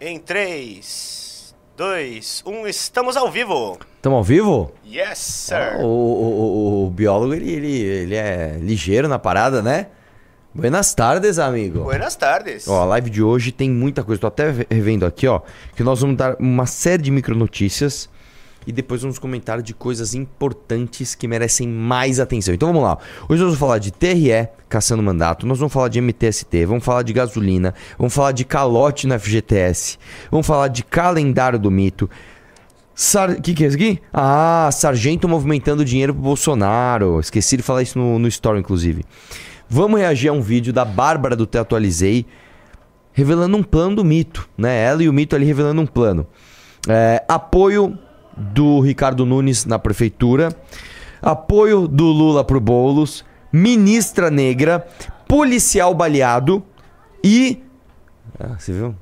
Em 0.00 0.18
3, 0.18 1.54
2, 1.76 2.42
1, 2.46 2.66
estamos 2.68 3.16
ao 3.16 3.30
vivo. 3.30 3.78
Estamos 3.96 4.16
ao 4.18 4.22
vivo? 4.22 4.72
Yes, 4.86 5.18
sir. 5.18 5.76
O, 5.80 5.84
o- 5.86 6.84
o- 6.84 6.86
o 6.86 6.90
biólogo, 6.90 7.34
ele, 7.34 7.50
ele, 7.50 7.72
ele 7.80 8.14
é 8.14 8.56
ligeiro 8.60 9.08
na 9.08 9.18
parada, 9.18 9.60
né? 9.60 9.88
Buenas 10.54 10.94
tardes, 10.94 11.38
amigo. 11.38 11.82
Buenas 11.82 12.14
tardes. 12.16 12.66
Ó, 12.68 12.82
a 12.82 12.84
live 12.84 13.10
de 13.10 13.22
hoje 13.22 13.50
tem 13.52 13.68
muita 13.70 14.02
coisa. 14.04 14.20
Tô 14.20 14.28
até 14.28 14.50
revendo 14.70 15.04
aqui, 15.04 15.26
ó, 15.26 15.40
que 15.74 15.82
nós 15.82 16.00
vamos 16.00 16.16
dar 16.16 16.36
uma 16.38 16.66
série 16.66 17.02
de 17.02 17.10
micronotícias 17.10 18.08
e 18.68 18.72
depois 18.72 19.00
vamos 19.00 19.18
comentar 19.18 19.62
de 19.62 19.72
coisas 19.72 20.14
importantes 20.14 21.14
que 21.14 21.26
merecem 21.26 21.66
mais 21.66 22.20
atenção. 22.20 22.52
Então 22.52 22.68
vamos 22.68 22.82
lá. 22.82 22.98
Hoje 23.26 23.40
nós 23.40 23.54
vamos 23.54 23.58
falar 23.58 23.78
de 23.78 23.90
TRE 23.90 24.46
caçando 24.68 25.02
mandato, 25.02 25.46
nós 25.46 25.58
vamos 25.58 25.72
falar 25.72 25.88
de 25.88 25.98
MTST, 25.98 26.66
vamos 26.66 26.84
falar 26.84 27.02
de 27.02 27.14
gasolina, 27.14 27.74
vamos 27.96 28.12
falar 28.12 28.32
de 28.32 28.44
calote 28.44 29.06
na 29.06 29.18
FGTS, 29.18 29.98
vamos 30.30 30.46
falar 30.46 30.68
de 30.68 30.84
calendário 30.84 31.58
do 31.58 31.70
mito. 31.70 32.10
Sar... 32.94 33.40
que 33.40 33.54
que 33.54 33.64
é 33.64 33.68
isso 33.68 33.76
aqui? 33.76 33.98
Ah, 34.12 34.68
sargento 34.70 35.26
movimentando 35.26 35.82
dinheiro 35.82 36.12
pro 36.12 36.22
Bolsonaro. 36.22 37.18
Esqueci 37.20 37.56
de 37.56 37.62
falar 37.62 37.80
isso 37.80 37.98
no, 37.98 38.18
no 38.18 38.28
story, 38.28 38.60
inclusive. 38.60 39.02
Vamos 39.66 39.98
reagir 39.98 40.28
a 40.28 40.32
um 40.32 40.42
vídeo 40.42 40.74
da 40.74 40.84
Bárbara 40.84 41.34
do 41.34 41.46
Te 41.46 41.56
Atualizei, 41.56 42.26
revelando 43.14 43.56
um 43.56 43.62
plano 43.62 43.96
do 43.96 44.04
mito, 44.04 44.46
né? 44.58 44.84
Ela 44.84 45.02
e 45.02 45.08
o 45.08 45.12
mito 45.12 45.34
ali 45.34 45.46
revelando 45.46 45.80
um 45.80 45.86
plano. 45.86 46.26
É, 46.86 47.24
apoio 47.26 47.98
do 48.38 48.80
Ricardo 48.80 49.26
Nunes 49.26 49.64
na 49.64 49.78
prefeitura, 49.78 50.54
apoio 51.20 51.88
do 51.88 52.04
Lula 52.04 52.44
pro 52.44 52.60
Boulos, 52.60 53.24
ministra 53.52 54.30
negra, 54.30 54.86
policial 55.26 55.92
baleado 55.94 56.62
e. 57.22 57.62
Ah, 58.38 58.56
você 58.58 58.72
viu? 58.72 58.94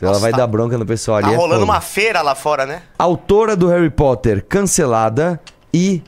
Ela 0.00 0.12
Nossa, 0.12 0.20
vai 0.20 0.30
tá- 0.30 0.38
dar 0.38 0.46
bronca 0.46 0.78
no 0.78 0.86
pessoal 0.86 1.18
ali. 1.18 1.26
Tá 1.26 1.32
é 1.34 1.36
rolando 1.36 1.60
fogo. 1.60 1.72
uma 1.72 1.80
feira 1.80 2.22
lá 2.22 2.34
fora, 2.34 2.64
né? 2.64 2.82
Autora 2.98 3.54
do 3.54 3.66
Harry 3.68 3.90
Potter 3.90 4.42
cancelada 4.48 5.38
e 5.74 6.02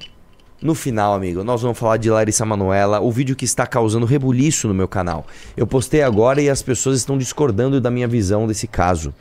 no 0.63 0.75
final, 0.75 1.13
amigo, 1.13 1.43
nós 1.43 1.61
vamos 1.61 1.77
falar 1.77 1.97
de 1.97 2.09
Larissa 2.09 2.47
Manoela, 2.47 3.01
o 3.01 3.11
vídeo 3.11 3.35
que 3.35 3.45
está 3.45 3.67
causando 3.67 4.07
rebuliço 4.07 4.69
no 4.69 4.73
meu 4.73 4.87
canal. 4.87 5.27
Eu 5.57 5.67
postei 5.67 6.03
agora 6.03 6.41
e 6.41 6.49
as 6.49 6.63
pessoas 6.63 6.97
estão 6.99 7.19
discordando 7.19 7.81
da 7.81 7.91
minha 7.91 8.07
visão 8.07 8.47
desse 8.47 8.67
caso. 8.69 9.13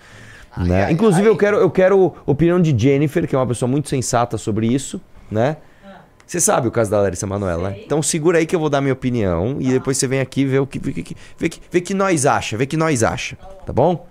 Né? 0.57 0.85
ai, 0.85 0.93
Inclusive, 0.93 1.23
ai. 1.23 1.29
eu 1.29 1.37
quero 1.37 1.57
eu 1.57 1.69
quero 1.71 2.13
a 2.25 2.31
opinião 2.31 2.61
de 2.61 2.77
Jennifer, 2.77 3.27
que 3.27 3.35
é 3.35 3.37
uma 3.37 3.47
pessoa 3.47 3.69
muito 3.69 3.89
sensata 3.89 4.37
sobre 4.37 4.67
isso, 4.67 4.99
né? 5.29 5.57
Você 6.25 6.39
sabe 6.39 6.67
o 6.67 6.71
caso 6.71 6.89
da 6.89 7.01
Larissa 7.01 7.27
Manoela, 7.27 7.71
né? 7.71 7.79
Então 7.85 8.01
segura 8.01 8.37
aí 8.37 8.45
que 8.45 8.55
eu 8.55 8.59
vou 8.59 8.69
dar 8.69 8.79
minha 8.79 8.93
opinião 8.93 9.57
e 9.59 9.67
depois 9.69 9.97
você 9.97 10.07
vem 10.07 10.21
aqui 10.21 10.45
ver 10.45 10.59
o 10.59 10.67
que 10.67 10.79
ver, 10.79 10.93
que- 10.93 11.15
ver, 11.37 11.49
que- 11.49 11.59
ver 11.69 11.81
que 11.81 11.93
nós 11.93 12.25
acha, 12.25 12.55
ver 12.55 12.67
que 12.67 12.77
nós 12.77 13.03
acha, 13.03 13.37
tá 13.65 13.73
bom? 13.73 14.07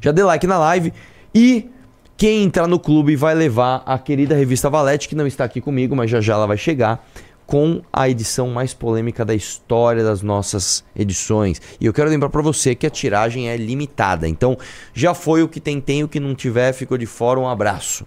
Já 0.00 0.12
dê 0.12 0.22
like 0.22 0.46
na 0.46 0.58
live 0.58 0.92
e 1.34 1.68
quem 2.16 2.42
entrar 2.44 2.66
no 2.66 2.78
clube 2.78 3.16
vai 3.16 3.34
levar 3.34 3.82
a 3.84 3.98
querida 3.98 4.34
revista 4.34 4.70
Valete, 4.70 5.08
que 5.08 5.14
não 5.14 5.26
está 5.26 5.44
aqui 5.44 5.60
comigo, 5.60 5.94
mas 5.94 6.10
já 6.10 6.20
já 6.22 6.34
ela 6.34 6.46
vai 6.46 6.56
chegar, 6.56 7.06
com 7.50 7.82
a 7.92 8.08
edição 8.08 8.46
mais 8.46 8.72
polêmica 8.72 9.24
da 9.24 9.34
história 9.34 10.04
das 10.04 10.22
nossas 10.22 10.84
edições. 10.94 11.60
E 11.80 11.86
eu 11.86 11.92
quero 11.92 12.08
lembrar 12.08 12.28
pra 12.28 12.40
você 12.40 12.76
que 12.76 12.86
a 12.86 12.90
tiragem 12.90 13.50
é 13.50 13.56
limitada. 13.56 14.28
Então, 14.28 14.56
já 14.94 15.14
foi 15.14 15.42
o 15.42 15.48
que 15.48 15.58
tem, 15.58 15.80
tem, 15.80 16.04
o 16.04 16.08
que 16.08 16.20
não 16.20 16.32
tiver, 16.32 16.72
ficou 16.72 16.96
de 16.96 17.06
fora. 17.06 17.40
Um 17.40 17.48
abraço. 17.48 18.06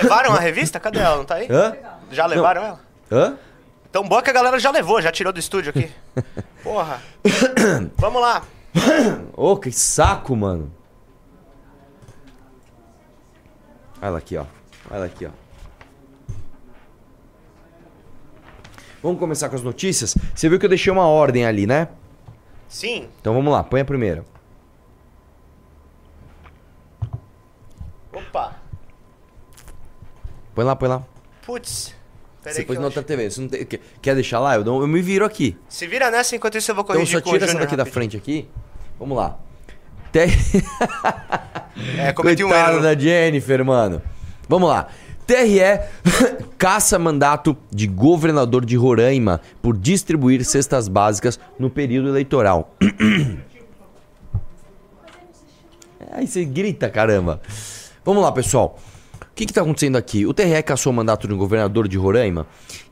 Levaram 0.00 0.32
a 0.34 0.38
revista? 0.38 0.78
Cadê 0.78 1.00
ela? 1.00 1.16
Não 1.16 1.24
tá 1.24 1.34
aí? 1.34 1.48
Hã? 1.50 1.74
Já 2.12 2.26
levaram 2.26 2.62
ela? 2.62 2.80
Hã? 3.10 3.36
Tão 3.90 4.08
boa 4.08 4.22
que 4.22 4.30
a 4.30 4.32
galera 4.32 4.56
já 4.60 4.70
levou, 4.70 5.02
já 5.02 5.10
tirou 5.10 5.32
do 5.32 5.40
estúdio 5.40 5.70
aqui. 5.70 5.90
Porra. 6.62 7.02
Vamos 7.98 8.22
lá. 8.22 8.44
Ô, 9.36 9.56
que 9.56 9.72
saco, 9.72 10.36
mano. 10.36 10.72
Olha 14.00 14.08
ela 14.10 14.18
aqui, 14.18 14.36
ó. 14.36 14.44
Olha 14.88 14.96
ela 14.96 15.06
aqui, 15.06 15.26
ó. 15.26 15.30
Vamos 19.02 19.18
começar 19.18 19.48
com 19.48 19.56
as 19.56 19.62
notícias? 19.62 20.14
Você 20.34 20.48
viu 20.48 20.58
que 20.58 20.64
eu 20.66 20.68
deixei 20.70 20.92
uma 20.92 21.06
ordem 21.06 21.44
ali, 21.46 21.66
né? 21.66 21.88
Sim. 22.68 23.08
Então 23.20 23.34
vamos 23.34 23.52
lá, 23.52 23.62
põe 23.64 23.80
a 23.80 23.84
primeira. 23.84 24.24
Opa. 28.12 28.56
Põe 30.54 30.64
lá, 30.64 30.76
põe 30.76 30.88
lá. 30.88 31.02
Putz. 31.44 31.94
Você 32.42 32.62
pôs 32.64 32.76
eu 32.76 32.80
na 32.80 32.86
outra 32.86 33.02
TV. 33.02 33.30
Você 33.30 33.40
não 33.40 33.48
tem- 33.48 33.64
quer- 33.66 33.80
Quer 34.00 34.14
deixar 34.14 34.40
lá? 34.40 34.54
Eu, 34.54 34.64
dou- 34.64 34.80
eu 34.80 34.88
me 34.88 35.02
viro 35.02 35.24
aqui. 35.24 35.56
Se 35.68 35.86
vira 35.86 36.10
nessa, 36.10 36.34
enquanto 36.34 36.56
isso 36.56 36.70
eu 36.70 36.74
vou 36.74 36.82
Então 36.84 36.96
corrigir 36.96 37.18
só 37.18 37.22
com 37.22 37.30
o 37.30 37.32
tira 37.32 37.44
essa 37.44 37.52
Júnior 37.52 37.66
daqui 37.66 37.76
da 37.76 37.82
rapidinho. 37.84 37.94
frente 37.94 38.16
aqui. 38.16 38.48
Vamos 38.98 39.16
lá. 39.16 39.38
Te... 40.12 40.20
É, 41.98 42.12
cometi 42.12 42.44
um 42.44 42.48
Coitada 42.48 42.72
erro. 42.72 42.82
da 42.82 42.94
Jennifer, 42.98 43.64
mano. 43.64 44.02
Vamos 44.48 44.68
lá. 44.68 44.88
TRE 45.30 45.78
caça 46.58 46.98
mandato 46.98 47.56
de 47.70 47.86
governador 47.86 48.64
de 48.64 48.74
Roraima 48.76 49.40
por 49.62 49.76
distribuir 49.78 50.44
cestas 50.44 50.88
básicas 50.88 51.38
no 51.56 51.70
período 51.70 52.08
eleitoral. 52.08 52.74
Aí 56.10 56.26
você 56.26 56.44
grita, 56.44 56.90
caramba. 56.90 57.40
Vamos 58.04 58.24
lá, 58.24 58.32
pessoal. 58.32 58.76
Que 59.40 59.52
está 59.52 59.62
acontecendo 59.62 59.96
aqui? 59.96 60.26
O 60.26 60.34
TRE 60.34 60.62
caçou 60.62 60.92
o 60.92 60.94
mandato 60.94 61.26
um 61.32 61.38
governador 61.38 61.88
de 61.88 61.96
Roraima. 61.96 62.46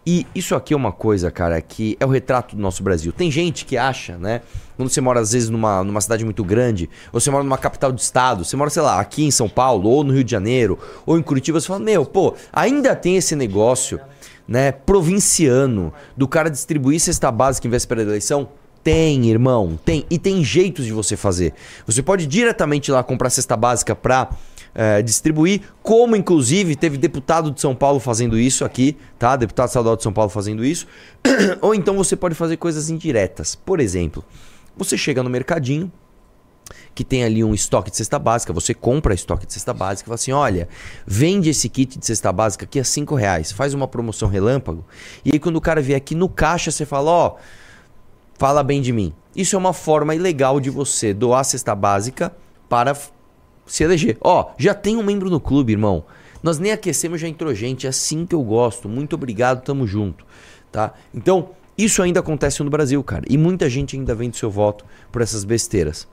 E 0.06 0.26
isso 0.34 0.54
aqui 0.54 0.72
é 0.72 0.76
uma 0.76 0.90
coisa, 0.90 1.30
cara, 1.30 1.60
que 1.60 1.94
é 2.00 2.06
o 2.06 2.08
retrato 2.08 2.56
do 2.56 2.62
nosso 2.62 2.82
Brasil. 2.82 3.12
Tem 3.12 3.30
gente 3.30 3.66
que 3.66 3.76
acha, 3.76 4.16
né? 4.16 4.40
Quando 4.74 4.88
você 4.88 4.98
mora, 4.98 5.20
às 5.20 5.32
vezes, 5.32 5.50
numa, 5.50 5.84
numa 5.84 6.00
cidade 6.00 6.24
muito 6.24 6.42
grande, 6.42 6.88
ou 7.12 7.20
você 7.20 7.30
mora 7.30 7.44
numa 7.44 7.58
capital 7.58 7.92
de 7.92 8.00
estado, 8.00 8.46
você 8.46 8.56
mora, 8.56 8.70
sei 8.70 8.80
lá, 8.80 8.98
aqui 8.98 9.26
em 9.26 9.30
São 9.30 9.46
Paulo, 9.46 9.90
ou 9.90 10.02
no 10.02 10.14
Rio 10.14 10.24
de 10.24 10.30
Janeiro, 10.30 10.78
ou 11.04 11.18
em 11.18 11.22
Curitiba, 11.22 11.60
você 11.60 11.66
fala, 11.66 11.80
meu, 11.80 12.06
pô, 12.06 12.34
ainda 12.50 12.96
tem 12.96 13.18
esse 13.18 13.36
negócio, 13.36 14.00
né, 14.48 14.72
provinciano, 14.72 15.92
do 16.16 16.26
cara 16.26 16.48
distribuir 16.48 16.98
cesta 16.98 17.30
básica 17.30 17.66
em 17.68 17.70
véspera 17.70 18.06
da 18.06 18.10
eleição? 18.12 18.48
Tem, 18.82 19.28
irmão, 19.28 19.78
tem. 19.84 20.06
E 20.08 20.18
tem 20.18 20.42
jeitos 20.42 20.86
de 20.86 20.92
você 20.92 21.14
fazer. 21.14 21.52
Você 21.86 22.02
pode 22.02 22.26
diretamente 22.26 22.90
ir 22.90 22.92
lá 22.92 23.02
comprar 23.02 23.28
cesta 23.28 23.54
básica 23.54 23.94
pra 23.94 24.30
eh, 24.74 25.02
distribuir, 25.02 25.62
como 25.82 26.16
inclusive 26.16 26.76
teve 26.76 26.96
deputado 26.96 27.50
de 27.50 27.60
São 27.60 27.74
Paulo 27.74 27.98
fazendo 28.00 28.38
isso 28.38 28.64
aqui, 28.64 28.96
tá? 29.18 29.36
Deputado 29.36 29.68
estadual 29.68 29.96
de 29.96 30.02
São 30.02 30.12
Paulo 30.12 30.30
fazendo 30.30 30.64
isso. 30.64 30.86
Ou 31.60 31.74
então 31.74 31.96
você 31.96 32.16
pode 32.16 32.34
fazer 32.34 32.56
coisas 32.56 32.88
indiretas. 32.90 33.54
Por 33.54 33.80
exemplo, 33.80 34.24
você 34.76 34.96
chega 34.96 35.22
no 35.22 35.30
mercadinho, 35.30 35.90
que 36.94 37.04
tem 37.04 37.24
ali 37.24 37.44
um 37.44 37.54
estoque 37.54 37.90
de 37.90 37.96
cesta 37.96 38.18
básica, 38.18 38.52
você 38.52 38.74
compra 38.74 39.14
estoque 39.14 39.46
de 39.46 39.52
cesta 39.52 39.72
básica 39.72 40.06
e 40.06 40.08
fala 40.08 40.14
assim: 40.16 40.32
olha, 40.32 40.68
vende 41.06 41.48
esse 41.48 41.68
kit 41.68 41.98
de 41.98 42.04
cesta 42.04 42.32
básica 42.32 42.64
aqui 42.64 42.80
a 42.80 42.84
5 42.84 43.14
reais, 43.14 43.52
faz 43.52 43.72
uma 43.72 43.86
promoção 43.86 44.28
relâmpago. 44.28 44.84
E 45.24 45.30
aí, 45.32 45.38
quando 45.38 45.56
o 45.56 45.60
cara 45.60 45.80
vier 45.80 45.96
aqui 45.96 46.14
no 46.14 46.28
caixa, 46.28 46.70
você 46.70 46.84
fala: 46.84 47.10
ó, 47.10 47.36
fala 48.36 48.62
bem 48.62 48.82
de 48.82 48.92
mim. 48.92 49.12
Isso 49.34 49.54
é 49.54 49.58
uma 49.58 49.72
forma 49.72 50.14
ilegal 50.14 50.58
de 50.58 50.70
você 50.70 51.14
doar 51.14 51.44
cesta 51.44 51.74
básica 51.74 52.34
para 52.68 52.96
se 53.68 53.84
eleger. 53.84 54.16
Ó, 54.20 54.50
já 54.58 54.74
tem 54.74 54.96
um 54.96 55.02
membro 55.02 55.30
no 55.30 55.38
clube, 55.38 55.72
irmão. 55.72 56.04
Nós 56.42 56.58
nem 56.58 56.72
aquecemos, 56.72 57.20
já 57.20 57.28
entrou 57.28 57.54
gente. 57.54 57.86
É 57.86 57.90
assim 57.90 58.26
que 58.26 58.34
eu 58.34 58.42
gosto. 58.42 58.88
Muito 58.88 59.14
obrigado, 59.14 59.62
tamo 59.62 59.86
junto. 59.86 60.24
Tá? 60.72 60.94
Então, 61.14 61.50
isso 61.76 62.02
ainda 62.02 62.20
acontece 62.20 62.62
no 62.62 62.70
Brasil, 62.70 63.02
cara. 63.04 63.24
E 63.28 63.38
muita 63.38 63.68
gente 63.68 63.96
ainda 63.96 64.14
vende 64.14 64.36
seu 64.36 64.50
voto 64.50 64.84
por 65.12 65.22
essas 65.22 65.44
besteiras. 65.44 66.08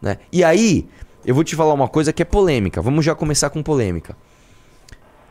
Né? 0.00 0.18
E 0.32 0.42
aí, 0.42 0.88
eu 1.24 1.34
vou 1.34 1.44
te 1.44 1.54
falar 1.54 1.72
uma 1.72 1.88
coisa 1.88 2.12
que 2.12 2.22
é 2.22 2.24
polêmica. 2.24 2.82
Vamos 2.82 3.04
já 3.04 3.14
começar 3.14 3.50
com 3.50 3.62
polêmica. 3.62 4.16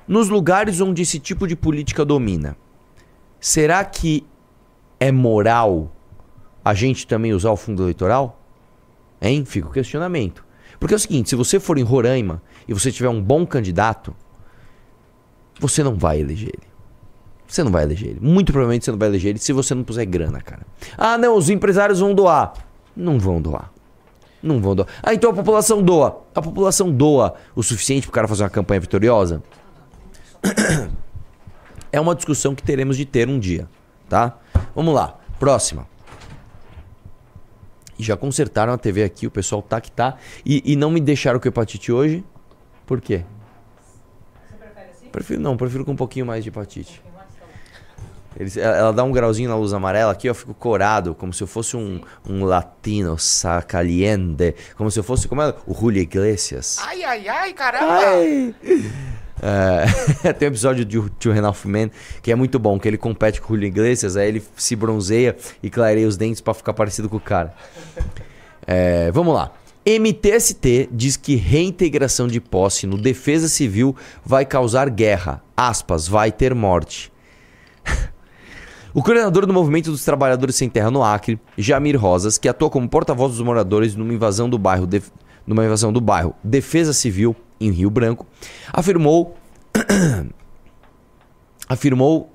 Nos 0.07 0.29
lugares 0.29 0.81
onde 0.81 1.01
esse 1.01 1.19
tipo 1.19 1.47
de 1.47 1.55
política 1.55 2.03
domina, 2.03 2.57
será 3.40 3.84
que 3.85 4.25
é 5.00 5.11
moral 5.11 5.91
a 6.63 6.73
gente 6.73 7.07
também 7.07 7.34
usar 7.34 7.51
o 7.51 7.57
fundo 7.57 7.84
eleitoral? 7.84 8.41
Hein? 9.22 9.45
Fica 9.45 9.67
o 9.67 9.72
questionamento. 9.72 10.43
Porque 10.84 10.94
é 10.94 10.98
o 10.98 11.00
seguinte, 11.00 11.30
se 11.30 11.36
você 11.38 11.62
for 11.62 11.78
em 11.78 11.82
Roraima 11.82 12.41
e 12.68 12.74
você 12.74 12.91
tiver 12.91 13.08
um 13.08 13.22
bom 13.22 13.46
candidato, 13.46 14.14
você 15.58 15.82
não 15.82 15.96
vai 15.96 16.20
eleger 16.20 16.50
ele. 16.50 16.68
Você 17.47 17.64
não 17.64 17.72
vai 17.72 17.84
eleger 17.84 18.09
ele. 18.09 18.20
Muito 18.20 18.52
provavelmente 18.52 18.84
você 18.84 18.91
não 18.91 18.97
vai 18.97 19.08
eleger 19.08 19.30
ele 19.30 19.40
se 19.40 19.53
você 19.53 19.74
não 19.74 19.82
puser 19.82 20.06
grana, 20.06 20.41
cara. 20.41 20.68
Ah, 20.97 21.18
não, 21.18 21.38
os 21.38 21.50
empresários 21.50 22.02
vão 22.02 22.14
doar. 22.14 22.52
Não 22.94 23.18
vão 23.18 23.41
doar. 23.41 23.72
Não 24.41 24.59
vão 24.59 24.76
doar. 24.76 24.90
Ah, 25.02 25.14
então 25.14 25.32
a 25.32 25.34
população 25.34 25.82
doa. 25.82 26.22
A 26.35 26.41
população 26.41 26.91
doa 26.91 27.36
o 27.56 27.64
suficiente 27.64 28.06
pro 28.06 28.12
cara 28.12 28.28
fazer 28.28 28.44
uma 28.44 28.50
campanha 28.50 28.82
vitoriosa? 28.82 29.41
É 31.94 32.02
uma 32.02 32.16
discussão 32.16 32.56
que 32.56 32.64
teremos 32.64 32.97
de 32.97 33.06
ter 33.06 33.29
um 33.29 33.38
dia, 33.38 33.70
tá? 34.09 34.40
Vamos 34.76 34.96
lá. 34.96 35.16
Próxima. 35.40 35.88
E 38.03 38.05
já 38.05 38.17
consertaram 38.17 38.73
a 38.73 38.78
TV 38.78 39.02
aqui, 39.02 39.26
o 39.26 39.32
pessoal 39.32 39.61
tá 39.61 39.79
que 39.79 39.90
tá. 39.90 40.17
E, 40.46 40.61
e 40.73 40.76
não 40.76 40.91
me 40.91 41.00
deixaram 41.00 41.40
com 41.40 41.47
hepatite 41.47 41.90
hoje. 41.90 42.22
Por 42.85 43.00
quê? 43.00 43.23
Você 44.50 44.55
prefere 44.58 44.90
assim? 44.91 45.08
Prefiro 45.09 45.41
não, 45.41 45.55
prefiro 45.55 45.85
com 45.85 45.94
um 45.94 45.96
pouquinho 45.96 46.26
mais 46.26 46.44
de 46.44 46.50
hepatite. 46.50 47.02
Eles- 48.38 48.58
ela 48.58 48.76
ela 48.76 48.91
dá 48.94 49.03
um 49.05 49.11
grauzinho 49.11 49.47
na 49.50 49.55
luz 49.55 49.72
amarela 49.73 50.11
aqui, 50.11 50.28
eu 50.28 50.35
fico 50.35 50.53
corado, 50.53 51.16
como 51.16 51.32
se 51.32 51.41
eu 51.41 51.47
fosse 51.47 51.78
um, 51.78 52.02
um 52.28 52.44
latino 52.44 53.17
sacaliente, 53.17 54.53
como 54.76 54.90
se 54.91 55.00
eu 55.00 55.03
fosse, 55.03 55.28
como 55.28 55.41
é? 55.41 55.53
O 55.66 55.73
Julio 55.73 56.02
Iglesias. 56.02 56.79
Ai, 56.82 57.03
ai, 57.05 57.28
ai, 57.29 57.53
caramba. 57.53 58.00
Ai. 58.05 58.55
É, 59.45 60.31
tem 60.34 60.47
um 60.47 60.51
episódio 60.51 60.85
de 60.85 60.97
Two 61.19 61.34
and 61.34 61.91
que 62.22 62.31
é 62.31 62.35
muito 62.35 62.57
bom, 62.57 62.79
que 62.79 62.87
ele 62.87 62.97
compete 62.97 63.41
com 63.41 63.51
o 63.51 63.55
Julio 63.57 63.67
Iglesias, 63.67 64.16
aí 64.16 64.29
ele 64.29 64.41
se 64.55 64.73
bronzeia 64.73 65.35
e 65.61 65.69
clareia 65.69 66.07
os 66.07 66.16
dentes 66.16 66.40
pra 66.40 66.53
ficar 66.53 66.72
parecido 66.73 67.09
com 67.09 67.17
o 67.17 67.19
cara. 67.19 67.53
É, 68.66 69.11
vamos 69.11 69.34
lá. 69.34 69.51
MTST 69.85 70.87
diz 70.93 71.17
que 71.17 71.35
reintegração 71.35 72.25
de 72.25 72.40
posse 72.40 72.87
no 72.87 72.97
Defesa 72.97 73.49
Civil 73.49 73.93
vai 74.25 74.45
causar 74.45 74.90
guerra. 74.90 75.43
Aspas, 75.57 76.07
vai 76.07 76.31
ter 76.31 76.55
morte. 76.55 77.11
O 78.95 79.01
coordenador 79.01 79.47
do 79.47 79.53
Movimento 79.53 79.90
dos 79.90 80.05
Trabalhadores 80.05 80.55
Sem 80.55 80.69
Terra 80.69 80.91
no 80.91 81.01
Acre, 81.03 81.40
Jamir 81.57 81.99
Rosas, 81.99 82.37
que 82.37 82.47
atua 82.47 82.69
como 82.69 82.87
porta-voz 82.87 83.31
dos 83.31 83.41
moradores 83.41 83.95
numa 83.95 84.13
invasão 84.13 84.47
do 84.47 84.59
bairro, 84.59 84.85
Def- 84.85 85.09
numa 85.47 85.66
invasão 85.66 85.91
do 85.91 85.99
bairro 85.99 86.35
Defesa 86.43 86.93
Civil 86.93 87.35
em 87.68 87.72
Rio 87.72 87.90
Branco, 87.90 88.26
afirmou 88.72 89.36
afirmou 91.68 92.34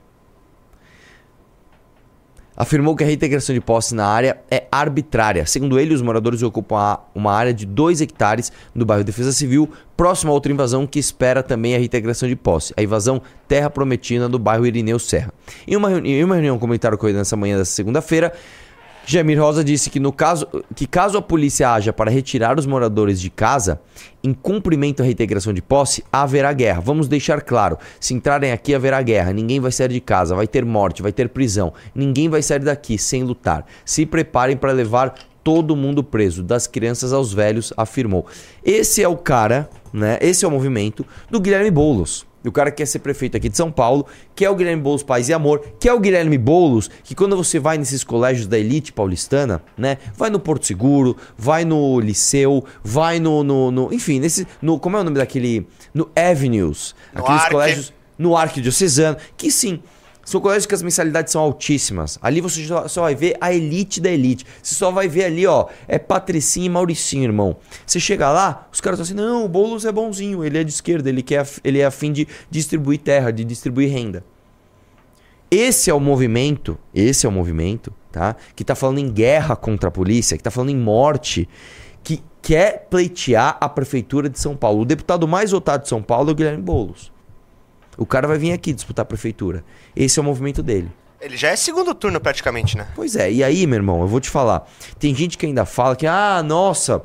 afirmou 2.58 2.96
que 2.96 3.04
a 3.04 3.06
reintegração 3.06 3.54
de 3.54 3.60
posse 3.60 3.94
na 3.94 4.04
área 4.04 4.40
é 4.50 4.66
arbitrária. 4.72 5.46
Segundo 5.46 5.78
ele, 5.78 5.94
os 5.94 6.02
moradores 6.02 6.42
ocupam 6.42 6.98
uma 7.14 7.32
área 7.32 7.54
de 7.54 7.64
2 7.64 8.00
hectares 8.00 8.50
no 8.74 8.84
bairro 8.84 9.04
Defesa 9.04 9.30
Civil, 9.30 9.70
próximo 9.96 10.32
a 10.32 10.34
outra 10.34 10.50
invasão 10.50 10.84
que 10.84 10.98
espera 10.98 11.40
também 11.40 11.76
a 11.76 11.78
reintegração 11.78 12.28
de 12.28 12.34
posse, 12.34 12.74
a 12.76 12.82
invasão 12.82 13.22
Terra 13.46 13.70
Prometina 13.70 14.28
do 14.28 14.40
bairro 14.40 14.66
Irineu 14.66 14.98
Serra. 14.98 15.32
Em 15.68 15.76
uma, 15.76 15.92
em 16.00 16.24
uma 16.24 16.34
reunião 16.34 16.58
comentário 16.58 16.98
com 16.98 17.06
ele 17.06 17.18
nessa 17.18 17.36
manhã 17.36 17.56
dessa 17.56 17.70
segunda-feira, 17.70 18.32
Jamir 19.10 19.40
Rosa 19.40 19.64
disse 19.64 19.88
que, 19.88 19.98
no 19.98 20.12
caso, 20.12 20.46
que 20.76 20.86
caso 20.86 21.16
a 21.16 21.22
polícia 21.22 21.72
haja 21.72 21.94
para 21.94 22.10
retirar 22.10 22.58
os 22.58 22.66
moradores 22.66 23.18
de 23.18 23.30
casa, 23.30 23.80
em 24.22 24.34
cumprimento 24.34 25.00
à 25.00 25.04
reintegração 25.06 25.54
de 25.54 25.62
posse, 25.62 26.04
haverá 26.12 26.52
guerra. 26.52 26.82
Vamos 26.82 27.08
deixar 27.08 27.40
claro: 27.40 27.78
se 27.98 28.12
entrarem 28.12 28.52
aqui, 28.52 28.74
haverá 28.74 29.00
guerra. 29.00 29.32
Ninguém 29.32 29.60
vai 29.60 29.72
sair 29.72 29.88
de 29.88 30.00
casa, 30.02 30.34
vai 30.34 30.46
ter 30.46 30.62
morte, 30.62 31.00
vai 31.00 31.10
ter 31.10 31.30
prisão. 31.30 31.72
Ninguém 31.94 32.28
vai 32.28 32.42
sair 32.42 32.58
daqui 32.58 32.98
sem 32.98 33.24
lutar. 33.24 33.64
Se 33.82 34.04
preparem 34.04 34.58
para 34.58 34.72
levar 34.72 35.14
todo 35.42 35.74
mundo 35.74 36.04
preso, 36.04 36.42
das 36.42 36.66
crianças 36.66 37.10
aos 37.10 37.32
velhos, 37.32 37.72
afirmou. 37.78 38.26
Esse 38.62 39.02
é 39.02 39.08
o 39.08 39.16
cara, 39.16 39.70
né? 39.90 40.18
Esse 40.20 40.44
é 40.44 40.48
o 40.48 40.50
movimento 40.50 41.06
do 41.30 41.40
Guilherme 41.40 41.70
Boulos. 41.70 42.27
O 42.44 42.52
cara 42.52 42.70
que 42.70 42.78
quer 42.78 42.86
ser 42.86 43.00
prefeito 43.00 43.36
aqui 43.36 43.48
de 43.48 43.56
São 43.56 43.70
Paulo, 43.70 44.06
que 44.34 44.44
é 44.44 44.50
o 44.50 44.54
Guilherme 44.54 44.80
Boulos 44.82 45.02
Paz 45.02 45.28
e 45.28 45.32
Amor, 45.32 45.60
que 45.80 45.88
é 45.88 45.92
o 45.92 45.98
Guilherme 45.98 46.38
Boulos, 46.38 46.88
que 47.02 47.14
quando 47.14 47.36
você 47.36 47.58
vai 47.58 47.76
nesses 47.76 48.04
colégios 48.04 48.46
da 48.46 48.56
elite 48.58 48.92
paulistana, 48.92 49.60
né? 49.76 49.98
Vai 50.16 50.30
no 50.30 50.38
Porto 50.38 50.64
Seguro, 50.66 51.16
vai 51.36 51.64
no 51.64 51.98
Liceu, 52.00 52.64
vai 52.82 53.18
no. 53.18 53.42
no, 53.42 53.70
no- 53.70 53.92
enfim, 53.92 54.20
nesse. 54.20 54.46
No, 54.62 54.78
como 54.78 54.96
é 54.96 55.00
o 55.00 55.04
nome 55.04 55.16
daquele. 55.18 55.66
No 55.92 56.08
Avenues. 56.14 56.94
No 57.12 57.20
aqueles 57.22 57.40
Arque. 57.42 57.52
colégios. 57.52 57.92
No 58.16 58.36
Arquidiocesano, 58.36 59.16
que 59.36 59.50
sim. 59.50 59.80
São 60.28 60.42
colégios 60.42 60.66
que 60.66 60.74
as 60.74 60.82
mensalidades 60.82 61.32
são 61.32 61.40
altíssimas. 61.40 62.18
Ali 62.20 62.42
você 62.42 62.62
só, 62.86 63.00
vai 63.00 63.14
ver 63.14 63.38
a 63.40 63.50
elite 63.50 63.98
da 63.98 64.10
elite. 64.10 64.44
Você 64.62 64.74
só 64.74 64.90
vai 64.90 65.08
ver 65.08 65.24
ali, 65.24 65.46
ó, 65.46 65.68
é 65.88 65.98
Patricinho 65.98 66.66
e 66.66 66.68
Mauricinho, 66.68 67.24
irmão. 67.24 67.56
Você 67.86 67.98
chega 67.98 68.30
lá, 68.30 68.68
os 68.70 68.78
caras 68.78 69.00
estão 69.00 69.16
assim, 69.16 69.26
não, 69.26 69.46
o 69.46 69.48
Boulos 69.48 69.86
é 69.86 69.90
bonzinho, 69.90 70.44
ele 70.44 70.58
é 70.58 70.64
de 70.64 70.70
esquerda, 70.70 71.08
ele, 71.08 71.22
quer, 71.22 71.48
ele 71.64 71.78
é 71.78 71.86
afim 71.86 72.12
de 72.12 72.28
distribuir 72.50 72.98
terra, 72.98 73.30
de 73.30 73.42
distribuir 73.42 73.90
renda. 73.90 74.22
Esse 75.50 75.88
é 75.88 75.94
o 75.94 76.00
movimento, 76.00 76.76
esse 76.94 77.24
é 77.24 77.28
o 77.30 77.32
movimento, 77.32 77.90
tá? 78.12 78.36
Que 78.54 78.64
tá 78.64 78.74
falando 78.74 78.98
em 78.98 79.10
guerra 79.10 79.56
contra 79.56 79.88
a 79.88 79.90
polícia, 79.90 80.36
que 80.36 80.42
tá 80.42 80.50
falando 80.50 80.68
em 80.68 80.76
morte, 80.76 81.48
que 82.04 82.22
quer 82.42 82.86
pleitear 82.90 83.56
a 83.58 83.66
prefeitura 83.66 84.28
de 84.28 84.38
São 84.38 84.54
Paulo. 84.54 84.82
O 84.82 84.84
deputado 84.84 85.26
mais 85.26 85.52
votado 85.52 85.84
de 85.84 85.88
São 85.88 86.02
Paulo 86.02 86.28
é 86.28 86.32
o 86.32 86.34
Guilherme 86.34 86.62
Boulos. 86.62 87.16
O 87.98 88.06
cara 88.06 88.28
vai 88.28 88.38
vir 88.38 88.52
aqui 88.52 88.72
disputar 88.72 89.02
a 89.02 89.06
prefeitura. 89.06 89.64
Esse 89.94 90.18
é 90.18 90.22
o 90.22 90.24
movimento 90.24 90.62
dele. 90.62 90.90
Ele 91.20 91.36
já 91.36 91.48
é 91.48 91.56
segundo 91.56 91.92
turno 91.94 92.20
praticamente, 92.20 92.76
né? 92.76 92.86
Pois 92.94 93.16
é, 93.16 93.30
e 93.30 93.42
aí, 93.42 93.66
meu 93.66 93.76
irmão, 93.76 94.00
eu 94.00 94.06
vou 94.06 94.20
te 94.20 94.30
falar. 94.30 94.70
Tem 95.00 95.12
gente 95.12 95.36
que 95.36 95.44
ainda 95.44 95.66
fala 95.66 95.96
que, 95.96 96.06
ah, 96.06 96.40
nossa, 96.44 97.02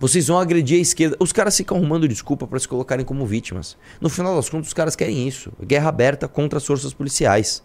vocês 0.00 0.26
vão 0.26 0.38
agredir 0.38 0.78
a 0.78 0.82
esquerda. 0.82 1.16
Os 1.20 1.32
caras 1.32 1.56
ficam 1.56 1.76
arrumando 1.76 2.08
desculpa 2.08 2.44
para 2.44 2.58
se 2.58 2.66
colocarem 2.66 3.06
como 3.06 3.24
vítimas. 3.24 3.76
No 4.00 4.08
final 4.08 4.34
das 4.34 4.48
contas, 4.48 4.66
os 4.66 4.74
caras 4.74 4.96
querem 4.96 5.28
isso. 5.28 5.52
Guerra 5.62 5.88
aberta 5.88 6.26
contra 6.26 6.56
as 6.56 6.66
forças 6.66 6.92
policiais. 6.92 7.62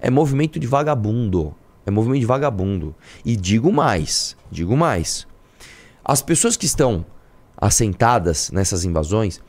É 0.00 0.10
movimento 0.10 0.60
de 0.60 0.66
vagabundo. 0.66 1.54
É 1.86 1.90
movimento 1.90 2.20
de 2.20 2.26
vagabundo. 2.26 2.94
E 3.24 3.36
digo 3.36 3.72
mais, 3.72 4.36
digo 4.50 4.76
mais. 4.76 5.26
As 6.04 6.20
pessoas 6.20 6.56
que 6.58 6.66
estão 6.66 7.06
assentadas 7.56 8.50
nessas 8.50 8.84
invasões, 8.84 9.40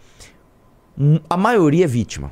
a 1.30 1.38
maioria 1.38 1.86
é 1.86 1.88
vítima. 1.88 2.32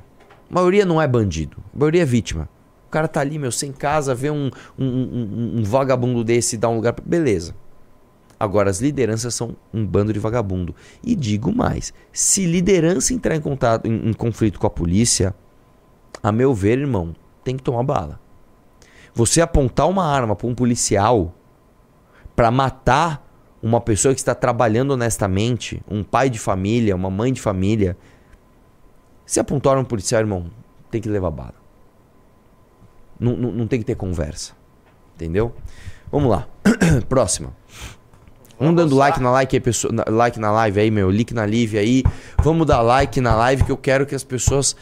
A 0.49 0.53
maioria 0.53 0.85
não 0.85 1.01
é 1.01 1.07
bandido. 1.07 1.57
A 1.73 1.77
maioria 1.77 2.01
é 2.03 2.05
vítima. 2.05 2.49
O 2.87 2.91
cara 2.91 3.07
tá 3.07 3.21
ali, 3.21 3.39
meu, 3.39 3.51
sem 3.51 3.71
casa, 3.71 4.13
vê 4.13 4.29
um, 4.29 4.51
um, 4.77 4.85
um- 4.85 5.53
um 5.59 5.63
vagabundo 5.63 6.23
desse 6.23 6.57
dá 6.57 6.67
um 6.69 6.75
lugar. 6.75 6.93
pra- 6.93 7.03
Beleza. 7.05 7.55
Agora, 8.39 8.69
as 8.69 8.81
lideranças 8.81 9.33
são 9.35 9.55
um 9.73 9.85
bando 9.85 10.11
de 10.11 10.19
vagabundo. 10.19 10.75
E 11.03 11.15
digo 11.15 11.55
mais: 11.55 11.93
se 12.11 12.45
liderança 12.45 13.13
entrar 13.13 13.35
em 13.35 13.41
contato, 13.41 13.85
em, 13.85 14.09
em 14.09 14.13
conflito 14.13 14.59
com 14.59 14.67
a 14.67 14.69
polícia, 14.69 15.33
a 16.21 16.31
meu 16.31 16.53
ver, 16.53 16.79
irmão, 16.79 17.15
tem 17.43 17.55
que 17.55 17.63
tomar 17.63 17.83
bala. 17.83 18.19
Você 19.13 19.41
apontar 19.41 19.87
uma 19.89 20.05
arma 20.05 20.35
para 20.35 20.47
um 20.47 20.55
policial 20.55 21.33
para 22.35 22.49
matar 22.51 23.27
uma 23.61 23.79
pessoa 23.79 24.13
que 24.13 24.19
está 24.19 24.33
trabalhando 24.33 24.91
honestamente, 24.91 25.81
um 25.89 26.03
pai 26.03 26.29
de 26.29 26.39
família, 26.39 26.95
uma 26.95 27.09
mãe 27.11 27.31
de 27.31 27.39
família, 27.39 27.95
se 29.25 29.39
apontar 29.39 29.77
um 29.77 29.83
policial, 29.83 30.21
irmão, 30.21 30.49
tem 30.89 31.01
que 31.01 31.09
levar 31.09 31.31
bala. 31.31 31.55
Não, 33.19 33.35
não, 33.37 33.51
não 33.51 33.67
tem 33.67 33.79
que 33.79 33.85
ter 33.85 33.95
conversa. 33.95 34.53
Entendeu? 35.15 35.53
Vamos 36.11 36.29
lá. 36.29 36.47
Próxima. 37.07 37.55
Vamos 38.59 38.75
dando 38.75 38.95
like 38.95 39.19
na 39.19 39.31
like 39.31 39.59
pessoa, 39.59 39.91
like 40.07 40.39
na 40.39 40.51
live 40.51 40.79
aí, 40.79 40.91
meu, 40.91 41.09
like 41.09 41.33
na 41.33 41.45
live 41.45 41.77
aí. 41.77 42.03
Vamos 42.43 42.67
dar 42.67 42.81
like 42.81 43.19
na 43.21 43.35
live 43.35 43.63
que 43.63 43.71
eu 43.71 43.77
quero 43.77 44.05
que 44.05 44.13
as 44.13 44.23
pessoas 44.23 44.75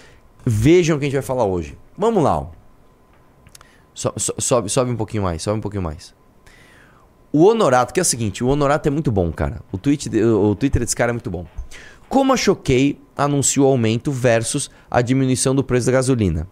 vejam 0.45 0.95
o 0.97 0.99
que 0.99 1.05
a 1.05 1.07
gente 1.07 1.13
vai 1.15 1.21
falar 1.23 1.45
hoje. 1.45 1.77
Vamos 1.97 2.23
lá, 2.23 2.39
ó. 2.39 2.47
So- 3.93 4.13
so- 4.17 4.35
sobe, 4.37 4.69
sobe 4.69 4.91
um 4.91 4.95
pouquinho 4.95 5.23
mais, 5.23 5.41
sobe 5.41 5.57
um 5.59 5.61
pouquinho 5.61 5.83
mais. 5.83 6.13
O 7.31 7.45
Honorato, 7.45 7.93
que 7.93 7.99
é 7.99 8.03
o 8.03 8.05
seguinte, 8.05 8.43
o 8.43 8.47
Honorato 8.47 8.87
é 8.87 8.91
muito 8.91 9.11
bom, 9.11 9.31
cara. 9.31 9.61
O, 9.71 9.77
tweet 9.77 10.09
de- 10.09 10.23
o 10.23 10.55
Twitter 10.55 10.81
desse 10.81 10.95
cara 10.95 11.11
é 11.11 11.13
muito 11.13 11.29
bom. 11.29 11.45
Como 12.07 12.33
a 12.33 12.37
Choquei 12.37 12.99
anunciou 13.19 13.67
aumento 13.67 14.11
versus 14.11 14.69
a 14.89 15.01
diminuição 15.01 15.53
do 15.53 15.63
preço 15.63 15.87
da 15.87 15.91
gasolina? 15.91 16.47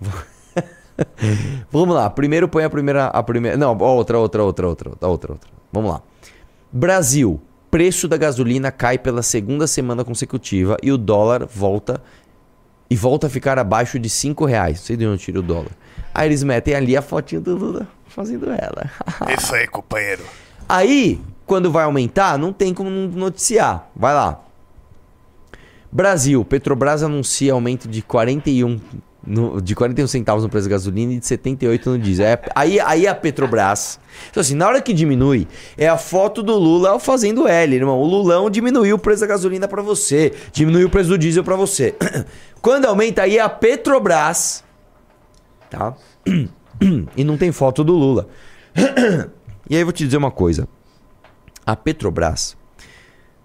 Vamos 1.70 1.94
lá. 1.94 2.08
Primeiro 2.08 2.48
põe 2.48 2.64
a 2.64 2.70
primeira. 2.70 3.06
A 3.06 3.22
primeira 3.22 3.56
não, 3.56 3.76
outra, 3.76 4.18
outra, 4.18 4.42
outra, 4.42 4.66
outra, 4.66 4.90
outra, 5.00 5.32
outra. 5.32 5.50
Vamos 5.72 5.90
lá. 5.90 6.02
Brasil. 6.72 7.40
Preço 7.70 8.08
da 8.08 8.16
gasolina 8.16 8.70
cai 8.70 8.96
pela 8.96 9.22
segunda 9.22 9.66
semana 9.66 10.04
consecutiva 10.04 10.76
e 10.82 10.90
o 10.90 10.96
dólar 10.96 11.44
volta 11.44 12.00
e 12.88 12.96
volta 12.96 13.26
a 13.26 13.30
ficar 13.30 13.58
abaixo 13.58 13.98
de 13.98 14.08
5 14.08 14.44
reais. 14.46 14.78
Não 14.78 14.86
sei 14.86 14.96
de 14.96 15.06
onde 15.06 15.22
tira 15.22 15.40
o 15.40 15.42
dólar. 15.42 15.72
Aí 16.14 16.28
eles 16.28 16.42
metem 16.42 16.74
ali 16.74 16.96
a 16.96 17.02
fotinha 17.02 17.40
do 17.40 17.56
Lula 17.56 17.86
fazendo 18.06 18.46
ela. 18.50 18.90
Isso 19.36 19.54
aí, 19.54 19.66
companheiro. 19.66 20.22
Aí, 20.68 21.20
quando 21.44 21.70
vai 21.70 21.84
aumentar, 21.84 22.38
não 22.38 22.52
tem 22.52 22.72
como 22.72 22.88
noticiar. 22.88 23.90
Vai 23.94 24.14
lá. 24.14 24.40
Brasil, 25.90 26.44
Petrobras 26.44 27.02
anuncia 27.02 27.52
aumento 27.52 27.88
de 27.88 28.02
41 28.02 28.80
no- 29.26 29.60
de 29.60 29.74
41 29.74 30.06
centavos 30.06 30.44
no 30.44 30.48
preço 30.48 30.68
da 30.68 30.70
gasolina 30.76 31.12
e 31.14 31.18
de 31.18 31.26
78 31.26 31.90
no 31.90 31.98
diesel. 31.98 32.26
É- 32.26 32.40
aí, 32.54 32.78
aí 32.78 33.06
a 33.08 33.14
Petrobras. 33.14 33.98
Então, 34.30 34.40
assim, 34.40 34.54
na 34.54 34.68
hora 34.68 34.80
que 34.80 34.92
diminui, 34.92 35.48
é 35.76 35.88
a 35.88 35.98
foto 35.98 36.42
do 36.44 36.54
Lula 36.56 36.98
fazendo 37.00 37.48
L, 37.48 37.74
irmão. 37.74 37.98
O 38.00 38.04
Lulão 38.06 38.48
diminuiu 38.48 38.94
o 38.96 38.98
preço 38.98 39.22
da 39.22 39.26
gasolina 39.26 39.66
pra 39.66 39.82
você, 39.82 40.32
diminuiu 40.52 40.86
o 40.86 40.90
preço 40.90 41.08
do 41.08 41.18
diesel 41.18 41.42
pra 41.42 41.56
você. 41.56 41.94
Quando 42.62 42.84
aumenta, 42.84 43.22
aí 43.22 43.36
é 43.38 43.40
a 43.40 43.48
Petrobras. 43.48 44.62
Tá? 45.70 45.94
E 47.16 47.24
não 47.24 47.38
tem 47.38 47.50
foto 47.52 47.82
do 47.82 47.94
Lula. 47.94 48.28
E 49.68 49.74
aí 49.74 49.80
eu 49.82 49.86
vou 49.86 49.92
te 49.92 50.04
dizer 50.04 50.16
uma 50.18 50.30
coisa. 50.30 50.68
A 51.66 51.74
Petrobras 51.74 52.56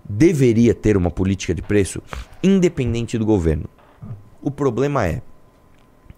deveria 0.07 0.73
ter 0.73 0.97
uma 0.97 1.11
política 1.11 1.53
de 1.53 1.61
preço 1.61 2.01
independente 2.43 3.17
do 3.17 3.25
governo. 3.25 3.65
O 4.41 4.49
problema 4.51 5.05
é 5.07 5.21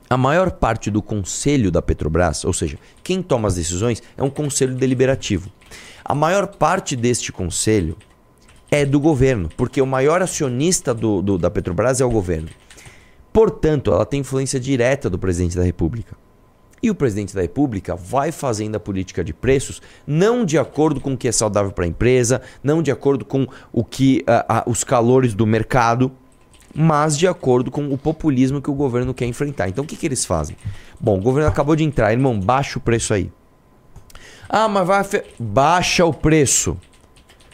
a 0.10 0.18
maior 0.18 0.52
parte 0.52 0.92
do 0.92 1.02
conselho 1.02 1.72
da 1.72 1.82
Petrobras, 1.82 2.46
ou 2.46 2.54
seja, 2.54 2.78
quem 3.04 3.22
toma 3.22 3.48
as 3.48 3.56
decisões 3.56 4.02
é 4.18 4.24
um 4.24 4.30
conselho 4.30 4.76
deliberativo. 4.76 5.50
A 6.06 6.14
maior 6.14 6.48
parte 6.48 6.96
deste 6.96 7.32
conselho 7.32 7.98
é 8.70 8.86
do 8.86 9.00
governo, 9.00 9.50
porque 9.56 9.82
o 9.82 9.86
maior 9.88 10.22
acionista 10.22 10.94
do- 10.94 11.22
do- 11.22 11.38
da 11.38 11.50
Petrobras 11.50 12.02
é 12.02 12.06
o 12.06 12.10
governo. 12.10 12.50
Portanto, 13.32 13.92
ela 13.92 14.06
tem 14.06 14.20
influência 14.20 14.60
direta 14.60 15.10
do 15.10 15.18
presidente 15.18 15.56
da 15.58 15.64
República. 15.64 16.16
E 16.84 16.90
o 16.90 16.96
presidente 16.96 17.34
da 17.34 17.42
República 17.42 17.96
vai 17.96 18.30
fazendo 18.30 18.76
a 18.76 18.80
política 18.80 19.24
de 19.24 19.34
preços 19.34 19.82
não 20.06 20.44
de 20.44 20.60
acordo 20.60 21.00
com 21.00 21.14
o 21.14 21.18
que 21.18 21.30
é 21.30 21.32
saudável 21.32 21.72
para 21.72 21.86
a 21.86 21.88
empresa, 21.88 22.42
não 22.62 22.84
de 22.84 22.92
acordo 22.92 23.24
com 23.24 23.48
o 23.72 23.86
que 23.86 24.26
uh, 24.28 24.70
uh, 24.70 24.70
os 24.70 24.84
calores 24.84 25.34
do 25.34 25.48
mercado, 25.48 26.12
mas 26.76 27.18
de 27.18 27.26
acordo 27.26 27.72
com 27.72 27.88
o 27.88 27.98
populismo 27.98 28.62
que 28.62 28.70
o 28.70 28.74
governo 28.74 29.14
quer 29.14 29.26
enfrentar. 29.26 29.70
Então 29.70 29.86
o 29.86 29.88
que, 29.88 29.96
que 29.96 30.06
eles 30.06 30.26
fazem? 30.26 30.58
Bom, 31.00 31.18
o 31.18 31.22
governo 31.22 31.48
acabou 31.48 31.74
de 31.74 31.86
entrar, 31.86 32.12
irmão, 32.12 32.38
baixa 32.38 32.78
o 32.78 32.82
preço 32.82 33.14
aí. 33.14 33.32
Ah, 34.50 34.68
mas 34.68 34.86
vai. 34.86 35.24
Baixa 35.40 36.06
o 36.06 36.14
preço. 36.14 36.78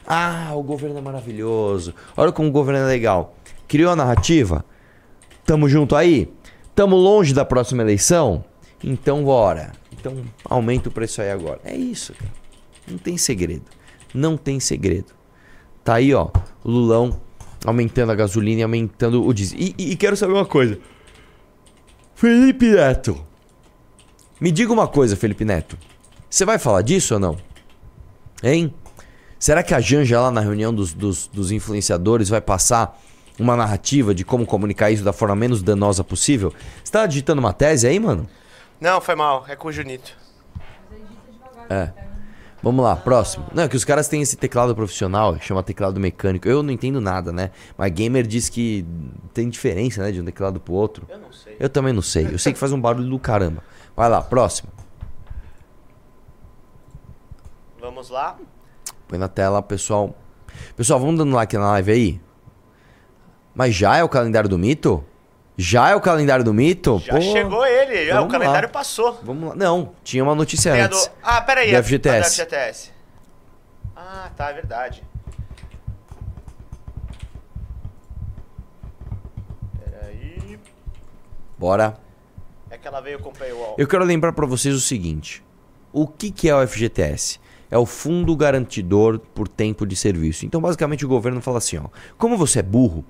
Ah, 0.07 0.53
o 0.55 0.63
governo 0.63 0.97
é 0.97 1.01
maravilhoso. 1.01 1.93
Olha 2.17 2.31
como 2.31 2.49
o 2.49 2.51
governo 2.51 2.81
é 2.81 2.87
legal. 2.87 3.35
Criou 3.67 3.91
a 3.91 3.95
narrativa? 3.95 4.65
Tamo 5.45 5.69
junto 5.69 5.95
aí? 5.95 6.33
Tamo 6.73 6.95
longe 6.95 7.31
da 7.31 7.45
próxima 7.45 7.83
eleição? 7.83 8.43
Então 8.83 9.23
bora. 9.23 9.73
Então 9.91 10.23
aumenta 10.45 10.89
o 10.89 10.91
preço 10.91 11.21
aí 11.21 11.31
agora. 11.31 11.59
É 11.63 11.75
isso, 11.75 12.13
cara. 12.13 12.31
Não 12.87 12.97
tem 12.97 13.17
segredo. 13.17 13.65
Não 14.13 14.37
tem 14.37 14.59
segredo. 14.59 15.13
Tá 15.83 15.95
aí, 15.95 16.13
ó. 16.13 16.29
Lulão 16.63 17.19
aumentando 17.65 18.11
a 18.11 18.15
gasolina 18.15 18.61
e 18.61 18.63
aumentando 18.63 19.25
o 19.25 19.33
diesel. 19.33 19.59
E, 19.59 19.75
e, 19.77 19.91
e 19.91 19.95
quero 19.95 20.15
saber 20.15 20.33
uma 20.33 20.45
coisa. 20.45 20.79
Felipe 22.15 22.67
Neto. 22.71 23.25
Me 24.39 24.51
diga 24.51 24.71
uma 24.71 24.87
coisa, 24.87 25.15
Felipe 25.15 25.43
Neto. 25.43 25.77
Você 26.29 26.45
vai 26.45 26.57
falar 26.57 26.81
disso 26.81 27.15
ou 27.15 27.19
não? 27.19 27.37
Hein? 28.43 28.73
Será 29.37 29.63
que 29.63 29.73
a 29.73 29.79
Janja 29.79 30.19
lá 30.19 30.31
na 30.31 30.41
reunião 30.41 30.73
dos, 30.73 30.93
dos, 30.93 31.27
dos 31.27 31.51
influenciadores 31.51 32.29
vai 32.29 32.41
passar 32.41 32.99
uma 33.37 33.55
narrativa 33.55 34.13
de 34.13 34.25
como 34.25 34.45
comunicar 34.45 34.91
isso 34.91 35.03
da 35.03 35.13
forma 35.13 35.35
menos 35.35 35.61
danosa 35.61 36.03
possível? 36.03 36.53
Você 36.83 36.91
tá 36.91 37.05
digitando 37.05 37.39
uma 37.39 37.53
tese 37.53 37.87
aí, 37.87 37.99
mano? 37.99 38.27
Não, 38.79 39.01
foi 39.01 39.15
mal. 39.15 39.45
É 39.47 39.55
com 39.55 39.67
o 39.67 39.71
Junito. 39.71 40.15
É. 41.69 41.91
Vamos 42.61 42.83
lá, 42.83 42.95
próximo. 42.95 43.45
Não, 43.53 43.63
é 43.63 43.69
que 43.69 43.75
os 43.75 43.85
caras 43.85 44.07
têm 44.09 44.21
esse 44.21 44.35
teclado 44.35 44.75
profissional, 44.75 45.39
chama 45.39 45.63
teclado 45.63 45.97
mecânico. 45.99 46.47
Eu 46.47 46.61
não 46.61 46.71
entendo 46.71 46.99
nada, 46.99 47.31
né? 47.31 47.51
Mas 47.77 47.91
gamer 47.91 48.27
diz 48.27 48.49
que 48.49 48.85
tem 49.33 49.49
diferença, 49.49 50.03
né, 50.03 50.11
de 50.11 50.19
um 50.19 50.25
teclado 50.25 50.59
pro 50.59 50.73
outro. 50.73 51.07
Eu 51.09 51.19
não 51.19 51.31
sei. 51.31 51.55
Eu 51.57 51.69
também 51.69 51.93
não 51.93 52.01
sei. 52.01 52.27
Eu 52.33 52.39
sei 52.39 52.51
que 52.51 52.59
faz 52.59 52.73
um 52.73 52.81
barulho 52.81 53.09
do 53.09 53.19
caramba. 53.19 53.63
Vai 53.95 54.09
lá, 54.09 54.21
próximo. 54.21 54.69
Vamos 57.79 58.09
lá. 58.09 58.37
Põe 59.07 59.17
na 59.17 59.29
tela, 59.29 59.61
pessoal. 59.61 60.13
Pessoal, 60.75 60.99
vamos 60.99 61.17
dando 61.17 61.33
like 61.33 61.55
na 61.57 61.71
live 61.71 61.91
aí. 61.91 62.21
Mas 63.55 63.73
já 63.73 63.95
é 63.95 64.03
o 64.03 64.09
calendário 64.09 64.49
do 64.49 64.57
mito? 64.57 65.03
Já 65.61 65.89
é 65.89 65.95
o 65.95 65.99
calendário 65.99 66.45
do 66.45 66.53
mito? 66.53 67.03
Já 67.05 67.15
Pô, 67.15 67.21
chegou 67.21 67.65
ele, 67.65 68.07
já, 68.07 68.21
o 68.21 68.29
calendário 68.29 68.69
lá. 68.69 68.71
passou. 68.71 69.19
Vamos 69.21 69.49
lá. 69.49 69.55
Não, 69.55 69.91
tinha 70.05 70.23
uma 70.23 70.33
notícia 70.33 70.71
Tem 70.71 70.83
antes. 70.83 71.07
Do... 71.07 71.11
Ah, 71.21 71.41
peraí. 71.41 71.75
Do 71.75 71.83
FGTS. 71.83 72.29
do 72.29 72.33
FGTS. 72.33 72.91
Ah, 73.93 74.31
tá, 74.37 74.51
é 74.51 74.53
verdade. 74.53 75.03
Peraí. 79.83 80.57
Bora. 81.57 81.97
É 82.69 82.77
que 82.77 82.87
ela 82.87 83.01
veio 83.01 83.19
com 83.19 83.27
o 83.27 83.33
paywall. 83.33 83.75
Eu 83.77 83.85
quero 83.85 84.05
lembrar 84.05 84.31
para 84.31 84.45
vocês 84.45 84.73
o 84.73 84.79
seguinte. 84.79 85.43
O 85.91 86.07
que, 86.07 86.31
que 86.31 86.47
é 86.47 86.55
o 86.55 86.65
FGTS? 86.65 87.37
É 87.69 87.77
o 87.77 87.85
Fundo 87.85 88.33
Garantidor 88.33 89.19
por 89.19 89.49
Tempo 89.49 89.85
de 89.85 89.97
Serviço. 89.97 90.45
Então, 90.45 90.61
basicamente, 90.61 91.05
o 91.05 91.09
governo 91.09 91.41
fala 91.41 91.57
assim, 91.57 91.77
ó. 91.79 91.89
Como 92.17 92.37
você 92.37 92.59
é 92.59 92.63
burro 92.63 93.03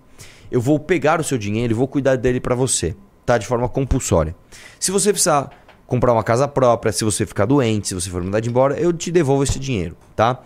eu 0.52 0.62
vou 0.62 0.80
pegar 0.80 1.20
o 1.20 1.24
seu 1.24 1.38
dinheiro 1.38 1.74
e 1.74 1.76
vou 1.76 1.88
cuidar 1.88 2.16
dele 2.16 2.40
para 2.40 2.56
você, 2.56 2.96
tá? 3.26 3.38
De 3.38 3.46
forma 3.46 3.68
compulsória. 3.68 4.36
Se 4.80 4.92
você 4.92 5.12
precisar 5.12 5.50
comprar 5.86 6.14
uma 6.14 6.24
casa 6.24 6.48
própria, 6.48 6.92
se 6.92 7.04
você 7.04 7.26
ficar 7.26 7.46
doente, 7.46 7.90
se 7.90 7.96
você 7.96 8.10
for 8.10 8.24
de 8.42 8.50
embora, 8.50 8.80
eu 8.80 8.94
te 8.94 9.12
devolvo 9.12 9.44
esse 9.44 9.60
dinheiro, 9.60 9.98
tá? 10.16 10.42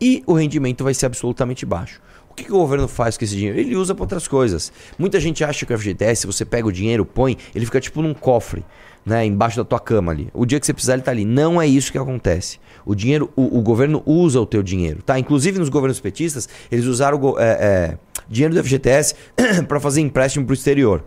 E 0.00 0.22
o 0.26 0.34
rendimento 0.34 0.84
vai 0.84 0.92
ser 0.92 1.06
absolutamente 1.06 1.64
baixo. 1.64 2.00
O 2.28 2.34
que, 2.34 2.44
que 2.44 2.52
o 2.52 2.58
governo 2.58 2.86
faz 2.86 3.16
com 3.16 3.24
esse 3.24 3.34
dinheiro? 3.34 3.58
Ele 3.58 3.74
usa 3.76 3.94
para 3.94 4.02
outras 4.02 4.28
coisas. 4.28 4.70
Muita 4.98 5.18
gente 5.18 5.42
acha 5.42 5.64
que 5.64 5.72
o 5.72 5.78
FGTS, 5.78 6.26
você 6.26 6.44
pega 6.44 6.68
o 6.68 6.72
dinheiro, 6.72 7.06
põe, 7.06 7.38
ele 7.54 7.64
fica 7.64 7.80
tipo 7.80 8.02
num 8.02 8.12
cofre, 8.12 8.62
né? 9.06 9.24
Embaixo 9.24 9.56
da 9.56 9.64
tua 9.64 9.80
cama 9.80 10.12
ali. 10.12 10.28
O 10.34 10.44
dia 10.44 10.60
que 10.60 10.66
você 10.66 10.74
precisar, 10.74 10.94
ele 10.94 11.02
tá 11.02 11.12
ali. 11.12 11.24
Não 11.24 11.62
é 11.62 11.66
isso 11.66 11.90
que 11.90 11.96
acontece. 11.96 12.58
O 12.84 12.94
dinheiro, 12.94 13.32
o, 13.34 13.58
o 13.58 13.62
governo 13.62 14.02
usa 14.04 14.38
o 14.38 14.44
teu 14.44 14.62
dinheiro, 14.62 15.00
tá? 15.02 15.18
Inclusive 15.18 15.58
nos 15.58 15.70
governos 15.70 15.98
petistas, 15.98 16.46
eles 16.70 16.84
usaram 16.84 17.36
é, 17.38 17.44
é, 17.44 17.98
dinheiro 18.28 18.54
do 18.54 18.62
FGTS 18.62 19.14
para 19.68 19.80
fazer 19.80 20.00
empréstimo 20.00 20.44
para 20.44 20.52
o 20.52 20.54
exterior. 20.54 21.04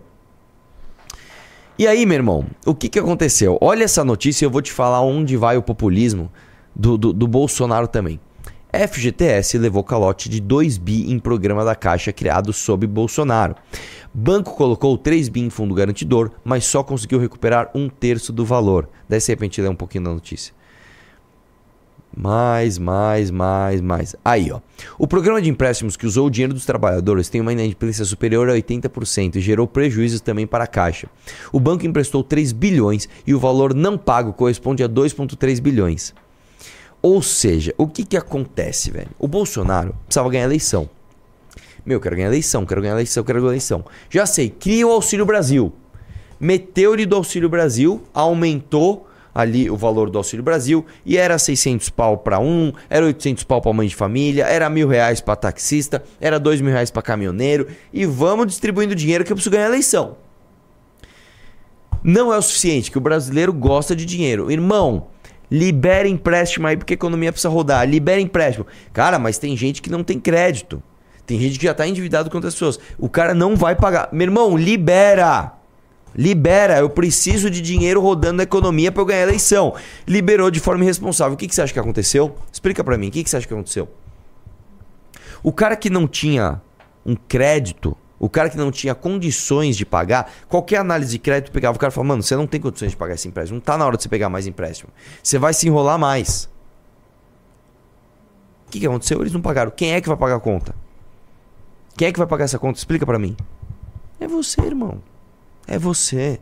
E 1.78 1.88
aí, 1.88 2.06
meu 2.06 2.16
irmão, 2.16 2.46
o 2.66 2.76
que, 2.76 2.90
que 2.90 3.00
aconteceu? 3.00 3.58
Olha 3.62 3.86
essa 3.86 4.04
notícia 4.04 4.44
e 4.44 4.46
eu 4.46 4.52
vou 4.52 4.62
te 4.62 4.72
falar 4.72 5.02
onde 5.02 5.38
vai 5.38 5.56
o 5.56 5.62
populismo 5.62 6.30
do, 6.76 6.98
do, 6.98 7.14
do 7.14 7.28
Bolsonaro 7.28 7.88
também. 7.88 8.20
FGTS 8.72 9.58
levou 9.58 9.84
calote 9.84 10.30
de 10.30 10.40
2 10.40 10.78
bi 10.78 11.12
em 11.12 11.18
programa 11.18 11.66
da 11.66 11.74
Caixa 11.74 12.14
criado 12.14 12.54
sob 12.54 12.86
Bolsonaro. 12.86 13.56
Banco 14.14 14.56
colocou 14.56 14.98
3 14.98 15.30
bi 15.30 15.40
em 15.40 15.50
fundo 15.50 15.74
garantidor, 15.74 16.32
mas 16.44 16.66
só 16.66 16.84
conseguiu 16.84 17.18
recuperar 17.18 17.72
um 17.74 17.90
terço 17.90 18.32
do 18.32 18.46
valor. 18.46 18.88
Desce 19.08 19.32
aí 19.32 19.36
pra 19.36 19.46
gente 19.46 19.62
ler 19.62 19.70
um 19.70 19.76
pouquinho 19.76 20.04
da 20.04 20.12
notícia. 20.12 20.54
Mais, 22.16 22.78
mais, 22.78 23.30
mais, 23.30 23.82
mais. 23.82 24.16
Aí, 24.26 24.52
ó. 24.52 24.60
O 24.98 25.08
programa 25.08 25.42
de 25.42 25.50
empréstimos 25.50 25.96
que 25.96 26.08
usou 26.08 26.28
o 26.28 26.30
dinheiro 26.30 26.54
dos 26.54 26.66
trabalhadores 26.66 27.30
tem 27.30 27.40
uma 27.40 27.54
inadimplência 27.54 28.04
superior 28.04 28.50
a 28.50 28.54
80% 28.54 29.36
e 29.36 29.40
gerou 29.40 29.68
prejuízos 29.68 30.20
também 30.20 30.48
para 30.48 30.64
a 30.64 30.68
Caixa. 30.68 31.08
O 31.52 31.60
banco 31.60 31.86
emprestou 31.86 32.24
3 32.24 32.52
bilhões 32.52 33.08
e 33.26 33.34
o 33.34 33.40
valor 33.40 33.74
não 33.74 33.98
pago 33.98 34.34
corresponde 34.34 34.84
a 34.84 34.90
2,3 34.90 35.62
bilhões. 35.62 36.14
Ou 37.02 37.22
seja, 37.22 37.74
o 37.78 37.88
que, 37.88 38.04
que 38.04 38.18
acontece, 38.18 38.92
velho? 38.92 39.12
O 39.18 39.28
Bolsonaro 39.28 39.96
precisava 40.06 40.30
ganhar 40.30 40.44
eleição. 40.44 40.90
Meu, 41.86 42.00
quero 42.00 42.16
ganhar 42.16 42.28
eleição, 42.28 42.66
quero 42.66 42.82
ganhar 42.82 42.94
eleição, 42.94 43.24
quero 43.24 43.40
ganhar 43.40 43.52
eleição. 43.52 43.86
Já 44.10 44.26
sei, 44.26 44.50
cria 44.50 44.86
o 44.86 44.92
Auxílio 44.92 45.26
Brasil. 45.26 45.72
Meteu-lhe 46.40 47.06
do 47.06 47.16
Auxílio 47.16 47.50
Brasil, 47.50 48.04
aumentou 48.14 49.09
ali 49.40 49.70
o 49.70 49.76
valor 49.76 50.10
do 50.10 50.18
Auxílio 50.18 50.44
Brasil 50.44 50.86
e 51.06 51.18
era 51.18 51.38
600 51.38 51.90
pau 51.90 52.18
para 52.18 52.40
um, 52.40 52.72
era 52.90 53.06
800 53.06 53.44
pau 53.44 53.62
para 53.62 53.74
mãe 53.74 53.88
de 53.88 53.96
família, 53.96 54.46
era 54.46 54.70
mil 54.70 54.88
reais 54.88 55.22
para 55.22 55.36
taxista, 55.36 56.04
era 56.20 56.40
dois 56.40 56.62
mil 56.62 56.72
reais 56.72 56.92
para 56.92 57.02
caminhoneiro 57.02 57.68
e 57.94 58.06
vamos 58.06 58.48
distribuindo 58.48 58.96
dinheiro 58.96 59.24
que 59.24 59.32
eu 59.32 59.36
preciso 59.36 59.52
ganhar 59.52 59.66
a 59.66 59.70
eleição. 59.70 60.18
Não 62.04 62.34
é 62.34 62.38
o 62.38 62.42
suficiente, 62.42 62.90
que 62.90 62.98
o 62.98 63.02
brasileiro 63.02 63.52
gosta 63.52 63.96
de 63.96 64.06
dinheiro. 64.06 64.50
Irmão, 64.50 65.08
libera 65.52 66.08
empréstimo 66.08 66.68
aí 66.68 66.78
porque 66.78 66.94
a 66.94 66.96
economia 66.96 67.32
precisa 67.32 67.50
rodar. 67.50 67.88
Libera 67.88 68.22
empréstimo. 68.22 68.66
Cara, 68.94 69.20
mas 69.20 69.38
tem 69.38 69.56
gente 69.58 69.82
que 69.82 69.90
não 69.90 70.04
tem 70.04 70.20
crédito. 70.20 70.82
Tem 71.26 71.40
gente 71.40 71.60
que 71.60 71.66
já 71.66 71.72
está 71.72 71.86
endividado 71.88 72.30
com 72.30 72.38
outras 72.38 72.54
pessoas. 72.54 72.80
O 72.98 73.10
cara 73.10 73.34
não 73.34 73.56
vai 73.56 73.76
pagar. 73.76 74.10
Meu 74.12 74.26
irmão, 74.26 74.58
libera. 74.58 75.59
Libera, 76.16 76.80
eu 76.80 76.90
preciso 76.90 77.50
de 77.50 77.62
dinheiro 77.62 78.02
rodando 78.02 78.38
na 78.38 78.44
economia 78.44 78.92
para 78.92 79.02
eu 79.02 79.06
ganhar 79.06 79.20
a 79.22 79.28
eleição. 79.28 79.76
Liberou 80.08 80.50
de 80.50 80.60
forma 80.60 80.84
irresponsável. 80.84 81.34
O 81.34 81.38
que, 81.38 81.48
que 81.48 81.56
você 81.56 81.62
acha 81.62 81.74
que 81.74 81.80
aconteceu? 81.80 82.36
Explica 82.52 82.84
para 82.84 82.98
mim, 82.98 83.08
o 83.08 83.12
que, 83.12 83.24
que 83.24 83.30
você 83.30 83.38
acha 83.38 83.48
que 83.48 83.54
aconteceu? 83.54 83.88
O 85.42 85.52
cara 85.52 85.76
que 85.76 85.90
não 85.90 86.08
tinha 86.08 86.62
um 87.06 87.16
crédito, 87.16 87.96
o 88.20 88.30
cara 88.30 88.50
que 88.50 88.58
não 88.58 88.72
tinha 88.72 88.94
condições 88.94 89.78
de 89.78 89.86
pagar, 89.86 90.32
qualquer 90.48 90.78
análise 90.78 91.12
de 91.12 91.20
crédito 91.20 91.52
pegava 91.52 91.78
o 91.78 91.80
cara 91.80 91.92
e 91.92 91.94
falava: 91.94 92.10
Mano, 92.10 92.24
você 92.24 92.36
não 92.36 92.46
tem 92.46 92.60
condições 92.60 92.92
de 92.92 92.98
pagar 92.98 93.14
esse 93.14 93.28
empréstimo, 93.28 93.56
não 93.56 93.62
tá 93.62 93.78
na 93.78 93.86
hora 93.86 93.96
de 93.96 94.04
você 94.04 94.10
pegar 94.10 94.30
mais 94.30 94.46
empréstimo. 94.46 94.92
Você 95.24 95.38
vai 95.38 95.54
se 95.54 95.68
enrolar 95.68 95.98
mais. 95.98 96.50
O 98.68 98.72
que, 98.72 98.80
que 98.80 98.86
aconteceu? 98.86 99.22
Eles 99.22 99.34
não 99.34 99.42
pagaram. 99.42 99.72
Quem 99.72 99.94
é 99.94 100.02
que 100.02 100.08
vai 100.08 100.18
pagar 100.18 100.36
a 100.36 100.40
conta? 100.40 100.76
Quem 101.98 102.08
é 102.08 102.12
que 102.12 102.20
vai 102.20 102.28
pagar 102.28 102.46
essa 102.46 102.60
conta? 102.60 102.78
Explica 102.78 103.06
para 103.06 103.18
mim. 103.18 103.36
É 104.20 104.28
você, 104.28 104.62
irmão. 104.62 105.02
É 105.70 105.78
você. 105.78 106.40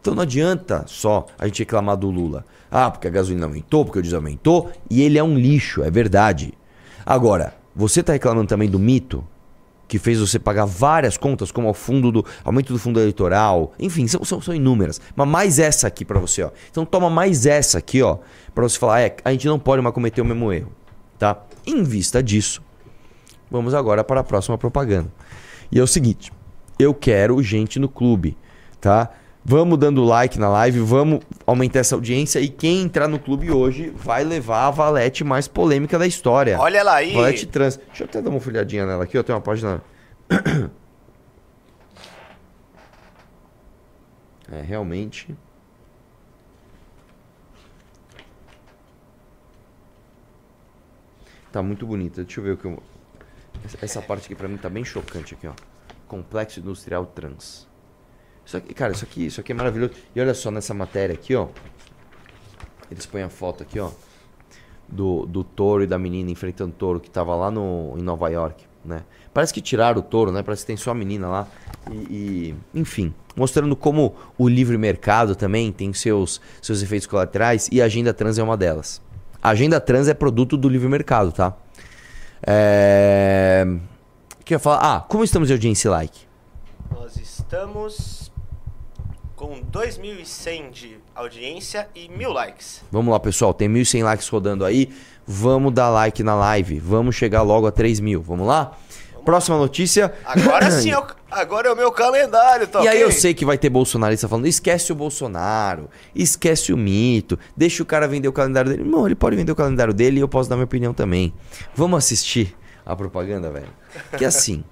Então 0.00 0.14
não 0.14 0.22
adianta 0.22 0.84
só 0.86 1.26
a 1.38 1.46
gente 1.46 1.58
reclamar 1.58 1.98
do 1.98 2.08
Lula. 2.08 2.46
Ah, 2.70 2.90
porque 2.90 3.06
a 3.06 3.10
gasolina 3.10 3.44
aumentou, 3.44 3.84
porque 3.84 3.98
o 3.98 4.02
diesel 4.02 4.20
aumentou, 4.20 4.72
e 4.88 5.02
ele 5.02 5.18
é 5.18 5.22
um 5.22 5.36
lixo, 5.36 5.82
é 5.82 5.90
verdade. 5.90 6.54
Agora, 7.04 7.54
você 7.76 8.00
está 8.00 8.14
reclamando 8.14 8.48
também 8.48 8.70
do 8.70 8.78
mito, 8.78 9.22
que 9.86 9.98
fez 9.98 10.18
você 10.18 10.38
pagar 10.38 10.64
várias 10.64 11.18
contas, 11.18 11.50
como 11.50 11.68
o 11.68 11.74
fundo 11.74 12.10
do 12.10 12.24
aumento 12.42 12.72
do 12.72 12.78
fundo 12.78 12.98
eleitoral, 12.98 13.72
enfim, 13.78 14.06
são, 14.06 14.24
são, 14.24 14.40
são 14.40 14.54
inúmeras. 14.54 14.98
Mas 15.14 15.28
mais 15.28 15.58
essa 15.58 15.86
aqui 15.86 16.04
para 16.04 16.18
você, 16.18 16.42
ó. 16.42 16.50
Então 16.70 16.86
toma 16.86 17.10
mais 17.10 17.44
essa 17.44 17.78
aqui, 17.78 18.02
ó, 18.02 18.18
para 18.54 18.62
você 18.62 18.78
falar, 18.78 19.00
é, 19.00 19.16
a 19.24 19.30
gente 19.30 19.46
não 19.46 19.58
pode 19.58 19.82
mais 19.82 19.94
cometer 19.94 20.22
o 20.22 20.24
mesmo 20.24 20.50
erro, 20.50 20.72
tá? 21.18 21.42
Em 21.66 21.82
vista 21.82 22.22
disso, 22.22 22.62
vamos 23.50 23.74
agora 23.74 24.02
para 24.02 24.20
a 24.20 24.24
próxima 24.24 24.56
propaganda. 24.56 25.10
E 25.70 25.78
é 25.78 25.82
o 25.82 25.86
seguinte, 25.86 26.32
eu 26.78 26.94
quero 26.94 27.42
gente 27.42 27.78
no 27.78 27.88
clube, 27.88 28.36
tá? 28.80 29.10
Vamos 29.44 29.78
dando 29.78 30.04
like 30.04 30.38
na 30.38 30.48
live, 30.48 30.80
vamos 30.80 31.20
aumentar 31.46 31.78
essa 31.78 31.94
audiência 31.94 32.38
e 32.38 32.48
quem 32.48 32.82
entrar 32.82 33.08
no 33.08 33.18
clube 33.18 33.50
hoje 33.50 33.90
vai 33.96 34.22
levar 34.22 34.66
a 34.66 34.70
valete 34.70 35.24
mais 35.24 35.48
polêmica 35.48 35.98
da 35.98 36.06
história. 36.06 36.58
Olha 36.60 36.78
ela 36.78 36.94
aí. 36.96 37.14
Valete 37.14 37.46
trans. 37.46 37.76
Deixa 37.78 38.02
eu 38.02 38.06
até 38.06 38.20
dar 38.20 38.28
uma 38.30 38.40
folhadinha 38.40 38.84
nela 38.84 39.04
aqui, 39.04 39.16
ó, 39.16 39.22
tem 39.22 39.34
uma 39.34 39.40
página 39.40 39.82
É, 44.50 44.62
realmente. 44.62 45.34
Tá 51.52 51.62
muito 51.62 51.86
bonita. 51.86 52.22
Deixa 52.24 52.40
eu 52.40 52.44
ver 52.44 52.52
o 52.52 52.56
que 52.56 52.64
eu. 52.66 52.82
Essa- 53.64 53.78
Essa 53.82 54.02
parte 54.02 54.26
aqui 54.26 54.34
pra 54.34 54.48
mim 54.48 54.56
tá 54.56 54.68
bem 54.68 54.84
chocante 54.84 55.34
aqui, 55.34 55.46
ó. 55.46 55.52
Complexo 56.08 56.58
Industrial 56.58 57.06
Trans. 57.06 57.68
Isso 58.44 58.56
aqui, 58.56 58.74
cara, 58.74 58.92
isso 58.92 59.04
aqui, 59.04 59.26
isso 59.26 59.40
aqui 59.40 59.52
é 59.52 59.54
maravilhoso. 59.54 59.92
E 60.16 60.20
olha 60.20 60.32
só 60.32 60.50
nessa 60.50 60.72
matéria 60.72 61.14
aqui, 61.14 61.36
ó. 61.36 61.48
Eles 62.90 63.04
põem 63.04 63.22
a 63.22 63.28
foto 63.28 63.62
aqui, 63.62 63.78
ó. 63.78 63.90
Do, 64.88 65.26
do 65.26 65.44
touro 65.44 65.82
e 65.82 65.86
da 65.86 65.98
menina 65.98 66.30
enfrentando 66.30 66.70
o 66.70 66.74
touro 66.74 66.98
que 66.98 67.10
tava 67.10 67.36
lá 67.36 67.50
no, 67.50 67.94
em 67.98 68.02
Nova 68.02 68.30
York, 68.30 68.64
né? 68.82 69.04
Parece 69.34 69.52
que 69.52 69.60
tiraram 69.60 70.00
o 70.00 70.02
touro, 70.02 70.32
né? 70.32 70.42
Parece 70.42 70.62
que 70.62 70.68
tem 70.68 70.78
só 70.78 70.92
a 70.92 70.94
menina 70.94 71.28
lá. 71.28 71.46
E, 71.90 71.94
e, 71.94 72.54
enfim, 72.74 73.12
mostrando 73.36 73.76
como 73.76 74.16
o 74.38 74.48
livre 74.48 74.78
mercado 74.78 75.36
também 75.36 75.70
tem 75.70 75.92
seus, 75.92 76.40
seus 76.62 76.82
efeitos 76.82 77.06
colaterais 77.06 77.68
e 77.70 77.82
a 77.82 77.84
agenda 77.84 78.14
trans 78.14 78.38
é 78.38 78.42
uma 78.42 78.56
delas. 78.56 79.02
A 79.42 79.50
agenda 79.50 79.78
trans 79.78 80.08
é 80.08 80.14
produto 80.14 80.56
do 80.56 80.70
livre 80.70 80.88
mercado, 80.88 81.32
tá? 81.32 81.54
É... 82.46 83.66
O 84.48 84.50
que 84.50 84.54
eu 84.54 84.56
ia 84.56 84.60
falar? 84.60 84.78
Ah, 84.80 85.00
como 85.02 85.22
estamos 85.22 85.48
de 85.48 85.52
audiência 85.52 85.88
e 85.88 85.90
like? 85.90 86.20
Nós 86.90 87.16
estamos 87.18 88.32
com 89.36 89.60
2.100 89.62 90.70
de 90.70 90.96
audiência 91.14 91.86
e 91.94 92.08
mil 92.08 92.32
likes. 92.32 92.80
Vamos 92.90 93.12
lá, 93.12 93.20
pessoal. 93.20 93.52
Tem 93.52 93.68
1.100 93.68 94.04
likes 94.04 94.26
rodando 94.30 94.64
aí. 94.64 94.88
Vamos 95.26 95.74
dar 95.74 95.90
like 95.90 96.22
na 96.22 96.34
live. 96.34 96.78
Vamos 96.80 97.14
chegar 97.14 97.42
logo 97.42 97.66
a 97.66 97.70
3 97.70 98.00
mil. 98.00 98.22
Vamos 98.22 98.46
lá? 98.46 98.72
Próxima 99.22 99.58
notícia. 99.58 100.14
Agora 100.24 100.70
sim, 100.72 100.92
é 100.92 100.98
o- 100.98 101.04
agora 101.30 101.68
é 101.68 101.72
o 101.72 101.76
meu 101.76 101.92
calendário, 101.92 102.66
tá 102.66 102.82
E 102.82 102.88
aí 102.88 102.96
ok? 102.96 103.04
eu 103.04 103.12
sei 103.12 103.34
que 103.34 103.44
vai 103.44 103.58
ter 103.58 103.68
bolsonarista 103.68 104.26
falando, 104.26 104.46
esquece 104.46 104.90
o 104.90 104.94
Bolsonaro, 104.94 105.90
esquece 106.14 106.72
o 106.72 106.76
mito, 106.78 107.38
deixa 107.54 107.82
o 107.82 107.86
cara 107.86 108.08
vender 108.08 108.28
o 108.28 108.32
calendário 108.32 108.70
dele. 108.70 108.82
Não, 108.88 109.04
ele 109.04 109.14
pode 109.14 109.36
vender 109.36 109.52
o 109.52 109.56
calendário 109.56 109.92
dele 109.92 110.16
e 110.16 110.20
eu 110.20 110.28
posso 110.28 110.48
dar 110.48 110.56
minha 110.56 110.64
opinião 110.64 110.94
também. 110.94 111.34
Vamos 111.74 111.98
assistir 111.98 112.56
a 112.88 112.96
propaganda, 112.96 113.50
velho? 113.50 113.68
Que 114.16 114.24
assim, 114.24 114.64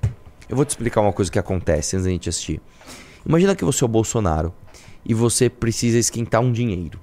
eu 0.49 0.57
vou 0.57 0.65
te 0.65 0.71
explicar 0.71 1.03
uma 1.03 1.13
coisa 1.13 1.31
que 1.31 1.39
acontece 1.39 1.97
antes 1.97 2.07
da 2.07 2.11
gente 2.11 2.29
assistir. 2.29 2.61
Imagina 3.25 3.55
que 3.55 3.63
você 3.65 3.85
é 3.85 3.87
o 3.87 3.89
Bolsonaro 3.89 4.55
e 5.05 5.13
você 5.13 5.51
precisa 5.51 5.99
esquentar 5.99 6.41
um 6.41 6.51
dinheiro. 6.51 6.99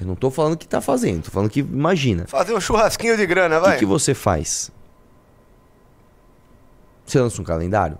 Eu 0.00 0.06
não 0.06 0.16
tô 0.16 0.30
falando 0.30 0.56
que 0.56 0.66
tá 0.66 0.80
fazendo, 0.80 1.22
tô 1.22 1.30
falando 1.30 1.48
que 1.48 1.60
imagina. 1.60 2.26
Fazer 2.26 2.52
um 2.52 2.60
churrasquinho 2.60 3.16
de 3.16 3.24
grana, 3.26 3.58
O 3.58 3.60
vai. 3.62 3.72
que, 3.74 3.78
que 3.80 3.86
você 3.86 4.12
faz? 4.12 4.70
Você 7.06 7.20
lança 7.20 7.40
um 7.40 7.44
calendário 7.44 7.96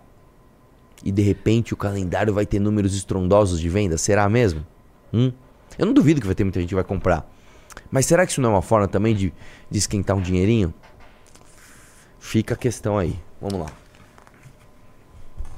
e 1.05 1.13
de 1.13 1.23
repente 1.23 1.73
o 1.73 1.77
calendário 1.77 2.35
vai 2.35 2.45
ter 2.45 2.59
números 2.59 2.95
estrondosos 2.97 3.61
de 3.61 3.69
venda? 3.69 3.97
Será 3.97 4.29
mesmo? 4.29 4.67
Hum? 5.15 5.33
Eu 5.79 5.87
não 5.87 5.93
duvido 5.93 6.21
que 6.21 6.27
vai 6.27 6.35
ter 6.35 6.43
muita 6.43 6.59
gente 6.61 6.71
que 6.71 6.75
vai 6.75 6.85
comprar. 6.85 7.25
Mas 7.91 8.07
será 8.07 8.27
que 8.27 8.33
isso 8.33 8.41
não 8.41 8.51
é 8.51 8.53
uma 8.55 8.63
forma 8.63 8.89
também 8.89 9.15
de, 9.15 9.33
de 9.71 9.79
esquentar 9.79 10.17
um 10.17 10.21
dinheirinho? 10.21 10.75
Fica 12.27 12.55
a 12.55 12.57
questão 12.57 12.99
aí. 12.99 13.17
Vamos 13.41 13.61
lá. 13.61 13.67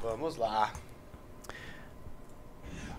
Vamos 0.03 0.37
lá. 0.37 0.69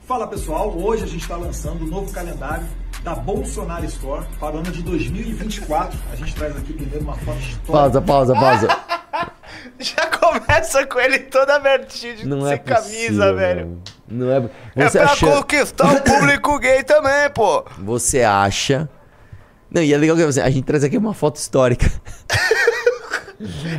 Fala 0.09 0.27
pessoal, 0.27 0.77
hoje 0.77 1.05
a 1.05 1.07
gente 1.07 1.23
está 1.23 1.37
lançando 1.37 1.85
o 1.85 1.87
novo 1.87 2.13
calendário 2.13 2.67
da 3.05 3.15
Bolsonaro 3.15 3.85
Store 3.85 4.27
para 4.41 4.57
o 4.57 4.59
ano 4.59 4.73
de 4.73 4.83
2024. 4.83 5.97
A 6.13 6.17
gente 6.17 6.35
traz 6.35 6.57
aqui 6.57 6.73
primeiro 6.73 7.05
uma 7.05 7.15
foto 7.19 7.39
histórica. 7.39 7.73
Pausa, 7.73 8.03
pausa, 8.03 8.35
pausa. 8.35 8.69
Já 9.79 10.07
começa 10.19 10.85
com 10.89 10.99
ele 10.99 11.21
todo 11.21 11.51
abertinho, 11.51 12.17
de 12.17 12.27
Não 12.27 12.43
sem 12.43 12.53
é 12.55 12.59
camisa, 12.59 12.89
possível, 12.89 13.37
velho. 13.37 13.67
mano. 13.69 13.83
Não 14.09 14.33
é. 14.33 14.51
É 14.75 14.89
Você 14.89 14.99
pra 14.99 15.13
acha... 15.13 15.27
conquistar 15.31 15.93
o 15.95 16.01
público 16.03 16.59
gay 16.59 16.83
também, 16.83 17.31
pô. 17.33 17.65
Você 17.79 18.25
acha. 18.25 18.89
Não, 19.71 19.81
e 19.81 19.95
é 19.95 19.97
legal 19.97 20.17
que 20.17 20.25
você- 20.27 20.41
a 20.41 20.51
gente 20.51 20.65
traz 20.65 20.83
aqui 20.83 20.99
uma 20.99 21.15
foto 21.15 21.37
histórica. 21.37 21.87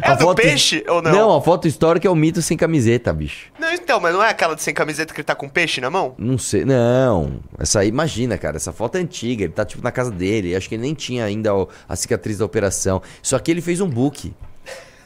É 0.02 0.10
A 0.10 0.16
do 0.16 0.24
foto- 0.24 0.42
peixe 0.42 0.84
ou 0.88 1.02
não? 1.02 1.12
Não, 1.12 1.36
a 1.38 1.42
foto 1.42 1.68
histórica 1.68 2.08
é 2.08 2.12
o 2.12 2.16
mito 2.16 2.42
sem 2.42 2.58
camiseta, 2.58 3.14
bicho. 3.14 3.48
Não, 3.60 3.72
então, 3.74 4.00
mas 4.00 4.14
não 4.14 4.24
é 4.24 4.30
aquela 4.30 4.56
de 4.56 4.62
sem 4.64 4.74
camiseta 4.74 5.14
que 5.14 5.20
ele 5.22 5.26
tá 5.26 5.36
com 5.36 5.48
peixe 5.48 5.80
na 5.80 5.90
mão? 5.90 6.16
Não 6.18 6.38
sei. 6.38 6.66
Não. 6.66 7.40
Essa 7.60 7.82
aí, 7.82 7.88
imagina, 7.90 8.38
cara. 8.38 8.58
Essa 8.58 8.72
foto 8.74 8.98
é 8.98 9.02
antiga. 9.02 9.44
Ele 9.44 9.54
tá, 9.54 9.64
tipo, 9.64 9.84
na 9.84 9.92
casa 9.92 10.10
dele. 10.12 10.56
Acho 10.56 10.68
que 10.68 10.76
ele 10.76 10.82
nem 10.82 10.94
tinha 10.96 11.24
ainda 11.26 11.54
o- 11.56 11.70
a 11.88 11.96
cicatriz 11.96 12.40
da 12.40 12.46
operação. 12.46 13.02
Só 13.22 13.38
que 13.38 13.52
ele 13.52 13.62
fez 13.62 13.80
um 13.82 13.88
book. 13.90 14.34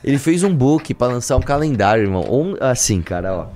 Ele 0.04 0.18
fez 0.20 0.44
um 0.44 0.54
book 0.56 0.94
pra 0.94 1.08
lançar 1.08 1.36
um 1.36 1.42
calendário, 1.42 2.04
irmão. 2.04 2.24
Um, 2.30 2.56
assim, 2.62 3.02
cara, 3.02 3.34
ó. 3.36 3.48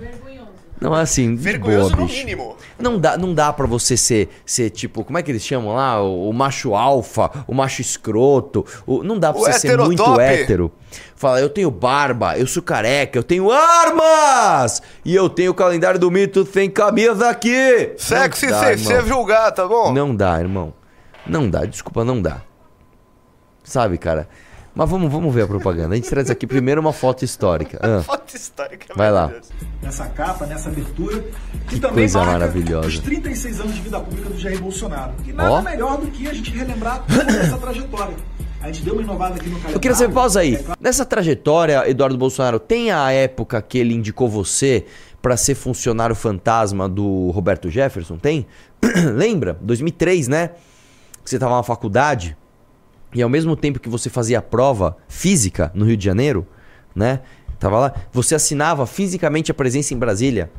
Não, 0.81 0.93
assim, 0.93 1.35
Vergonhoso 1.35 1.89
boa, 1.89 2.01
no 2.01 2.05
bicho. 2.07 2.17
mínimo. 2.19 2.55
Não 2.79 2.97
dá, 2.97 3.17
não 3.17 3.33
dá 3.33 3.51
pra 3.51 3.67
você 3.67 3.97
ser, 3.97 4.29
ser, 4.45 4.69
tipo, 4.69 5.03
como 5.03 5.17
é 5.17 5.21
que 5.23 5.29
eles 5.29 5.43
chamam 5.43 5.75
lá? 5.75 6.01
O, 6.01 6.29
o 6.29 6.33
macho 6.33 6.73
alfa, 6.73 7.29
o 7.45 7.53
macho 7.53 7.81
escroto. 7.81 8.65
o- 8.87 9.03
não 9.03 9.19
dá 9.19 9.33
pra 9.33 9.41
O 9.41 9.43
você 9.45 9.59
ser 9.59 9.77
muito 9.77 10.19
hétero. 10.19 10.71
Fala, 11.15 11.41
eu 11.41 11.49
tenho 11.49 11.69
barba, 11.69 12.37
eu 12.37 12.47
sou 12.47 12.63
careca, 12.63 13.19
eu 13.19 13.23
tenho 13.23 13.51
armas! 13.51 14.81
E 15.03 15.13
eu 15.13 15.27
tenho 15.29 15.51
o 15.51 15.53
calendário 15.53 15.99
do 15.99 16.09
mito 16.09 16.47
sem 16.51 16.69
camisa 16.69 17.29
aqui! 17.29 17.93
Sexy 17.97 18.47
sem 18.49 18.77
ser 18.77 19.03
julgar, 19.05 19.51
tá 19.51 19.67
bom? 19.67 19.91
Não 19.91 20.15
dá, 20.15 20.39
irmão. 20.39 20.73
Não 21.27 21.49
dá, 21.49 21.65
desculpa, 21.65 22.05
não 22.05 22.21
dá. 22.21 22.41
Sabe, 23.63 23.97
cara? 23.97 24.27
Mas 24.79 24.89
vamos, 24.89 25.11
vamos 25.11 25.35
ver 25.35 25.41
a 25.41 25.47
propaganda. 25.47 25.93
A 25.93 25.97
gente 25.97 26.09
traz 26.09 26.29
aqui 26.29 26.47
primeiro 26.47 26.79
uma 26.79 26.93
foto 26.93 27.25
histórica. 27.25 27.77
Ah, 27.89 28.01
Foto 28.01 28.33
histórica. 28.35 28.93
é 28.93 28.95
Vai 28.95 29.11
lá. 29.11 29.29
Nessa 29.81 30.05
capa, 30.05 30.45
nessa 30.45 30.69
abertura, 30.69 31.21
que, 31.67 31.75
Que 31.75 31.79
também 31.81 31.95
coisa 31.95 32.23
maravilhosa. 32.23 32.87
os 32.87 32.99
36 32.99 33.59
anos 33.59 33.75
de 33.75 33.81
vida 33.81 33.99
pública 33.99 34.29
do 34.29 34.39
Jair 34.39 34.61
Bolsonaro. 34.61 35.13
E 35.27 35.33
nada 35.33 35.51
Ó. 35.51 35.61
melhor 35.61 35.97
do 35.97 36.07
que 36.07 36.29
a 36.29 36.33
gente 36.33 36.51
relembrar 36.51 37.03
toda 37.05 37.29
essa 37.29 37.57
trajetória. 37.57 38.15
A 38.61 38.67
gente 38.67 38.83
deu 38.83 38.93
uma 38.93 39.01
inovada 39.03 39.35
aqui 39.35 39.45
no 39.45 39.51
calendário. 39.55 39.75
Eu 39.75 39.79
queria 39.81 39.95
saber, 39.97 40.13
pausa 40.13 40.39
aí. 40.39 40.55
É 40.55 40.63
claro, 40.63 40.79
Nessa 40.81 41.05
trajetória, 41.05 41.89
Eduardo 41.89 42.17
Bolsonaro, 42.17 42.57
tem 42.59 42.89
a 42.91 43.11
época 43.11 43.61
que 43.61 43.77
ele 43.77 43.93
indicou 43.93 44.29
você 44.29 44.85
pra 45.21 45.35
ser 45.35 45.55
funcionário 45.55 46.15
fantasma 46.15 46.87
do 46.87 47.31
Roberto 47.31 47.69
Jefferson? 47.69 48.17
Tem? 48.17 48.45
Lembra? 49.13 49.57
2003, 49.61 50.29
né? 50.29 50.51
Que 51.23 51.29
você 51.29 51.37
tava 51.37 51.57
na 51.57 51.63
faculdade 51.63 52.37
e 53.13 53.21
ao 53.21 53.29
mesmo 53.29 53.55
tempo 53.55 53.79
que 53.79 53.89
você 53.89 54.09
fazia 54.09 54.39
a 54.39 54.41
prova 54.41 54.97
física 55.07 55.71
no 55.73 55.85
Rio 55.85 55.97
de 55.97 56.05
Janeiro, 56.05 56.47
né? 56.95 57.21
Tava 57.59 57.79
lá, 57.79 57.93
você 58.11 58.35
assinava 58.35 58.85
fisicamente 58.85 59.51
a 59.51 59.53
presença 59.53 59.93
em 59.93 59.97
Brasília. 59.97 60.49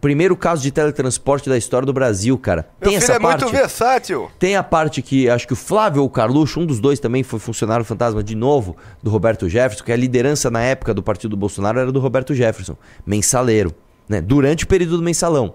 Primeiro 0.00 0.36
caso 0.36 0.62
de 0.62 0.70
teletransporte 0.70 1.48
da 1.48 1.56
história 1.56 1.86
do 1.86 1.92
Brasil, 1.92 2.36
cara. 2.36 2.68
Meu 2.78 2.90
tem 2.90 2.98
essa 2.98 3.14
é 3.14 3.18
parte? 3.18 3.42
muito 3.42 3.56
versátil. 3.56 4.30
Tem 4.38 4.54
a 4.54 4.62
parte 4.62 5.00
que 5.00 5.30
acho 5.30 5.46
que 5.46 5.54
o 5.54 5.56
Flávio 5.56 6.02
ou 6.02 6.06
o 6.06 6.10
Carluxo, 6.10 6.60
um 6.60 6.66
dos 6.66 6.78
dois 6.78 7.00
também 7.00 7.22
foi 7.22 7.38
funcionário 7.38 7.84
fantasma 7.86 8.22
de 8.22 8.34
novo 8.34 8.76
do 9.02 9.10
Roberto 9.10 9.48
Jefferson, 9.48 9.82
que 9.82 9.90
a 9.90 9.96
liderança 9.96 10.50
na 10.50 10.60
época 10.60 10.92
do 10.92 11.02
partido 11.02 11.36
Bolsonaro 11.36 11.80
era 11.80 11.90
do 11.90 11.98
Roberto 12.00 12.34
Jefferson, 12.34 12.76
mensaleiro, 13.06 13.74
né? 14.06 14.20
Durante 14.20 14.64
o 14.64 14.66
período 14.66 14.98
do 14.98 15.02
mensalão. 15.02 15.54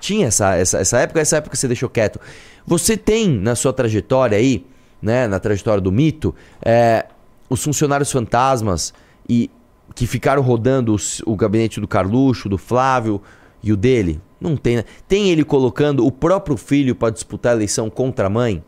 Tinha 0.00 0.28
essa, 0.28 0.56
essa, 0.56 0.78
essa 0.78 0.98
época, 0.98 1.20
essa 1.20 1.36
época 1.36 1.54
você 1.54 1.68
deixou 1.68 1.88
quieto. 1.88 2.18
Você 2.66 2.96
tem 2.96 3.28
na 3.28 3.54
sua 3.54 3.72
trajetória 3.72 4.38
aí, 4.38 4.66
né, 5.04 5.28
na 5.28 5.38
trajetória 5.38 5.80
do 5.80 5.92
mito, 5.92 6.34
é, 6.64 7.06
os 7.48 7.62
funcionários 7.62 8.10
fantasmas 8.10 8.94
e 9.28 9.50
que 9.94 10.06
ficaram 10.06 10.42
rodando 10.42 10.94
os- 10.94 11.22
o 11.26 11.36
gabinete 11.36 11.78
do 11.80 11.86
Carluxo, 11.86 12.48
do 12.48 12.56
Flávio 12.58 13.20
e 13.62 13.72
o 13.72 13.76
dele? 13.76 14.20
Não 14.40 14.56
tem, 14.56 14.76
né? 14.76 14.84
Tem 15.06 15.30
ele 15.30 15.44
colocando 15.44 16.04
o 16.06 16.10
próprio 16.10 16.56
filho 16.56 16.94
para 16.94 17.10
disputar 17.10 17.52
a 17.52 17.56
eleição 17.56 17.88
contra 17.90 18.26
a 18.26 18.30
mãe? 18.30 18.64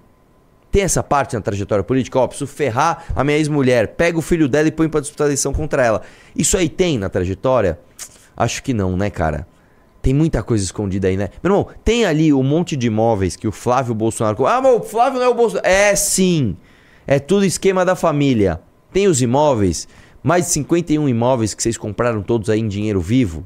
Tem 0.70 0.82
essa 0.82 1.02
parte 1.02 1.34
na 1.34 1.40
trajetória 1.40 1.82
política? 1.82 2.18
Ó, 2.18 2.26
preciso 2.28 2.46
ferrar 2.46 3.04
a 3.14 3.24
minha 3.24 3.38
ex-mulher. 3.38 3.88
Pega 3.96 4.18
o 4.18 4.22
filho 4.22 4.46
dela 4.48 4.68
e 4.68 4.72
põe 4.72 4.88
pra 4.88 5.00
disputar 5.00 5.24
a 5.26 5.28
eleição 5.28 5.52
contra 5.52 5.84
ela. 5.84 6.02
Isso 6.36 6.56
aí 6.56 6.68
tem 6.68 6.98
na 6.98 7.08
trajetória? 7.08 7.78
Acho 8.36 8.62
que 8.62 8.74
não, 8.74 8.94
né, 8.96 9.08
cara? 9.08 9.46
Tem 10.06 10.14
muita 10.14 10.40
coisa 10.40 10.62
escondida 10.62 11.08
aí, 11.08 11.16
né? 11.16 11.30
Meu 11.42 11.50
irmão, 11.52 11.66
tem 11.84 12.04
ali 12.04 12.32
um 12.32 12.44
monte 12.44 12.76
de 12.76 12.86
imóveis 12.86 13.34
que 13.34 13.48
o 13.48 13.50
Flávio 13.50 13.92
Bolsonaro. 13.92 14.46
Ah, 14.46 14.60
mas 14.62 14.76
o 14.76 14.80
Flávio 14.80 15.18
não 15.18 15.26
é 15.26 15.28
o 15.28 15.34
Bolsonaro. 15.34 15.66
É 15.66 15.96
sim. 15.96 16.56
É 17.08 17.18
tudo 17.18 17.44
esquema 17.44 17.84
da 17.84 17.96
família. 17.96 18.60
Tem 18.92 19.08
os 19.08 19.20
imóveis, 19.20 19.88
mais 20.22 20.44
de 20.46 20.52
51 20.52 21.08
imóveis 21.08 21.54
que 21.54 21.60
vocês 21.60 21.76
compraram 21.76 22.22
todos 22.22 22.48
aí 22.48 22.60
em 22.60 22.68
dinheiro 22.68 23.00
vivo. 23.00 23.44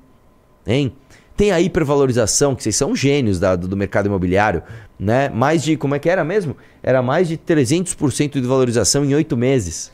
Hein? 0.66 0.92
Tem 1.34 1.50
a 1.50 1.58
hipervalorização, 1.62 2.54
que 2.54 2.62
vocês 2.62 2.76
são 2.76 2.94
gênios 2.94 3.40
da- 3.40 3.56
do, 3.56 3.66
do 3.66 3.74
mercado 3.74 4.04
imobiliário, 4.04 4.62
né? 4.98 5.30
Mais 5.30 5.62
de, 5.62 5.78
como 5.78 5.94
é 5.94 5.98
que 5.98 6.10
era 6.10 6.22
mesmo? 6.22 6.54
Era 6.82 7.00
mais 7.00 7.26
de 7.26 7.38
300% 7.38 8.32
de 8.34 8.42
valorização 8.46 9.02
em 9.02 9.14
oito 9.14 9.34
meses. 9.34 9.90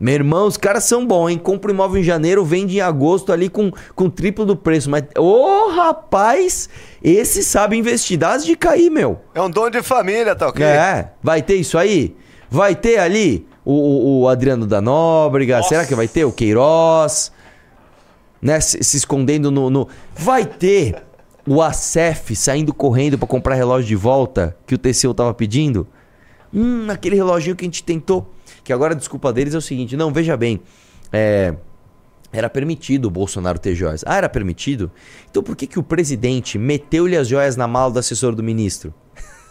Meu 0.00 0.14
irmão, 0.14 0.46
os 0.46 0.56
caras 0.56 0.84
são 0.84 1.06
bons, 1.06 1.28
hein? 1.28 1.36
Compra 1.38 1.70
um 1.70 1.74
imóvel 1.74 2.00
em 2.00 2.04
janeiro, 2.04 2.42
vende 2.42 2.78
em 2.78 2.80
agosto 2.80 3.32
ali 3.34 3.50
com, 3.50 3.70
com 3.94 4.08
triplo 4.08 4.46
do 4.46 4.56
preço. 4.56 4.88
Mas, 4.88 5.04
ô 5.18 5.68
rapaz, 5.68 6.70
esse 7.04 7.42
sabe 7.42 7.76
investir. 7.76 8.18
Dá 8.18 8.38
de 8.38 8.56
cair, 8.56 8.88
meu. 8.90 9.20
É 9.34 9.42
um 9.42 9.50
dom 9.50 9.68
de 9.68 9.82
família, 9.82 10.34
tá 10.34 10.48
ok? 10.48 10.64
É, 10.64 11.10
vai 11.22 11.42
ter 11.42 11.56
isso 11.56 11.76
aí? 11.76 12.16
Vai 12.48 12.74
ter 12.74 12.98
ali 12.98 13.46
o, 13.62 13.72
o- 13.74 14.20
o 14.22 14.28
Adriano 14.28 14.66
da 14.66 14.80
Nóbrega? 14.80 15.58
Nossa. 15.58 15.68
Será 15.68 15.84
que 15.84 15.94
vai 15.94 16.08
ter 16.08 16.24
o 16.24 16.32
Queiroz? 16.32 17.30
Né? 18.40 18.58
Se, 18.58 18.82
se 18.82 18.96
escondendo 18.96 19.50
no, 19.50 19.68
no- 19.68 19.86
Vai 20.16 20.46
ter 20.46 20.96
O 21.46 21.60
Acef 21.60 22.34
saindo 22.34 22.72
correndo 22.72 23.18
pra 23.18 23.26
comprar 23.28 23.54
relógio 23.54 23.86
de 23.88 23.96
volta 23.96 24.56
que 24.66 24.74
o 24.74 24.78
TCU 24.78 25.12
tava 25.12 25.34
pedindo. 25.34 25.86
Hum, 26.52 26.86
aquele 26.90 27.16
reloginho 27.16 27.56
que 27.56 27.64
a 27.64 27.68
gente 27.68 27.82
tentou. 27.82 28.32
Que 28.64 28.72
agora 28.72 28.94
a 28.94 28.96
desculpa 28.96 29.32
deles 29.32 29.54
é 29.54 29.58
o 29.58 29.62
seguinte: 29.62 29.96
não, 29.96 30.12
veja 30.12 30.36
bem. 30.36 30.60
É, 31.12 31.54
era 32.32 32.48
permitido 32.48 33.06
o 33.06 33.10
Bolsonaro 33.10 33.58
ter 33.58 33.74
joias. 33.74 34.04
Ah, 34.06 34.16
era 34.16 34.28
permitido? 34.28 34.90
Então 35.30 35.42
por 35.42 35.56
que, 35.56 35.66
que 35.66 35.78
o 35.78 35.82
presidente 35.82 36.58
meteu-lhe 36.58 37.16
as 37.16 37.28
joias 37.28 37.56
na 37.56 37.66
mala 37.66 37.92
do 37.92 37.98
assessor 37.98 38.34
do 38.34 38.42
ministro? 38.42 38.94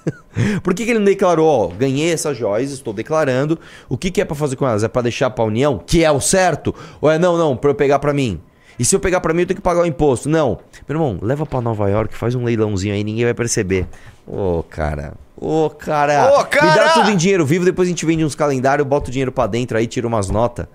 por 0.63 0.73
que, 0.73 0.85
que 0.85 0.91
ele 0.91 0.99
não 0.99 1.05
declarou, 1.05 1.45
ó, 1.47 1.67
ganhei 1.67 2.11
essas 2.11 2.37
joias, 2.37 2.71
estou 2.71 2.93
declarando. 2.93 3.59
O 3.89 3.97
que, 3.97 4.09
que 4.09 4.21
é 4.21 4.25
para 4.25 4.35
fazer 4.35 4.55
com 4.55 4.65
elas? 4.65 4.83
É 4.83 4.87
para 4.87 5.03
deixar 5.03 5.29
pra 5.29 5.43
União, 5.43 5.77
que 5.77 6.03
é 6.03 6.11
o 6.11 6.21
certo? 6.21 6.73
Ou 7.01 7.11
é 7.11 7.19
não, 7.19 7.37
não, 7.37 7.57
para 7.57 7.69
eu 7.69 7.75
pegar 7.75 7.99
para 7.99 8.13
mim? 8.13 8.39
E 8.77 8.85
se 8.85 8.95
eu 8.95 8.99
pegar 8.99 9.19
para 9.19 9.33
mim, 9.33 9.41
eu 9.41 9.47
tenho 9.47 9.57
que 9.57 9.61
pagar 9.61 9.81
o 9.81 9.85
imposto? 9.85 10.29
Não. 10.29 10.57
Meu 10.87 10.95
irmão, 10.95 11.19
leva 11.21 11.45
para 11.45 11.59
Nova 11.59 11.89
York, 11.89 12.15
faz 12.15 12.33
um 12.33 12.45
leilãozinho 12.45 12.93
aí, 12.93 13.03
ninguém 13.03 13.25
vai 13.25 13.33
perceber. 13.33 13.85
Ô, 14.25 14.59
oh, 14.59 14.63
cara. 14.63 15.15
Ô, 15.41 15.65
oh, 15.65 15.69
cara. 15.69 16.33
Ô, 16.33 16.39
oh, 16.41 16.45
cara. 16.45 16.65
Me 16.65 16.75
dá 16.75 16.89
tudo 16.89 17.11
em 17.11 17.15
dinheiro 17.15 17.45
vivo, 17.45 17.63
depois 17.63 17.87
a 17.87 17.91
gente 17.91 18.05
vende 18.05 18.25
uns 18.25 18.35
calendários, 18.35 18.85
bota 18.85 19.09
o 19.09 19.11
dinheiro 19.11 19.31
para 19.31 19.47
dentro 19.47 19.77
aí, 19.77 19.87
tira 19.87 20.05
umas 20.05 20.29
notas. 20.29 20.67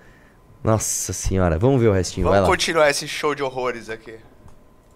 Nossa 0.62 1.12
senhora, 1.12 1.58
vamos 1.58 1.82
ver 1.82 1.88
o 1.88 1.92
restinho. 1.92 2.26
Vamos 2.26 2.48
continuar 2.48 2.88
esse 2.88 3.06
show 3.06 3.34
de 3.34 3.42
horrores 3.42 3.90
aqui. 3.90 4.14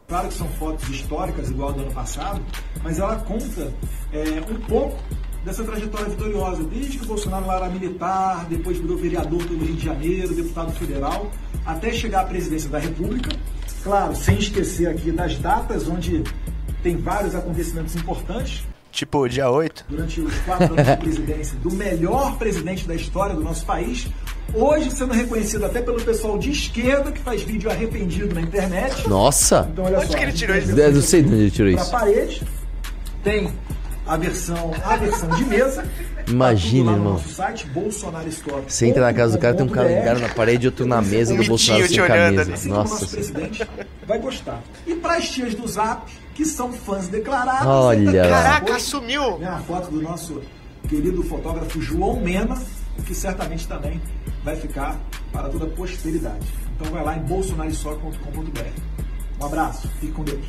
Claro 0.08 0.28
que 0.28 0.34
são 0.34 0.48
fotos 0.48 0.88
históricas, 0.88 1.50
igual 1.50 1.74
do 1.74 1.82
ano 1.82 1.92
passado, 1.92 2.40
mas 2.82 2.98
ela 2.98 3.16
conta 3.16 3.70
é, 4.10 4.40
um 4.50 4.58
pouco 4.60 4.96
dessa 5.44 5.62
trajetória 5.62 6.08
vitoriosa, 6.08 6.64
desde 6.64 6.96
que 6.96 7.04
o 7.04 7.08
Bolsonaro 7.08 7.50
era 7.50 7.68
militar, 7.68 8.46
depois 8.46 8.78
virou 8.78 8.96
vereador 8.96 9.44
pelo 9.44 9.62
Rio 9.66 9.76
de 9.76 9.84
Janeiro, 9.84 10.34
deputado 10.34 10.72
federal, 10.72 11.30
até 11.66 11.92
chegar 11.92 12.22
à 12.22 12.24
presidência 12.24 12.70
da 12.70 12.78
República. 12.78 13.36
Claro, 13.82 14.16
sem 14.16 14.38
esquecer 14.38 14.88
aqui 14.88 15.12
das 15.12 15.36
datas 15.36 15.86
onde 15.86 16.24
tem 16.82 16.96
vários 16.96 17.34
acontecimentos 17.34 17.94
importantes. 17.94 18.64
Tipo, 18.98 19.28
dia 19.28 19.48
8. 19.48 19.84
Durante 19.88 20.20
os 20.20 20.34
quatro 20.40 20.72
anos 20.74 20.84
de 20.84 20.96
presidência 20.96 21.56
do 21.62 21.70
melhor 21.72 22.36
presidente 22.36 22.84
da 22.88 22.96
história 22.96 23.32
do 23.32 23.40
nosso 23.44 23.64
país. 23.64 24.08
Hoje 24.52 24.90
sendo 24.90 25.12
reconhecido 25.14 25.64
até 25.66 25.80
pelo 25.80 26.02
pessoal 26.02 26.36
de 26.36 26.50
esquerda 26.50 27.12
que 27.12 27.20
faz 27.20 27.42
vídeo 27.42 27.70
arrependido 27.70 28.34
na 28.34 28.40
internet. 28.40 29.08
Nossa! 29.08 29.68
Então, 29.72 29.84
olha 29.84 29.98
Onde 29.98 30.08
só, 30.08 30.16
que 30.18 30.22
ele 30.24 30.32
tirou 30.32 30.56
isso? 30.56 30.70
Eu 30.76 30.92
não 30.92 31.00
sei 31.00 31.22
de 31.22 31.28
onde 31.28 31.40
ele 31.42 31.50
tirou 31.52 31.70
isso. 31.70 31.90
parede. 31.92 32.42
Tem 33.22 33.52
a 34.04 34.16
versão, 34.16 34.72
a 34.84 34.96
versão 34.96 35.28
de 35.28 35.44
mesa. 35.44 35.84
Imagina, 36.26 36.86
Tá 36.86 36.90
no 36.90 36.96
irmão. 36.98 37.12
nosso 37.12 37.28
site, 37.28 37.66
Bolsonaro 37.68 38.28
Store. 38.30 38.62
Você 38.66 38.86
entra 38.86 39.02
na 39.02 39.14
casa 39.14 39.36
do 39.38 39.40
cara, 39.40 39.54
tem 39.54 39.64
um 39.64 39.68
calendário 39.68 40.20
na 40.20 40.28
parede 40.28 40.66
e 40.66 40.68
outro 40.70 40.86
na 40.86 41.00
mesa 41.00 41.34
Um 41.34 41.36
do 41.36 41.44
Bolsonaro 41.44 41.86
sem 41.86 41.96
camisa. 42.04 42.42
ali. 42.42 42.52
Assim 42.52 42.68
o 42.68 42.74
Nossa 42.74 42.94
nosso 42.94 43.08
presidente 43.10 43.68
vai 44.08 44.18
gostar. 44.18 44.60
E 44.88 44.94
para 44.96 45.18
as 45.18 45.28
tias 45.30 45.54
do 45.54 45.68
Zap, 45.68 46.10
que 46.38 46.44
são 46.44 46.72
fãs 46.72 47.08
declarados. 47.08 47.66
Olha. 47.66 48.28
Caraca, 48.28 48.60
depois, 48.66 48.84
sumiu. 48.84 49.38
né, 49.38 49.48
a 49.48 49.58
foto 49.58 49.90
do 49.90 50.00
nosso 50.00 50.40
querido 50.88 51.20
fotógrafo 51.24 51.82
João 51.82 52.20
Mena, 52.20 52.56
que 53.04 53.12
certamente 53.12 53.66
também 53.66 54.00
vai 54.44 54.54
ficar 54.54 55.00
para 55.32 55.48
toda 55.48 55.64
a 55.64 55.68
posteridade. 55.68 56.46
Então 56.76 56.92
vai 56.92 57.02
lá 57.02 57.16
em 57.16 57.22
bolsonaristore.com.br. 57.22 58.60
Um 59.40 59.46
abraço, 59.46 59.88
fique 59.98 60.12
com 60.12 60.22
Deus. 60.22 60.46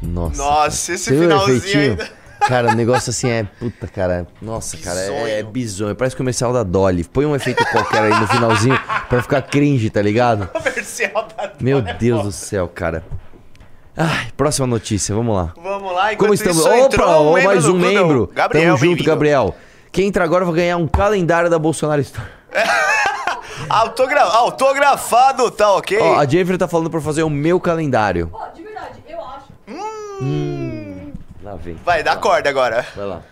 Nossa. 0.00 0.40
Nossa, 0.40 0.92
esse 0.92 1.10
finalzinho 1.10 1.56
efeitinho? 1.56 1.90
ainda. 1.90 2.08
Cara, 2.46 2.70
o 2.70 2.74
negócio 2.76 3.10
assim 3.10 3.28
é. 3.28 3.44
Puta, 3.44 3.86
cara. 3.86 4.26
Nossa, 4.40 4.76
cara, 4.76 4.98
é, 4.98 5.06
Bizonho. 5.10 5.28
é 5.28 5.42
bizonho. 5.44 5.94
Parece 5.94 6.16
comercial 6.16 6.52
da 6.52 6.64
Dolly. 6.64 7.04
Põe 7.04 7.24
um 7.24 7.36
efeito 7.36 7.64
qualquer 7.66 8.02
aí 8.02 8.20
no 8.20 8.26
finalzinho 8.26 8.76
pra 9.08 9.22
ficar 9.22 9.42
cringe, 9.42 9.88
tá 9.90 10.02
ligado? 10.02 10.48
Comercial 10.50 11.28
da 11.36 11.52
Meu 11.60 11.80
Dona 11.80 11.94
Deus 11.94 12.22
do 12.24 12.32
céu, 12.32 12.66
cara. 12.66 13.04
Ai, 13.96 14.30
próxima 14.36 14.66
notícia, 14.66 15.14
vamos 15.14 15.36
lá. 15.36 15.52
Vamos 15.56 15.92
lá, 15.92 16.16
Como 16.16 16.32
estamos? 16.32 16.58
isso, 16.58 16.68
Opa, 16.68 16.96
membro 16.96 17.44
mais 17.44 17.68
um 17.68 17.76
membro. 17.76 18.30
Gabriel, 18.32 18.76
Tamo 18.76 18.90
junto. 18.90 19.04
Gabriel. 19.04 19.54
Quem 19.90 20.06
entra 20.08 20.24
agora 20.24 20.44
vai 20.44 20.54
ganhar 20.54 20.78
um 20.78 20.88
calendário 20.88 21.50
da 21.50 21.58
Bolsonaro 21.58 22.00
Store. 22.00 22.26
Autogra 23.68 24.22
autografado, 24.22 25.50
tá 25.50 25.74
ok? 25.74 25.98
Ó, 25.98 26.18
a 26.18 26.26
Jennifer 26.26 26.56
tá 26.58 26.66
falando 26.66 26.90
pra 26.90 27.00
fazer 27.00 27.22
o 27.22 27.30
meu 27.30 27.60
calendário. 27.60 28.30
Ó, 28.32 28.48
de 28.48 28.62
verdade, 28.62 29.02
eu 29.08 29.20
acho. 29.20 29.52
Lá 31.42 31.56
vem. 31.56 31.74
Vai, 31.84 32.02
dá 32.02 32.16
corda 32.16 32.48
agora. 32.48 32.86
Vai 32.96 33.06
lá. 33.06 33.22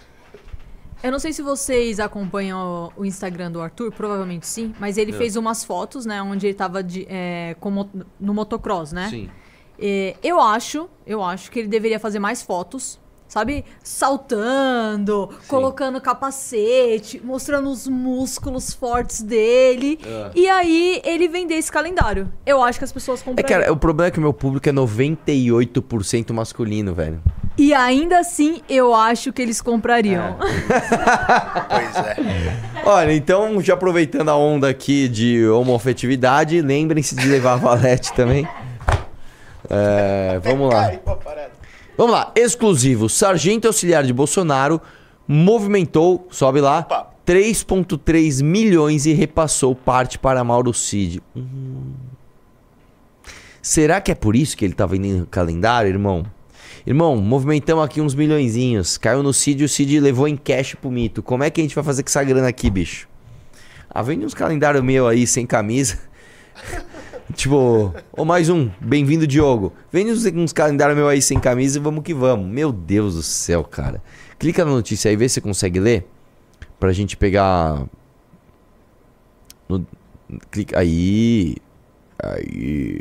Eu 1.03 1.11
não 1.11 1.19
sei 1.19 1.33
se 1.33 1.41
vocês 1.41 1.99
acompanham 1.99 2.93
o 2.95 3.05
Instagram 3.07 3.51
do 3.51 3.61
Arthur, 3.63 3.91
provavelmente 3.91 4.47
sim, 4.47 4.75
mas 4.79 4.99
ele 4.99 5.13
fez 5.15 5.35
umas 5.35 5.65
fotos, 5.65 6.05
né, 6.05 6.21
onde 6.21 6.47
ele 6.47 6.55
tava 6.55 6.83
de, 6.83 7.07
é, 7.09 7.57
com 7.59 7.89
no 8.21 8.35
motocross, 8.35 8.93
né? 8.93 9.09
Sim. 9.09 9.31
É, 9.81 10.15
eu 10.23 10.41
acho, 10.41 10.89
eu 11.07 11.23
acho 11.23 11.51
que 11.51 11.59
ele 11.61 11.69
deveria 11.69 11.99
fazer 11.99 12.19
mais 12.19 12.43
fotos, 12.43 12.99
sabe? 13.27 13.65
Saltando, 13.83 15.31
colocando 15.49 16.01
capacete, 16.01 17.21
mostrando 17.25 17.71
os 17.71 17.87
músculos 17.89 18.75
fortes 18.75 19.23
dele. 19.23 19.99
Ah. 20.05 20.31
E 20.35 20.49
aí 20.49 21.01
ele 21.05 21.29
vender 21.29 21.55
esse 21.55 21.71
calendário. 21.73 22.31
Eu 22.45 22.63
acho 22.63 22.79
que 22.79 22.85
as 22.85 22.93
pessoas 22.93 23.21
É, 23.21 23.25
comprariam. 23.25 23.61
cara, 23.61 23.73
o 23.73 23.77
problema 23.77 24.09
é 24.09 24.11
que 24.11 24.19
o 24.19 24.23
meu 24.23 24.33
público 24.35 24.69
é 24.69 24.73
98% 24.73 26.33
masculino, 26.33 26.93
velho. 26.93 27.23
E 27.57 27.73
ainda 27.75 28.19
assim, 28.19 28.63
eu 28.69 28.95
acho 28.95 29.33
que 29.33 29.41
eles 29.43 29.61
comprariam. 29.61 30.37
Pois 31.69 31.97
é. 32.07 32.17
Olha, 32.85 33.13
então, 33.15 33.61
já 33.61 33.75
aproveitando 33.75 34.29
a 34.29 34.37
onda 34.37 34.69
aqui 34.69 35.09
de 35.09 35.47
homoafetividade, 35.49 36.61
lembrem-se 36.63 37.15
de 37.15 37.29
levar 37.29 37.53
a 37.55 37.57
valete 37.57 38.13
também. 38.15 38.47
É, 39.69 40.41
vamos 40.43 40.73
lá. 40.73 40.91
Vamos 41.97 42.13
lá. 42.13 42.33
Exclusivo. 42.35 43.09
Sargento 43.09 43.67
auxiliar 43.67 44.05
de 44.05 44.13
Bolsonaro 44.13 44.81
movimentou, 45.29 46.27
sobe 46.31 46.61
lá, 46.61 46.81
Opa. 46.81 47.11
3,3 47.27 48.43
milhões 48.43 49.07
e 49.07 49.13
repassou 49.13 49.77
parte 49.77 50.19
para 50.19 50.43
Mauro 50.43 50.75
Cid. 50.75 51.23
Hum. 51.37 51.93
Será 53.63 54.01
que 54.01 54.11
é 54.11 54.15
por 54.15 54.35
isso 54.35 54.57
que 54.57 54.65
ele 54.65 54.75
tá 54.75 54.87
vendendo 54.87 55.27
calendário, 55.27 55.89
irmão? 55.89 56.25
Irmão, 56.87 57.17
movimentamos 57.17 57.85
aqui 57.85 58.01
uns 58.01 58.15
milhõezinhos. 58.15 58.97
Caiu 58.97 59.23
no 59.23 59.33
Cid 59.33 59.63
e 59.63 59.65
o 59.67 59.69
Cid 59.69 60.01
levou 60.01 60.27
em 60.27 60.37
cash 60.37 60.75
pro 60.75 60.91
mito. 60.91 61.23
Como 61.23 61.45
é 61.45 61.51
que 61.51 61.61
a 61.61 61.65
gente 61.65 61.75
vai 61.75 61.85
fazer 61.85 62.03
com 62.03 62.09
essa 62.09 62.25
grana 62.25 62.49
aqui, 62.49 62.71
bicho? 62.71 63.07
Ah, 63.89 64.03
vende 64.03 64.25
uns 64.25 64.35
calendários 64.35 64.83
meu 64.83 65.07
aí 65.07 65.27
sem 65.27 65.47
camisa. 65.47 65.99
tipo, 67.35 67.95
ou 68.13 68.25
mais 68.25 68.49
um, 68.49 68.71
bem-vindo 68.81 69.27
Diogo. 69.27 69.73
Vende 69.93 70.13
uns, 70.13 70.25
uns 70.27 70.53
calendários 70.53 70.97
meu 70.97 71.09
aí 71.09 71.21
sem 71.21 71.39
camisa 71.39 71.79
e 71.79 71.83
vamos 71.83 72.03
que 72.03 72.15
vamos. 72.15 72.47
Meu 72.47 72.73
Deus 72.73 73.15
do 73.15 73.23
céu, 73.23 73.65
cara. 73.65 74.03
Clica 74.39 74.65
na 74.65 74.71
notícia 74.71 75.11
aí, 75.11 75.17
vê 75.17 75.29
se 75.29 75.35
você 75.35 75.41
consegue 75.41 75.79
ler. 75.79 76.07
Pra 76.79 76.93
gente 76.93 77.17
pegar. 77.17 77.85
No... 79.69 79.87
Clica. 80.51 80.79
Aí. 80.79 81.57
Aí. 82.23 83.01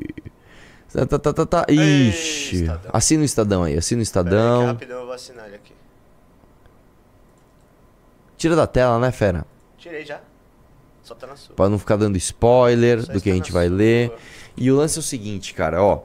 Tá, 0.92 1.06
tá, 1.06 1.20
tá, 1.20 1.34
tá, 1.34 1.46
tá. 1.46 1.66
Ixi. 1.70 2.64
Estadão. 2.64 2.92
Assina 2.92 3.22
o 3.22 3.26
Estadão 3.26 3.64
aí, 3.64 3.78
assina 3.78 4.00
o 4.00 4.02
aí, 4.02 4.04
Estadão. 4.04 4.66
rapidão 4.66 5.00
eu 5.00 5.06
vou 5.06 5.14
assinar 5.14 5.46
ele 5.48 5.56
aqui. 5.56 5.74
Tira 8.38 8.56
da 8.56 8.66
tela, 8.66 9.00
né, 9.00 9.12
fera? 9.12 9.46
Tirei 9.78 10.06
já. 10.06 10.22
Só 11.10 11.16
tá 11.16 11.26
na 11.26 11.36
sua. 11.36 11.56
Pra 11.56 11.68
não 11.68 11.80
ficar 11.80 11.96
dando 11.96 12.18
spoiler 12.18 13.02
Só 13.04 13.14
do 13.14 13.20
que 13.20 13.32
a 13.32 13.34
gente 13.34 13.52
vai 13.52 13.68
sua. 13.68 13.76
ler. 13.78 14.12
E 14.56 14.72
o 14.72 14.76
lance 14.76 14.98
é 14.98 15.02
o 15.02 15.04
seguinte, 15.04 15.56
cara, 15.56 15.82
ó. 15.82 16.02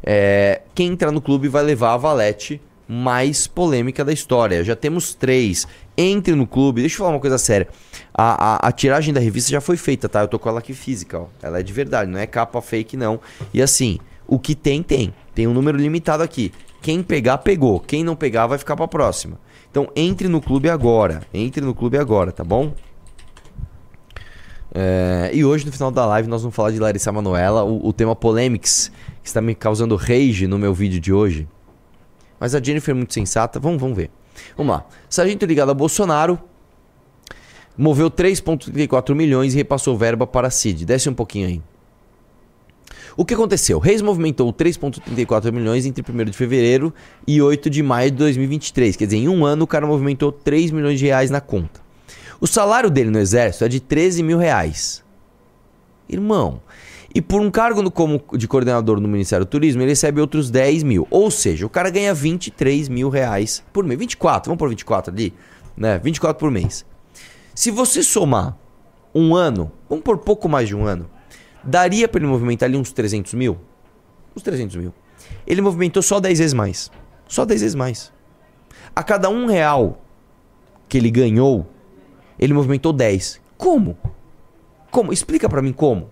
É, 0.00 0.62
quem 0.76 0.88
entrar 0.92 1.10
no 1.10 1.20
clube 1.20 1.48
vai 1.48 1.64
levar 1.64 1.94
a 1.94 1.96
valete 1.96 2.60
mais 2.86 3.48
polêmica 3.48 4.04
da 4.04 4.12
história. 4.12 4.62
Já 4.62 4.76
temos 4.76 5.12
três. 5.12 5.66
Entre 5.98 6.36
no 6.36 6.46
clube. 6.46 6.82
Deixa 6.82 6.94
eu 6.94 6.98
falar 6.98 7.10
uma 7.10 7.20
coisa 7.20 7.36
séria. 7.36 7.66
A, 8.14 8.54
a- 8.66 8.68
a 8.68 8.72
tiragem 8.72 9.12
da 9.12 9.18
revista 9.18 9.50
já 9.50 9.60
foi 9.60 9.76
feita, 9.76 10.08
tá? 10.08 10.20
Eu 10.20 10.28
tô 10.28 10.38
com 10.38 10.48
ela 10.48 10.60
aqui 10.60 10.72
física, 10.72 11.18
ó. 11.18 11.26
Ela 11.42 11.58
é 11.58 11.62
de 11.64 11.72
verdade, 11.72 12.08
não 12.10 12.18
é 12.20 12.26
capa 12.26 12.60
fake, 12.62 12.96
não. 12.96 13.18
E 13.52 13.60
assim, 13.60 13.98
o 14.26 14.38
que 14.38 14.54
tem, 14.54 14.84
tem. 14.84 15.12
Tem 15.34 15.48
um 15.48 15.52
número 15.52 15.76
limitado 15.76 16.22
aqui. 16.22 16.52
Quem 16.80 17.02
pegar, 17.02 17.38
pegou. 17.38 17.80
Quem 17.80 18.04
não 18.04 18.14
pegar, 18.14 18.46
vai 18.46 18.58
ficar 18.58 18.76
pra 18.76 18.86
próxima. 18.86 19.40
Então, 19.70 19.88
entre 19.96 20.28
no 20.28 20.40
clube 20.40 20.68
agora. 20.70 21.22
Entre 21.34 21.60
no 21.64 21.74
clube 21.74 21.98
agora, 21.98 22.30
tá 22.30 22.44
bom? 22.44 22.72
É, 24.76 25.30
e 25.32 25.44
hoje, 25.44 25.64
no 25.64 25.70
final 25.70 25.92
da 25.92 26.04
live, 26.04 26.28
nós 26.28 26.42
vamos 26.42 26.54
falar 26.54 26.72
de 26.72 26.80
Larissa 26.80 27.12
Manoela, 27.12 27.62
o, 27.62 27.86
o 27.86 27.92
tema 27.92 28.16
Polemics, 28.16 28.90
que 29.22 29.28
está 29.28 29.40
me 29.40 29.54
causando 29.54 29.94
rage 29.94 30.48
no 30.48 30.58
meu 30.58 30.74
vídeo 30.74 31.00
de 31.00 31.12
hoje. 31.12 31.46
Mas 32.40 32.54
a 32.56 32.62
Jennifer 32.62 32.92
é 32.92 32.96
muito 32.96 33.14
sensata, 33.14 33.60
vamos, 33.60 33.80
vamos 33.80 33.96
ver. 33.96 34.10
Vamos 34.56 34.74
lá. 34.74 34.84
Sargento 35.08 35.46
ligado 35.46 35.70
a 35.70 35.74
Bolsonaro 35.74 36.38
moveu 37.78 38.10
3,34 38.10 39.14
milhões 39.14 39.54
e 39.54 39.56
repassou 39.56 39.96
verba 39.96 40.26
para 40.26 40.48
a 40.48 40.50
CID. 40.50 40.84
Desce 40.84 41.08
um 41.08 41.14
pouquinho 41.14 41.46
aí. 41.46 41.62
O 43.16 43.24
que 43.24 43.34
aconteceu? 43.34 43.78
Reis 43.78 44.02
movimentou 44.02 44.52
3,34 44.52 45.52
milhões 45.52 45.86
entre 45.86 46.04
1 46.06 46.24
de 46.24 46.32
fevereiro 46.32 46.92
e 47.26 47.40
8 47.40 47.70
de 47.70 47.80
maio 47.80 48.10
de 48.10 48.16
2023. 48.16 48.96
Quer 48.96 49.04
dizer, 49.04 49.18
em 49.18 49.28
um 49.28 49.46
ano 49.46 49.64
o 49.64 49.66
cara 49.68 49.86
movimentou 49.86 50.32
3 50.32 50.72
milhões 50.72 50.98
de 50.98 51.06
reais 51.06 51.30
na 51.30 51.40
conta. 51.40 51.83
O 52.44 52.46
salário 52.46 52.90
dele 52.90 53.08
no 53.08 53.18
exército 53.18 53.64
é 53.64 53.68
de 53.68 53.80
13 53.80 54.22
mil 54.22 54.36
reais. 54.36 55.02
Irmão. 56.06 56.60
E 57.14 57.22
por 57.22 57.40
um 57.40 57.50
cargo 57.50 57.90
como 57.90 58.22
de 58.34 58.46
coordenador 58.46 59.00
no 59.00 59.08
Ministério 59.08 59.46
do 59.46 59.48
Turismo, 59.48 59.80
ele 59.80 59.92
recebe 59.92 60.20
outros 60.20 60.50
10 60.50 60.82
mil. 60.82 61.06
Ou 61.10 61.30
seja, 61.30 61.64
o 61.64 61.70
cara 61.70 61.88
ganha 61.88 62.12
23 62.12 62.90
mil 62.90 63.08
reais 63.08 63.64
por 63.72 63.82
mês. 63.82 63.98
24, 63.98 64.50
vamos 64.50 64.58
por 64.58 64.68
24 64.68 65.10
ali? 65.10 65.32
Né? 65.74 65.98
24 65.98 66.38
por 66.38 66.50
mês. 66.50 66.84
Se 67.54 67.70
você 67.70 68.02
somar 68.02 68.58
um 69.14 69.34
ano, 69.34 69.72
vamos 69.88 70.04
por 70.04 70.18
pouco 70.18 70.46
mais 70.46 70.68
de 70.68 70.76
um 70.76 70.84
ano, 70.84 71.08
daria 71.62 72.06
para 72.06 72.20
ele 72.20 72.28
movimentar 72.28 72.68
ali 72.68 72.76
uns 72.76 72.92
300 72.92 73.32
mil? 73.32 73.56
Uns 74.36 74.42
300 74.42 74.76
mil. 74.76 74.92
Ele 75.46 75.62
movimentou 75.62 76.02
só 76.02 76.20
10 76.20 76.40
vezes 76.40 76.52
mais. 76.52 76.90
Só 77.26 77.46
10 77.46 77.62
vezes 77.62 77.74
mais. 77.74 78.12
A 78.94 79.02
cada 79.02 79.30
um 79.30 79.46
real 79.46 79.98
que 80.86 80.98
ele 80.98 81.10
ganhou, 81.10 81.66
ele 82.38 82.52
movimentou 82.52 82.92
10. 82.92 83.40
Como? 83.56 83.96
Como? 84.90 85.12
Explica 85.12 85.48
pra 85.48 85.62
mim 85.62 85.72
como. 85.72 86.10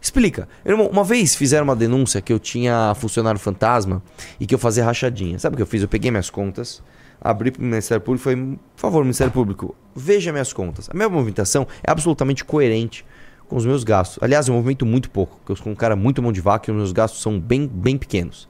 Explica. 0.00 0.48
Uma 0.90 1.04
vez 1.04 1.34
fizeram 1.34 1.64
uma 1.64 1.76
denúncia 1.76 2.20
que 2.20 2.32
eu 2.32 2.38
tinha 2.38 2.92
funcionário 2.96 3.38
fantasma 3.38 4.02
e 4.40 4.46
que 4.46 4.54
eu 4.54 4.58
fazia 4.58 4.84
rachadinha. 4.84 5.38
Sabe 5.38 5.54
o 5.54 5.56
que 5.56 5.62
eu 5.62 5.66
fiz? 5.66 5.80
Eu 5.80 5.88
peguei 5.88 6.10
minhas 6.10 6.28
contas, 6.28 6.82
abri 7.20 7.52
pro 7.52 7.62
Ministério 7.62 8.02
Público 8.02 8.28
e 8.28 8.34
falei, 8.34 8.58
por 8.74 8.80
favor, 8.80 9.02
Ministério 9.04 9.32
Público, 9.32 9.76
veja 9.94 10.32
minhas 10.32 10.52
contas. 10.52 10.90
A 10.90 10.94
minha 10.94 11.08
movimentação 11.08 11.68
é 11.84 11.90
absolutamente 11.90 12.44
coerente 12.44 13.06
com 13.46 13.54
os 13.54 13.64
meus 13.64 13.84
gastos. 13.84 14.18
Aliás, 14.20 14.48
eu 14.48 14.54
movimento 14.54 14.84
muito 14.84 15.08
pouco, 15.08 15.36
porque 15.36 15.52
eu 15.52 15.56
sou 15.56 15.70
um 15.70 15.76
cara 15.76 15.94
muito 15.94 16.20
mão 16.20 16.32
de 16.32 16.40
vaca 16.40 16.68
e 16.68 16.72
os 16.72 16.76
meus 16.76 16.92
gastos 16.92 17.22
são 17.22 17.38
bem, 17.38 17.68
bem 17.68 17.96
pequenos. 17.96 18.48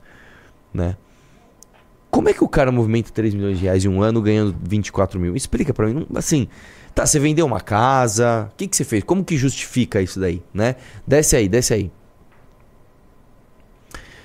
Né? 0.72 0.96
Como 2.10 2.30
é 2.30 2.32
que 2.32 2.42
o 2.42 2.48
cara 2.48 2.72
movimenta 2.72 3.10
3 3.10 3.34
milhões 3.34 3.58
de 3.58 3.64
reais 3.64 3.84
em 3.84 3.88
um 3.88 4.02
ano 4.02 4.22
ganhando 4.22 4.56
24 4.62 5.20
mil? 5.20 5.36
Explica 5.36 5.74
pra 5.74 5.86
mim. 5.86 6.06
Assim, 6.14 6.48
tá, 6.94 7.06
você 7.06 7.18
vendeu 7.18 7.46
uma 7.46 7.60
casa, 7.60 8.48
o 8.52 8.56
que, 8.56 8.66
que 8.66 8.76
você 8.76 8.84
fez? 8.84 9.02
Como 9.04 9.24
que 9.24 9.36
justifica 9.36 10.00
isso 10.00 10.20
daí, 10.20 10.42
né? 10.52 10.76
Desce 11.06 11.36
aí, 11.36 11.48
desce 11.48 11.74
aí. 11.74 11.90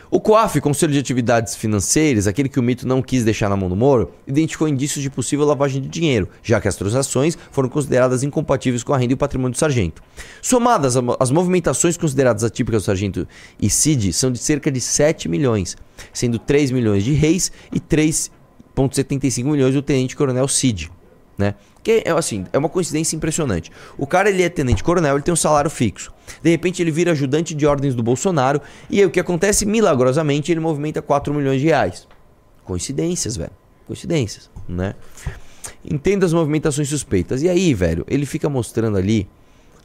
O 0.10 0.21
COAF, 0.21 0.62
Conselho 0.62 0.93
de 0.93 0.99
Atividades 0.99 1.53
Financeiras, 1.53 2.27
aquele 2.27 2.47
que 2.47 2.58
o 2.58 2.63
mito 2.63 2.88
não 2.88 3.01
quis 3.01 3.25
deixar 3.25 3.49
na 3.49 3.58
mão 3.58 3.67
do 3.67 3.75
Moro, 3.75 4.13
identificou 4.25 4.65
indícios 4.65 5.03
de 5.03 5.10
possível 5.10 5.45
lavagem 5.45 5.82
de 5.82 5.89
dinheiro, 5.89 6.30
já 6.41 6.62
que 6.62 6.67
as 6.67 6.77
transações 6.77 7.38
foram 7.51 7.67
consideradas 7.67 8.23
incompatíveis 8.23 8.84
com 8.84 8.93
a 8.93 8.97
renda 8.97 9.12
e 9.12 9.15
o 9.15 9.17
patrimônio 9.17 9.51
do 9.51 9.58
sargento. 9.58 10.01
Somadas, 10.41 10.95
as 11.19 11.30
movimentações 11.30 11.97
consideradas 11.97 12.45
atípicas 12.45 12.84
do 12.84 12.86
sargento 12.86 13.27
e 13.62 13.69
CID 13.69 14.13
são 14.13 14.32
de 14.32 14.39
cerca 14.39 14.71
de 14.71 14.80
7 14.80 15.27
milhões, 15.27 15.75
sendo 16.13 16.39
3 16.39 16.71
milhões 16.71 17.03
de 17.03 17.12
reis 17.12 17.51
e 17.73 17.80
3,75 17.82 19.43
milhões 19.43 19.73
do 19.73 19.82
tenente-coronel 19.82 20.47
CID. 20.47 20.89
Né? 21.38 21.53
Que 21.88 22.04
é 22.04 22.12
assim, 22.12 22.45
é 22.52 22.58
uma 22.58 22.67
coincidência 22.67 23.15
impressionante. 23.15 23.71
O 23.97 24.06
cara 24.06 24.30
ele 24.30 24.43
é 24.43 24.50
tenente 24.50 24.84
coronel, 24.84 25.15
ele 25.15 25.23
tem 25.23 25.34
um 25.34 25.38
salário 25.38 25.69
fixo. 25.69 26.12
De 26.43 26.50
repente 26.50 26.82
ele 26.82 26.91
vira 26.91 27.13
ajudante 27.13 27.56
de 27.56 27.65
ordens 27.65 27.95
do 27.95 28.04
Bolsonaro 28.04 28.62
e 28.89 29.00
aí 29.00 29.06
o 29.06 29.10
que 29.10 29.21
acontece 29.21 29.65
milagrosamente, 29.65 30.52
ele 30.52 30.60
movimenta 30.60 31.02
4 31.02 31.34
milhões 31.34 31.62
de 31.62 31.67
reais. 31.67 32.06
Coincidências, 32.65 33.38
velho. 33.38 33.54
Coincidências, 33.86 34.50
né? 34.67 34.95
Entenda 35.89 36.26
as 36.26 36.34
movimentações 36.34 36.89
suspeitas. 36.89 37.41
E 37.41 37.47
aí, 37.47 37.73
velho, 37.73 38.04
ele 38.10 38.26
fica 38.26 38.50
mostrando 38.50 38.97
ali 38.97 39.26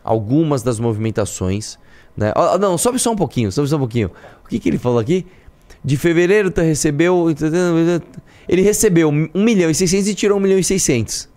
algumas 0.03 0.61
das 0.61 0.81
movimentações, 0.81 1.79
né? 2.17 2.33
Ó, 2.35 2.59
não, 2.59 2.77
sobe 2.77 2.99
só 2.99 3.13
um 3.13 3.17
pouquinho, 3.17 3.53
sobe 3.53 3.69
só 3.69 3.77
um 3.77 3.79
pouquinho. 3.79 4.11
O 4.45 4.49
que 4.49 4.59
que 4.59 4.69
ele 4.69 4.79
falou 4.79 4.99
aqui? 4.99 5.25
De 5.85 5.97
fevereiro 5.97 6.53
recebeu. 6.57 7.29
Ele 8.49 8.63
recebeu 8.63 9.09
1 9.09 9.31
milhão 9.35 9.71
e 9.71 9.75
600 9.77 10.09
e 10.09 10.15
tirou 10.17 10.37
1 10.39 10.41
milhão 10.41 10.59
e 10.59 10.65
600. 10.65 11.31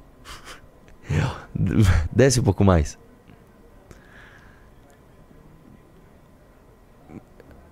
Desce 2.12 2.40
um 2.40 2.44
pouco 2.44 2.64
mais. 2.64 2.98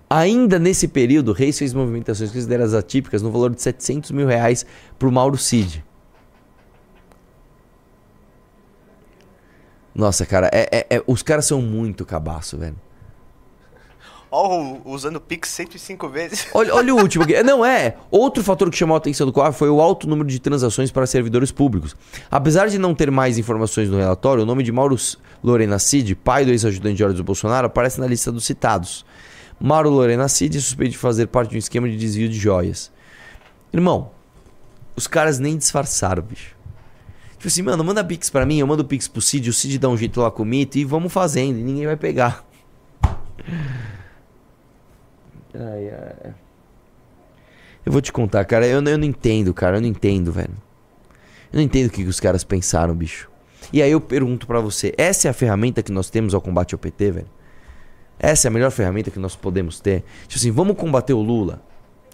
Ainda 0.08 0.58
nesse 0.58 0.86
período, 0.86 1.30
o 1.30 1.34
Reis 1.34 1.58
fez 1.58 1.72
movimentações 1.74 2.30
consideradas 2.30 2.74
atípicas 2.74 3.22
no 3.22 3.30
valor 3.32 3.50
de 3.54 3.60
700 3.60 4.10
mil 4.12 4.26
reais 4.26 4.64
pro 4.98 5.10
Mauro 5.10 5.36
Cid. 5.36 5.84
Nossa, 9.94 10.26
cara, 10.26 10.48
é, 10.52 10.68
é- 10.70 10.96
é- 10.96 11.02
os 11.06 11.22
caras 11.22 11.46
são 11.46 11.62
muito 11.62 12.04
cabaço, 12.04 12.58
velho. 12.58 12.76
O- 14.36 14.80
usando 14.92 15.20
Pix 15.20 15.48
105 15.50 16.08
vezes. 16.08 16.46
Olha, 16.54 16.74
olha 16.74 16.94
o 16.94 16.98
último 16.98 17.22
aqui. 17.24 17.40
Não, 17.42 17.64
é. 17.64 17.96
Outro 18.10 18.42
fator 18.42 18.68
que 18.70 18.76
chamou 18.76 18.94
a 18.94 18.98
atenção 18.98 19.26
do 19.26 19.32
COAF 19.32 19.56
foi 19.58 19.68
o 19.70 19.80
alto 19.80 20.08
número 20.08 20.28
de 20.28 20.40
transações 20.40 20.90
para 20.90 21.06
servidores 21.06 21.52
públicos. 21.52 21.94
Apesar 22.30 22.66
de 22.68 22.78
não 22.78 22.94
ter 22.94 23.10
mais 23.10 23.38
informações 23.38 23.88
no 23.88 23.96
relatório, 23.96 24.42
o 24.42 24.46
nome 24.46 24.62
de 24.64 24.72
Mauro 24.72 24.96
Lorena 25.42 25.78
Cid, 25.78 26.14
pai 26.16 26.44
do 26.44 26.50
ex-ajudante 26.50 26.96
de 26.96 27.04
ordens 27.04 27.18
do 27.18 27.24
Bolsonaro, 27.24 27.66
aparece 27.68 28.00
na 28.00 28.06
lista 28.06 28.32
dos 28.32 28.44
citados. 28.44 29.04
Mauro 29.60 29.88
Lorena 29.90 30.26
Cid 30.28 30.58
é 30.58 30.60
suspeito 30.60 30.92
de 30.92 30.98
fazer 30.98 31.26
parte 31.28 31.50
de 31.50 31.56
um 31.56 31.58
esquema 31.58 31.88
de 31.88 31.96
desvio 31.96 32.28
de 32.28 32.36
joias. 32.38 32.90
Irmão, 33.72 34.10
os 34.96 35.06
caras 35.06 35.38
nem 35.38 35.56
disfarçaram, 35.56 36.22
bicho. 36.22 36.54
Tipo 37.32 37.46
assim, 37.48 37.62
mano, 37.62 37.84
manda 37.84 38.02
Pix 38.02 38.30
pra 38.30 38.44
mim, 38.44 38.58
eu 38.58 38.66
mando 38.66 38.84
Pix 38.84 39.06
pro 39.06 39.20
Cid, 39.20 39.48
o 39.50 39.52
Cid 39.52 39.78
dá 39.78 39.88
um 39.88 39.96
jeito 39.96 40.20
lá 40.20 40.30
com 40.30 40.42
o 40.42 40.46
mito 40.46 40.76
e 40.78 40.84
vamos 40.84 41.12
fazendo, 41.12 41.58
e 41.58 41.62
ninguém 41.62 41.86
vai 41.86 41.96
pegar. 41.96 42.44
Ai, 45.54 45.90
ai. 45.90 46.34
Eu 47.86 47.92
vou 47.92 48.00
te 48.00 48.12
contar, 48.12 48.44
cara, 48.44 48.66
eu, 48.66 48.82
eu 48.82 48.98
não 48.98 49.04
entendo, 49.04 49.52
cara, 49.52 49.76
eu 49.76 49.80
não 49.80 49.88
entendo, 49.88 50.32
velho. 50.32 50.54
Eu 51.52 51.58
não 51.58 51.62
entendo 51.62 51.88
o 51.88 51.90
que, 51.90 52.02
os 52.04 52.18
caras 52.18 52.42
pensaram, 52.42 52.94
bicho. 52.94 53.30
E 53.72 53.82
aí 53.82 53.90
eu 53.90 54.00
pergunto 54.00 54.46
pra 54.46 54.60
você, 54.60 54.94
essa 54.96 55.28
é 55.28 55.30
a 55.30 55.34
ferramenta 55.34 55.82
que 55.82 55.92
nós 55.92 56.10
temos 56.10 56.34
ao 56.34 56.40
combate 56.40 56.74
ao 56.74 56.78
PT, 56.78 57.10
velho? 57.10 57.26
Essa 58.18 58.46
é 58.46 58.48
a 58.48 58.52
melhor 58.52 58.70
ferramenta 58.70 59.10
que 59.10 59.18
nós 59.18 59.36
podemos 59.36 59.80
ter? 59.80 60.02
Tipo 60.26 60.38
assim, 60.38 60.50
vamos 60.50 60.76
combater 60.76 61.12
o 61.12 61.20
Lula. 61.20 61.62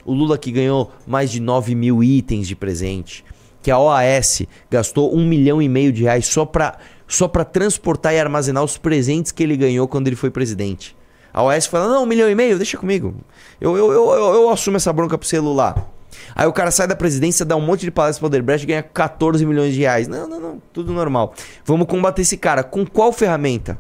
O 0.05 0.13
Lula 0.13 0.37
que 0.37 0.51
ganhou 0.51 0.91
mais 1.07 1.31
de 1.31 1.41
9 1.41 1.75
mil 1.75 2.03
itens 2.03 2.49
de 2.49 2.57
presente. 2.57 3.25
Que 3.63 3.71
a 3.71 3.79
OAS 3.79 4.43
gastou 4.71 5.15
um 5.15 5.27
milhão 5.27 5.61
e 5.61 5.69
meio 5.69 5.93
de 5.93 6.03
reais 6.03 6.27
só 6.27 6.45
pra, 6.45 6.79
só 7.07 7.29
pra 7.29 7.45
transportar 7.45 8.15
e 8.15 8.19
armazenar 8.19 8.65
os 8.65 8.79
presentes 8.79 9.31
que 9.31 9.43
ele 9.43 9.57
ganhou 9.57 9.87
quando 9.87 10.07
ele 10.07 10.17
foi 10.17 10.31
presidente. 10.31 10.97
A 11.33 11.43
OAS 11.43 11.67
fala, 11.67 11.89
não, 11.89 12.03
um 12.03 12.07
milhão 12.07 12.29
e 12.29 12.35
meio, 12.35 12.57
deixa 12.57 12.77
comigo. 12.77 13.15
Eu, 13.61 13.77
eu, 13.77 13.93
eu, 13.93 14.11
eu, 14.13 14.35
eu 14.35 14.51
assumo 14.51 14.77
essa 14.77 14.93
bronca 14.93 15.17
pro 15.17 15.27
celular. 15.29 15.87
Aí 16.35 16.47
o 16.47 16.53
cara 16.53 16.71
sai 16.71 16.87
da 16.87 16.97
presidência, 16.97 17.45
dá 17.45 17.57
um 17.57 17.61
monte 17.61 17.83
de 17.83 17.91
palestra 17.91 18.21
pro 18.21 18.27
Odebrecht 18.27 18.65
e 18.65 18.67
ganha 18.67 18.83
14 18.83 19.45
milhões 19.47 19.75
de 19.75 19.81
reais. 19.81 20.09
Não, 20.09 20.29
não, 20.29 20.41
não, 20.41 20.63
tudo 20.73 20.93
normal. 20.93 21.35
Vamos 21.65 21.87
combater 21.87 22.23
esse 22.23 22.37
cara. 22.37 22.63
Com 22.65 22.85
qual 22.87 23.13
ferramenta? 23.13 23.79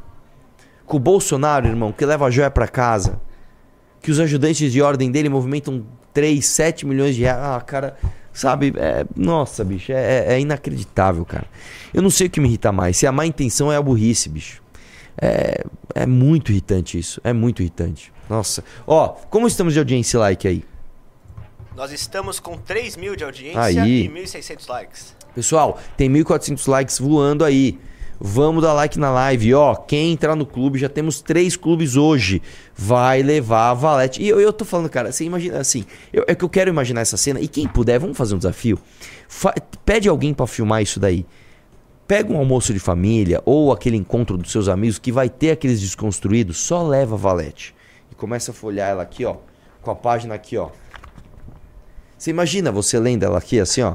Com 0.86 0.96
o 0.96 1.00
Bolsonaro, 1.00 1.66
irmão, 1.66 1.92
que 1.92 2.04
leva 2.06 2.26
a 2.26 2.30
joia 2.30 2.50
pra 2.50 2.68
casa. 2.68 3.20
Que 4.02 4.10
os 4.10 4.18
ajudantes 4.20 4.72
de 4.72 4.80
ordem 4.80 5.10
dele 5.10 5.28
movimentam 5.28 5.84
3, 6.12 6.44
7 6.44 6.86
milhões 6.86 7.14
de 7.14 7.22
reais. 7.22 7.38
Ah, 7.42 7.60
cara, 7.60 7.96
sabe? 8.32 8.72
É, 8.76 9.04
nossa, 9.16 9.64
bicho, 9.64 9.92
é, 9.92 9.94
é- 10.28 10.34
é 10.34 10.40
inacreditável, 10.40 11.24
cara. 11.24 11.46
Eu 11.92 12.02
não 12.02 12.10
sei 12.10 12.26
o 12.26 12.30
que 12.30 12.40
me 12.40 12.48
irrita 12.48 12.72
mais. 12.72 12.96
Se 12.96 13.06
a 13.06 13.12
má 13.12 13.26
intenção 13.26 13.72
é 13.72 13.76
a 13.76 13.82
burrice, 13.82 14.28
bicho. 14.28 14.59
É, 15.20 15.64
é 15.94 16.06
muito 16.06 16.50
irritante 16.50 16.98
isso. 16.98 17.20
É 17.22 17.32
muito 17.32 17.60
irritante. 17.62 18.12
Nossa. 18.28 18.64
Ó, 18.86 19.08
como 19.28 19.46
estamos 19.46 19.72
de 19.74 19.78
audiência 19.78 20.16
e 20.16 20.20
like 20.20 20.48
aí? 20.48 20.64
Nós 21.76 21.92
estamos 21.92 22.40
com 22.40 22.56
3 22.56 22.96
mil 22.96 23.14
de 23.16 23.24
audiência 23.24 23.60
Aí. 23.82 24.04
e 24.04 24.08
1.600 24.08 24.68
likes. 24.68 25.14
Pessoal, 25.34 25.78
tem 25.96 26.10
1.400 26.10 26.66
likes 26.68 26.98
voando 26.98 27.44
aí. 27.44 27.78
Vamos 28.22 28.62
dar 28.62 28.74
like 28.74 28.98
na 28.98 29.10
live. 29.10 29.54
Ó, 29.54 29.74
quem 29.74 30.12
entrar 30.12 30.36
no 30.36 30.44
clube, 30.44 30.78
já 30.78 30.88
temos 30.90 31.22
três 31.22 31.56
clubes 31.56 31.96
hoje. 31.96 32.42
Vai 32.76 33.22
levar 33.22 33.70
a 33.70 33.74
valete. 33.74 34.20
E 34.22 34.28
eu, 34.28 34.38
eu 34.40 34.52
tô 34.52 34.64
falando, 34.64 34.90
cara, 34.90 35.10
você 35.10 35.24
imagina 35.24 35.58
assim. 35.58 35.86
eu- 36.12 36.24
é 36.28 36.34
que 36.34 36.44
eu 36.44 36.48
quero 36.48 36.68
imaginar 36.68 37.00
essa 37.00 37.16
cena. 37.16 37.40
E 37.40 37.48
quem 37.48 37.66
puder, 37.66 37.98
vamos 37.98 38.18
fazer 38.18 38.34
um 38.34 38.38
desafio. 38.38 38.78
Fa- 39.28 39.54
pede 39.86 40.06
alguém 40.08 40.34
pra 40.34 40.46
filmar 40.46 40.82
isso 40.82 41.00
daí. 41.00 41.24
Pega 42.10 42.32
um 42.32 42.38
almoço 42.38 42.72
de 42.72 42.80
família 42.80 43.40
ou 43.46 43.70
aquele 43.70 43.96
encontro 43.96 44.36
dos 44.36 44.50
seus 44.50 44.66
amigos 44.66 44.98
que 44.98 45.12
vai 45.12 45.28
ter 45.28 45.52
aqueles 45.52 45.80
desconstruídos. 45.80 46.56
Só 46.58 46.82
leva 46.82 47.14
a 47.14 47.16
valete. 47.16 47.72
E 48.10 48.16
começa 48.16 48.50
a 48.50 48.54
folhar 48.54 48.90
ela 48.90 49.04
aqui, 49.04 49.24
ó. 49.24 49.36
Com 49.80 49.92
a 49.92 49.94
página 49.94 50.34
aqui, 50.34 50.56
ó. 50.58 50.70
Você 52.18 52.30
imagina 52.30 52.72
você 52.72 52.98
lendo 52.98 53.22
ela 53.22 53.38
aqui, 53.38 53.60
assim, 53.60 53.82
ó. 53.82 53.94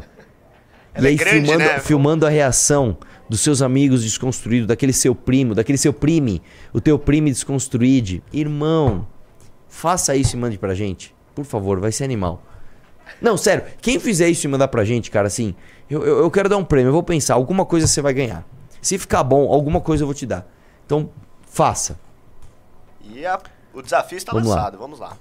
Ela 0.94 1.08
e 1.08 1.10
aí 1.10 1.16
é 1.16 1.18
grande, 1.18 1.40
filmando, 1.42 1.60
né? 1.66 1.80
filmando 1.80 2.26
a 2.26 2.30
reação 2.30 2.98
dos 3.30 3.42
seus 3.42 3.62
amigos 3.62 4.02
desconstruídos, 4.02 4.66
daquele 4.66 4.94
seu 4.94 5.14
primo, 5.14 5.54
daquele 5.54 5.78
seu 5.78 5.92
prime, 5.92 6.42
o 6.72 6.80
teu 6.80 6.98
prime 6.98 7.30
desconstruído. 7.30 8.24
Irmão, 8.32 9.06
faça 9.68 10.16
isso 10.16 10.38
e 10.38 10.40
mande 10.40 10.58
pra 10.58 10.74
gente. 10.74 11.14
Por 11.36 11.44
favor, 11.44 11.82
vai 11.82 11.92
ser 11.92 12.06
animal. 12.06 12.42
Não, 13.22 13.38
sério, 13.38 13.64
quem 13.82 14.00
fizer 14.00 14.28
isso 14.30 14.46
e 14.46 14.50
mandar 14.50 14.68
pra 14.68 14.84
gente, 14.84 15.10
cara, 15.12 15.28
assim, 15.28 15.56
eu, 15.90 16.04
eu, 16.06 16.18
eu 16.20 16.32
quero 16.32 16.50
dar 16.50 16.58
um 16.58 16.64
prêmio, 16.66 16.90
eu 16.90 16.94
vou 16.94 17.04
pensar, 17.04 17.34
alguma 17.36 17.66
coisa 17.66 17.88
você 17.88 18.02
vai 18.02 18.14
ganhar. 18.14 18.46
Se 18.82 18.98
ficar 18.98 19.24
bom, 19.24 19.52
alguma 19.52 19.82
coisa 19.82 20.04
eu 20.04 20.08
vou 20.08 20.14
te 20.14 20.26
dar. 20.26 20.46
Então, 20.86 21.10
faça. 21.50 21.98
E 23.04 23.26
a- 23.26 23.40
o 23.74 23.82
desafio 23.82 24.18
está 24.18 24.32
Vamos 24.32 24.48
lá. 24.50 24.56
lançado. 24.56 24.78
Vamos 24.78 25.00
lá. 25.00 25.18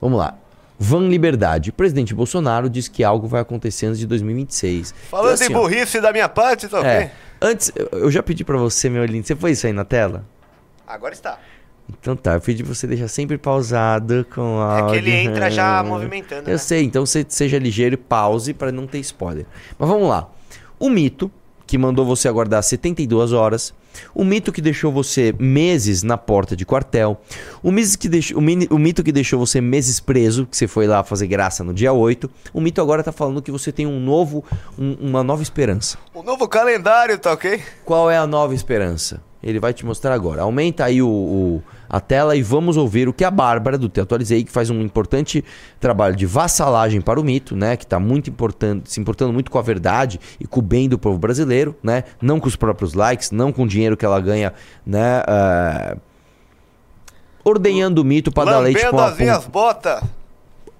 Vamos 0.00 0.18
lá. 0.18 0.34
Van 0.78 1.08
Liberdade. 1.08 1.70
O 1.70 1.72
presidente 1.72 2.14
Bolsonaro 2.14 2.68
diz 2.68 2.86
que 2.86 3.02
algo 3.02 3.26
vai 3.26 3.40
acontecer 3.40 3.86
antes 3.86 3.98
de 3.98 4.06
2026. 4.06 4.94
Falando 5.10 5.32
Então, 5.34 5.44
assim, 5.46 5.52
em 5.52 5.56
ó, 5.56 5.60
burrice 5.60 6.00
da 6.00 6.12
minha 6.12 6.28
parte, 6.28 6.68
tá 6.68 6.78
ok? 6.80 6.90
É. 6.90 7.12
Antes, 7.40 7.72
eu- 7.92 8.10
já 8.10 8.22
pedi 8.22 8.44
pra 8.44 8.56
você, 8.58 8.88
meu 8.90 9.04
lindo. 9.04 9.26
Você 9.26 9.34
foi 9.34 9.52
isso 9.52 9.66
aí 9.66 9.72
na 9.72 9.84
tela? 9.84 10.24
Agora 10.86 11.14
está. 11.14 11.38
Então 12.00 12.16
tá, 12.16 12.34
eu 12.34 12.40
pedi 12.40 12.64
pra 12.64 12.74
você 12.74 12.86
deixar 12.86 13.08
sempre 13.08 13.38
pausado 13.38 14.26
com 14.34 14.60
a. 14.60 14.78
É 14.78 14.90
que 14.90 14.96
ele 14.96 15.10
entra 15.12 15.50
já 15.50 15.82
movimentando, 15.82 16.48
Eu 16.48 16.52
né? 16.54 16.58
sei, 16.58 16.82
então 16.82 17.04
você 17.06 17.24
seja 17.28 17.58
ligeiro 17.58 17.94
e 17.94 17.96
pause 17.98 18.52
pra 18.52 18.72
não 18.72 18.86
ter 18.86 18.98
spoiler. 18.98 19.46
Mas 19.78 19.88
vamos 19.88 20.08
lá. 20.08 20.28
O 20.78 20.88
mito 20.90 21.30
que 21.66 21.76
mandou 21.78 22.04
você 22.06 22.28
aguardar 22.28 22.62
72 22.62 23.32
horas, 23.32 23.74
o 24.14 24.24
mito 24.24 24.52
que 24.52 24.60
deixou 24.60 24.92
você 24.92 25.34
meses 25.36 26.04
na 26.04 26.16
porta 26.16 26.54
de 26.54 26.64
quartel, 26.64 27.20
o, 27.60 27.72
que 27.98 28.08
deixou, 28.08 28.38
o, 28.38 28.78
mito 28.78 29.02
que 29.02 29.10
deixou 29.10 29.38
você 29.38 29.60
meses 29.60 29.98
preso, 29.98 30.46
que 30.46 30.56
você 30.56 30.68
foi 30.68 30.86
lá 30.86 31.02
fazer 31.02 31.26
graça 31.26 31.64
no 31.64 31.74
dia 31.74 31.92
8, 31.92 32.30
o 32.54 32.60
mito 32.60 32.80
agora 32.80 33.02
tá 33.02 33.10
falando 33.10 33.42
que 33.42 33.50
você 33.50 33.72
tem 33.72 33.84
um 33.84 33.98
novo, 33.98 34.44
um- 34.78 34.94
uma 35.08 35.24
nova 35.24 35.42
esperança. 35.42 35.98
O 36.14 36.22
novo 36.22 36.46
calendário, 36.46 37.18
tá 37.18 37.32
ok? 37.32 37.60
Qual 37.84 38.08
é 38.08 38.16
a 38.16 38.26
nova 38.28 38.54
esperança? 38.54 39.20
Ele 39.48 39.60
vai 39.60 39.72
te 39.72 39.86
mostrar 39.86 40.12
agora. 40.12 40.42
Aumenta 40.42 40.84
aí 40.84 41.00
o, 41.00 41.08
o- 41.08 41.62
a 41.88 42.00
tela 42.00 42.34
e 42.34 42.42
vamos 42.42 42.76
ouvir 42.76 43.08
o 43.08 43.12
que 43.12 43.22
a 43.24 43.30
Bárbara 43.30 43.78
do 43.78 43.88
Te 43.88 44.00
Atualizei, 44.00 44.42
que 44.42 44.50
faz 44.50 44.70
um 44.70 44.80
importante 44.82 45.44
trabalho 45.78 46.16
de 46.16 46.26
vassalagem 46.26 47.00
para 47.00 47.20
o 47.20 47.22
mito, 47.22 47.54
né? 47.54 47.76
Que 47.76 47.84
está 47.84 48.00
muito 48.00 48.28
importante, 48.28 48.90
se 48.92 48.98
importando 49.00 49.32
muito 49.32 49.50
com 49.50 49.58
a 49.58 49.62
verdade 49.62 50.18
e 50.40 50.46
com 50.48 50.58
o 50.58 50.62
bem 50.62 50.88
do 50.88 50.98
povo 50.98 51.16
brasileiro, 51.18 51.76
né? 51.82 52.02
Não 52.20 52.40
com 52.40 52.48
os 52.48 52.56
próprios 52.56 52.92
likes, 52.94 53.30
não 53.30 53.52
com 53.52 53.62
o 53.62 53.68
dinheiro 53.68 53.96
que 53.96 54.04
ela 54.04 54.20
ganha, 54.20 54.52
né? 54.84 55.22
eh, 55.28 55.96
ordenhando 57.44 58.02
o 58.02 58.04
mito 58.04 58.32
para 58.32 58.50
dar 58.50 58.58
leite 58.58 58.78
Lambendo 58.78 58.96
com 58.96 59.00
a 59.00 59.06
as 59.08 59.18
minhas 59.18 59.44
botas. 59.46 60.02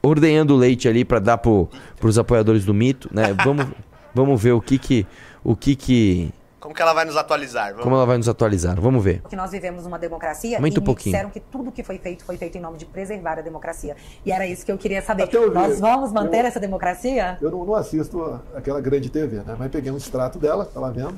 ordenhando 0.02 0.56
leite 0.56 0.88
ali 0.88 1.04
para 1.04 1.18
dar 1.20 1.38
pro, 1.38 1.68
pros 2.00 2.18
apoiadores 2.18 2.64
do 2.64 2.74
mito, 2.74 3.08
né? 3.12 3.34
Vamos, 3.44 3.66
vamos 4.14 4.42
ver 4.42 4.52
o 4.52 4.60
que 4.60 4.78
que 4.78 5.06
o 5.44 5.54
que 5.54 5.76
que 5.76 6.32
Como 6.66 6.74
que 6.74 6.82
ela 6.82 6.92
vai 6.92 7.04
nos 7.04 7.16
atualizar? 7.16 7.68
Vamos. 7.68 7.84
como 7.84 7.94
ela 7.94 8.04
vai 8.04 8.16
nos 8.16 8.28
atualizar. 8.28 8.80
Vamos 8.80 9.04
ver. 9.04 9.22
que 9.28 9.36
nós 9.36 9.52
vivemos 9.52 9.86
uma 9.86 10.00
democracia 10.00 10.56
Aumenta 10.58 10.80
e 10.80 10.82
pouquinho. 10.82 11.12
disseram 11.12 11.30
que 11.30 11.38
tudo 11.38 11.70
que 11.70 11.84
foi 11.84 11.96
feito 11.96 12.24
foi 12.24 12.36
feito 12.36 12.58
em 12.58 12.60
nome 12.60 12.76
de 12.76 12.84
preservar 12.84 13.38
a 13.38 13.40
democracia. 13.40 13.94
E 14.24 14.32
era 14.32 14.44
isso 14.48 14.66
que 14.66 14.72
eu 14.72 14.76
queria 14.76 15.00
saber. 15.00 15.32
Eu 15.32 15.48
vi. 15.48 15.54
Nós 15.54 15.78
vamos 15.78 16.12
manter 16.12 16.40
Eu- 16.40 16.46
essa 16.46 16.58
democracia? 16.58 17.38
Eu 17.40 17.52
não, 17.52 17.64
não 17.64 17.76
assisto 17.76 18.40
aquela 18.52 18.80
grande 18.80 19.08
TV, 19.10 19.36
né? 19.44 19.54
Mas 19.56 19.70
peguei 19.70 19.92
um 19.92 19.96
extrato 19.96 20.40
dela, 20.40 20.64
tá 20.64 20.80
lá 20.80 20.90
vendo? 20.90 21.14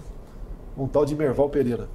Um 0.77 0.87
tal 0.87 1.07
de 1.07 1.17
Merval 1.17 1.49
Pereira. 1.49 1.89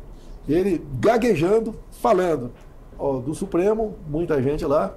Ele 0.49 0.83
gaguejando, 0.99 1.75
falando 2.01 2.51
ó, 2.97 3.19
do 3.19 3.35
Supremo, 3.35 3.95
muita 4.07 4.41
gente 4.41 4.65
lá 4.65 4.95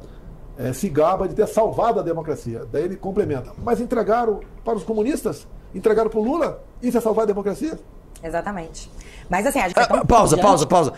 eh, 0.58 0.72
se 0.72 0.88
gaba 0.88 1.28
de 1.28 1.34
ter 1.34 1.46
salvado 1.46 2.00
a 2.00 2.02
democracia. 2.02 2.62
Daí 2.72 2.84
ele 2.84 2.96
complementa. 2.96 3.52
Mas 3.62 3.82
entregaram 3.82 4.40
para 4.64 4.76
os 4.76 4.82
comunistas? 4.82 5.46
Entregaram 5.74 6.08
para 6.08 6.18
o 6.18 6.24
Lula? 6.24 6.62
Isso 6.80 6.96
é 6.96 7.02
salvar 7.02 7.24
a 7.24 7.26
democracia? 7.26 7.78
Exatamente. 8.26 8.90
Mas 9.30 9.46
assim, 9.46 9.58
a 9.58 9.64
gente 9.68 9.74
foi 9.74 9.82
Ah, 9.82 9.86
tão 9.86 10.06
pausa, 10.06 10.36
diante- 10.36 10.46
pausa, 10.46 10.66
pausa. 10.66 10.92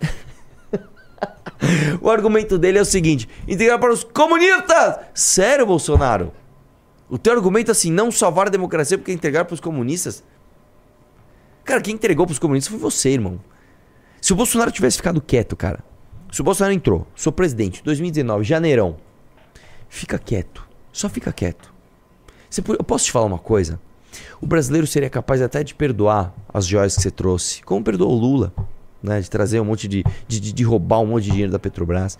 o 2.00 2.10
argumento 2.10 2.58
dele 2.58 2.78
é 2.78 2.82
o 2.82 2.86
seguinte: 2.86 3.28
integrar 3.46 3.78
para 3.78 3.92
os 3.92 4.04
comunistas! 4.04 4.96
Sério, 5.14 5.66
Bolsonaro? 5.66 6.32
O 7.08 7.18
teu 7.18 7.32
argumento 7.32 7.70
é 7.70 7.72
assim, 7.72 7.90
não 7.90 8.10
salvar 8.10 8.46
a 8.46 8.50
democracia 8.50 8.96
porque 8.96 9.12
entregar 9.12 9.44
para 9.44 9.54
os 9.54 9.60
comunistas? 9.60 10.22
Cara, 11.64 11.80
quem 11.80 11.94
entregou 11.94 12.24
para 12.26 12.32
os 12.32 12.38
comunistas 12.38 12.70
foi 12.70 12.80
você, 12.80 13.10
irmão. 13.10 13.40
Se 14.20 14.32
o 14.32 14.36
Bolsonaro 14.36 14.70
tivesse 14.70 14.96
ficado 14.96 15.20
quieto, 15.20 15.56
cara. 15.56 15.80
Se 16.30 16.40
o 16.40 16.44
Bolsonaro 16.44 16.72
entrou, 16.72 17.06
sou 17.16 17.32
presidente, 17.32 17.82
2019, 17.82 18.44
janeirão. 18.44 18.96
Fica 19.88 20.18
quieto. 20.18 20.66
Só 20.92 21.08
fica 21.08 21.32
quieto. 21.32 21.72
Você 22.48 22.60
eu 22.66 22.84
posso 22.84 23.06
te 23.06 23.12
falar 23.12 23.26
uma 23.26 23.38
coisa? 23.38 23.80
O 24.40 24.46
brasileiro 24.46 24.86
seria 24.86 25.10
capaz 25.10 25.40
até 25.42 25.62
de 25.62 25.74
perdoar 25.74 26.34
as 26.52 26.66
joias 26.66 26.96
que 26.96 27.02
você 27.02 27.10
trouxe, 27.10 27.62
como 27.62 27.82
perdoou 27.84 28.12
o 28.12 28.18
Lula, 28.18 28.52
né? 29.02 29.20
De 29.20 29.30
trazer 29.30 29.60
um 29.60 29.64
monte 29.64 29.86
de, 29.88 30.04
de, 30.26 30.40
de- 30.52 30.62
roubar 30.64 31.00
um 31.00 31.06
monte 31.06 31.24
de 31.24 31.30
dinheiro 31.30 31.52
da 31.52 31.58
Petrobras. 31.58 32.18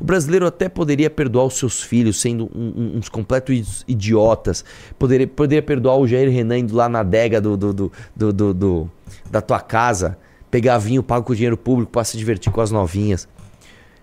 O 0.00 0.04
brasileiro 0.04 0.46
até 0.46 0.68
poderia 0.68 1.08
perdoar 1.08 1.44
os 1.46 1.54
seus 1.58 1.82
filhos 1.82 2.20
sendo 2.20 2.44
um- 2.54 2.72
um- 2.76 2.98
uns 2.98 3.08
completos 3.08 3.84
idiotas. 3.88 4.64
Poderia, 4.98 5.26
poderia 5.26 5.62
perdoar 5.62 5.96
o 5.96 6.06
Jair 6.06 6.30
Renan 6.30 6.58
indo 6.58 6.74
lá 6.76 6.88
na 6.88 7.00
adega 7.00 7.40
do, 7.40 7.56
do- 7.56 7.72
do- 8.14 8.54
do- 8.54 8.90
da 9.30 9.40
tua 9.40 9.60
casa, 9.60 10.18
pegar 10.50 10.78
vinho 10.78 11.02
pago 11.02 11.24
com 11.26 11.34
dinheiro 11.34 11.56
público 11.56 11.90
para 11.92 12.04
se 12.04 12.16
divertir 12.18 12.52
com 12.52 12.60
as 12.60 12.70
novinhas. 12.70 13.26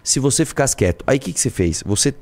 Se 0.03 0.19
você 0.19 0.43
ficasse 0.45 0.75
quieto, 0.75 1.03
aí 1.07 1.17
o 1.17 1.19
que, 1.19 1.33
que 1.33 1.39
você 1.39 1.49
fez? 1.49 1.81
Você 1.85 2.13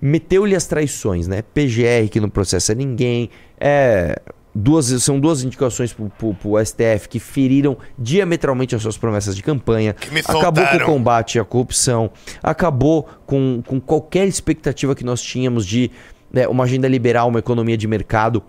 meteu-lhe 0.00 0.54
as 0.54 0.66
traições, 0.66 1.26
né? 1.26 1.42
PGR 1.42 2.08
que 2.10 2.20
não 2.20 2.28
processa 2.28 2.74
ninguém, 2.74 3.30
é 3.58 4.20
duas 4.56 4.86
são 5.02 5.20
duas 5.20 5.44
indicações 5.44 5.92
pro, 5.92 6.08
pro, 6.08 6.34
pro 6.34 6.64
STF 6.64 7.08
que 7.08 7.20
feriram 7.20 7.76
diametralmente 7.98 8.74
as 8.74 8.80
suas 8.80 8.96
promessas 8.96 9.36
de 9.36 9.42
campanha, 9.42 9.94
acabou 10.26 10.66
com 10.66 10.76
o 10.76 10.84
combate 10.84 11.38
à 11.38 11.44
corrupção, 11.44 12.10
acabou 12.42 13.06
com, 13.26 13.62
com 13.66 13.78
qualquer 13.78 14.26
expectativa 14.26 14.94
que 14.94 15.04
nós 15.04 15.20
tínhamos 15.20 15.66
de 15.66 15.90
né, 16.32 16.48
uma 16.48 16.64
agenda 16.64 16.88
liberal, 16.88 17.28
uma 17.28 17.38
economia 17.38 17.76
de 17.76 17.86
mercado. 17.86 18.42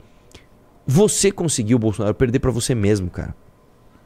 Você 0.85 1.31
conseguiu, 1.31 1.77
Bolsonaro, 1.77 2.15
perder 2.15 2.39
pra 2.39 2.51
você 2.51 2.73
mesmo, 2.73 3.09
cara. 3.09 3.35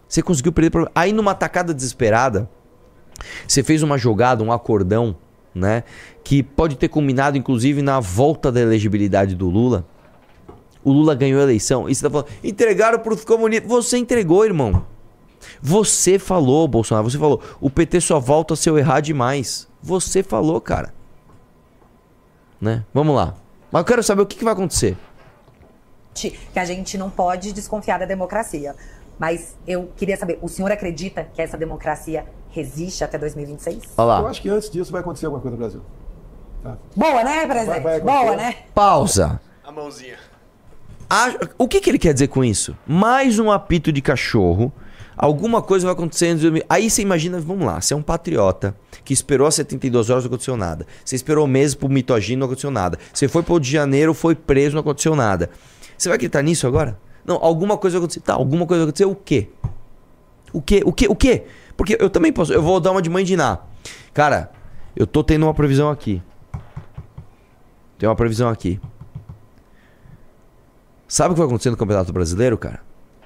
Você 0.08 0.22
conseguiu 0.22 0.52
perder 0.52 0.72
pra... 0.72 0.92
Aí 0.96 1.14
numa 1.14 1.36
tacada 1.36 1.74
desesperada, 1.74 2.50
você 3.48 3.62
fez 3.64 3.84
uma 3.84 3.98
jogada, 3.98 4.44
um 4.44 4.52
acordão, 4.52 5.16
né? 5.54 5.84
Que 6.24 6.42
pode 6.42 6.76
ter 6.76 6.88
culminado, 6.88 7.38
inclusive, 7.38 7.82
na 7.82 8.00
volta 8.00 8.52
da 8.52 8.60
elegibilidade 8.60 9.36
do 9.36 9.48
Lula. 9.48 9.86
O 10.84 10.92
Lula 10.92 11.14
ganhou 11.16 11.40
a 11.40 11.44
eleição. 11.44 11.88
E 11.90 11.94
você 11.96 12.02
tá 12.04 12.10
falando, 12.10 12.28
entregaram 12.44 13.00
pros 13.00 13.24
comunistas. 13.24 13.70
Você 13.70 13.98
entregou, 13.98 14.46
irmão. 14.46 14.86
Você 15.62 16.18
falou, 16.18 16.68
Bolsonaro. 16.68 17.10
Você 17.10 17.18
falou, 17.18 17.42
o 17.60 17.70
PT 17.70 18.02
só 18.02 18.20
volta 18.20 18.56
se 18.56 18.70
eu 18.70 18.78
errar 18.78 19.00
demais. 19.00 19.68
Você 19.82 20.24
falou, 20.24 20.60
cara. 20.60 20.94
Né? 22.60 22.84
Vamos 22.94 23.16
lá. 23.16 23.36
Mas 23.72 23.82
eu 23.82 23.86
quero 23.86 24.04
saber 24.04 24.22
o 24.22 24.26
que, 24.26 24.38
que 24.38 24.44
vai 24.44 24.54
acontecer. 24.54 24.98
que 26.14 26.38
a 26.56 26.66
gente 26.66 26.98
não 26.98 27.10
pode 27.10 27.54
desconfiar 27.54 28.00
da 28.00 28.06
democracia. 28.06 28.76
Mas 29.18 29.56
eu 29.68 29.92
queria 29.96 30.18
saber, 30.18 30.40
o 30.42 30.48
senhor 30.48 30.72
acredita 30.72 31.28
que 31.34 31.42
essa 31.42 31.58
democracia 31.58 32.26
resiste 32.50 33.04
até 33.04 33.18
2026? 33.18 33.94
Olha 33.98 34.22
Eu 34.22 34.28
acho 34.28 34.42
que 34.42 34.50
antes 34.50 34.70
disso 34.70 34.92
vai 34.92 35.02
acontecer 35.02 35.28
alguma 35.28 35.42
coisa 35.42 35.56
no 35.56 35.60
Brasil. 35.60 35.82
Tá? 36.64 36.78
Boa, 36.96 37.24
né, 37.24 37.46
presidente? 37.48 37.82
Vai- 37.82 38.02
vai 38.02 38.24
Boa, 38.24 38.36
né? 38.36 38.56
Pausa. 38.74 39.40
A 39.64 39.72
mãozinha. 39.72 40.18
A- 41.12 41.36
O 41.58 41.68
que, 41.68 41.82
que 41.82 41.90
ele 41.90 42.00
quer 42.00 42.14
dizer 42.14 42.28
com 42.30 42.44
isso? 42.44 42.76
Mais 42.88 43.38
um 43.38 43.52
apito 43.52 43.92
de 43.92 44.02
cachorro. 44.02 44.72
Alguma 45.18 45.62
coisa 45.62 45.86
vai 45.86 45.94
acontecer. 45.94 46.28
em 46.28 46.38
2000. 46.38 46.64
Aí 46.70 46.90
você 46.90 47.02
imagina, 47.02 47.40
vamos 47.40 47.66
lá, 47.66 47.80
você 47.82 47.94
é 47.94 47.98
um 47.98 48.02
patriota 48.02 48.76
que 49.04 49.14
esperou 49.14 49.46
as 49.46 49.56
72 49.56 50.10
horas, 50.10 50.24
não 50.24 50.30
aconteceu 50.30 50.56
nada. 50.56 50.88
Você 51.04 51.16
esperou 51.16 51.46
meses 51.46 51.76
pro 51.76 51.90
mitogênio, 51.90 52.40
não 52.40 52.46
aconteceu 52.46 52.72
nada. 52.72 52.98
Você 53.14 53.28
foi 53.28 53.44
pro 53.44 53.56
Rio 53.56 53.60
de 53.60 53.72
Janeiro, 53.72 54.14
foi 54.14 54.36
preso, 54.36 54.74
não 54.76 54.82
aconteceu 54.82 55.16
nada. 55.16 55.50
Você 55.98 56.08
vai 56.08 56.16
acreditar 56.16 56.42
nisso 56.42 56.66
agora? 56.66 56.98
Não, 57.26 57.36
alguma 57.36 57.78
coisa 57.78 57.98
vai 58.00 58.06
acontecer. 58.06 58.22
Tá, 58.22 58.34
alguma 58.34 58.66
coisa 58.66 58.84
vai 58.84 58.90
acontecer, 58.90 59.06
o 59.06 59.14
quê? 59.16 59.50
O 60.54 60.62
quê? 60.62 60.82
O 60.86 60.94
quê? 60.94 61.08
O 61.10 61.16
quê? 61.16 61.44
Porque 61.78 61.98
eu 62.00 62.10
também 62.10 62.32
posso. 62.32 62.52
Eu 62.54 62.62
vou 62.62 62.80
dar 62.80 62.92
uma 62.92 63.02
de 63.02 63.10
mãe 63.10 63.24
de 63.26 63.36
Ná. 63.36 63.60
Cara, 64.14 64.50
eu 64.96 65.06
tô 65.06 65.24
tendo 65.24 65.44
uma 65.46 65.54
previsão 65.54 65.90
aqui. 65.90 66.22
Tem 68.00 68.08
uma 68.10 68.16
previsão 68.16 68.50
aqui. 68.50 68.80
Sabe 71.12 71.32
o 71.32 71.36
que 71.36 71.40
vai 71.40 71.48
acontecer 71.48 71.70
no 71.70 71.76
Campeonato 71.76 72.14
Brasileiro, 72.14 72.58
cara? 72.58 72.80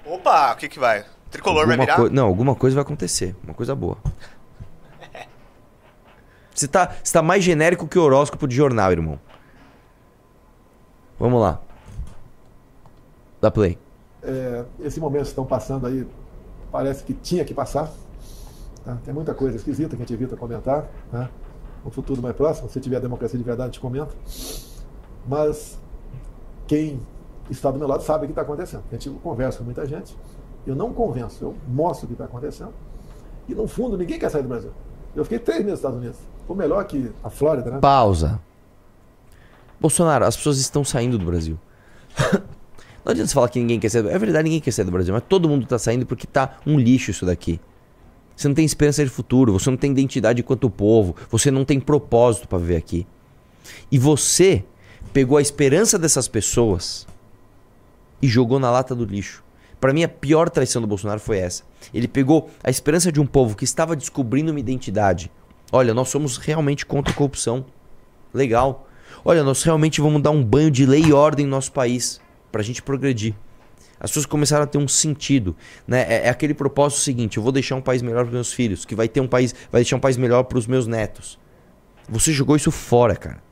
Opa, 0.03 0.53
o 0.53 0.57
que 0.57 0.67
que 0.67 0.79
vai? 0.79 1.05
Tricolor 1.29 1.67
vai 1.67 1.75
Alguma 1.75 1.85
virar? 1.85 1.95
coi- 1.97 2.09
Não, 2.09 2.25
alguma 2.25 2.55
coisa 2.55 2.73
vai 2.73 2.81
acontecer. 2.81 3.35
Uma 3.43 3.53
coisa 3.53 3.75
boa. 3.75 3.95
Você 6.51 6.67
tá, 6.67 6.95
você 7.03 7.13
tá 7.13 7.21
mais 7.21 7.43
genérico 7.43 7.87
que 7.87 7.99
o 7.99 8.01
horóscopo 8.01 8.47
de 8.47 8.55
jornal, 8.55 8.91
irmão. 8.91 9.19
Vamos 11.19 11.39
lá. 11.41 11.61
Dá 13.39 13.51
play. 13.51 13.77
É, 14.23 14.65
esse 14.79 14.99
momento 14.99 15.21
que 15.23 15.27
estão 15.27 15.45
passando 15.45 15.85
aí, 15.85 16.07
parece 16.71 17.03
que 17.03 17.13
tinha 17.13 17.45
que 17.45 17.53
passar. 17.53 17.91
tá? 18.83 18.97
Tem 19.05 19.13
muita 19.13 19.35
coisa 19.35 19.57
esquisita 19.57 19.89
que 19.89 19.95
a 20.01 20.05
gente 20.05 20.13
evita 20.13 20.35
comentar. 20.35 20.87
Né? 21.11 21.29
No 21.83 21.91
futuro 21.91 22.19
mais 22.19 22.35
próximo, 22.35 22.67
se 22.67 22.79
tiver 22.79 22.99
democracia 22.99 23.37
de 23.37 23.45
verdade, 23.45 23.69
a 23.69 23.71
gente 23.73 23.81
comenta. 23.81 24.15
Mas 25.27 25.77
quem 26.65 26.99
está 27.49 27.71
do 27.71 27.79
meu 27.79 27.87
lado 27.87 28.03
sabe 28.03 28.25
o 28.25 28.27
que 28.27 28.31
está 28.31 28.41
acontecendo. 28.41 28.83
A 28.91 28.95
gente 28.95 29.09
conversa 29.21 29.59
com 29.59 29.65
muita 29.65 29.85
gente. 29.85 30.15
Eu 30.65 30.75
não 30.75 30.93
convenço, 30.93 31.43
eu 31.43 31.55
mostro 31.67 32.05
o 32.05 32.07
que 32.07 32.13
está 32.13 32.25
acontecendo. 32.25 32.73
E 33.47 33.53
no 33.53 33.67
fundo, 33.67 33.97
ninguém 33.97 34.17
quer 34.17 34.29
sair 34.29 34.41
do 34.41 34.49
Brasil. 34.49 34.71
Eu 35.15 35.23
fiquei 35.23 35.39
três 35.39 35.59
meses 35.59 35.71
nos 35.71 35.79
Estados 35.79 35.97
Unidos. 35.99 36.19
Foi 36.47 36.55
melhor 36.55 36.83
que 36.85 37.11
a 37.23 37.29
Flórida, 37.29 37.69
né? 37.69 37.79
Pausa. 37.79 38.39
Bolsonaro, 39.79 40.25
as 40.25 40.35
pessoas 40.35 40.57
estão 40.57 40.83
saindo 40.83 41.17
do 41.17 41.25
Brasil. 41.25 41.59
Não 43.05 43.11
adianta 43.11 43.27
você 43.27 43.33
falar 43.35 43.49
que 43.49 43.59
ninguém 43.59 43.79
quer 43.79 43.89
sair 43.89 44.01
do 44.01 44.09
É 44.09 44.17
verdade, 44.17 44.45
ninguém 44.45 44.59
quer 44.59 44.71
sair 44.71 44.85
do 44.85 44.91
Brasil, 44.91 45.13
mas 45.13 45.23
todo 45.29 45.47
mundo 45.47 45.67
tá 45.67 45.77
saindo 45.77 46.07
porque 46.07 46.25
tá 46.25 46.57
um 46.65 46.79
lixo 46.79 47.11
isso 47.11 47.25
daqui. 47.25 47.59
Você 48.35 48.47
não 48.47 48.55
tem 48.55 48.65
esperança 48.65 49.03
de 49.03 49.09
futuro, 49.09 49.53
você 49.53 49.69
não 49.69 49.77
tem 49.77 49.91
identidade 49.91 50.41
enquanto 50.41 50.69
povo, 50.69 51.15
você 51.29 51.49
não 51.49 51.63
tem 51.63 51.79
propósito 51.79 52.47
pra 52.47 52.57
viver 52.57 52.75
aqui. 52.75 53.07
E 53.89 53.97
você 53.97 54.65
pegou 55.13 55.37
a 55.37 55.41
esperança 55.41 55.97
dessas 55.97 56.27
pessoas 56.27 57.07
e 58.21 58.27
jogou 58.27 58.59
na 58.59 58.71
lata 58.71 58.95
do 58.95 59.05
lixo. 59.05 59.43
Pra 59.79 59.93
mim, 59.93 60.03
a 60.03 60.07
pior 60.07 60.49
traição 60.49 60.81
do 60.81 60.87
Bolsonaro 60.87 61.19
foi 61.19 61.37
essa. 61.37 61.63
Ele 61.93 62.07
pegou 62.07 62.49
a 62.63 62.69
esperança 62.69 63.11
de 63.11 63.19
um 63.19 63.25
povo 63.25 63.55
que 63.55 63.63
estava 63.63 63.95
descobrindo 63.95 64.51
uma 64.51 64.59
identidade. 64.59 65.31
Olha, 65.71 65.93
nós 65.93 66.09
somos 66.09 66.37
realmente 66.37 66.85
contra 66.85 67.13
a 67.13 67.15
corrupção. 67.15 67.65
Legal. 68.33 68.87
Olha, 69.23 69.43
nós 69.43 69.63
realmente 69.63 70.01
vamos 70.01 70.21
dar 70.21 70.31
um 70.31 70.43
banho 70.43 70.71
de 70.71 70.85
lei 70.85 71.01
e 71.01 71.13
ordem 71.13 71.45
no 71.45 71.51
nosso 71.51 71.71
país 71.71 72.19
pra 72.51 72.63
gente 72.63 72.81
progredir. 72.81 73.35
As 73.99 74.11
pessoas 74.11 74.25
começaram 74.25 74.63
a 74.63 74.67
ter 74.67 74.77
um 74.77 74.87
sentido, 74.87 75.55
né? 75.87 76.05
É, 76.07 76.27
é 76.27 76.29
aquele 76.29 76.53
propósito 76.53 77.01
seguinte: 77.01 77.37
eu 77.37 77.43
vou 77.43 77.51
deixar 77.51 77.75
um 77.75 77.81
país 77.81 78.01
melhor 78.01 78.23
para 78.25 78.33
meus 78.33 78.51
filhos, 78.53 78.85
que 78.85 78.95
vai 78.95 79.07
ter 79.07 79.21
um 79.21 79.27
país, 79.27 79.53
vai 79.71 79.81
deixar 79.81 79.95
um 79.95 79.99
país 79.99 80.17
melhor 80.17 80.43
para 80.43 80.57
os 80.57 80.67
meus 80.67 80.85
netos. 80.85 81.39
Você 82.09 82.31
jogou 82.31 82.55
isso 82.55 82.71
fora, 82.71 83.15
cara. 83.15 83.44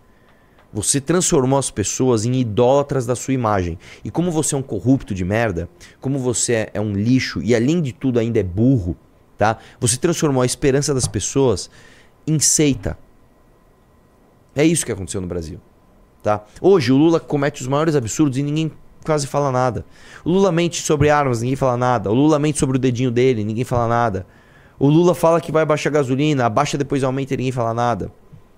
Você 0.73 0.99
transformou 0.99 1.59
as 1.59 1.69
pessoas 1.69 2.25
em 2.25 2.33
idólatras 2.33 3.05
da 3.05 3.15
sua 3.15 3.33
imagem. 3.33 3.77
E 4.03 4.09
como 4.09 4.31
você 4.31 4.55
é 4.55 4.57
um 4.57 4.63
corrupto 4.63 5.13
de 5.13 5.23
merda, 5.23 5.69
como 6.01 6.17
você 6.17 6.69
é, 6.73 6.81
um 6.81 6.93
lixo 6.93 7.41
e 7.43 7.53
além 7.53 7.79
de 7.79 7.93
tudo 7.93 8.19
ainda 8.19 8.39
é 8.39 8.43
burro, 8.43 8.97
tá? 9.37 9.57
Você 9.79 9.97
transformou 9.97 10.41
a 10.41 10.45
esperança 10.45 10.91
das 10.93 11.07
pessoas 11.07 11.69
em 12.25 12.39
seita. 12.39 12.97
É 14.55 14.65
isso 14.65 14.85
que 14.85 14.91
aconteceu 14.91 15.21
no 15.21 15.27
Brasil, 15.27 15.59
tá? 16.23 16.43
Hoje 16.59 16.91
o 16.91 16.97
Lula 16.97 17.19
comete 17.19 17.61
os 17.61 17.67
maiores 17.67 17.95
absurdos 17.95 18.37
e 18.39 18.43
ninguém 18.43 18.71
quase 19.05 19.27
fala 19.27 19.51
nada. 19.51 19.85
O 20.25 20.31
Lula 20.31 20.51
mente 20.51 20.81
sobre 20.81 21.09
armas, 21.09 21.41
ninguém 21.41 21.55
fala 21.55 21.77
nada. 21.77 22.09
O 22.09 22.13
Lula 22.15 22.39
mente 22.39 22.57
sobre 22.57 22.77
o 22.77 22.79
dedinho 22.79 23.11
dele, 23.11 23.43
ninguém 23.43 23.63
fala 23.63 23.87
nada. 23.87 24.25
O 24.79 24.87
Lula 24.87 25.13
fala 25.13 25.39
que 25.39 25.51
vai 25.51 25.65
baixar 25.65 25.89
a 25.89 25.93
gasolina, 25.93 26.45
abaixa 26.45 26.77
depois 26.77 27.03
aumenta 27.03 27.33
e 27.35 27.37
ninguém 27.37 27.51
fala 27.51 27.73
nada. 27.73 28.11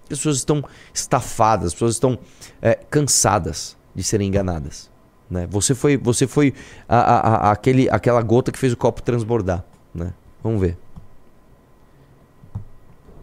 As 0.06 0.20
pessoas 0.20 0.38
estão 0.38 0.64
estafadas, 0.94 1.68
as 1.68 1.74
pessoas 1.74 1.94
estão 1.94 2.18
é, 2.62 2.76
cansadas 2.76 3.76
de 3.94 4.04
serem 4.04 4.28
enganadas. 4.28 4.92
Né? 5.30 5.48
Você 5.48 5.74
foi, 5.74 5.98
você 5.98 6.28
foi 6.28 6.54
a, 6.88 6.98
a, 6.98 7.20
a, 7.20 7.52
aquele, 7.52 7.90
aquela 7.90 8.22
gota 8.22 8.52
que 8.52 8.60
fez 8.60 8.72
o 8.72 8.78
copo 8.78 9.02
transbordar. 9.02 9.64
Né? 9.94 10.14
Vamos 10.44 10.62
ver. 10.62 10.78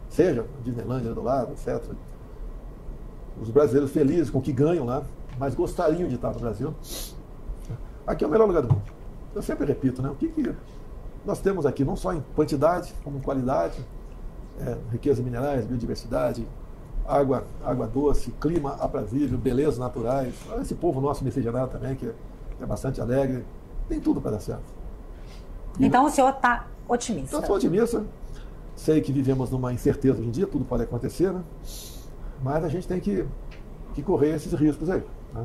Seja 0.08 0.44
Disneylandia 0.64 1.14
do 1.14 1.22
lado, 1.22 1.52
etc. 1.52 1.82
Os 3.40 3.48
brasileiros 3.48 3.90
felizes 3.92 4.28
com 4.28 4.38
o 4.38 4.42
que 4.42 4.52
ganham 4.52 4.84
lá, 4.84 5.02
mas 5.38 5.54
gostariam 5.54 6.08
de 6.08 6.16
estar 6.16 6.32
no 6.32 6.40
Brasil. 6.40 6.74
Aqui 8.06 8.24
é 8.24 8.26
o 8.26 8.30
melhor 8.30 8.46
lugar 8.46 8.62
do 8.62 8.74
mundo. 8.74 8.92
Eu 9.34 9.40
sempre 9.40 9.64
repito, 9.64 10.02
né? 10.02 10.10
O 10.10 10.14
que, 10.14 10.28
que 10.28 10.54
nós 11.24 11.40
temos 11.40 11.64
aqui, 11.64 11.84
não 11.84 11.96
só 11.96 12.12
em 12.12 12.22
quantidade, 12.34 12.92
como 13.02 13.18
em 13.18 13.20
qualidade, 13.20 13.78
é, 14.60 14.76
riqueza 14.90 15.22
minerais, 15.22 15.64
biodiversidade, 15.64 16.46
água, 17.06 17.44
água 17.64 17.86
doce, 17.86 18.30
clima 18.40 18.76
aprazível, 18.80 19.38
belezas 19.38 19.78
naturais. 19.78 20.34
Esse 20.60 20.74
povo 20.74 21.00
nosso 21.00 21.24
miscigenado 21.24 21.70
também, 21.70 21.94
que 21.94 22.10
é 22.60 22.66
bastante 22.66 23.00
alegre, 23.00 23.44
tem 23.88 24.00
tudo 24.00 24.20
para 24.20 24.32
dar 24.32 24.40
certo. 24.40 24.62
E 25.78 25.86
então 25.86 26.04
o 26.04 26.10
senhor 26.10 26.30
está 26.30 26.66
otimista? 26.88 27.36
Eu 27.36 27.40
estou 27.40 27.56
otimista. 27.56 28.04
Sei 28.76 29.00
que 29.00 29.12
vivemos 29.12 29.50
numa 29.50 29.72
incerteza 29.72 30.18
hoje 30.18 30.28
em 30.28 30.30
dia, 30.30 30.46
tudo 30.46 30.64
pode 30.64 30.82
acontecer, 30.82 31.32
né? 31.32 31.42
Mas 32.42 32.64
a 32.64 32.68
gente 32.68 32.88
tem 32.88 32.98
que, 32.98 33.24
que 33.94 34.02
correr 34.02 34.34
esses 34.34 34.52
riscos 34.52 34.90
aí. 34.90 35.02
Né? 35.34 35.44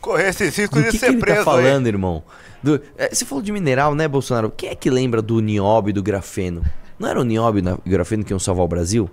Correr 0.00 0.28
esses 0.28 0.54
riscos 0.56 0.82
de 0.82 0.90
que, 0.90 0.98
ser 0.98 1.06
que 1.06 1.12
ele 1.12 1.20
preso 1.20 1.38
tá 1.38 1.44
falando, 1.44 1.86
aí. 1.86 1.92
irmão? 1.92 2.22
Do- 2.62 2.80
é, 2.96 3.14
você 3.14 3.24
falou 3.24 3.42
de 3.42 3.52
mineral, 3.52 3.94
né, 3.94 4.08
Bolsonaro? 4.08 4.50
Quem 4.50 4.70
é 4.70 4.74
que 4.74 4.90
lembra 4.90 5.22
do 5.22 5.40
nióbio 5.40 5.90
e 5.90 5.92
do 5.92 6.02
grafeno? 6.02 6.62
Não 6.98 7.08
era 7.08 7.20
o 7.20 7.24
nióbio 7.24 7.62
e 7.84 7.88
o 7.88 7.90
grafeno 7.90 8.24
que 8.24 8.32
iam 8.32 8.38
salvar 8.38 8.64
o 8.64 8.68
Brasil? 8.68 9.08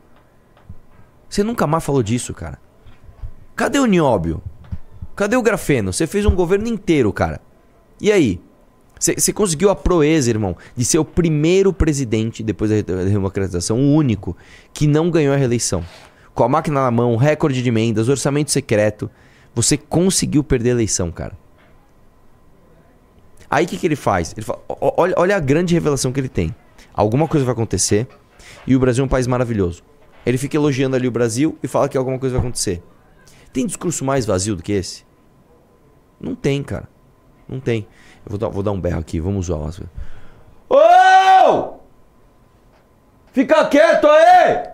Você 1.32 1.45
nunca 1.45 1.65
mais 1.65 1.82
falou 1.82 2.03
disso, 2.03 2.34
cara. 2.34 2.59
Cadê 3.55 3.79
o 3.79 3.86
nióbio? 3.86 4.41
Cadê 5.15 5.38
o 5.38 5.41
grafeno? 5.41 5.93
Você 5.93 6.05
fez 6.05 6.25
um 6.25 6.36
governo 6.36 6.67
inteiro, 6.67 7.13
cara. 7.13 7.39
E 8.01 8.11
aí? 8.11 8.41
Você 8.99 9.32
conseguiu 9.32 9.69
a 9.69 9.75
proeza, 9.75 10.29
irmão, 10.29 10.57
de 10.75 10.84
ser 10.84 10.99
o 10.99 11.05
primeiro 11.05 11.71
presidente, 11.71 12.43
depois 12.43 12.69
da 12.69 13.03
democratização, 13.05 13.79
o 13.79 13.95
único, 13.95 14.36
que 14.73 14.86
não 14.86 15.09
ganhou 15.09 15.34
a 15.34 15.38
reeleição. 15.38 15.84
Com 16.36 16.43
a 16.43 16.49
máquina 16.49 16.82
na 16.84 16.91
mão, 16.91 17.15
recorde 17.15 17.63
de 17.63 17.69
emendas, 17.69 18.09
orçamento 18.09 18.51
secreto, 18.51 19.09
você 19.55 19.77
conseguiu 19.77 20.43
perder 20.43 20.71
a 20.71 20.73
eleição, 20.73 21.11
cara. 21.11 21.36
Aí 23.49 23.65
o 23.65 23.67
que, 23.69 23.77
que 23.77 23.88
ele 23.88 23.95
faz? 23.95 24.34
Ele 24.36 24.45
fala, 24.45 24.59
"Ó- 24.67 24.75
ó- 24.82 24.93
olha, 24.97 25.13
olha 25.17 25.36
a 25.38 25.39
grande 25.39 25.73
revelação 25.73 26.11
que 26.11 26.19
ele 26.19 26.29
tem. 26.29 26.53
Alguma 26.93 27.25
coisa 27.27 27.45
vai 27.45 27.53
acontecer 27.53 28.05
e 28.67 28.75
o 28.75 28.79
Brasil 28.79 29.01
é 29.03 29.05
um 29.05 29.09
país 29.09 29.27
maravilhoso. 29.27 29.82
Ele 30.26 30.38
fica 30.38 30.55
elogiando 30.55 30.95
ali 30.95 31.07
o 31.07 31.11
Brasil 31.11 31.57
e 31.63 31.67
fala 31.67 31.89
que 31.89 31.97
alguma 31.97 32.19
coisa 32.19 32.36
vai 32.36 32.41
acontecer. 32.41 32.84
Tem 33.51 33.65
discurso 33.65 34.05
mais 34.05 34.26
vazio 34.26 34.55
do 34.55 34.63
que 34.63 34.72
esse? 34.72 35.05
Não 36.19 36.36
tem, 36.36 36.63
cara. 36.63 36.88
Não 37.47 37.59
tem. 37.59 37.88
Eu 38.26 38.30
vou 38.30 38.38
dar, 38.38 38.49
vou 38.49 38.63
dar 38.63 38.72
um 38.72 38.80
berro 38.80 38.99
aqui, 38.99 39.19
vamos 39.19 39.49
o 39.49 39.55
Ô! 40.69 41.80
Fica 43.34 43.65
quieto 43.65 44.07
aí! 44.07 44.69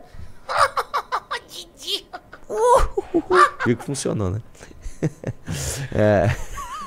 Viu 3.66 3.78
que 3.78 3.84
funcionou, 3.84 4.30
né? 4.32 4.42
é. 5.94 6.36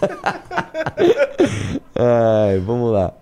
Ai, 1.95 2.59
vamos 2.61 2.93
lá. 2.93 3.13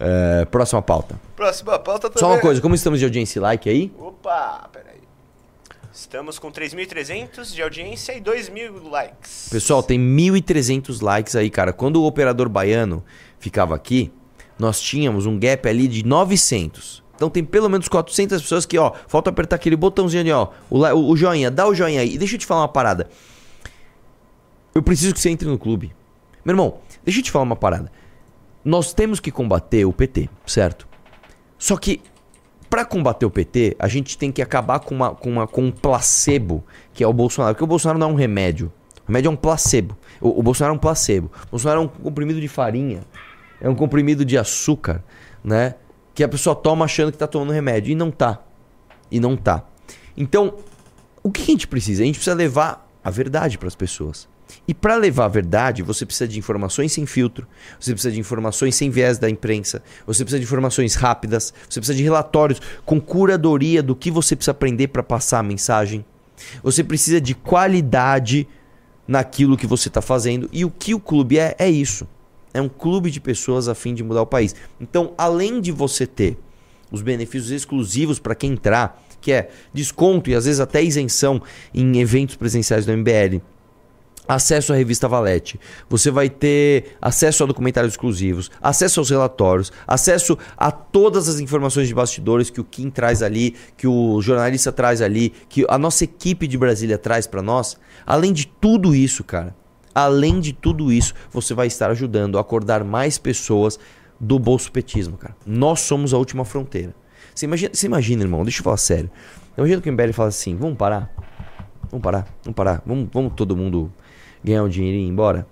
É, 0.00 0.44
próxima 0.44 0.80
pauta. 0.80 1.20
Próxima 1.34 1.78
pauta 1.78 2.08
também. 2.08 2.20
Só 2.20 2.28
uma 2.28 2.40
coisa, 2.40 2.60
como 2.60 2.74
estamos 2.74 2.98
de 2.98 3.04
audiência 3.04 3.38
e 3.38 3.42
like 3.42 3.68
aí? 3.68 3.92
Opa, 3.98 4.68
peraí. 4.72 4.98
Estamos 5.92 6.38
com 6.38 6.52
3.300 6.52 7.52
de 7.52 7.60
audiência 7.60 8.12
e 8.16 8.20
2.000 8.20 8.88
likes. 8.88 9.48
Pessoal, 9.50 9.82
tem 9.82 9.98
1.300 9.98 11.02
likes 11.02 11.34
aí, 11.34 11.50
cara. 11.50 11.72
Quando 11.72 11.96
o 11.96 12.06
operador 12.06 12.48
baiano 12.48 13.02
ficava 13.40 13.74
aqui, 13.74 14.12
nós 14.56 14.80
tínhamos 14.80 15.26
um 15.26 15.38
gap 15.38 15.68
ali 15.68 15.88
de 15.88 16.04
900. 16.04 17.02
Então 17.16 17.28
tem 17.28 17.44
pelo 17.44 17.68
menos 17.68 17.88
400 17.88 18.40
pessoas 18.40 18.64
que, 18.64 18.78
ó, 18.78 18.92
falta 19.08 19.30
apertar 19.30 19.56
aquele 19.56 19.74
botãozinho 19.74 20.20
ali, 20.20 20.30
ó, 20.30 20.48
o, 20.70 20.78
o, 20.78 21.10
o 21.10 21.16
joinha, 21.16 21.50
dá 21.50 21.66
o 21.66 21.74
joinha 21.74 22.00
aí. 22.00 22.14
E 22.14 22.18
deixa 22.18 22.36
eu 22.36 22.38
te 22.38 22.46
falar 22.46 22.60
uma 22.60 22.68
parada. 22.68 23.08
Eu 24.72 24.82
preciso 24.84 25.12
que 25.12 25.20
você 25.20 25.30
entre 25.30 25.48
no 25.48 25.58
clube. 25.58 25.92
Meu 26.44 26.52
irmão, 26.52 26.78
deixa 27.04 27.18
eu 27.18 27.24
te 27.24 27.32
falar 27.32 27.42
uma 27.42 27.56
parada. 27.56 27.90
Nós 28.64 28.92
temos 28.92 29.20
que 29.20 29.30
combater 29.30 29.84
o 29.84 29.92
PT, 29.92 30.28
certo? 30.46 30.86
Só 31.58 31.76
que 31.76 32.00
Pra 32.68 32.84
combater 32.84 33.24
o 33.24 33.30
PT, 33.30 33.76
a 33.78 33.88
gente 33.88 34.18
tem 34.18 34.30
que 34.30 34.42
acabar 34.42 34.80
com, 34.80 34.94
uma, 34.94 35.14
com, 35.14 35.30
uma, 35.30 35.46
com 35.46 35.62
um 35.62 35.70
placebo, 35.70 36.62
que 36.92 37.02
é 37.02 37.06
o 37.06 37.12
Bolsonaro. 37.12 37.54
Porque 37.54 37.64
o 37.64 37.66
Bolsonaro 37.66 37.98
não 37.98 38.10
é 38.10 38.12
um 38.12 38.14
remédio. 38.14 38.70
O 39.04 39.08
remédio 39.08 39.28
é 39.28 39.32
um 39.32 39.36
placebo. 39.36 39.96
O, 40.20 40.40
o 40.40 40.42
Bolsonaro 40.42 40.74
é 40.74 40.76
um 40.76 40.78
placebo. 40.78 41.30
O 41.46 41.50
Bolsonaro 41.52 41.80
é 41.80 41.84
um 41.84 41.88
comprimido 41.88 42.38
de 42.40 42.48
farinha. 42.48 43.00
É 43.58 43.68
um 43.70 43.74
comprimido 43.74 44.22
de 44.22 44.36
açúcar, 44.36 45.02
né? 45.42 45.76
Que 46.14 46.22
a 46.22 46.28
pessoa 46.28 46.54
toma 46.54 46.84
achando 46.84 47.10
que 47.10 47.16
tá 47.16 47.26
tomando 47.26 47.52
remédio. 47.52 47.90
E 47.90 47.94
não 47.94 48.10
tá. 48.10 48.42
E 49.10 49.18
não 49.18 49.34
tá. 49.34 49.64
Então, 50.14 50.56
o 51.22 51.30
que 51.30 51.40
a 51.40 51.46
gente 51.46 51.66
precisa? 51.66 52.02
A 52.02 52.06
gente 52.06 52.16
precisa 52.16 52.36
levar 52.36 52.86
a 53.02 53.10
verdade 53.10 53.56
para 53.56 53.68
as 53.68 53.74
pessoas. 53.74 54.28
E 54.66 54.74
para 54.74 54.96
levar 54.96 55.26
a 55.26 55.28
verdade, 55.28 55.82
você 55.82 56.04
precisa 56.04 56.28
de 56.28 56.38
informações 56.38 56.92
sem 56.92 57.06
filtro, 57.06 57.46
você 57.78 57.92
precisa 57.92 58.12
de 58.12 58.20
informações 58.20 58.74
sem 58.74 58.90
viés 58.90 59.18
da 59.18 59.28
imprensa, 59.28 59.82
você 60.06 60.24
precisa 60.24 60.38
de 60.40 60.44
informações 60.44 60.94
rápidas, 60.94 61.52
você 61.68 61.80
precisa 61.80 61.96
de 61.96 62.02
relatórios 62.02 62.60
com 62.84 63.00
curadoria 63.00 63.82
do 63.82 63.94
que 63.94 64.10
você 64.10 64.34
precisa 64.36 64.52
aprender 64.52 64.88
para 64.88 65.02
passar 65.02 65.40
a 65.40 65.42
mensagem. 65.42 66.04
Você 66.62 66.84
precisa 66.84 67.20
de 67.20 67.34
qualidade 67.34 68.46
naquilo 69.06 69.56
que 69.56 69.66
você 69.66 69.88
está 69.88 70.02
fazendo. 70.02 70.48
E 70.52 70.64
o 70.64 70.70
que 70.70 70.94
o 70.94 71.00
clube 71.00 71.38
é, 71.38 71.56
é 71.58 71.68
isso. 71.68 72.06
É 72.52 72.60
um 72.60 72.68
clube 72.68 73.10
de 73.10 73.20
pessoas 73.20 73.68
a 73.68 73.74
fim 73.74 73.94
de 73.94 74.04
mudar 74.04 74.22
o 74.22 74.26
país. 74.26 74.54
Então, 74.80 75.14
além 75.16 75.60
de 75.60 75.72
você 75.72 76.06
ter 76.06 76.36
os 76.90 77.02
benefícios 77.02 77.50
exclusivos 77.50 78.18
para 78.18 78.34
quem 78.34 78.52
entrar, 78.52 79.02
que 79.20 79.32
é 79.32 79.50
desconto 79.72 80.30
e 80.30 80.34
às 80.34 80.44
vezes 80.44 80.60
até 80.60 80.82
isenção 80.82 81.42
em 81.74 81.98
eventos 81.98 82.36
presenciais 82.36 82.86
do 82.86 82.96
MBL, 82.96 83.42
acesso 84.28 84.74
à 84.74 84.76
revista 84.76 85.08
Valete, 85.08 85.58
você 85.88 86.10
vai 86.10 86.28
ter 86.28 86.96
acesso 87.00 87.42
a 87.42 87.46
documentários 87.46 87.94
exclusivos, 87.94 88.50
acesso 88.60 89.00
aos 89.00 89.08
relatórios, 89.08 89.72
acesso 89.86 90.36
a 90.56 90.70
todas 90.70 91.28
as 91.28 91.40
informações 91.40 91.88
de 91.88 91.94
bastidores 91.94 92.50
que 92.50 92.60
o 92.60 92.64
Kim 92.64 92.90
traz 92.90 93.22
ali, 93.22 93.54
que 93.76 93.88
o 93.88 94.20
jornalista 94.20 94.70
traz 94.70 95.00
ali, 95.00 95.32
que 95.48 95.64
a 95.68 95.78
nossa 95.78 96.04
equipe 96.04 96.46
de 96.46 96.58
Brasília 96.58 96.98
traz 96.98 97.26
para 97.26 97.40
nós. 97.40 97.78
Além 98.06 98.32
de 98.32 98.46
tudo 98.46 98.94
isso, 98.94 99.24
cara, 99.24 99.56
além 99.94 100.38
de 100.38 100.52
tudo 100.52 100.92
isso, 100.92 101.14
você 101.32 101.54
vai 101.54 101.66
estar 101.66 101.90
ajudando 101.90 102.36
a 102.36 102.42
acordar 102.42 102.84
mais 102.84 103.16
pessoas 103.16 103.78
do 104.20 104.38
bolsopetismo, 104.38 105.16
cara. 105.16 105.34
Nós 105.46 105.80
somos 105.80 106.12
a 106.12 106.18
última 106.18 106.44
fronteira. 106.44 106.94
Você 107.34 107.46
imagina, 107.46 107.70
você 107.72 107.86
imagina, 107.86 108.22
irmão, 108.22 108.42
deixa 108.42 108.60
eu 108.60 108.64
falar 108.64 108.76
sério. 108.76 109.10
Imagina 109.56 109.80
que 109.80 109.88
o 109.88 109.92
MBL 109.92 110.12
fala 110.12 110.28
assim: 110.28 110.56
vamos 110.56 110.76
parar? 110.76 111.12
Vamos 111.90 112.02
parar, 112.02 112.26
vamos 112.42 112.56
parar, 112.56 112.82
vamos, 112.84 113.08
vamos 113.12 113.32
todo 113.34 113.56
mundo 113.56 113.90
ganhar 114.44 114.62
um 114.64 114.68
dinheirinho 114.68 115.04
e 115.04 115.06
ir 115.06 115.10
embora? 115.10 115.46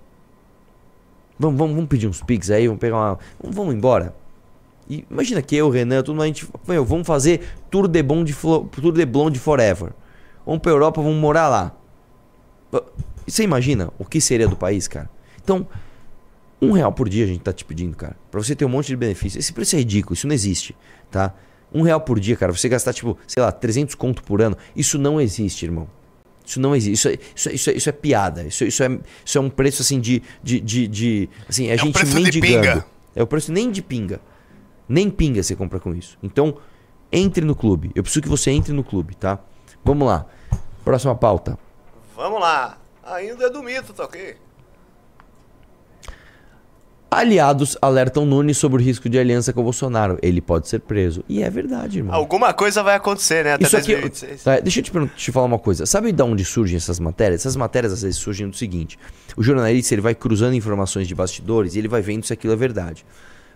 Vamos, 1.39 1.57
vamos, 1.59 1.75
vamos 1.75 1.89
pedir 1.89 2.07
uns 2.07 2.21
pics 2.21 2.49
aí, 2.49 2.67
vamos 2.67 2.79
pegar 2.79 2.95
uma. 2.95 3.19
Vamos, 3.41 3.55
vamos 3.55 3.75
embora? 3.75 4.15
E 4.89 5.05
imagina 5.09 5.41
que 5.41 5.55
eu, 5.55 5.69
Renan, 5.69 6.01
tudo 6.01 6.21
a 6.21 6.25
gente. 6.25 6.47
Meu, 6.67 6.83
vamos 6.85 7.05
fazer 7.05 7.41
Tour 7.69 7.87
de, 7.87 8.01
Blonde, 8.01 8.33
Flo- 8.33 8.65
Tour 8.71 8.91
de 8.93 9.05
Blonde 9.05 9.37
Forever. 9.39 9.91
Vamos 10.45 10.61
pra 10.61 10.71
Europa, 10.71 11.01
vamos 11.01 11.17
morar 11.19 11.47
lá. 11.47 11.75
Você 13.27 13.43
imagina 13.43 13.91
o 13.99 14.05
que 14.05 14.21
seria 14.21 14.47
do 14.47 14.55
país, 14.55 14.87
cara? 14.87 15.09
Então, 15.43 15.67
Um 16.61 16.71
real 16.71 16.91
por 16.91 17.07
dia 17.07 17.23
a 17.23 17.27
gente 17.27 17.41
tá 17.41 17.53
te 17.53 17.63
pedindo, 17.63 17.95
cara. 17.95 18.15
Pra 18.31 18.41
você 18.41 18.55
ter 18.55 18.65
um 18.65 18.69
monte 18.69 18.87
de 18.87 18.95
benefício. 18.95 19.37
Esse 19.37 19.53
preço 19.53 19.75
é 19.75 19.79
ridículo, 19.79 20.15
isso 20.15 20.25
não 20.25 20.33
existe, 20.33 20.75
tá? 21.11 21.33
Um 21.71 21.83
real 21.83 22.01
por 22.01 22.19
dia, 22.19 22.35
cara. 22.35 22.51
Você 22.51 22.67
gastar, 22.67 22.93
tipo, 22.93 23.15
sei 23.27 23.43
lá, 23.43 23.51
300 23.51 23.93
conto 23.93 24.23
por 24.23 24.41
ano. 24.41 24.57
Isso 24.75 24.97
não 24.97 25.21
existe, 25.21 25.65
irmão. 25.65 25.87
Isso 26.47 26.61
não 26.61 26.73
existe. 26.73 26.93
Isso 26.93 27.09
é, 27.09 27.19
isso 27.35 27.49
é, 27.49 27.53
isso 27.53 27.69
é, 27.69 27.73
isso 27.73 27.89
é 27.89 27.91
piada. 27.91 28.43
Isso, 28.43 28.63
isso, 28.63 28.81
é, 28.81 28.99
isso 29.25 29.37
é 29.37 29.41
um 29.41 29.49
preço, 29.49 29.81
assim, 29.81 29.99
de... 29.99 30.23
de, 30.41 30.61
de, 30.61 30.87
de 30.87 31.29
assim, 31.47 31.67
é, 31.67 31.73
a 31.73 31.75
um 31.75 31.79
gente 31.79 31.93
preço 31.93 32.15
de 32.15 32.23
mendigando. 32.23 32.61
pinga. 32.63 32.85
É 33.13 33.21
o 33.21 33.27
preço 33.27 33.51
nem 33.51 33.69
de 33.69 33.81
pinga. 33.81 34.21
Nem 34.87 35.09
pinga 35.09 35.43
você 35.43 35.55
compra 35.55 35.77
com 35.79 35.93
isso. 35.93 36.17
Então, 36.23 36.57
entre 37.11 37.43
no 37.43 37.53
clube. 37.53 37.91
Eu 37.93 38.01
preciso 38.01 38.23
que 38.23 38.29
você 38.29 38.49
entre 38.51 38.71
no 38.71 38.83
clube, 38.83 39.13
tá? 39.15 39.39
Vamos 39.83 40.07
lá. 40.07 40.25
Próxima 40.85 41.13
pauta. 41.15 41.59
Vamos 42.15 42.39
lá. 42.39 42.77
Ainda 43.03 43.45
é 43.45 43.49
do 43.49 43.61
mito, 43.61 43.93
tá 43.93 44.05
ok? 44.05 44.37
Aliados 47.09 47.77
alertam 47.81 48.25
Nunes 48.25 48.57
sobre 48.57 48.81
o 48.81 48.85
risco 48.85 49.07
de 49.07 49.17
aliança 49.17 49.53
com 49.53 49.63
Bolsonaro. 49.63 50.19
Ele 50.21 50.41
pode 50.41 50.67
ser 50.67 50.79
preso. 50.79 51.23
E 51.29 51.41
é 51.41 51.49
verdade, 51.49 51.99
irmão. 51.99 52.13
Alguma 52.13 52.53
coisa 52.53 52.83
vai 52.83 52.95
acontecer, 52.95 53.45
né? 53.45 53.53
Até 53.53 53.65
Isso 53.65 53.77
aqui, 53.77 53.93
2026. 53.93 54.43
tá, 54.43 54.59
deixa 54.59 54.79
eu 54.81 54.83
te, 54.83 54.91
te 55.15 55.31
falar 55.31 55.45
uma 55.45 55.57
coisa. 55.57 55.85
Sabe 55.85 56.11
de 56.11 56.21
onde 56.21 56.43
surgem 56.43 56.75
essas 56.75 56.99
matérias? 56.99 57.41
Essas 57.41 57.55
matérias 57.55 57.93
às 57.93 58.01
vezes 58.01 58.17
surgem 58.17 58.49
do 58.49 58.57
seguinte: 58.57 58.99
o 59.37 59.43
jornalista 59.43 59.93
ele 59.93 60.01
vai 60.01 60.13
cruzando 60.13 60.53
informações 60.53 61.07
de 61.07 61.15
bastidores 61.15 61.75
e 61.75 61.79
ele 61.79 61.87
vai 61.87 62.01
vendo 62.01 62.25
se 62.25 62.33
aquilo 62.33 62.51
é 62.51 62.57
verdade. 62.57 63.05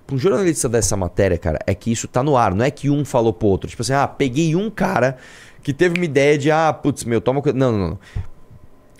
Para 0.07 0.15
um 0.15 0.19
jornalista 0.19 0.69
dessa 0.69 0.95
matéria, 0.95 1.37
cara, 1.37 1.59
é 1.67 1.75
que 1.75 1.91
isso 1.91 2.07
tá 2.07 2.23
no 2.23 2.37
ar. 2.37 2.55
Não 2.55 2.63
é 2.63 2.71
que 2.71 2.89
um 2.89 3.03
falou 3.03 3.33
pro 3.33 3.49
outro. 3.49 3.69
Tipo 3.69 3.81
assim, 3.81 3.93
ah, 3.93 4.07
peguei 4.07 4.55
um 4.55 4.69
cara 4.69 5.17
que 5.61 5.73
teve 5.73 5.95
uma 5.95 6.05
ideia 6.05 6.37
de, 6.37 6.49
ah, 6.49 6.71
putz, 6.71 7.03
meu, 7.03 7.19
toma. 7.19 7.41
Não, 7.53 7.71
não, 7.71 7.89
não. 7.89 7.99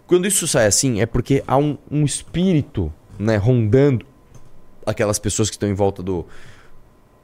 Quando 0.06 0.28
isso 0.28 0.46
sai 0.46 0.66
assim, 0.66 1.00
é 1.00 1.06
porque 1.06 1.42
há 1.48 1.56
um, 1.56 1.78
um 1.90 2.04
espírito, 2.04 2.94
né, 3.18 3.38
rondando 3.38 4.11
aquelas 4.86 5.20
pessoas 5.20 5.50
que 5.50 5.56
estão 5.56 5.70
em 5.70 5.74
volta 5.74 6.02
do, 6.02 6.26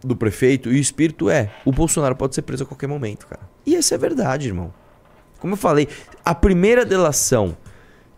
do 0.03 0.15
prefeito, 0.15 0.71
e 0.71 0.75
o 0.75 0.79
espírito 0.79 1.29
é: 1.29 1.51
o 1.65 1.71
Bolsonaro 1.71 2.15
pode 2.15 2.35
ser 2.35 2.41
preso 2.41 2.63
a 2.63 2.65
qualquer 2.65 2.87
momento, 2.87 3.27
cara. 3.27 3.41
E 3.65 3.75
essa 3.75 3.95
é 3.95 3.97
verdade, 3.97 4.47
irmão. 4.47 4.73
Como 5.39 5.53
eu 5.53 5.57
falei, 5.57 5.87
a 6.25 6.33
primeira 6.33 6.83
delação 6.85 7.55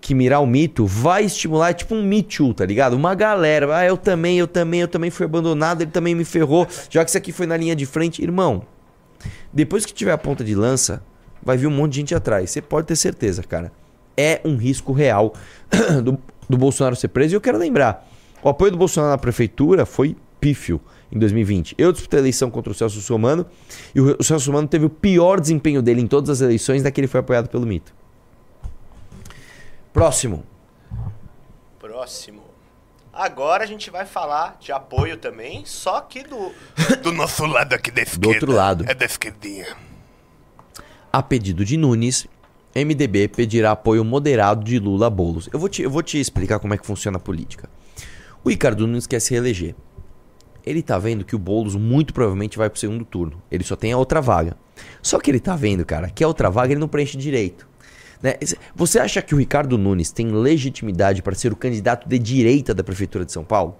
que 0.01 0.15
mirar 0.15 0.39
o 0.39 0.47
mito 0.47 0.85
vai 0.85 1.25
estimular, 1.25 1.71
é 1.71 1.73
tipo 1.73 1.93
um 1.93 2.01
Me 2.01 2.23
Too, 2.23 2.53
tá 2.53 2.65
ligado? 2.65 2.93
Uma 2.93 3.13
galera, 3.13 3.77
ah, 3.77 3.85
eu 3.85 3.97
também, 3.97 4.39
eu 4.39 4.47
também, 4.47 4.81
eu 4.81 4.87
também 4.87 5.09
fui 5.09 5.25
abandonado, 5.25 5.81
ele 5.81 5.91
também 5.91 6.15
me 6.15 6.23
ferrou, 6.23 6.67
já 6.89 7.03
que 7.03 7.09
isso 7.09 7.17
aqui 7.17 7.31
foi 7.31 7.45
na 7.45 7.57
linha 7.57 7.75
de 7.75 7.85
frente. 7.85 8.21
Irmão, 8.21 8.63
depois 9.51 9.85
que 9.85 9.93
tiver 9.93 10.11
a 10.11 10.17
ponta 10.17 10.43
de 10.43 10.55
lança, 10.55 11.03
vai 11.43 11.57
vir 11.57 11.67
um 11.67 11.71
monte 11.71 11.93
de 11.93 11.97
gente 11.99 12.15
atrás. 12.15 12.49
Você 12.49 12.61
pode 12.61 12.87
ter 12.87 12.95
certeza, 12.95 13.43
cara. 13.43 13.71
É 14.15 14.41
um 14.45 14.55
risco 14.55 14.93
real 14.93 15.33
do, 16.03 16.17
do 16.47 16.57
Bolsonaro 16.57 16.95
ser 16.95 17.09
preso. 17.09 17.33
E 17.33 17.35
eu 17.35 17.41
quero 17.41 17.57
lembrar: 17.57 18.07
o 18.43 18.49
apoio 18.49 18.71
do 18.71 18.77
Bolsonaro 18.77 19.11
na 19.11 19.17
prefeitura 19.17 19.85
foi 19.85 20.15
pífio 20.39 20.81
em 21.11 21.19
2020. 21.19 21.75
Eu 21.77 21.91
disputei 21.91 22.19
a 22.19 22.21
eleição 22.21 22.49
contra 22.49 22.71
o 22.71 22.75
Celso 22.75 23.01
Somano 23.01 23.45
e 23.93 23.99
o, 23.99 24.23
Celso 24.23 24.45
Somano 24.45 24.67
teve 24.67 24.85
o 24.85 24.89
pior 24.89 25.39
desempenho 25.39 25.81
dele 25.81 26.01
em 26.01 26.07
todas 26.07 26.29
as 26.29 26.41
eleições 26.41 26.83
da 26.83 26.91
que 26.91 26.99
ele 26.99 27.07
foi 27.07 27.19
apoiado 27.19 27.49
pelo 27.49 27.65
mito. 27.65 27.93
Próximo. 29.91 30.43
Próximo. 31.79 32.43
Agora 33.11 33.63
a 33.63 33.67
gente 33.67 33.89
vai 33.89 34.05
falar 34.05 34.57
de 34.61 34.71
apoio 34.71 35.17
também, 35.17 35.65
só 35.65 35.99
que 35.99 36.23
do, 36.23 36.53
do 37.03 37.11
nosso 37.11 37.45
lado 37.45 37.73
aqui 37.73 37.91
da 37.91 38.01
esquerda. 38.01 38.27
outro 38.29 38.51
lado. 38.51 38.85
É 38.87 38.93
da 38.93 39.05
esquerdinha. 39.05 39.75
A 41.11 41.23
pedido 41.23 41.65
de 41.65 41.75
Nunes, 41.75 42.27
MDB 42.75 43.27
pedirá 43.27 43.71
apoio 43.71 44.05
moderado 44.05 44.63
de 44.63 44.77
Lula 44.77 45.07
a 45.07 45.09
Boulos. 45.09 45.49
Eu 45.51 45.59
vou, 45.59 45.67
te, 45.67 45.81
eu 45.81 45.89
vou 45.89 46.03
te 46.03 46.19
explicar 46.19 46.59
como 46.59 46.73
é 46.73 46.77
que 46.77 46.85
funciona 46.85 47.17
a 47.17 47.19
política. 47.19 47.67
O 48.43 48.49
Ricardo 48.49 48.87
Nunes 48.87 49.07
quer 49.07 49.19
se 49.19 49.31
reeleger. 49.31 49.75
Ele 50.65 50.81
tá 50.81 50.97
vendo 50.97 51.25
que 51.25 51.35
o 51.35 51.39
Boulos 51.39 51.75
muito 51.75 52.13
provavelmente 52.13 52.57
vai 52.57 52.69
pro 52.69 52.79
segundo 52.79 53.03
turno. 53.05 53.41
Ele 53.49 53.63
só 53.63 53.75
tem 53.75 53.91
a 53.91 53.97
outra 53.97 54.21
vaga. 54.21 54.55
Só 55.01 55.19
que 55.19 55.31
ele 55.31 55.39
tá 55.39 55.55
vendo, 55.55 55.85
cara, 55.85 56.09
que 56.09 56.23
a 56.23 56.27
outra 56.27 56.49
vaga 56.49 56.73
ele 56.73 56.79
não 56.79 56.87
preenche 56.87 57.17
direito. 57.17 57.67
Né? 58.21 58.35
Você 58.75 58.99
acha 58.99 59.21
que 59.21 59.33
o 59.33 59.37
Ricardo 59.37 59.77
Nunes 59.77 60.11
tem 60.11 60.27
legitimidade 60.27 61.21
para 61.21 61.33
ser 61.35 61.51
o 61.51 61.55
candidato 61.55 62.07
de 62.07 62.19
direita 62.19 62.73
da 62.73 62.83
Prefeitura 62.83 63.25
de 63.25 63.31
São 63.31 63.43
Paulo? 63.43 63.75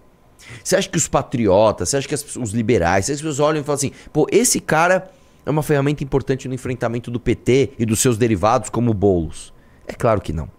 Você 0.64 0.78
acha 0.78 0.90
que 0.90 0.98
os 0.98 1.08
patriotas, 1.08 1.90
você 1.90 1.98
acha 1.98 2.08
que 2.08 2.16
as- 2.16 2.36
os 2.38 2.52
liberais, 2.52 3.06
você 3.06 3.12
acha 3.12 3.22
que 3.22 3.28
as 3.28 3.34
pessoas 3.34 3.48
olham 3.50 3.62
e 3.62 3.64
falam 3.64 3.76
assim, 3.76 3.92
pô, 4.12 4.26
esse 4.32 4.60
cara 4.62 5.12
é 5.46 5.50
uma 5.50 5.62
ferramenta 5.62 6.04
importante 6.04 6.48
no 6.48 6.54
enfrentamento 6.54 7.12
do 7.12 7.20
PT 7.20 7.74
e 7.78 7.86
dos 7.86 8.00
seus 8.00 8.18
derivados 8.18 8.70
como 8.70 8.92
o 8.92 8.94
Boulos? 8.94 9.54
É 9.86 9.94
claro 9.94 10.22
que 10.22 10.32
não. 10.32 10.50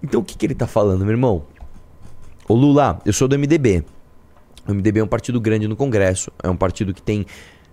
Então 0.00 0.20
o 0.20 0.24
que, 0.24 0.36
que 0.38 0.46
ele 0.46 0.54
tá 0.54 0.66
falando, 0.68 1.00
meu 1.04 1.10
irmão? 1.10 1.44
Ô 2.52 2.54
Lula, 2.54 3.00
eu 3.06 3.14
sou 3.14 3.26
do 3.26 3.38
MDB. 3.38 3.82
O 4.68 4.74
MDB 4.74 5.00
é 5.00 5.02
um 5.02 5.08
partido 5.08 5.40
grande 5.40 5.66
no 5.66 5.74
Congresso, 5.74 6.30
é 6.42 6.50
um 6.50 6.56
partido 6.56 6.92
que 6.92 7.00
tem 7.00 7.24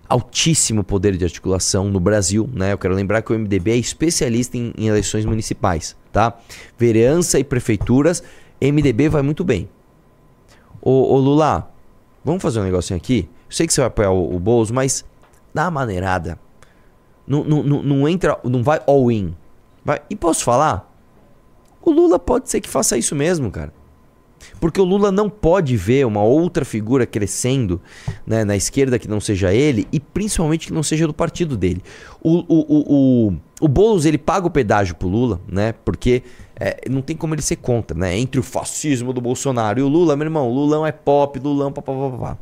altíssimo 0.08 0.82
poder 0.82 1.18
de 1.18 1.24
articulação 1.24 1.90
no 1.90 2.00
Brasil, 2.00 2.48
né? 2.50 2.72
Eu 2.72 2.78
quero 2.78 2.94
lembrar 2.94 3.20
que 3.20 3.30
o 3.30 3.38
MDB 3.38 3.72
é 3.72 3.76
especialista 3.76 4.56
em, 4.56 4.72
em 4.78 4.88
eleições 4.88 5.26
municipais, 5.26 5.94
tá? 6.10 6.34
Vereança 6.78 7.38
e 7.38 7.44
prefeituras, 7.44 8.22
MDB 8.58 9.10
vai 9.10 9.20
muito 9.20 9.44
bem. 9.44 9.68
Ô, 10.80 11.12
ô 11.12 11.18
Lula, 11.18 11.70
vamos 12.24 12.42
fazer 12.42 12.60
um 12.60 12.64
negocinho 12.64 12.96
aqui? 12.96 13.28
Eu 13.50 13.54
sei 13.54 13.66
que 13.66 13.74
você 13.74 13.82
vai 13.82 13.88
apoiar 13.88 14.12
o, 14.12 14.34
o 14.34 14.72
mas 14.72 15.04
dá 15.52 15.64
uma 15.64 15.72
maneirada. 15.72 16.40
Não, 17.26 17.44
não 17.44 18.08
entra, 18.08 18.40
não 18.44 18.62
vai 18.62 18.80
all 18.86 19.12
in. 19.12 19.36
Vai. 19.84 20.00
E 20.08 20.16
posso 20.16 20.42
falar? 20.42 20.90
O 21.82 21.90
Lula 21.90 22.18
pode 22.18 22.48
ser 22.48 22.62
que 22.62 22.68
faça 22.68 22.96
isso 22.96 23.14
mesmo, 23.14 23.50
cara. 23.50 23.78
Porque 24.60 24.80
o 24.80 24.84
Lula 24.84 25.10
não 25.10 25.30
pode 25.30 25.76
ver 25.76 26.06
uma 26.06 26.22
outra 26.22 26.64
figura 26.64 27.06
crescendo 27.06 27.80
né, 28.26 28.44
na 28.44 28.54
esquerda 28.54 28.98
que 28.98 29.08
não 29.08 29.20
seja 29.20 29.52
ele 29.52 29.88
e 29.90 29.98
principalmente 29.98 30.66
que 30.66 30.72
não 30.72 30.82
seja 30.82 31.06
do 31.06 31.14
partido 31.14 31.56
dele. 31.56 31.82
O, 32.22 32.38
o, 32.38 32.44
o, 32.48 33.28
o, 33.28 33.36
o 33.62 33.68
Boulos 33.68 34.04
ele 34.04 34.18
paga 34.18 34.46
o 34.46 34.50
pedágio 34.50 34.94
pro 34.94 35.08
Lula, 35.08 35.40
né? 35.48 35.72
Porque 35.84 36.22
é, 36.54 36.82
não 36.90 37.00
tem 37.00 37.16
como 37.16 37.34
ele 37.34 37.40
ser 37.40 37.56
contra, 37.56 37.96
né? 37.96 38.18
Entre 38.18 38.38
o 38.38 38.42
fascismo 38.42 39.14
do 39.14 39.20
Bolsonaro 39.20 39.80
e 39.80 39.82
o 39.82 39.88
Lula, 39.88 40.14
meu 40.14 40.26
irmão, 40.26 40.46
o 40.46 40.54
Lulão 40.54 40.86
é 40.86 40.92
pop, 40.92 41.38
Lulão 41.38 41.72
papapá. 41.72 42.36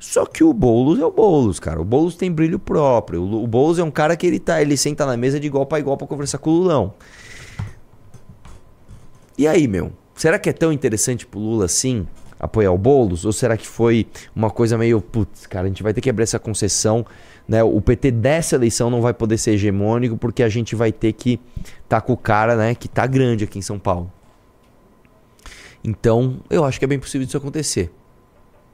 Só 0.00 0.24
que 0.24 0.42
o 0.42 0.52
Boulos 0.52 0.98
é 0.98 1.04
o 1.04 1.12
Boulos, 1.12 1.60
cara. 1.60 1.80
O 1.80 1.84
Boulos 1.84 2.16
tem 2.16 2.32
brilho 2.32 2.58
próprio. 2.58 3.22
O 3.22 3.46
Boulos 3.46 3.78
é 3.78 3.84
um 3.84 3.90
cara 3.90 4.16
que 4.16 4.26
ele 4.26 4.40
tá, 4.40 4.60
ele 4.60 4.76
senta 4.76 5.06
na 5.06 5.16
mesa 5.16 5.38
de 5.38 5.46
igual 5.46 5.66
para 5.66 5.78
igual 5.78 5.96
para 5.96 6.06
conversar 6.06 6.38
com 6.38 6.50
o 6.50 6.54
Lulão. 6.54 6.94
E 9.36 9.46
aí, 9.46 9.68
meu? 9.68 9.92
Será 10.20 10.38
que 10.38 10.50
é 10.50 10.52
tão 10.52 10.70
interessante 10.70 11.24
pro 11.24 11.40
Lula 11.40 11.64
assim 11.64 12.06
apoiar 12.38 12.70
o 12.72 12.76
Boulos? 12.76 13.24
Ou 13.24 13.32
será 13.32 13.56
que 13.56 13.66
foi 13.66 14.06
uma 14.36 14.50
coisa 14.50 14.76
meio, 14.76 15.00
putz, 15.00 15.46
cara, 15.46 15.64
a 15.64 15.68
gente 15.68 15.82
vai 15.82 15.94
ter 15.94 16.02
que 16.02 16.10
abrir 16.10 16.24
essa 16.24 16.38
concessão, 16.38 17.06
né? 17.48 17.62
O 17.64 17.80
PT 17.80 18.10
dessa 18.10 18.54
eleição 18.54 18.90
não 18.90 19.00
vai 19.00 19.14
poder 19.14 19.38
ser 19.38 19.52
hegemônico 19.52 20.18
porque 20.18 20.42
a 20.42 20.48
gente 20.50 20.76
vai 20.76 20.92
ter 20.92 21.14
que 21.14 21.40
tá 21.88 22.02
com 22.02 22.12
o 22.12 22.18
cara, 22.18 22.54
né, 22.54 22.74
que 22.74 22.86
tá 22.86 23.06
grande 23.06 23.44
aqui 23.44 23.58
em 23.58 23.62
São 23.62 23.78
Paulo. 23.78 24.12
Então, 25.82 26.36
eu 26.50 26.66
acho 26.66 26.78
que 26.78 26.84
é 26.84 26.88
bem 26.88 26.98
possível 26.98 27.24
disso 27.24 27.38
acontecer. 27.38 27.90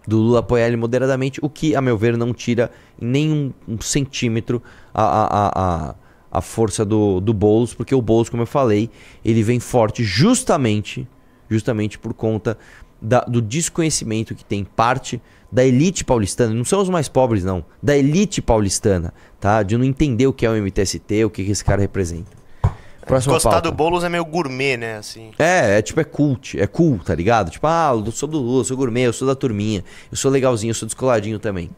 Do 0.04 0.16
Lula 0.16 0.40
apoiar 0.40 0.66
ele 0.66 0.76
moderadamente, 0.76 1.38
o 1.40 1.48
que, 1.48 1.76
a 1.76 1.80
meu 1.80 1.96
ver, 1.96 2.16
não 2.16 2.34
tira 2.34 2.72
em 3.00 3.06
nenhum 3.06 3.52
um 3.68 3.80
centímetro 3.80 4.60
a, 4.92 5.04
a, 5.04 5.26
a, 5.26 5.90
a, 5.90 5.94
a 6.28 6.40
força 6.40 6.84
do, 6.84 7.20
do 7.20 7.32
Boulos, 7.32 7.72
porque 7.72 7.94
o 7.94 8.02
Boulos, 8.02 8.28
como 8.28 8.42
eu 8.42 8.48
falei, 8.48 8.90
ele 9.24 9.44
vem 9.44 9.60
forte 9.60 10.02
justamente, 10.02 11.06
justamente 11.50 11.98
por 11.98 12.12
conta 12.14 12.56
da- 13.00 13.20
do 13.24 13.40
desconhecimento 13.42 14.34
que 14.34 14.44
tem 14.44 14.64
parte 14.64 15.20
da 15.52 15.64
elite 15.64 16.04
paulistana, 16.04 16.52
não 16.52 16.64
são 16.64 16.80
os 16.82 16.88
mais 16.88 17.08
pobres 17.08 17.44
não, 17.44 17.64
da 17.82 17.96
elite 17.96 18.42
paulistana, 18.42 19.14
tá? 19.38 19.62
De 19.62 19.76
não 19.76 19.84
entender 19.84 20.26
o 20.26 20.32
que 20.32 20.44
é 20.44 20.50
o 20.50 20.56
MTST, 20.56 21.24
o 21.24 21.30
que 21.30 21.44
que 21.44 21.50
esse 21.52 21.64
cara 21.64 21.80
representa. 21.80 22.36
Próxima 23.06 23.34
Gostar 23.34 23.50
pauta. 23.50 23.70
do 23.70 23.72
Boulos 23.76 24.02
é 24.02 24.08
meio 24.08 24.24
gourmet, 24.24 24.76
né? 24.76 24.96
Assim. 24.96 25.30
É, 25.38 25.78
é 25.78 25.82
tipo, 25.82 26.00
é 26.00 26.04
cult, 26.04 26.58
é 26.60 26.66
cool, 26.66 26.98
tá 26.98 27.14
ligado? 27.14 27.52
Tipo, 27.52 27.68
ah, 27.68 27.92
eu 28.04 28.10
sou 28.10 28.28
do 28.28 28.38
Lula, 28.38 28.60
eu 28.62 28.64
sou 28.64 28.76
gourmet, 28.76 29.02
eu 29.06 29.12
sou 29.12 29.28
da 29.28 29.36
turminha, 29.36 29.84
eu 30.10 30.16
sou 30.16 30.28
legalzinho, 30.28 30.70
eu 30.70 30.74
sou 30.74 30.86
descoladinho 30.86 31.38
também. 31.38 31.70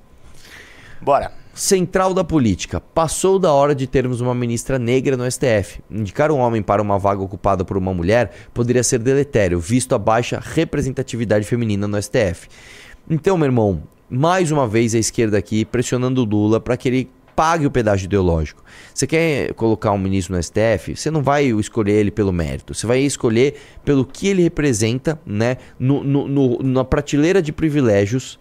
Bora. 1.01 1.31
Central 1.59 2.15
da 2.15 2.23
política. 2.23 2.81
Passou 2.81 3.37
da 3.37 3.53
hora 3.53 3.75
de 3.75 3.85
termos 3.89 4.21
uma 4.21 4.33
ministra 4.33 4.79
negra 4.79 5.17
no 5.17 5.29
STF. 5.29 5.81
Indicar 5.91 6.31
um 6.31 6.39
homem 6.39 6.63
para 6.63 6.81
uma 6.81 7.01
vaga 7.01 7.21
ocupada 7.21 7.65
por 7.65 7.77
uma 7.77 7.93
mulher 7.93 8.31
poderia 8.55 8.85
ser 8.85 9.01
deletério, 9.01 9.59
visto 9.59 9.93
a 9.93 9.99
baixa 9.99 10.41
representatividade 10.41 11.45
feminina 11.45 11.89
no 11.89 12.01
STF. 12.01 12.47
Então, 13.11 13.37
meu 13.37 13.47
irmão, 13.47 13.83
mais 14.09 14.53
uma 14.53 14.69
vez 14.69 14.95
a 14.95 14.99
esquerda 15.01 15.37
aqui 15.37 15.65
pressionando 15.65 16.23
o 16.23 16.25
Lula 16.25 16.61
para 16.61 16.77
que 16.77 16.87
ele 16.89 17.11
pague 17.35 17.67
o 17.67 17.71
pedágio 17.73 18.05
ideológico. 18.07 18.63
Você 18.95 19.09
quer 19.09 19.53
colocar 19.55 19.91
um 19.91 19.99
ministro 19.99 20.37
no 20.37 20.41
STF? 20.43 20.95
Você 20.95 21.11
não 21.11 21.25
vai 21.25 21.47
escolher 21.47 21.95
ele 21.95 22.13
pelo 22.13 22.33
mérito. 22.33 22.73
Você 22.73 22.87
vai 22.87 23.01
escolher 23.01 23.57
pelo 23.85 24.05
que 24.05 24.29
ele 24.29 24.45
representa, 24.45 25.21
né, 25.27 25.57
no, 25.77 26.05
no- 26.05 26.29
no- 26.29 26.59
na 26.63 26.85
prateleira 26.85 27.43
de 27.43 27.51
privilégios 27.53 28.39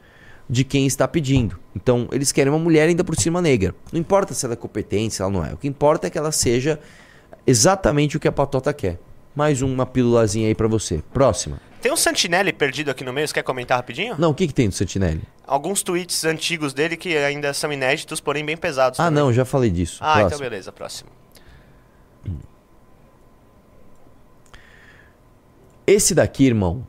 de 0.50 0.64
quem 0.64 0.86
está 0.86 1.08
pedindo. 1.08 1.60
Então, 1.76 2.08
eles 2.12 2.32
querem 2.32 2.52
uma 2.52 2.60
mulher 2.60 2.88
ainda 2.88 3.04
por 3.04 3.16
cima 3.16 3.42
negra. 3.42 3.76
Não 3.92 4.00
importa 4.00 4.34
se 4.34 4.46
ela 4.46 4.54
é 4.54 4.58
competente, 4.58 5.16
se 5.16 5.22
ela 5.22 5.32
não 5.32 5.46
é. 5.46 5.54
O 5.54 5.58
que 5.58 5.68
importa 5.68 6.08
é 6.08 6.10
que 6.10 6.18
ela 6.18 6.32
seja 6.32 6.80
exatamente 7.46 8.16
o 8.18 8.20
que 8.20 8.28
a 8.28 8.32
patota 8.32 8.74
quer. 8.74 9.00
Mais 9.36 9.62
uma 9.62 9.86
pílulazinha 9.86 10.48
aí 10.48 10.56
pra 10.56 10.68
você. 10.68 11.04
Próxima. 11.14 11.60
Tem 11.82 11.92
um 11.92 11.98
Santinelli 11.98 12.52
perdido 12.52 12.90
aqui 12.90 13.04
no 13.04 13.14
meio, 13.14 13.28
você 13.28 13.34
quer 13.36 13.44
comentar 13.44 13.78
rapidinho? 13.78 14.16
Não, 14.18 14.32
o 14.32 14.34
que, 14.34 14.48
que 14.48 14.54
tem 14.54 14.68
do 14.68 14.74
Sentinelli? 14.74 15.22
Alguns 15.46 15.84
tweets 15.84 16.26
antigos 16.26 16.74
dele 16.74 16.98
que 16.98 17.16
ainda 17.16 17.54
são 17.54 17.72
inéditos, 17.72 18.20
porém 18.20 18.44
bem 18.44 18.58
pesados. 18.58 19.00
Ah, 19.00 19.06
também. 19.06 19.24
não, 19.24 19.32
já 19.32 19.46
falei 19.46 19.70
disso. 19.70 20.00
Ah, 20.02 20.14
então 20.16 20.30
Próximo. 20.30 20.50
beleza, 20.50 20.72
próximo. 20.72 21.10
Esse 25.86 26.14
daqui, 26.14 26.46
irmão, 26.46 26.86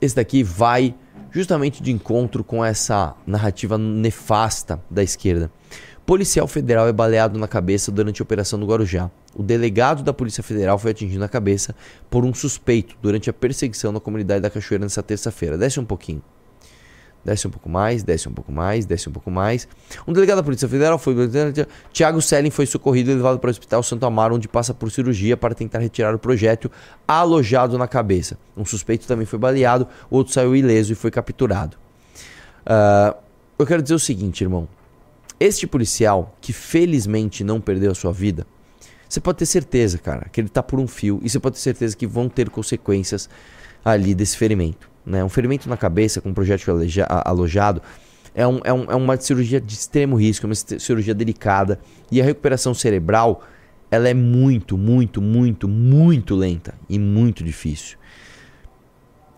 esse 0.00 0.14
daqui 0.14 0.42
vai 0.42 0.94
justamente 1.32 1.82
de 1.82 1.92
encontro 1.92 2.42
com 2.42 2.64
essa 2.64 3.14
narrativa 3.26 3.78
nefasta 3.78 4.80
da 4.90 5.02
esquerda. 5.02 5.50
Policial 6.04 6.48
federal 6.48 6.88
é 6.88 6.92
baleado 6.92 7.38
na 7.38 7.46
cabeça 7.46 7.92
durante 7.92 8.20
a 8.20 8.24
operação 8.24 8.58
do 8.58 8.66
Guarujá. 8.66 9.10
O 9.34 9.42
delegado 9.42 10.02
da 10.02 10.12
Polícia 10.12 10.42
Federal 10.42 10.76
foi 10.76 10.90
atingido 10.90 11.20
na 11.20 11.28
cabeça 11.28 11.74
por 12.10 12.24
um 12.24 12.34
suspeito 12.34 12.96
durante 13.00 13.30
a 13.30 13.32
perseguição 13.32 13.92
na 13.92 14.00
comunidade 14.00 14.40
da 14.40 14.50
Cachoeira 14.50 14.84
nessa 14.84 15.04
terça-feira. 15.04 15.56
Desce 15.56 15.78
um 15.78 15.84
pouquinho. 15.84 16.20
Desce 17.24 17.46
um 17.46 17.50
pouco 17.50 17.68
mais, 17.68 18.02
desce 18.02 18.28
um 18.28 18.32
pouco 18.32 18.50
mais, 18.50 18.86
desce 18.86 19.08
um 19.08 19.12
pouco 19.12 19.30
mais. 19.30 19.68
Um 20.06 20.12
delegado 20.12 20.38
da 20.38 20.42
Polícia 20.42 20.66
Federal 20.66 20.98
foi. 20.98 21.14
Tiago 21.92 22.22
Selling 22.22 22.50
foi 22.50 22.64
socorrido 22.64 23.10
e 23.10 23.14
levado 23.14 23.38
para 23.38 23.48
o 23.48 23.50
Hospital 23.50 23.82
Santo 23.82 24.06
Amaro, 24.06 24.36
onde 24.36 24.48
passa 24.48 24.72
por 24.72 24.90
cirurgia 24.90 25.36
para 25.36 25.54
tentar 25.54 25.80
retirar 25.80 26.14
o 26.14 26.18
projétil 26.18 26.70
alojado 27.06 27.76
na 27.76 27.86
cabeça. 27.86 28.38
Um 28.56 28.64
suspeito 28.64 29.06
também 29.06 29.26
foi 29.26 29.38
baleado, 29.38 29.86
outro 30.10 30.32
saiu 30.32 30.56
ileso 30.56 30.92
e 30.92 30.94
foi 30.94 31.10
capturado. 31.10 31.76
Ah, 32.64 33.14
eu 33.58 33.66
quero 33.66 33.82
dizer 33.82 33.94
o 33.94 33.98
seguinte, 33.98 34.42
irmão. 34.42 34.66
Este 35.38 35.66
policial, 35.66 36.36
que 36.40 36.52
felizmente 36.52 37.44
não 37.44 37.60
perdeu 37.60 37.90
a 37.92 37.94
sua 37.94 38.12
vida, 38.12 38.46
você 39.08 39.20
pode 39.20 39.38
ter 39.38 39.46
certeza, 39.46 39.98
cara, 39.98 40.28
que 40.30 40.40
ele 40.40 40.48
tá 40.48 40.62
por 40.62 40.78
um 40.78 40.86
fio 40.86 41.20
e 41.22 41.28
você 41.28 41.38
pode 41.38 41.56
ter 41.56 41.62
certeza 41.62 41.96
que 41.96 42.06
vão 42.06 42.28
ter 42.28 42.48
consequências 42.48 43.28
ali 43.84 44.14
desse 44.14 44.36
ferimento. 44.36 44.89
Né? 45.04 45.24
Um 45.24 45.28
ferimento 45.28 45.68
na 45.68 45.76
cabeça 45.76 46.20
com 46.20 46.28
um 46.30 46.34
projétil 46.34 46.74
alojado 47.24 47.80
é, 48.34 48.46
um- 48.46 48.60
é 48.62 48.72
um- 48.72 48.84
é 48.90 48.94
uma 48.94 49.16
cirurgia 49.16 49.60
de 49.60 49.72
extremo 49.72 50.16
risco, 50.16 50.46
é 50.46 50.48
uma 50.48 50.54
ci- 50.54 50.78
cirurgia 50.78 51.14
delicada 51.14 51.80
e 52.10 52.20
a 52.20 52.24
recuperação 52.24 52.72
cerebral 52.74 53.42
ela 53.90 54.08
é 54.08 54.14
muito, 54.14 54.78
muito, 54.78 55.20
muito, 55.20 55.66
muito 55.66 56.36
lenta 56.36 56.74
e 56.88 56.96
muito 56.98 57.42
difícil. 57.42 57.98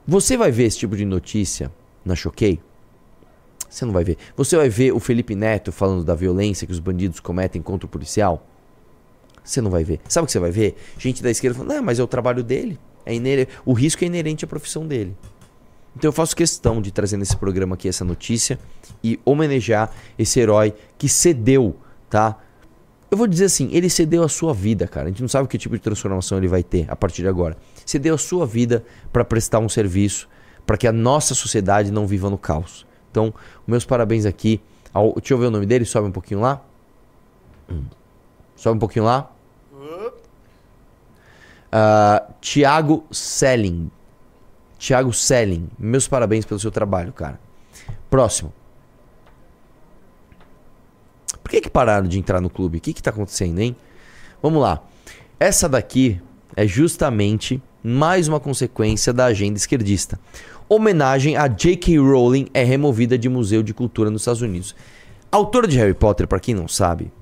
Você 0.07 0.37
vai 0.37 0.51
ver 0.51 0.65
esse 0.65 0.79
tipo 0.79 0.97
de 0.97 1.05
notícia 1.07 1.71
na 2.05 2.15
Choquei? 2.15 2.61
Você 3.71 3.87
não 3.87 3.93
vai 3.93 4.05
ver. 4.05 4.19
Você 4.37 4.57
vai 4.57 4.69
ver 4.69 4.93
o 4.93 5.01
Felipe 5.01 5.35
Neto 5.35 5.73
falando 5.73 6.05
da 6.05 6.15
violência 6.15 6.67
que 6.67 6.73
os 6.73 6.79
bandidos 6.81 7.19
cometem 7.21 7.63
contra 7.63 7.87
o 7.87 7.89
policial? 7.89 8.47
Você 9.43 9.63
não 9.63 9.71
vai 9.71 9.85
ver. 9.85 10.01
Sabe 10.09 10.25
o 10.25 10.27
que 10.27 10.33
você 10.33 10.39
vai 10.39 10.51
ver? 10.51 10.77
Gente 10.99 11.23
da 11.23 11.31
esquerda 11.31 11.57
falando, 11.57 11.75
não, 11.77 11.83
mas 11.83 11.99
é 11.99 12.03
o 12.03 12.07
trabalho 12.07 12.43
dele. 12.43 12.79
É 13.07 13.15
inere... 13.15 13.49
O 13.65 13.73
risco 13.73 14.05
é 14.05 14.07
inerente 14.07 14.45
à 14.45 14.49
profissão 14.49 14.87
dele. 14.87 15.17
Então 15.97 16.09
eu 16.09 16.13
faço 16.13 16.35
questão 16.35 16.81
de 16.81 16.91
trazer 16.91 17.17
nesse 17.17 17.37
programa 17.37 17.75
aqui 17.75 17.89
essa 17.89 18.05
notícia 18.05 18.59
e 19.05 19.21
homenagear 19.25 19.91
esse 20.19 20.41
herói 20.41 20.75
que 20.97 21.09
cedeu, 21.09 21.77
tá? 22.09 22.39
Eu 23.11 23.19
vou 23.19 23.27
dizer 23.27 23.45
assim, 23.45 23.69
ele 23.73 23.91
cedeu 23.91 24.23
a 24.23 24.29
sua 24.29 24.55
vida, 24.55 24.89
cara. 24.89 25.07
A 25.07 25.11
gente 25.11 25.21
não 25.21 25.29
sabe 25.29 25.47
que 25.47 25.59
tipo 25.59 25.77
de 25.77 25.83
transformação 25.83 26.39
ele 26.39 26.49
vai 26.49 26.63
ter 26.63 26.91
a 26.91 26.97
partir 26.97 27.21
de 27.21 27.29
agora. 27.29 27.57
Cedeu 27.85 28.15
a 28.15 28.19
sua 28.19 28.47
vida 28.47 28.85
para 29.13 29.23
prestar 29.23 29.59
um 29.59 29.69
serviço, 29.69 30.29
para 30.65 30.79
que 30.79 30.87
a 30.87 30.93
nossa 30.93 31.35
sociedade 31.35 31.91
não 31.91 32.07
viva 32.07 32.31
no 32.31 32.39
caos. 32.39 32.87
Então, 33.11 33.35
meus 33.67 33.85
parabéns 33.85 34.25
aqui. 34.25 34.63
Ao... 34.95 35.13
Deixa 35.13 35.35
eu 35.35 35.39
ver 35.39 35.47
o 35.47 35.51
nome 35.51 35.67
dele, 35.67 35.85
sobe 35.85 36.09
um 36.09 36.13
pouquinho 36.13 36.41
lá. 36.41 36.63
Hum. 37.71 37.85
Sobe 38.57 38.77
um 38.77 38.81
pouquinho 38.81 39.05
lá. 39.05 39.31
Ah, 41.75 42.29
Tiago 42.41 43.05
Selling. 43.11 43.91
Tiago 44.83 45.13
Selling. 45.13 45.69
Meus 45.79 46.09
parabéns 46.09 46.45
pelo 46.45 46.59
seu 46.59 46.73
trabalho, 46.73 47.13
cara. 47.13 47.39
Próximo. 48.11 48.53
Por 51.41 51.49
que, 51.53 51.61
que 51.61 51.71
pararam 51.71 52.09
de 52.09 52.19
entrar 52.19 52.41
no 52.41 52.51
clube? 52.51 52.79
O 52.79 52.81
que, 52.81 52.93
que 52.93 53.01
tá 53.01 53.11
acontecendo, 53.11 53.61
hein? 53.61 53.77
Vamos 54.43 54.61
lá. 54.61 54.83
Essa 55.39 55.69
daqui 55.69 56.21
é 56.57 56.67
justamente 56.67 57.63
mais 57.81 58.27
uma 58.27 58.41
consequência 58.41 59.13
da 59.13 59.27
agenda 59.27 59.57
esquerdista. 59.57 60.19
Homenagem 60.69 61.37
a 61.37 61.47
J.K. 61.47 61.99
Rowling 61.99 62.49
é 62.53 62.65
removida 62.65 63.17
de 63.17 63.29
Museu 63.29 63.63
de 63.63 63.73
Cultura 63.73 64.11
nos 64.11 64.23
Estados 64.23 64.43
Unidos. 64.43 64.75
Autora 65.31 65.69
de 65.69 65.79
Harry 65.79 65.95
Potter, 65.95 66.27
para 66.27 66.41
quem 66.41 66.57
não 66.57 66.67
sabe, 66.67 67.13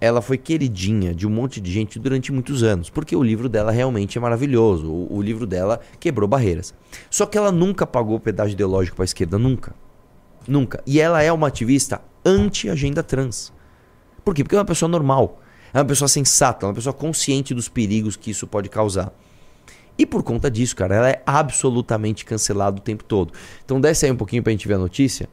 ela 0.00 0.20
foi 0.20 0.36
queridinha 0.36 1.14
de 1.14 1.26
um 1.26 1.30
monte 1.30 1.60
de 1.60 1.72
gente 1.72 1.98
durante 1.98 2.32
muitos 2.32 2.62
anos, 2.62 2.90
porque 2.90 3.16
o 3.16 3.22
livro 3.22 3.48
dela 3.48 3.70
realmente 3.70 4.18
é 4.18 4.20
maravilhoso. 4.20 4.90
O, 4.90 5.16
o 5.16 5.22
livro 5.22 5.46
dela 5.46 5.80
quebrou 5.98 6.28
barreiras. 6.28 6.74
Só 7.10 7.26
que 7.26 7.38
ela 7.38 7.50
nunca 7.50 7.86
pagou 7.86 8.20
pedágio 8.20 8.54
ideológico 8.54 8.96
para 8.96 9.04
a 9.04 9.06
esquerda, 9.06 9.38
nunca. 9.38 9.74
Nunca. 10.46 10.82
E 10.86 11.00
ela 11.00 11.22
é 11.22 11.32
uma 11.32 11.48
ativista 11.48 12.00
anti-agenda 12.24 13.02
trans. 13.02 13.52
Por 14.24 14.34
quê? 14.34 14.42
Porque 14.42 14.54
é 14.54 14.58
uma 14.58 14.64
pessoa 14.64 14.88
normal. 14.88 15.40
É 15.72 15.78
uma 15.78 15.84
pessoa 15.84 16.08
sensata, 16.08 16.64
é 16.64 16.68
uma 16.68 16.74
pessoa 16.74 16.92
consciente 16.92 17.54
dos 17.54 17.68
perigos 17.68 18.16
que 18.16 18.30
isso 18.30 18.46
pode 18.46 18.68
causar. 18.68 19.12
E 19.98 20.04
por 20.04 20.22
conta 20.22 20.50
disso, 20.50 20.76
cara, 20.76 20.94
ela 20.94 21.10
é 21.10 21.22
absolutamente 21.24 22.24
cancelada 22.24 22.78
o 22.78 22.80
tempo 22.80 23.02
todo. 23.02 23.32
Então 23.64 23.80
desce 23.80 24.04
aí 24.04 24.12
um 24.12 24.16
pouquinho 24.16 24.42
pra 24.42 24.52
gente 24.52 24.68
ver 24.68 24.74
a 24.74 24.78
notícia. 24.78 25.28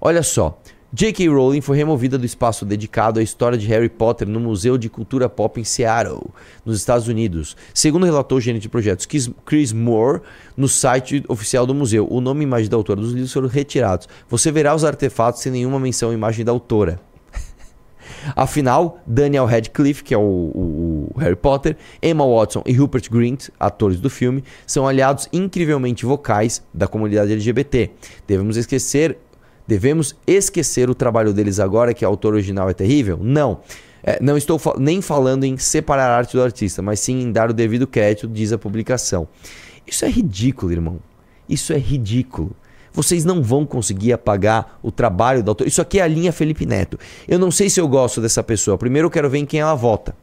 Olha 0.00 0.22
só. 0.22 0.60
J.K. 0.92 1.28
Rowling 1.28 1.60
foi 1.60 1.76
removida 1.76 2.18
do 2.18 2.26
espaço 2.26 2.64
dedicado 2.64 3.20
à 3.20 3.22
história 3.22 3.56
de 3.56 3.64
Harry 3.68 3.88
Potter 3.88 4.28
no 4.28 4.40
Museu 4.40 4.76
de 4.76 4.88
Cultura 4.88 5.28
Pop 5.28 5.60
em 5.60 5.62
Seattle, 5.64 6.20
nos 6.64 6.76
Estados 6.78 7.06
Unidos. 7.06 7.56
Segundo 7.72 8.04
relatou 8.06 8.38
o 8.38 8.40
gerente 8.40 8.62
de 8.62 8.68
projetos 8.68 9.06
Chris- 9.06 9.72
Moore 9.72 10.20
no 10.56 10.66
site 10.68 11.22
oficial 11.28 11.64
do 11.64 11.72
museu, 11.74 12.08
o 12.10 12.20
nome 12.20 12.40
e 12.40 12.42
imagem 12.44 12.68
da 12.68 12.76
autora 12.76 13.00
dos 13.00 13.12
livros 13.12 13.32
foram 13.32 13.46
retirados. 13.46 14.08
Você 14.28 14.50
verá 14.50 14.74
os 14.74 14.84
artefatos 14.84 15.42
sem 15.42 15.52
nenhuma 15.52 15.78
menção 15.78 16.10
à 16.10 16.14
imagem 16.14 16.44
da 16.44 16.50
autora. 16.50 16.98
Afinal, 18.34 18.98
Daniel 19.06 19.46
Radcliffe, 19.46 20.02
que 20.02 20.12
é 20.12 20.18
o, 20.18 20.20
o- 20.20 21.12
o 21.14 21.18
Harry 21.20 21.36
Potter, 21.36 21.76
Emma 22.02 22.26
Watson 22.26 22.64
e 22.66 22.72
Rupert 22.72 23.08
Grint, 23.08 23.48
atores 23.60 24.00
do 24.00 24.10
filme, 24.10 24.42
são 24.66 24.88
aliados 24.88 25.28
incrivelmente 25.32 26.04
vocais 26.04 26.64
da 26.74 26.88
comunidade 26.88 27.30
LGBT. 27.32 27.90
Devemos 28.26 28.56
esquecer, 28.56 29.16
devemos 29.70 30.16
esquecer 30.26 30.90
o 30.90 30.94
trabalho 30.96 31.32
deles 31.32 31.60
agora 31.60 31.94
que 31.94 32.04
o 32.04 32.08
autor 32.08 32.34
original 32.34 32.68
é 32.68 32.74
terrível? 32.74 33.18
Não. 33.22 33.60
É, 34.02 34.18
não 34.20 34.36
estou 34.36 34.58
fa- 34.58 34.74
nem 34.78 35.00
falando 35.00 35.44
em 35.44 35.56
separar 35.56 36.10
a 36.10 36.16
arte 36.16 36.36
do 36.36 36.42
artista, 36.42 36.82
mas 36.82 36.98
sim 36.98 37.22
em 37.22 37.30
dar 37.30 37.50
o 37.50 37.52
devido 37.54 37.86
crédito, 37.86 38.26
diz 38.26 38.52
a 38.52 38.58
publicação. 38.58 39.28
Isso 39.86 40.04
é 40.04 40.08
ridículo, 40.10 40.72
irmão. 40.72 40.98
Isso 41.48 41.72
é 41.72 41.78
ridículo. 41.78 42.50
Vocês 42.92 43.24
não 43.24 43.40
vão 43.42 43.64
conseguir 43.64 44.12
apagar 44.12 44.78
o 44.82 44.90
trabalho 44.90 45.42
do 45.44 45.50
autor. 45.52 45.66
Isso 45.66 45.80
aqui 45.80 46.00
é 46.00 46.02
a 46.02 46.08
linha 46.08 46.32
Felipe 46.32 46.66
Neto. 46.66 46.98
Eu 47.28 47.38
não 47.38 47.50
sei 47.52 47.70
se 47.70 47.80
eu 47.80 47.86
gosto 47.86 48.20
dessa 48.20 48.42
pessoa. 48.42 48.76
Primeiro 48.76 49.06
eu 49.06 49.10
quero 49.10 49.30
ver 49.30 49.38
em 49.38 49.46
quem 49.46 49.60
ela 49.60 49.74
vota. 49.74 50.16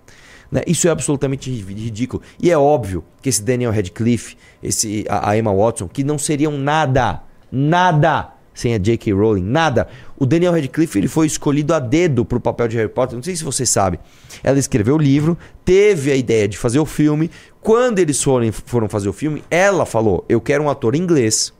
né? 0.51 0.61
Isso 0.67 0.85
é 0.87 0.91
absolutamente 0.91 1.49
ri- 1.49 1.73
ridículo. 1.85 2.21
E 2.41 2.51
é 2.51 2.57
óbvio 2.57 3.03
que 3.21 3.29
esse 3.29 3.41
Daniel 3.41 3.71
Radcliffe, 3.71 4.35
esse, 4.61 5.05
a, 5.07 5.29
a 5.29 5.37
Emma 5.37 5.53
Watson, 5.53 5.87
que 5.87 6.03
não 6.03 6.17
seriam 6.17 6.57
nada, 6.57 7.21
nada 7.51 8.33
sem 8.57 8.73
a 8.73 8.79
J.K. 8.79 9.13
Rowling, 9.13 9.43
nada. 9.43 9.87
O 10.17 10.25
Daniel 10.25 10.51
Radcliffe 10.51 10.97
ele 10.97 11.07
foi 11.07 11.27
escolhido 11.27 11.75
a 11.75 11.79
dedo 11.79 12.25
pro 12.25 12.39
papel 12.39 12.67
de 12.67 12.75
Harry 12.77 12.89
Potter. 12.89 13.15
Não 13.15 13.21
sei 13.21 13.35
se 13.35 13.43
você 13.43 13.67
sabe. 13.67 13.99
Ela 14.43 14.57
escreveu 14.57 14.95
o 14.95 14.97
livro, 14.97 15.37
teve 15.63 16.11
a 16.11 16.15
ideia 16.15 16.47
de 16.47 16.57
fazer 16.57 16.79
o 16.79 16.85
filme. 16.85 17.29
Quando 17.61 17.99
eles 17.99 18.21
foram, 18.21 18.51
foram 18.51 18.89
fazer 18.89 19.09
o 19.09 19.13
filme, 19.13 19.43
ela 19.51 19.85
falou: 19.85 20.25
Eu 20.27 20.41
quero 20.41 20.63
um 20.63 20.69
ator 20.71 20.95
inglês 20.95 21.53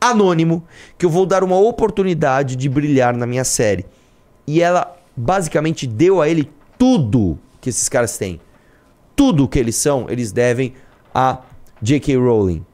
anônimo 0.00 0.62
que 0.96 1.04
eu 1.04 1.10
vou 1.10 1.26
dar 1.26 1.42
uma 1.42 1.58
oportunidade 1.58 2.54
de 2.54 2.68
brilhar 2.68 3.16
na 3.16 3.26
minha 3.26 3.42
série. 3.42 3.84
E 4.46 4.62
ela 4.62 4.96
basicamente 5.16 5.88
deu 5.88 6.22
a 6.22 6.28
ele 6.28 6.48
tudo 6.78 7.36
que 7.60 7.68
esses 7.68 7.88
caras 7.88 8.16
têm. 8.16 8.40
Tudo 9.16 9.48
que 9.48 9.58
eles 9.58 9.74
são, 9.74 10.06
eles 10.08 10.30
devem 10.30 10.72
a 11.12 11.40
J.K. 11.82 12.16
Rowling. 12.16 12.64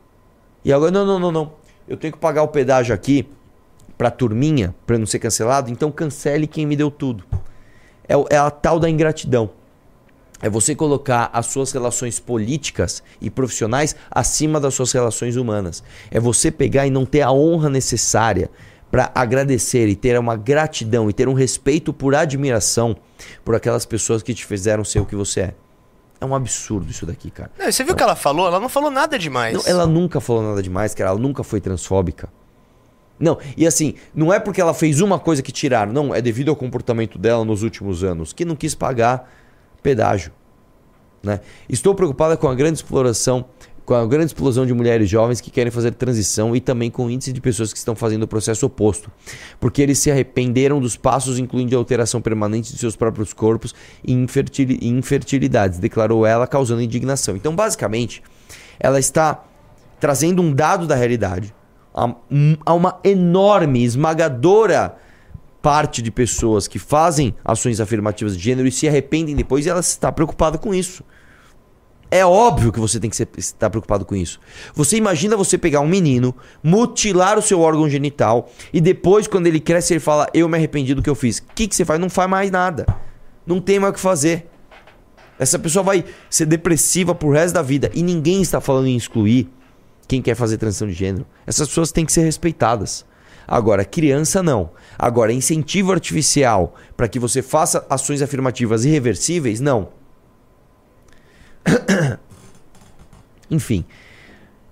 E 0.62 0.70
agora, 0.70 0.90
não, 0.90 1.06
não, 1.06 1.18
não, 1.18 1.32
não. 1.32 1.52
Eu 1.88 1.96
tenho 1.96 2.12
que 2.12 2.18
pagar 2.18 2.42
o 2.42 2.48
pedágio 2.48 2.94
aqui 2.94 3.26
pra 3.96 4.10
turminha, 4.10 4.74
pra 4.86 4.98
não 4.98 5.06
ser 5.06 5.18
cancelado, 5.18 5.70
então 5.70 5.90
cancele 5.90 6.46
quem 6.46 6.66
me 6.66 6.76
deu 6.76 6.90
tudo. 6.90 7.24
É, 8.08 8.14
é 8.34 8.38
a 8.38 8.50
tal 8.50 8.78
da 8.78 8.88
ingratidão. 8.88 9.50
É 10.42 10.50
você 10.50 10.74
colocar 10.74 11.30
as 11.32 11.46
suas 11.46 11.72
relações 11.72 12.20
políticas 12.20 13.02
e 13.20 13.30
profissionais 13.30 13.96
acima 14.10 14.60
das 14.60 14.74
suas 14.74 14.92
relações 14.92 15.36
humanas. 15.36 15.82
É 16.10 16.20
você 16.20 16.50
pegar 16.50 16.86
e 16.86 16.90
não 16.90 17.06
ter 17.06 17.22
a 17.22 17.32
honra 17.32 17.70
necessária 17.70 18.50
para 18.90 19.10
agradecer 19.14 19.88
e 19.88 19.96
ter 19.96 20.18
uma 20.18 20.36
gratidão 20.36 21.08
e 21.08 21.12
ter 21.12 21.28
um 21.28 21.32
respeito 21.32 21.92
por 21.92 22.14
admiração 22.14 22.96
por 23.44 23.54
aquelas 23.54 23.86
pessoas 23.86 24.22
que 24.22 24.34
te 24.34 24.44
fizeram 24.44 24.84
ser 24.84 25.00
o 25.00 25.06
que 25.06 25.16
você 25.16 25.40
é. 25.40 25.54
É 26.20 26.26
um 26.26 26.34
absurdo 26.34 26.90
isso 26.90 27.04
daqui, 27.04 27.30
cara. 27.30 27.50
Não, 27.58 27.70
você 27.70 27.82
viu 27.82 27.94
o 27.94 27.96
que 27.96 28.02
ela 28.02 28.14
falou? 28.14 28.46
Ela 28.46 28.60
não 28.60 28.68
falou 28.68 28.90
nada 28.90 29.18
demais. 29.18 29.54
Não, 29.54 29.62
ela 29.66 29.86
nunca 29.86 30.20
falou 30.20 30.42
nada 30.42 30.62
demais, 30.62 30.94
cara. 30.94 31.10
Ela 31.10 31.18
nunca 31.18 31.42
foi 31.42 31.60
transfóbica. 31.60 32.28
Não, 33.18 33.38
e 33.56 33.66
assim, 33.66 33.94
não 34.14 34.32
é 34.32 34.40
porque 34.40 34.60
ela 34.60 34.74
fez 34.74 35.00
uma 35.00 35.18
coisa 35.18 35.42
que 35.42 35.52
tiraram, 35.52 35.92
não, 35.92 36.14
é 36.14 36.20
devido 36.20 36.48
ao 36.48 36.56
comportamento 36.56 37.18
dela 37.18 37.44
nos 37.44 37.62
últimos 37.62 38.02
anos, 38.02 38.32
que 38.32 38.44
não 38.44 38.56
quis 38.56 38.74
pagar 38.74 39.30
pedágio. 39.82 40.32
Né? 41.22 41.40
Estou 41.68 41.94
preocupada 41.94 42.36
com 42.36 42.48
a 42.48 42.54
grande 42.54 42.78
exploração 42.78 43.46
com 43.84 43.94
a 43.94 44.06
grande 44.06 44.26
explosão 44.26 44.64
de 44.64 44.72
mulheres 44.72 45.08
jovens 45.08 45.40
que 45.40 45.50
querem 45.50 45.70
fazer 45.70 45.92
transição 45.92 46.56
e 46.56 46.60
também 46.60 46.90
com 46.90 47.06
o 47.06 47.10
índice 47.10 47.32
de 47.32 47.40
pessoas 47.40 47.72
que 47.72 47.78
estão 47.78 47.94
fazendo 47.94 48.22
o 48.22 48.28
processo 48.28 48.64
oposto, 48.64 49.10
porque 49.60 49.82
eles 49.82 49.98
se 49.98 50.10
arrependeram 50.10 50.80
dos 50.80 50.96
passos, 50.96 51.38
incluindo 51.38 51.76
a 51.76 51.78
alteração 51.78 52.20
permanente 52.20 52.72
de 52.72 52.78
seus 52.78 52.96
próprios 52.96 53.32
corpos 53.32 53.74
e 54.02 54.12
infertil- 54.12 54.78
infertilidades, 54.80 55.78
declarou 55.78 56.24
ela, 56.24 56.46
causando 56.46 56.80
indignação. 56.80 57.36
Então, 57.36 57.54
basicamente, 57.54 58.22
ela 58.80 58.98
está 58.98 59.44
trazendo 60.00 60.40
um 60.40 60.52
dado 60.52 60.86
da 60.86 60.94
realidade 60.94 61.54
a, 61.94 62.06
um- 62.30 62.56
uma 62.66 62.98
enorme, 63.04 63.84
esmagadora 63.84 64.96
parte 65.62 66.02
de 66.02 66.10
pessoas 66.10 66.68
que 66.68 66.78
fazem 66.78 67.34
ações 67.42 67.80
afirmativas 67.80 68.36
de 68.36 68.42
gênero 68.42 68.68
e 68.68 68.72
se 68.72 68.86
arrependem 68.86 69.34
depois 69.34 69.64
e 69.64 69.70
ela 69.70 69.80
está 69.80 70.12
preocupada 70.12 70.58
com 70.58 70.74
isso. 70.74 71.02
É 72.10 72.24
óbvio 72.24 72.70
que 72.70 72.78
você 72.78 73.00
tem 73.00 73.08
que 73.10 73.16
estar 73.38 73.70
preocupado 73.70 74.04
com 74.04 74.14
isso. 74.14 74.38
Você 74.74 74.96
imagina 74.96 75.36
você 75.36 75.56
pegar 75.56 75.80
um 75.80 75.88
menino, 75.88 76.34
mutilar 76.62 77.38
o 77.38 77.42
seu 77.42 77.60
órgão 77.60 77.88
genital 77.88 78.50
e 78.72 78.80
depois, 78.80 79.26
quando 79.26 79.46
ele 79.46 79.58
cresce, 79.58 79.94
ele 79.94 80.00
fala: 80.00 80.28
Eu 80.34 80.48
me 80.48 80.56
arrependi 80.56 80.94
do 80.94 81.02
que 81.02 81.10
eu 81.10 81.14
fiz. 81.14 81.38
O 81.38 81.44
que, 81.54 81.66
que 81.66 81.74
você 81.74 81.84
faz? 81.84 81.98
Não 81.98 82.10
faz 82.10 82.28
mais 82.30 82.50
nada. 82.50 82.86
Não 83.46 83.60
tem 83.60 83.80
mais 83.80 83.90
o 83.90 83.94
que 83.94 84.00
fazer. 84.00 84.46
Essa 85.38 85.58
pessoa 85.58 85.82
vai 85.82 86.04
ser 86.30 86.46
depressiva 86.46 87.14
pro 87.14 87.30
resto 87.32 87.54
da 87.54 87.62
vida. 87.62 87.90
E 87.94 88.02
ninguém 88.02 88.42
está 88.42 88.60
falando 88.60 88.86
em 88.86 88.96
excluir 88.96 89.48
quem 90.06 90.20
quer 90.22 90.34
fazer 90.34 90.58
transição 90.58 90.86
de 90.88 90.94
gênero. 90.94 91.26
Essas 91.46 91.68
pessoas 91.68 91.90
têm 91.92 92.04
que 92.06 92.12
ser 92.12 92.22
respeitadas. 92.22 93.04
Agora, 93.46 93.84
criança 93.84 94.42
não. 94.42 94.70
Agora, 94.98 95.32
incentivo 95.32 95.92
artificial 95.92 96.74
para 96.96 97.08
que 97.08 97.18
você 97.18 97.42
faça 97.42 97.84
ações 97.90 98.22
afirmativas 98.22 98.84
irreversíveis, 98.84 99.60
não. 99.60 99.88
Enfim. 103.50 103.84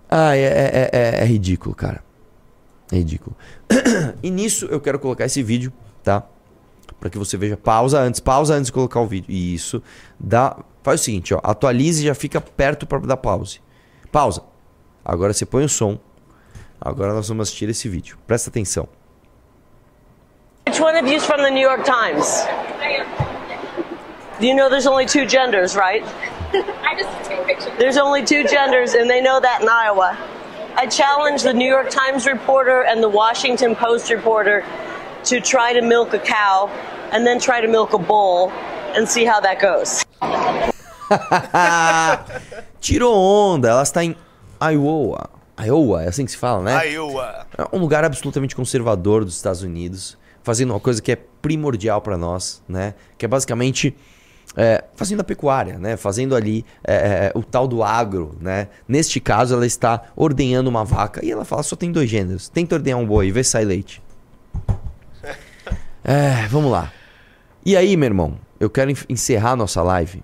Ah, 0.08 0.36
é, 0.36 0.40
é- 0.42 0.90
é- 0.92 1.22
é 1.22 1.24
ridículo, 1.24 1.74
cara. 1.74 2.02
É 2.90 2.96
ridículo. 2.96 3.36
e 4.22 4.30
nisso 4.30 4.66
eu 4.66 4.80
quero 4.80 4.98
colocar 4.98 5.24
esse 5.24 5.42
vídeo, 5.42 5.72
tá? 6.02 6.22
Pra 7.00 7.10
que 7.10 7.18
você 7.18 7.36
veja. 7.36 7.56
Pausa 7.56 7.98
antes, 8.00 8.20
pausa 8.20 8.54
antes 8.54 8.66
de 8.66 8.72
colocar 8.72 9.00
o 9.00 9.06
vídeo. 9.06 9.30
E 9.30 9.54
isso 9.54 9.82
dá. 10.18 10.56
Faz 10.82 11.00
o 11.00 11.04
seguinte, 11.04 11.32
ó. 11.34 11.40
Atualize 11.42 12.02
e 12.02 12.06
já 12.06 12.14
fica 12.14 12.40
perto 12.40 12.86
para 12.86 12.98
dar 13.00 13.16
pause. 13.16 13.60
Pausa. 14.10 14.42
Agora 15.04 15.32
você 15.32 15.44
põe 15.44 15.64
o 15.64 15.68
som. 15.68 15.98
Agora 16.80 17.12
nós 17.12 17.28
vamos 17.28 17.48
assistir 17.48 17.68
esse 17.68 17.88
vídeo. 17.88 18.18
Presta 18.26 18.50
atenção. 18.50 18.88
Which 20.66 20.80
one 20.80 20.96
of 20.96 21.08
you's 21.08 21.24
from 21.24 21.42
the 21.42 21.50
New 21.50 21.62
York 21.62 21.84
Times? 21.84 22.46
You 24.40 24.54
know 24.54 24.68
there's 24.68 24.86
only 24.86 25.06
two 25.06 25.26
genders, 25.26 25.76
right? 25.76 26.04
I 26.52 26.96
just 26.96 27.28
take 27.28 27.44
pictures. 27.46 27.72
There's 27.78 27.96
only 27.96 28.24
two 28.24 28.44
genders, 28.44 28.94
and 28.94 29.08
they 29.08 29.20
know 29.20 29.40
that 29.40 29.62
in 29.62 29.68
Iowa. 29.68 30.16
I 30.76 30.86
challenge 30.86 31.42
the 31.42 31.52
New 31.52 31.68
York 31.68 31.90
Times 31.90 32.26
reporter 32.26 32.82
and 32.82 33.02
the 33.02 33.08
Washington 33.08 33.76
Post 33.76 34.10
reporter 34.10 34.64
to 35.24 35.40
try 35.40 35.72
to 35.72 35.82
milk 35.82 36.14
a 36.14 36.18
cow 36.18 36.68
and 37.12 37.26
then 37.26 37.38
try 37.38 37.60
to 37.60 37.68
milk 37.68 37.92
a 37.92 37.98
bull 37.98 38.50
and 38.96 39.08
see 39.08 39.24
how 39.24 39.40
that 39.40 39.60
goes. 39.60 40.04
Tirou 42.80 43.12
onda. 43.12 43.68
Ela 43.68 43.82
está 43.82 44.02
em 44.02 44.16
Iowa. 44.70 45.30
Iowa, 45.64 46.02
é 46.04 46.08
assim 46.08 46.24
que 46.24 46.30
se 46.30 46.36
fala, 46.36 46.62
né? 46.62 46.90
Iowa. 46.92 47.46
É 47.56 47.76
um 47.76 47.78
lugar 47.78 48.04
absolutamente 48.04 48.54
conservador 48.56 49.24
dos 49.24 49.36
Estados 49.36 49.62
Unidos, 49.62 50.16
fazendo 50.42 50.70
uma 50.70 50.80
coisa 50.80 51.00
que 51.00 51.12
é 51.12 51.16
primordial 51.16 52.00
para 52.00 52.16
nós, 52.16 52.62
né? 52.68 52.94
Que 53.18 53.24
é 53.24 53.28
basicamente 53.28 53.94
é, 54.56 54.84
fazendo 54.94 55.20
a 55.20 55.24
pecuária, 55.24 55.78
né? 55.78 55.96
Fazendo 55.96 56.34
ali 56.34 56.64
é, 56.84 56.94
é, 56.94 57.32
o 57.34 57.42
tal 57.42 57.66
do 57.68 57.82
agro, 57.82 58.36
né? 58.40 58.68
Neste 58.88 59.20
caso, 59.20 59.54
ela 59.54 59.66
está 59.66 60.02
ordenhando 60.16 60.68
uma 60.68 60.84
vaca 60.84 61.24
e 61.24 61.30
ela 61.30 61.44
fala 61.44 61.62
só 61.62 61.76
tem 61.76 61.92
dois 61.92 62.08
gêneros. 62.08 62.48
Tenta 62.48 62.74
ordenhar 62.74 62.98
um 62.98 63.06
boi, 63.06 63.30
vê 63.30 63.42
se 63.44 63.50
sai 63.50 63.64
leite. 63.64 64.02
É, 66.04 66.48
vamos 66.48 66.72
lá. 66.72 66.92
E 67.64 67.76
aí, 67.76 67.96
meu 67.96 68.06
irmão, 68.08 68.36
eu 68.58 68.68
quero 68.68 68.90
en- 68.90 68.96
encerrar 69.08 69.54
nossa 69.54 69.80
live 69.82 70.20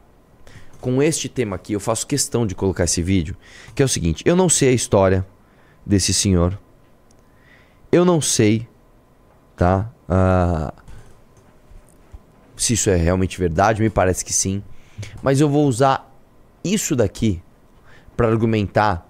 com 0.88 1.02
este 1.02 1.28
tema 1.28 1.56
aqui. 1.56 1.74
Eu 1.74 1.80
faço 1.80 2.06
questão 2.06 2.46
de 2.46 2.54
colocar 2.54 2.84
esse 2.84 3.02
vídeo, 3.02 3.36
que 3.74 3.82
é 3.82 3.84
o 3.84 3.88
seguinte: 3.88 4.22
eu 4.24 4.34
não 4.34 4.48
sei 4.48 4.70
a 4.70 4.72
história 4.72 5.26
desse 5.84 6.14
senhor. 6.14 6.58
Eu 7.92 8.06
não 8.06 8.22
sei, 8.22 8.66
tá? 9.54 9.90
Ah, 10.08 10.72
se 12.56 12.72
isso 12.72 12.88
é 12.88 12.96
realmente 12.96 13.38
verdade, 13.38 13.82
me 13.82 13.90
parece 13.90 14.24
que 14.24 14.32
sim. 14.32 14.62
Mas 15.22 15.42
eu 15.42 15.48
vou 15.48 15.66
usar 15.66 16.10
isso 16.64 16.96
daqui 16.96 17.42
para 18.16 18.26
argumentar 18.26 19.06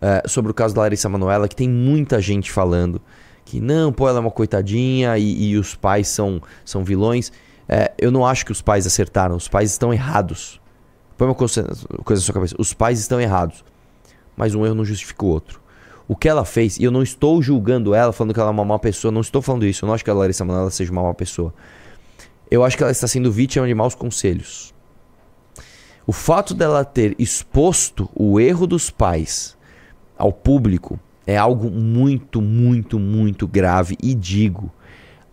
eh, 0.00 0.22
sobre 0.26 0.50
o 0.50 0.54
caso 0.54 0.74
da 0.74 0.82
Larissa 0.82 1.08
Manoela, 1.08 1.48
que 1.48 1.56
tem 1.56 1.68
muita 1.68 2.20
gente 2.20 2.52
falando 2.52 3.00
que 3.44 3.60
não, 3.60 3.92
pô, 3.92 4.08
ela 4.08 4.18
é 4.18 4.20
uma 4.20 4.30
coitadinha 4.30 5.18
e, 5.18 5.50
e 5.50 5.56
os 5.56 5.74
pais 5.74 6.08
são, 6.08 6.40
são 6.64 6.84
vilões. 6.84 7.32
Eh, 7.68 7.92
eu 7.98 8.10
não 8.10 8.24
acho 8.24 8.44
que 8.44 8.52
os 8.52 8.62
pais 8.62 8.86
acertaram, 8.86 9.34
os 9.34 9.48
pais 9.48 9.70
estão 9.72 9.92
errados. 9.92 10.60
Põe 11.16 11.28
uma 11.28 11.34
coisa, 11.34 11.62
na 12.08 12.16
sua 12.16 12.34
cabeça: 12.34 12.54
os 12.58 12.72
pais 12.72 12.98
estão 13.00 13.20
errados, 13.20 13.64
mas 14.36 14.54
um 14.54 14.64
erro 14.64 14.74
não 14.74 14.84
justifica 14.84 15.24
o 15.24 15.28
outro. 15.28 15.60
O 16.06 16.14
que 16.14 16.28
ela 16.28 16.44
fez, 16.44 16.76
e 16.78 16.84
eu 16.84 16.90
não 16.90 17.02
estou 17.02 17.40
julgando 17.40 17.94
ela, 17.94 18.12
falando 18.12 18.34
que 18.34 18.40
ela 18.40 18.50
é 18.50 18.52
uma 18.52 18.64
má 18.64 18.78
pessoa, 18.78 19.10
não 19.10 19.22
estou 19.22 19.40
falando 19.40 19.64
isso, 19.64 19.84
eu 19.84 19.86
não 19.86 19.94
acho 19.94 20.04
que 20.04 20.10
a 20.10 20.14
Larissa 20.14 20.44
Manoela 20.44 20.70
seja 20.70 20.92
uma 20.92 21.02
má 21.02 21.14
pessoa. 21.14 21.54
Eu 22.50 22.62
acho 22.62 22.76
que 22.76 22.82
ela 22.82 22.92
está 22.92 23.08
sendo 23.08 23.32
vítima 23.32 23.66
de 23.66 23.74
maus 23.74 23.94
conselhos. 23.94 24.74
O 26.06 26.12
fato 26.12 26.52
dela 26.52 26.84
ter 26.84 27.16
exposto 27.18 28.10
o 28.14 28.38
erro 28.38 28.66
dos 28.66 28.90
pais 28.90 29.56
ao 30.18 30.30
público 30.30 31.00
é 31.26 31.36
algo 31.38 31.70
muito, 31.70 32.42
muito, 32.42 32.98
muito 32.98 33.48
grave. 33.48 33.96
E 34.02 34.14
digo, 34.14 34.70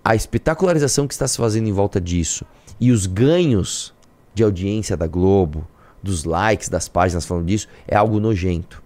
a 0.03 0.15
espetacularização 0.15 1.07
que 1.07 1.13
está 1.13 1.27
se 1.27 1.37
fazendo 1.37 1.67
em 1.67 1.73
volta 1.73 1.99
disso 1.99 2.45
e 2.79 2.91
os 2.91 3.05
ganhos 3.05 3.93
de 4.33 4.43
audiência 4.43 4.95
da 4.95 5.07
Globo, 5.07 5.67
dos 6.01 6.23
likes 6.23 6.69
das 6.69 6.87
páginas 6.87 7.25
falando 7.25 7.45
disso, 7.45 7.67
é 7.87 7.95
algo 7.95 8.19
nojento. 8.19 8.81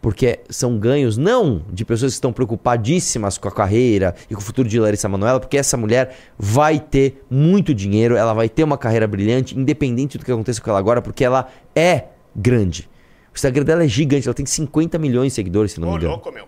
Porque 0.00 0.40
são 0.48 0.78
ganhos 0.78 1.16
não 1.16 1.62
de 1.70 1.84
pessoas 1.84 2.12
que 2.12 2.16
estão 2.16 2.32
preocupadíssimas 2.32 3.36
com 3.36 3.48
a 3.48 3.52
carreira 3.52 4.14
e 4.30 4.34
com 4.34 4.40
o 4.40 4.44
futuro 4.44 4.68
de 4.68 4.80
Larissa 4.80 5.08
Manoela, 5.08 5.38
porque 5.38 5.58
essa 5.58 5.76
mulher 5.76 6.16
vai 6.38 6.80
ter 6.80 7.24
muito 7.30 7.74
dinheiro, 7.74 8.16
ela 8.16 8.32
vai 8.32 8.48
ter 8.48 8.64
uma 8.64 8.78
carreira 8.78 9.06
brilhante, 9.06 9.58
independente 9.58 10.16
do 10.16 10.24
que 10.24 10.32
aconteça 10.32 10.60
com 10.60 10.70
ela 10.70 10.78
agora, 10.78 11.02
porque 11.02 11.22
ela 11.22 11.48
é 11.74 12.04
grande. 12.34 12.88
O 13.32 13.36
Instagram 13.36 13.64
dela 13.64 13.84
é 13.84 13.88
gigante, 13.88 14.26
ela 14.26 14.34
tem 14.34 14.46
50 14.46 14.98
milhões 14.98 15.32
de 15.32 15.34
seguidores, 15.36 15.72
se 15.72 15.80
não 15.80 15.90
me 15.90 15.96
engano. 15.96 16.14
louco, 16.14 16.32
meu. 16.32 16.46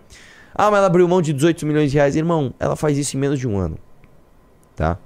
Ah, 0.54 0.70
mas 0.70 0.78
ela 0.78 0.86
abriu 0.86 1.06
mão 1.06 1.22
de 1.22 1.32
18 1.32 1.64
milhões 1.66 1.90
de 1.90 1.96
reais. 1.96 2.16
Irmão, 2.16 2.52
ela 2.58 2.76
faz 2.76 2.98
isso 2.98 3.16
em 3.16 3.20
menos 3.20 3.38
de 3.38 3.46
um 3.48 3.56
ano. 3.56 3.78
Tá? 4.74 4.98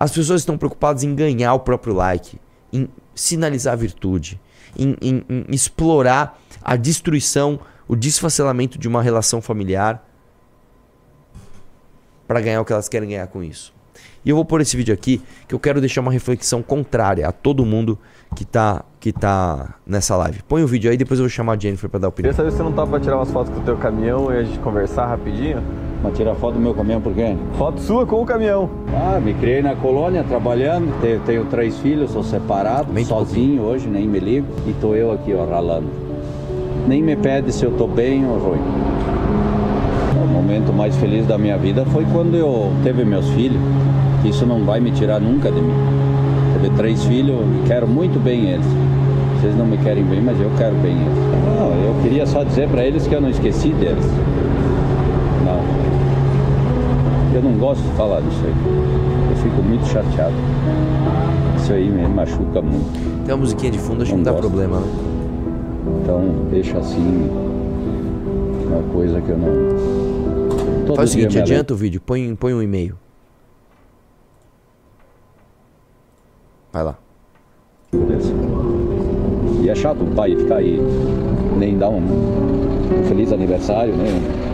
As 0.00 0.10
pessoas 0.10 0.40
estão 0.40 0.56
preocupadas 0.56 1.04
em 1.04 1.14
ganhar 1.14 1.52
o 1.52 1.60
próprio 1.60 1.92
like, 1.94 2.40
em 2.72 2.88
sinalizar 3.14 3.76
virtude, 3.76 4.40
em, 4.74 4.96
em- 5.02 5.24
em 5.28 5.44
explorar 5.50 6.40
a 6.62 6.74
destruição, 6.74 7.60
o 7.86 7.94
desfacelamento 7.94 8.78
de 8.78 8.88
uma 8.88 9.02
relação 9.02 9.42
familiar 9.42 10.02
para 12.26 12.40
ganhar 12.40 12.60
o 12.62 12.64
que 12.64 12.72
elas 12.72 12.88
querem 12.88 13.10
ganhar 13.10 13.26
com 13.26 13.42
isso. 13.42 13.74
E 14.24 14.30
eu 14.30 14.36
vou 14.36 14.44
pôr 14.44 14.60
esse 14.60 14.76
vídeo 14.76 14.94
aqui 14.94 15.20
que 15.48 15.54
eu 15.54 15.58
quero 15.58 15.80
deixar 15.80 16.00
uma 16.00 16.12
reflexão 16.12 16.62
contrária 16.62 17.26
a 17.28 17.32
todo 17.32 17.64
mundo 17.66 17.98
que 18.36 18.44
tá, 18.44 18.84
que 19.00 19.12
tá 19.12 19.74
nessa 19.84 20.16
live. 20.16 20.42
Põe 20.44 20.62
o 20.62 20.66
vídeo 20.66 20.90
aí, 20.90 20.96
depois 20.96 21.18
eu 21.18 21.24
vou 21.24 21.30
chamar 21.30 21.54
a 21.54 21.58
Jennifer 21.58 21.90
para 21.90 22.00
dar 22.00 22.08
opinião. 22.08 22.32
Queria 22.32 22.36
saber 22.36 22.50
se 22.52 22.56
você 22.58 22.62
não 22.62 22.72
tava 22.72 22.90
pra 22.92 23.00
tirar 23.00 23.16
umas 23.16 23.30
fotos 23.30 23.52
com 23.52 23.60
o 23.60 23.64
teu 23.64 23.76
caminhão 23.76 24.32
e 24.32 24.38
a 24.38 24.42
gente 24.44 24.58
conversar 24.60 25.06
rapidinho. 25.06 25.62
Mas 26.02 26.16
tirar 26.16 26.34
foto 26.34 26.54
do 26.54 26.60
meu 26.60 26.72
caminhão 26.72 27.00
por 27.00 27.12
quê? 27.12 27.36
Foto 27.58 27.78
sua 27.80 28.06
com 28.06 28.22
o 28.22 28.26
caminhão. 28.26 28.70
Ah, 28.94 29.20
me 29.20 29.34
criei 29.34 29.60
na 29.60 29.74
colônia 29.76 30.24
trabalhando, 30.24 30.98
tenho, 31.00 31.20
tenho 31.20 31.44
três 31.44 31.78
filhos, 31.78 32.10
sou 32.10 32.22
separado, 32.22 32.90
Bem 32.92 33.04
sozinho 33.04 33.62
hoje, 33.62 33.86
nem 33.86 34.08
me 34.08 34.18
ligo. 34.18 34.46
E 34.66 34.72
tô 34.80 34.94
eu 34.94 35.12
aqui, 35.12 35.34
ó, 35.34 35.44
ralando. 35.44 35.88
Nem 36.88 37.02
me 37.02 37.14
pede 37.16 37.52
se 37.52 37.64
eu 37.64 37.72
tô 37.72 37.86
bem 37.86 38.26
ou 38.26 38.38
ruim. 38.38 38.60
O 40.22 40.26
momento 40.26 40.72
mais 40.72 40.96
feliz 40.96 41.26
da 41.26 41.36
minha 41.36 41.58
vida 41.58 41.84
foi 41.86 42.06
quando 42.12 42.34
eu 42.34 42.72
teve 42.82 43.04
meus 43.04 43.28
filhos. 43.30 43.60
que 44.22 44.30
Isso 44.30 44.46
não 44.46 44.64
vai 44.64 44.80
me 44.80 44.90
tirar 44.90 45.20
nunca 45.20 45.52
de 45.52 45.60
mim. 45.60 45.74
Teve 46.54 46.74
três 46.76 47.04
filhos 47.04 47.36
e 47.62 47.68
quero 47.68 47.86
muito 47.86 48.18
bem 48.18 48.48
eles. 48.48 48.66
Vocês 49.38 49.56
não 49.56 49.66
me 49.66 49.76
querem 49.78 50.04
bem, 50.04 50.20
mas 50.22 50.40
eu 50.40 50.50
quero 50.56 50.74
bem 50.76 50.92
eles. 50.92 51.18
Não, 51.58 51.72
eu 51.72 52.02
queria 52.02 52.26
só 52.26 52.42
dizer 52.42 52.68
para 52.68 52.84
eles 52.84 53.06
que 53.06 53.14
eu 53.14 53.20
não 53.20 53.28
esqueci 53.28 53.68
deles. 53.68 54.04
Não. 57.30 57.36
Eu 57.36 57.42
não 57.42 57.58
gosto 57.58 57.82
de 57.82 57.92
falar 57.96 58.20
disso 58.20 58.40
aí. 58.44 58.54
Eu 59.30 59.36
fico 59.36 59.62
muito 59.62 59.86
chateado. 59.86 60.34
Isso 61.56 61.72
aí 61.72 61.88
me 61.88 62.06
machuca 62.08 62.60
muito. 62.60 63.24
Tem 63.24 63.34
uma 63.34 63.40
musiquinha 63.40 63.70
de 63.70 63.78
fundo, 63.78 64.02
acho 64.02 64.12
que 64.12 64.18
não 64.18 64.24
Não 64.24 64.32
dá 64.32 64.38
problema, 64.38 64.80
né? 64.80 64.86
Então 66.02 66.46
deixa 66.50 66.78
assim 66.78 67.30
uma 68.66 68.82
coisa 68.92 69.20
que 69.20 69.28
eu 69.28 69.38
não. 69.38 70.86
Todo 70.86 70.96
Faz 70.96 71.10
o 71.10 71.12
seguinte, 71.12 71.38
adianta 71.38 71.72
o 71.72 71.76
vídeo, 71.76 72.00
põe, 72.00 72.34
põe 72.34 72.54
um 72.54 72.62
e-mail. 72.62 72.96
Vai 76.72 76.84
lá. 76.84 76.98
alegro. 77.92 79.62
E 79.62 79.68
é 79.68 79.74
chato 79.74 80.02
o 80.02 80.14
pai 80.14 80.34
ficar 80.36 80.56
aí 80.56 80.80
nem 81.56 81.76
dar 81.76 81.90
um, 81.90 81.98
um 81.98 83.04
feliz 83.06 83.32
aniversário, 83.32 83.94
né? 83.94 84.06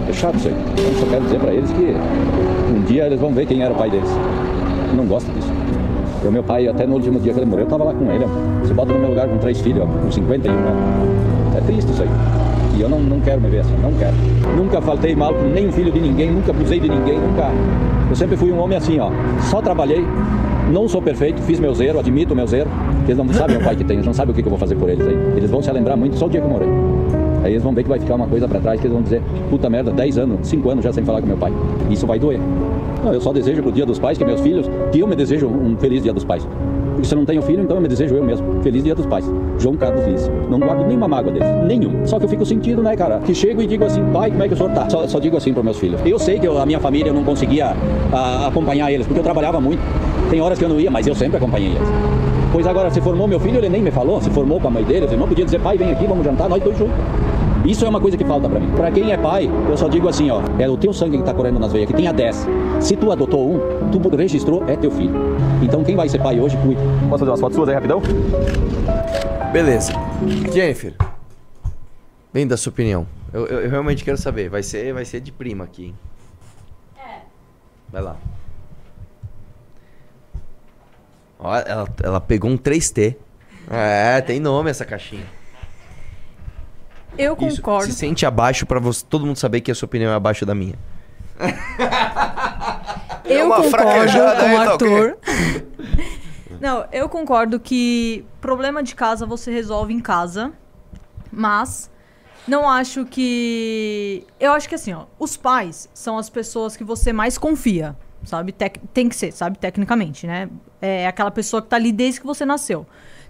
É 0.08 0.12
chato 0.12 0.36
isso 0.36 0.48
aí. 0.48 0.54
Eu 0.54 0.94
só 1.00 1.06
quero 1.06 1.24
dizer 1.24 1.40
para 1.40 1.54
eles 1.54 1.70
que 1.70 1.94
um 2.70 2.82
dia 2.82 3.06
eles 3.06 3.20
vão 3.20 3.32
ver 3.32 3.46
quem 3.46 3.62
era 3.62 3.72
o 3.72 3.76
pai 3.76 3.90
deles. 3.90 4.10
Eu 4.90 4.96
não 4.96 5.06
gosto 5.06 5.30
disso. 5.32 5.52
O 6.24 6.30
meu 6.30 6.42
pai, 6.42 6.66
até 6.66 6.86
no 6.86 6.94
último 6.94 7.20
dia 7.20 7.32
que 7.32 7.38
ele 7.38 7.46
morreu, 7.46 7.64
eu 7.64 7.70
tava 7.70 7.84
lá 7.84 7.94
com 7.94 8.10
ele. 8.10 8.24
Você 8.62 8.74
bota 8.74 8.92
no 8.92 8.98
meu 8.98 9.10
lugar 9.10 9.28
com 9.28 9.38
três 9.38 9.60
filhos, 9.60 9.88
com 9.88 10.10
51 10.10 10.52
anos. 10.52 11.56
É 11.56 11.60
triste 11.60 11.90
isso 11.90 12.02
aí. 12.02 12.08
E 12.76 12.80
eu 12.80 12.88
não, 12.88 12.98
não 12.98 13.20
quero 13.20 13.40
me 13.40 13.48
ver 13.48 13.60
assim, 13.60 13.74
não 13.80 13.92
quero. 13.92 14.14
Nunca 14.56 14.80
faltei 14.80 15.14
mal 15.14 15.32
com 15.32 15.44
nenhum 15.44 15.72
filho 15.72 15.92
de 15.92 16.00
ninguém, 16.00 16.30
nunca 16.30 16.50
abusei 16.50 16.80
de 16.80 16.88
ninguém, 16.88 17.18
nunca. 17.18 17.50
Eu 18.10 18.16
sempre 18.16 18.36
fui 18.36 18.52
um 18.52 18.58
homem 18.58 18.76
assim, 18.76 18.98
ó. 18.98 19.10
Só 19.42 19.62
trabalhei, 19.62 20.04
não 20.70 20.88
sou 20.88 21.00
perfeito, 21.00 21.40
fiz 21.42 21.58
meus 21.58 21.80
erros, 21.80 22.00
admito 22.00 22.34
meus 22.34 22.52
erros. 22.52 22.72
Eles 23.04 23.16
não 23.16 23.28
sabem 23.32 23.56
o 23.56 23.64
pai 23.64 23.76
que 23.76 23.84
tem, 23.84 23.96
eles 23.96 24.06
não 24.06 24.12
sabem 24.12 24.32
o 24.32 24.34
que 24.34 24.42
eu 24.42 24.50
vou 24.50 24.58
fazer 24.58 24.74
por 24.74 24.88
eles 24.88 25.06
aí. 25.06 25.16
Eles 25.36 25.50
vão 25.50 25.62
se 25.62 25.70
lembrar 25.70 25.96
muito 25.96 26.16
só 26.18 26.26
o 26.26 26.28
dia 26.28 26.40
que 26.40 26.46
eu 26.46 26.50
morei. 26.50 26.68
Aí 27.46 27.52
eles 27.52 27.62
vão 27.62 27.72
ver 27.72 27.82
que 27.84 27.88
vai 27.88 27.98
ficar 28.00 28.16
uma 28.16 28.26
coisa 28.26 28.48
pra 28.48 28.58
trás, 28.60 28.80
que 28.80 28.86
eles 28.86 28.92
vão 28.94 29.02
dizer, 29.02 29.22
puta 29.48 29.70
merda, 29.70 29.92
10 29.92 30.18
anos, 30.18 30.48
5 30.48 30.68
anos 30.68 30.84
já 30.84 30.92
sem 30.92 31.04
falar 31.04 31.20
com 31.20 31.26
meu 31.28 31.36
pai. 31.36 31.52
Isso 31.88 32.06
vai 32.06 32.18
doer. 32.18 32.40
Não, 33.04 33.12
eu 33.12 33.20
só 33.20 33.32
desejo 33.32 33.62
pro 33.62 33.70
dia 33.70 33.86
dos 33.86 33.98
pais 33.98 34.18
que 34.18 34.24
meus 34.24 34.40
filhos, 34.40 34.68
que 34.90 34.98
eu 34.98 35.06
me 35.06 35.14
desejo 35.14 35.46
um 35.46 35.76
feliz 35.78 36.02
dia 36.02 36.12
dos 36.12 36.24
pais. 36.24 36.46
Porque 36.92 37.06
se 37.06 37.14
eu 37.14 37.18
não 37.18 37.26
tenho 37.26 37.42
filho, 37.42 37.62
então 37.62 37.76
eu 37.76 37.80
me 37.82 37.86
desejo 37.88 38.14
eu 38.16 38.24
mesmo. 38.24 38.62
Feliz 38.62 38.82
dia 38.82 38.94
dos 38.94 39.04
pais. 39.06 39.30
João 39.58 39.76
Carlos 39.76 40.04
Liz. 40.06 40.30
Não 40.50 40.58
guardo 40.58 40.84
nenhuma 40.86 41.06
mágoa 41.06 41.30
deles. 41.30 41.46
Nenhum. 41.66 42.04
Só 42.06 42.18
que 42.18 42.24
eu 42.24 42.28
fico 42.28 42.44
sentindo, 42.44 42.82
né, 42.82 42.96
cara? 42.96 43.18
Que 43.18 43.34
chego 43.34 43.60
e 43.62 43.66
digo 43.66 43.84
assim, 43.84 44.02
pai, 44.12 44.30
como 44.30 44.42
é 44.42 44.48
que 44.48 44.54
o 44.54 44.56
senhor 44.56 44.70
tá? 44.72 44.88
Só, 44.88 45.06
só 45.06 45.20
digo 45.20 45.36
assim 45.36 45.52
pros 45.52 45.64
meus 45.64 45.78
filhos. 45.78 46.00
Eu 46.04 46.18
sei 46.18 46.38
que 46.40 46.48
eu- 46.48 46.58
a 46.58 46.64
minha 46.66 46.80
família 46.80 47.10
eu 47.10 47.14
não 47.14 47.22
conseguia 47.22 47.76
ah, 48.12 48.46
acompanhar 48.48 48.90
eles, 48.90 49.06
porque 49.06 49.20
eu 49.20 49.24
trabalhava 49.24 49.60
muito. 49.60 49.80
Tem 50.30 50.40
horas 50.40 50.58
que 50.58 50.64
eu 50.64 50.68
não 50.70 50.80
ia, 50.80 50.90
mas 50.90 51.06
eu 51.06 51.14
sempre 51.14 51.36
acompanhei 51.36 51.68
eles. 51.68 51.88
Pois 52.50 52.66
agora, 52.66 52.90
se 52.90 53.00
formou 53.02 53.28
meu 53.28 53.38
filho, 53.38 53.58
ele 53.58 53.68
nem 53.68 53.82
me 53.82 53.90
falou. 53.90 54.20
Se 54.22 54.30
formou 54.30 54.58
com 54.58 54.68
a 54.68 54.70
mãe 54.70 54.82
dele, 54.82 55.04
ele 55.06 55.16
não 55.16 55.28
podia 55.28 55.44
dizer, 55.44 55.60
pai, 55.60 55.76
vem 55.76 55.90
aqui, 55.92 56.06
vamos 56.06 56.24
jantar, 56.24 56.48
nós 56.48 56.62
dois 56.62 56.78
juntos. 56.78 56.94
Isso 57.66 57.84
é 57.84 57.88
uma 57.88 58.00
coisa 58.00 58.16
que 58.16 58.24
falta 58.24 58.48
pra 58.48 58.60
mim. 58.60 58.70
Pra 58.76 58.90
quem 58.92 59.10
é 59.12 59.16
pai, 59.18 59.50
eu 59.68 59.76
só 59.76 59.88
digo 59.88 60.08
assim, 60.08 60.30
ó, 60.30 60.40
é 60.58 60.68
o 60.68 60.76
teu 60.76 60.92
sangue 60.92 61.18
que 61.18 61.24
tá 61.24 61.34
correndo 61.34 61.58
nas 61.58 61.72
veias, 61.72 61.88
que 61.88 61.94
tinha 61.96 62.12
10. 62.12 62.46
Se 62.80 62.96
tu 62.96 63.10
adotou 63.10 63.54
um, 63.54 63.90
tu 63.90 64.16
registrou, 64.16 64.64
é 64.68 64.76
teu 64.76 64.90
filho. 64.90 65.14
Então 65.62 65.82
quem 65.82 65.96
vai 65.96 66.08
ser 66.08 66.20
pai 66.22 66.38
hoje, 66.38 66.56
cuida. 66.58 66.80
Posso 67.08 67.18
fazer 67.20 67.30
umas 67.30 67.40
fotos 67.40 67.56
suas 67.56 67.68
aí 67.68 67.74
rapidão? 67.74 68.00
Beleza. 69.52 69.92
Jennifer. 70.52 70.94
Bem 72.32 72.46
da 72.46 72.56
sua 72.56 72.70
opinião. 72.70 73.06
Eu, 73.32 73.46
eu- 73.46 73.60
eu 73.62 73.70
realmente 73.70 74.04
quero 74.04 74.16
saber. 74.18 74.48
Vai 74.48 74.62
ser, 74.62 74.92
vai 74.94 75.04
ser 75.04 75.20
de 75.20 75.32
prima 75.32 75.64
aqui, 75.64 75.86
hein? 75.86 75.94
É. 76.98 77.20
Vai 77.90 78.02
lá. 78.02 78.16
Ó, 81.38 81.54
ela, 81.56 81.88
ela 82.02 82.20
pegou 82.20 82.50
um 82.50 82.56
3T. 82.56 83.16
É, 83.70 84.20
tem 84.20 84.38
nome 84.40 84.70
essa 84.70 84.84
caixinha. 84.84 85.24
Eu 87.18 87.34
Isso, 87.40 87.56
concordo. 87.56 87.86
Se 87.86 87.92
sente 87.92 88.24
abaixo 88.26 88.66
pra 88.66 88.78
você, 88.80 89.04
todo 89.08 89.26
mundo 89.26 89.36
saber 89.38 89.60
que 89.60 89.70
a 89.70 89.74
sua 89.74 89.86
opinião 89.86 90.10
é 90.12 90.14
abaixo 90.14 90.44
da 90.46 90.54
minha. 90.54 90.74
Eu 93.24 93.46
uma 93.46 93.56
concordo 93.56 93.70
fraquejada 93.70 94.36
com 94.40 94.46
aí, 94.46 94.54
o 94.54 94.64
tá 94.64 94.74
ok? 94.74 94.96
Arthur. 94.96 95.18
Não, 96.60 96.86
eu 96.90 97.06
concordo 97.08 97.60
que 97.60 98.24
problema 98.40 98.82
de 98.82 98.94
casa 98.94 99.26
você 99.26 99.50
resolve 99.52 99.92
em 99.92 100.00
casa, 100.00 100.52
mas 101.30 101.90
não 102.48 102.66
acho 102.68 103.04
que. 103.04 104.24
Eu 104.40 104.52
acho 104.52 104.66
que 104.66 104.74
assim, 104.74 104.94
ó, 104.94 105.04
os 105.18 105.36
pais 105.36 105.86
são 105.92 106.16
as 106.16 106.30
pessoas 106.30 106.74
que 106.74 106.82
você 106.82 107.12
mais 107.12 107.36
confia, 107.36 107.94
sabe? 108.24 108.52
Tec- 108.52 108.80
Tem 108.94 109.06
que 109.06 109.14
ser, 109.16 109.32
sabe? 109.32 109.58
Tecnicamente, 109.58 110.26
né? 110.26 110.48
É 110.80 111.06
aquela 111.06 111.30
pessoa 111.30 111.60
que 111.60 111.68
tá 111.68 111.76
ali 111.76 111.92
desde 111.92 112.20
que 112.20 112.26
você 112.26 112.46
nasceu. 112.46 112.86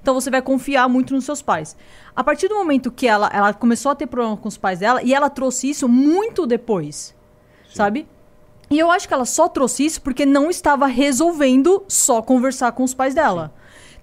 Então 0.06 0.14
você 0.14 0.30
vai 0.30 0.40
confiar 0.40 0.88
muito 0.88 1.12
nos 1.12 1.24
seus 1.24 1.42
pais. 1.42 1.76
A 2.14 2.22
partir 2.22 2.46
do 2.46 2.54
momento 2.54 2.92
que 2.92 3.08
ela, 3.08 3.28
ela 3.34 3.52
começou 3.52 3.90
a 3.90 3.94
ter 3.96 4.06
problema 4.06 4.36
com 4.36 4.46
os 4.46 4.56
pais 4.56 4.78
dela, 4.78 5.02
e 5.02 5.12
ela 5.12 5.28
trouxe 5.28 5.68
isso 5.68 5.88
muito 5.88 6.46
depois, 6.46 7.12
sabe? 7.74 8.06
E 8.70 8.78
eu 8.78 8.88
acho 8.88 9.08
que 9.08 9.14
ela 9.14 9.24
só 9.24 9.48
trouxe 9.48 9.84
isso 9.84 10.00
porque 10.00 10.24
não 10.24 10.48
estava 10.48 10.86
resolvendo 10.86 11.82
só 11.88 12.22
conversar 12.22 12.70
com 12.70 12.84
os 12.84 12.94
pais 12.94 13.16
dela. 13.16 13.52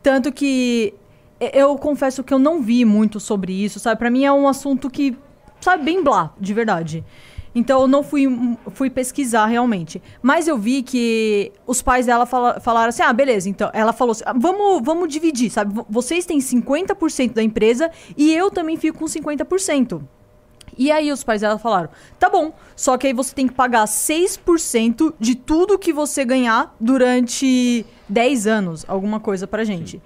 Tanto 0.01 0.30
que 0.30 0.93
eu 1.39 1.78
confesso 1.78 2.22
que 2.22 2.34
eu 2.34 2.39
não 2.39 2.62
vi 2.62 2.84
muito 2.84 3.18
sobre 3.18 3.54
isso, 3.54 3.80
sabe? 3.80 3.97
Pra 3.97 4.10
mim 4.10 4.26
é 4.26 4.32
um 4.34 4.45
assunto 4.45 4.89
que, 4.89 5.18
sabe, 5.62 5.86
bem 5.86 6.04
blá, 6.04 6.34
de 6.38 6.54
verdade. 6.54 7.01
Então 7.56 7.82
eu 7.82 7.88
não 7.88 8.01
fui, 8.04 8.28
fui 8.74 8.89
pesquisar 8.89 9.45
realmente. 9.45 10.01
Mas 10.22 10.47
eu 10.47 10.58
vi 10.58 10.82
que 10.82 11.51
os 11.68 11.82
pais 11.82 12.06
dela 12.08 12.26
fala- 12.26 12.60
falaram 12.60 12.89
assim: 12.89 13.04
ah, 13.04 13.14
beleza, 13.14 13.47
então. 13.49 13.70
Ela 13.74 13.93
falou 13.93 14.12
assim: 14.14 14.24
ah, 14.26 14.34
vamos, 14.36 14.82
vamos 14.84 15.08
dividir, 15.10 15.49
sabe? 15.51 15.80
Vocês 15.89 16.26
têm 16.26 16.39
50% 16.39 17.34
da 17.34 17.43
empresa 17.43 17.91
e 18.18 18.34
eu 18.34 18.49
também 18.49 18.76
fico 18.78 18.99
com 18.99 19.06
50%. 19.06 20.01
E 20.76 20.91
aí 20.91 21.12
os 21.12 21.24
pais 21.24 21.41
dela 21.41 21.60
falaram: 21.60 21.89
tá 22.18 22.28
bom, 22.30 22.54
só 22.76 22.97
que 22.97 23.06
aí 23.06 23.14
você 23.14 23.36
tem 23.36 23.47
que 23.47 23.54
pagar 23.54 23.86
6% 23.86 25.14
de 25.20 25.36
tudo 25.36 25.78
que 25.78 25.93
você 25.93 26.26
ganhar 26.26 26.76
durante 26.80 27.86
10 28.10 28.47
anos, 28.47 28.86
alguma 28.88 29.20
coisa 29.20 29.45
pra 29.45 29.64
gente. 29.64 30.01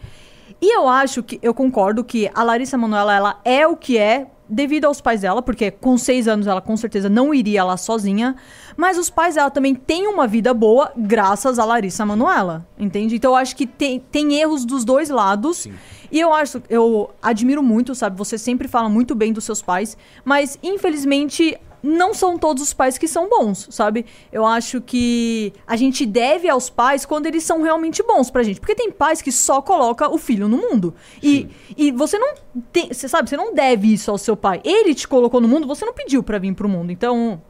E 0.62 0.76
eu 0.76 0.88
acho 0.90 1.22
que, 1.24 1.40
eu 1.42 1.54
concordo 1.54 2.04
que 2.04 2.30
a 2.34 2.44
Larissa 2.44 2.78
Manoela, 2.78 3.14
ela 3.16 3.40
é 3.46 3.66
o 3.68 3.78
que 3.78 3.98
é 3.98 4.28
devido 4.50 4.86
aos 4.86 5.02
pais 5.02 5.22
dela, 5.22 5.42
porque 5.42 5.72
com 5.72 5.98
6 5.98 6.28
anos 6.28 6.48
ela 6.48 6.62
com 6.62 6.76
certeza 6.78 7.10
não 7.10 7.34
iria 7.34 7.64
lá 7.64 7.78
sozinha, 7.78 8.36
mas 8.76 8.98
os 8.98 9.10
pais 9.10 9.36
dela 9.36 9.50
também 9.50 9.76
têm 9.76 10.08
uma 10.08 10.28
vida 10.28 10.54
boa 10.54 10.92
graças 10.96 11.60
a 11.60 11.66
Larissa 11.66 12.06
Manoela, 12.06 12.66
entende? 12.78 13.16
Então 13.16 13.32
eu 13.32 13.36
acho 13.36 13.56
que 13.56 13.66
tem, 13.66 14.00
tem 14.00 14.36
erros 14.36 14.66
dos 14.66 14.86
dois 14.86 15.10
lados. 15.10 15.68
E 16.10 16.20
eu 16.20 16.34
acho, 16.34 16.62
eu 16.70 17.10
admiro 17.22 17.62
muito, 17.62 17.94
sabe? 17.94 18.18
Você 18.18 18.38
sempre 18.38 18.68
fala 18.68 18.88
muito 18.88 19.14
bem 19.14 19.34
dos 19.34 19.44
seus 19.44 19.62
pais, 19.62 19.98
mas 20.24 20.58
infelizmente 20.64 21.58
não 21.82 22.14
são 22.14 22.38
todos 22.38 22.62
os 22.64 22.74
pais 22.74 22.98
que 22.98 23.08
são 23.08 23.30
bons, 23.30 23.68
sabe? 23.72 24.06
Eu 24.32 24.46
acho 24.46 24.82
que 24.82 25.54
a 25.66 25.76
gente 25.76 26.06
deve 26.06 26.50
aos 26.50 26.70
pais 26.70 27.06
quando 27.06 27.26
eles 27.28 27.44
são 27.44 27.62
realmente 27.62 28.02
bons 28.04 28.30
pra 28.32 28.44
gente. 28.44 28.60
Porque 28.60 28.76
tem 28.76 28.92
pais 28.92 29.22
que 29.22 29.32
só 29.32 29.62
coloca 29.62 30.10
o 30.10 30.18
filho 30.18 30.48
no 30.48 30.58
mundo. 30.58 30.94
E, 31.22 31.48
e 31.78 31.92
você 31.92 32.18
não 32.18 32.34
tem, 32.72 32.88
você 32.94 33.08
sabe, 33.08 33.30
você 33.30 33.38
não 33.38 33.54
deve 33.54 33.94
isso 33.94 34.10
ao 34.12 34.18
seu 34.18 34.36
pai. 34.36 34.60
Ele 34.64 34.94
te 34.96 35.08
colocou 35.08 35.40
no 35.40 35.48
mundo, 35.48 35.68
você 35.68 35.86
não 35.86 35.94
pediu 35.94 36.22
pra 36.24 36.38
vir 36.40 36.54
pro 36.54 36.68
mundo. 36.68 36.92
Então, 36.92 37.42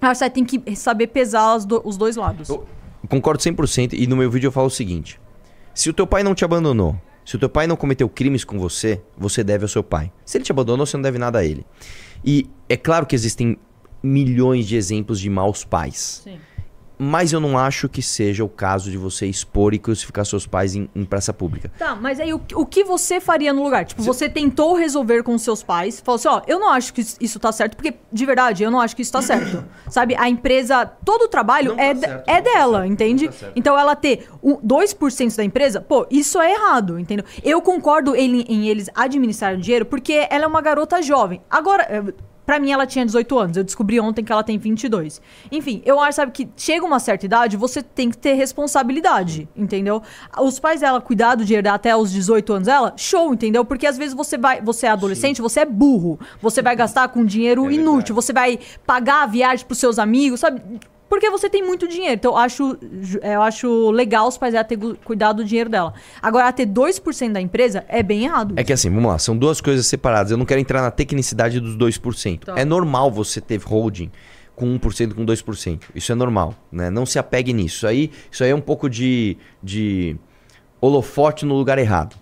você 0.00 0.28
tem 0.28 0.44
que 0.44 0.74
saber 0.76 1.06
pesar 1.08 1.54
as 1.54 1.64
do- 1.64 1.80
os 1.84 1.96
dois 1.96 2.16
lados. 2.16 2.48
Eu 2.48 2.66
concordo 3.08 3.42
100% 3.42 3.92
e 3.94 4.06
no 4.06 4.16
meu 4.16 4.30
vídeo 4.30 4.48
eu 4.48 4.52
falo 4.52 4.66
o 4.66 4.70
seguinte: 4.70 5.20
se 5.72 5.88
o 5.88 5.92
teu 5.92 6.06
pai 6.06 6.22
não 6.22 6.34
te 6.34 6.44
abandonou, 6.44 6.96
se 7.24 7.36
o 7.36 7.38
teu 7.38 7.48
pai 7.48 7.66
não 7.66 7.76
cometeu 7.76 8.08
crimes 8.08 8.42
com 8.44 8.58
você, 8.58 9.00
você 9.16 9.44
deve 9.44 9.64
ao 9.64 9.68
seu 9.68 9.82
pai. 9.82 10.10
Se 10.24 10.36
ele 10.38 10.44
te 10.44 10.50
abandonou, 10.52 10.84
você 10.86 10.96
não 10.96 11.02
deve 11.02 11.18
nada 11.18 11.38
a 11.38 11.44
ele. 11.44 11.64
E 12.24 12.48
é 12.68 12.76
claro 12.76 13.06
que 13.06 13.14
existem 13.14 13.56
milhões 14.08 14.66
de 14.66 14.76
exemplos 14.76 15.20
de 15.20 15.28
maus 15.30 15.64
pais. 15.64 16.22
Sim. 16.24 16.38
Mas 17.00 17.32
eu 17.32 17.38
não 17.38 17.56
acho 17.56 17.88
que 17.88 18.02
seja 18.02 18.42
o 18.42 18.48
caso 18.48 18.90
de 18.90 18.96
você 18.98 19.24
expor 19.24 19.72
e 19.72 19.78
crucificar 19.78 20.26
seus 20.26 20.48
pais 20.48 20.74
em, 20.74 20.90
em 20.96 21.04
praça 21.04 21.32
pública. 21.32 21.70
Tá, 21.78 21.94
mas 21.94 22.18
aí 22.18 22.34
o, 22.34 22.40
o 22.56 22.66
que 22.66 22.82
você 22.82 23.20
faria 23.20 23.52
no 23.52 23.62
lugar? 23.62 23.84
Tipo, 23.84 24.02
você 24.02 24.28
tentou 24.28 24.74
resolver 24.74 25.22
com 25.22 25.32
os 25.32 25.42
seus 25.42 25.62
pais, 25.62 26.00
falou 26.00 26.16
assim, 26.16 26.26
ó, 26.26 26.42
eu 26.48 26.58
não 26.58 26.68
acho 26.70 26.92
que 26.92 27.00
isso- 27.20 27.38
tá 27.38 27.52
certo, 27.52 27.76
porque, 27.76 27.94
de 28.12 28.26
verdade, 28.26 28.64
eu 28.64 28.70
não 28.72 28.80
acho 28.80 28.96
que 28.96 29.02
isso 29.02 29.12
tá 29.12 29.22
certo. 29.22 29.64
Sabe, 29.88 30.16
a 30.16 30.28
empresa, 30.28 30.84
todo 31.04 31.22
o 31.26 31.28
trabalho 31.28 31.76
Não 31.76 31.80
é, 31.80 31.94
tá 31.94 32.00
certo, 32.00 32.28
é 32.28 32.34
tá 32.34 32.40
dela, 32.40 32.78
certo, 32.80 32.92
entende? 32.92 33.28
tá. 33.28 33.52
Então 33.54 33.78
ela 33.78 33.94
ter 33.94 34.26
um, 34.42 34.56
2% 34.56 35.36
da 35.36 35.44
empresa, 35.44 35.80
pô, 35.80 36.04
isso 36.10 36.40
é 36.40 36.52
errado, 36.52 36.98
entendeu? 36.98 37.24
Eu 37.44 37.62
concordo 37.62 38.16
em, 38.16 38.40
em 38.48 38.66
eles 38.68 38.90
administrarem 38.92 39.60
dinheiro, 39.60 39.86
porque 39.86 40.26
ela 40.28 40.42
é 40.42 40.46
uma 40.48 40.60
garota 40.60 41.00
jovem. 41.00 41.40
Agora, 41.48 41.84
é, 41.84 42.02
Pra 42.48 42.58
mim, 42.58 42.72
ela 42.72 42.86
tinha 42.86 43.04
18 43.04 43.38
anos. 43.38 43.56
Eu 43.58 43.62
descobri 43.62 44.00
ontem 44.00 44.24
que 44.24 44.32
ela 44.32 44.42
tem 44.42 44.56
22. 44.56 45.20
Enfim, 45.52 45.82
eu 45.84 46.00
acho, 46.00 46.16
sabe, 46.16 46.32
que 46.32 46.48
chega 46.56 46.82
uma 46.82 46.98
certa 46.98 47.26
idade, 47.26 47.58
você 47.58 47.82
tem 47.82 48.08
que 48.08 48.16
ter 48.16 48.32
responsabilidade, 48.32 49.46
entendeu? 49.54 50.02
Os 50.40 50.58
pais 50.58 50.80
dela 50.80 50.98
cuidar 50.98 51.34
do 51.34 51.44
dinheiro 51.44 51.62
dela 51.62 51.76
até 51.76 51.94
os 51.94 52.10
18 52.10 52.50
anos 52.54 52.66
dela, 52.66 52.94
show, 52.96 53.34
entendeu? 53.34 53.66
Porque 53.66 53.86
às 53.86 53.98
vezes 53.98 54.14
você 54.14 54.38
vai, 54.38 54.62
você 54.62 54.86
é 54.86 54.88
adolescente, 54.88 55.42
você 55.42 55.60
é 55.60 55.66
burro. 55.66 56.18
Você 56.40 56.62
vai 56.62 56.74
gastar 56.74 57.08
com 57.08 57.22
dinheiro 57.22 57.70
inútil, 57.70 58.14
você 58.14 58.32
vai 58.32 58.58
pagar 58.86 59.24
a 59.24 59.26
viagem 59.26 59.66
pros 59.66 59.76
seus 59.76 59.98
amigos, 59.98 60.40
sabe? 60.40 60.62
Porque 61.08 61.30
você 61.30 61.48
tem 61.48 61.62
muito 61.62 61.88
dinheiro. 61.88 62.14
Então, 62.14 62.32
eu 62.32 62.36
acho, 62.38 62.78
ju- 63.00 63.18
eu 63.22 63.40
acho 63.42 63.90
legal 63.90 64.28
os 64.28 64.36
pais 64.36 64.52
dela 64.52 64.64
ter 64.64 64.78
cuidado 65.04 65.38
do 65.38 65.44
dinheiro 65.44 65.70
dela. 65.70 65.94
Agora, 66.20 66.52
ter 66.52 66.66
2% 66.66 67.32
da 67.32 67.40
empresa 67.40 67.84
é 67.88 68.02
bem 68.02 68.24
errado. 68.24 68.54
É 68.56 68.62
que 68.64 68.72
assim, 68.72 68.90
vamos 68.90 69.10
lá, 69.10 69.18
são 69.18 69.36
duas 69.36 69.60
coisas 69.60 69.86
separadas. 69.86 70.30
Eu 70.30 70.36
não 70.36 70.44
quero 70.44 70.60
entrar 70.60 70.82
na 70.82 70.90
tecnicidade 70.90 71.60
dos 71.60 71.76
2%. 71.76 72.40
Tá. 72.44 72.58
É 72.58 72.64
normal 72.64 73.10
você 73.10 73.40
ter 73.40 73.58
holding 73.62 74.10
com 74.54 74.66
1%, 74.78 75.14
com 75.14 75.24
2%. 75.24 75.80
Isso 75.94 76.12
é 76.12 76.14
normal, 76.14 76.54
né? 76.70 76.90
Não 76.90 77.06
se 77.06 77.18
apegue 77.18 77.52
nisso. 77.52 77.76
Isso 77.78 77.86
aí, 77.86 78.10
isso 78.30 78.44
aí 78.44 78.50
é 78.50 78.54
um 78.54 78.60
pouco 78.60 78.90
de, 78.90 79.36
de 79.62 80.16
holofote 80.80 81.44
no 81.44 81.54
lugar 81.54 81.78
errado. 81.78 82.16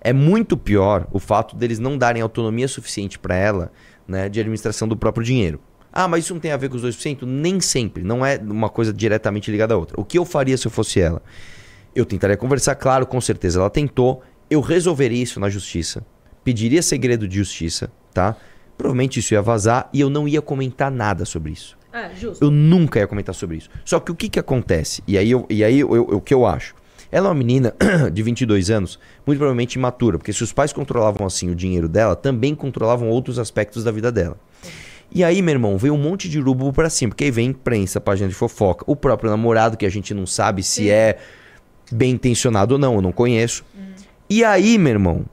É 0.00 0.12
muito 0.12 0.56
pior 0.56 1.06
o 1.12 1.18
fato 1.18 1.54
deles 1.56 1.78
não 1.78 1.96
darem 1.98 2.22
autonomia 2.22 2.66
suficiente 2.68 3.18
para 3.18 3.34
ela, 3.34 3.70
né, 4.08 4.28
de 4.28 4.40
administração 4.40 4.88
do 4.88 4.96
próprio 4.96 5.24
dinheiro. 5.24 5.60
Ah, 5.92 6.06
mas 6.06 6.24
isso 6.24 6.32
não 6.34 6.40
tem 6.40 6.52
a 6.52 6.56
ver 6.56 6.68
com 6.68 6.76
os 6.76 6.82
2%? 6.84 7.22
Nem 7.22 7.60
sempre. 7.60 8.02
Não 8.02 8.24
é 8.24 8.36
uma 8.38 8.68
coisa 8.68 8.92
diretamente 8.92 9.50
ligada 9.50 9.74
à 9.74 9.76
outra. 9.76 10.00
O 10.00 10.04
que 10.04 10.18
eu 10.18 10.24
faria 10.24 10.56
se 10.56 10.66
eu 10.66 10.70
fosse 10.70 11.00
ela? 11.00 11.22
Eu 11.94 12.04
tentaria 12.06 12.36
conversar, 12.36 12.74
claro, 12.76 13.06
com 13.06 13.20
certeza. 13.20 13.58
Ela 13.60 13.70
tentou. 13.70 14.22
Eu 14.48 14.60
resolveria 14.60 15.22
isso 15.22 15.40
na 15.40 15.48
justiça. 15.48 16.04
Pediria 16.44 16.82
segredo 16.82 17.26
de 17.28 17.36
justiça, 17.36 17.90
tá? 18.14 18.36
provavelmente 18.78 19.20
isso 19.20 19.34
ia 19.34 19.42
vazar 19.42 19.90
e 19.92 20.00
eu 20.00 20.08
não 20.08 20.26
ia 20.26 20.40
comentar 20.40 20.90
nada 20.90 21.26
sobre 21.26 21.52
isso. 21.52 21.76
É, 21.92 22.14
justo. 22.14 22.42
Eu 22.42 22.50
nunca 22.50 22.98
ia 22.98 23.06
comentar 23.06 23.34
sobre 23.34 23.58
isso. 23.58 23.68
Só 23.84 24.00
que 24.00 24.10
o 24.10 24.14
que 24.14 24.26
que 24.30 24.38
acontece? 24.38 25.02
E 25.06 25.18
aí, 25.18 25.30
eu, 25.30 25.44
e 25.50 25.62
aí 25.62 25.80
eu- 25.80 25.94
eu- 25.94 26.02
o 26.04 26.20
que 26.20 26.32
eu 26.32 26.46
acho? 26.46 26.74
Ela 27.12 27.26
é 27.26 27.28
uma 27.28 27.34
menina 27.34 27.74
de 28.10 28.22
22 28.22 28.70
anos, 28.70 28.98
muito 29.26 29.36
provavelmente 29.38 29.74
imatura, 29.74 30.16
porque 30.16 30.32
se 30.32 30.42
os 30.42 30.50
pais 30.50 30.72
controlavam 30.72 31.26
assim 31.26 31.50
o 31.50 31.54
dinheiro 31.54 31.90
dela, 31.90 32.16
também 32.16 32.54
controlavam 32.54 33.10
outros 33.10 33.38
aspectos 33.38 33.84
da 33.84 33.90
vida 33.92 34.10
dela. 34.10 34.38
E 35.12 35.24
aí, 35.24 35.42
meu 35.42 35.52
irmão, 35.52 35.76
veio 35.76 35.94
um 35.94 35.98
monte 35.98 36.28
de 36.28 36.38
urubu 36.38 36.72
pra 36.72 36.88
cima, 36.88 37.10
porque 37.10 37.24
aí 37.24 37.30
vem 37.30 37.48
imprensa, 37.48 38.00
página 38.00 38.28
de 38.28 38.34
fofoca, 38.34 38.84
o 38.86 38.94
próprio 38.94 39.30
namorado, 39.30 39.76
que 39.76 39.84
a 39.84 39.90
gente 39.90 40.14
não 40.14 40.24
sabe 40.24 40.62
se 40.62 40.88
é 40.88 41.18
bem 41.90 42.12
intencionado 42.12 42.74
ou 42.74 42.78
não, 42.78 42.94
eu 42.94 43.02
não 43.02 43.10
conheço. 43.10 43.64
E 44.28 44.44
aí, 44.44 44.78
meu 44.78 44.92
irmão, 44.92 45.24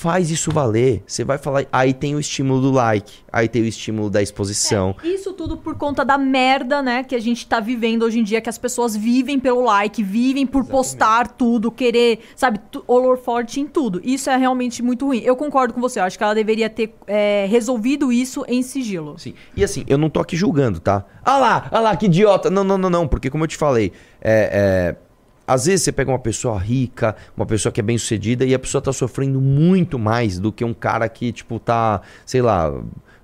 faz 0.00 0.30
isso 0.30 0.50
valer. 0.50 1.02
Você 1.06 1.24
vai 1.24 1.36
falar, 1.36 1.66
aí 1.70 1.92
tem 1.92 2.14
o 2.14 2.20
estímulo 2.20 2.62
do 2.62 2.70
like, 2.70 3.12
aí 3.30 3.46
tem 3.46 3.60
o 3.60 3.66
estímulo 3.66 4.08
da 4.08 4.22
exposição. 4.22 4.96
Isso 5.04 5.34
tudo 5.34 5.58
por 5.58 5.74
conta 5.74 6.02
da 6.02 6.16
merda, 6.16 6.80
né, 6.80 7.04
que 7.04 7.14
a 7.14 7.18
gente 7.18 7.46
tá 7.46 7.60
vivendo 7.60 8.02
hoje 8.02 8.18
em 8.18 8.24
dia, 8.24 8.40
que 8.40 8.48
as 8.48 8.56
pessoas 8.56 8.96
vivem 8.96 9.38
pelo 9.38 9.62
like, 9.62 10.02
vivem 10.02 10.46
por 10.46 10.64
postar 10.64 11.28
tudo, 11.28 11.70
querer, 11.70 12.20
sabe, 12.34 12.58
olor 12.86 13.18
forte 13.18 13.60
em 13.60 13.66
tudo. 13.66 14.00
Isso 14.02 14.30
é 14.30 14.36
realmente 14.38 14.82
muito 14.82 15.04
ruim. 15.04 15.18
Eu 15.18 15.36
concordo 15.36 15.74
com 15.74 15.80
você, 15.82 16.00
eu 16.00 16.04
acho 16.04 16.16
que 16.16 16.24
ela 16.24 16.34
deveria 16.34 16.70
ter 16.70 16.94
é, 17.06 17.46
resolvido 17.50 18.10
isso 18.10 18.42
em 18.48 18.62
sigilo. 18.62 19.18
Sim. 19.18 19.34
E 19.54 19.62
assim, 19.62 19.84
eu 19.86 19.98
não 19.98 20.08
tô 20.08 20.20
aqui 20.20 20.34
julgando, 20.34 20.80
tá? 20.80 21.04
Ah 21.22 21.36
lá, 21.36 21.68
ah 21.70 21.80
lá, 21.80 21.94
que 21.94 22.06
idiota. 22.06 22.48
Não, 22.48 22.64
não, 22.64 22.78
não, 22.78 22.88
não. 22.88 23.06
Porque 23.06 23.28
como 23.28 23.44
eu 23.44 23.48
te 23.48 23.58
falei, 23.58 23.92
é, 24.22 24.96
é, 24.96 25.09
às 25.50 25.66
vezes 25.66 25.82
você 25.82 25.90
pega 25.90 26.12
uma 26.12 26.18
pessoa 26.18 26.56
rica, 26.58 27.16
uma 27.36 27.44
pessoa 27.44 27.72
que 27.72 27.80
é 27.80 27.82
bem 27.82 27.98
sucedida, 27.98 28.44
e 28.44 28.54
a 28.54 28.58
pessoa 28.58 28.80
tá 28.80 28.92
sofrendo 28.92 29.40
muito 29.40 29.98
mais 29.98 30.38
do 30.38 30.52
que 30.52 30.64
um 30.64 30.72
cara 30.72 31.08
que, 31.08 31.32
tipo, 31.32 31.58
tá, 31.58 32.02
sei 32.24 32.40
lá, 32.40 32.72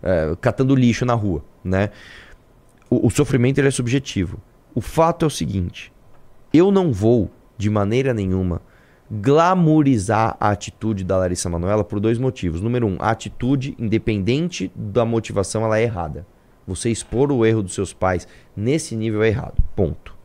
é, 0.02 0.36
catando 0.40 0.74
lixo 0.74 1.04
na 1.04 1.14
rua, 1.14 1.44
né? 1.62 1.90
O, 2.90 3.06
o 3.06 3.10
sofrimento 3.10 3.58
ele 3.58 3.68
é 3.68 3.70
subjetivo. 3.70 4.40
O 4.74 4.80
fato 4.80 5.24
é 5.24 5.28
o 5.28 5.30
seguinte: 5.30 5.92
eu 6.52 6.72
não 6.72 6.92
vou, 6.92 7.30
de 7.56 7.70
maneira 7.70 8.12
nenhuma, 8.12 8.60
glamourizar 9.08 10.36
a 10.40 10.50
atitude 10.50 11.04
da 11.04 11.16
Larissa 11.16 11.48
Manoela 11.48 11.84
por 11.84 12.00
dois 12.00 12.18
motivos. 12.18 12.60
Número 12.60 12.88
um, 12.88 12.96
a 12.98 13.10
atitude, 13.10 13.76
independente 13.78 14.70
da 14.74 15.04
motivação, 15.04 15.64
ela 15.64 15.78
é 15.78 15.84
errada. 15.84 16.26
Você 16.66 16.90
expor 16.90 17.30
o 17.30 17.46
erro 17.46 17.62
dos 17.62 17.74
seus 17.74 17.92
pais 17.92 18.26
nesse 18.56 18.96
nível 18.96 19.22
é 19.22 19.28
errado. 19.28 19.62
Ponto. 19.76 20.16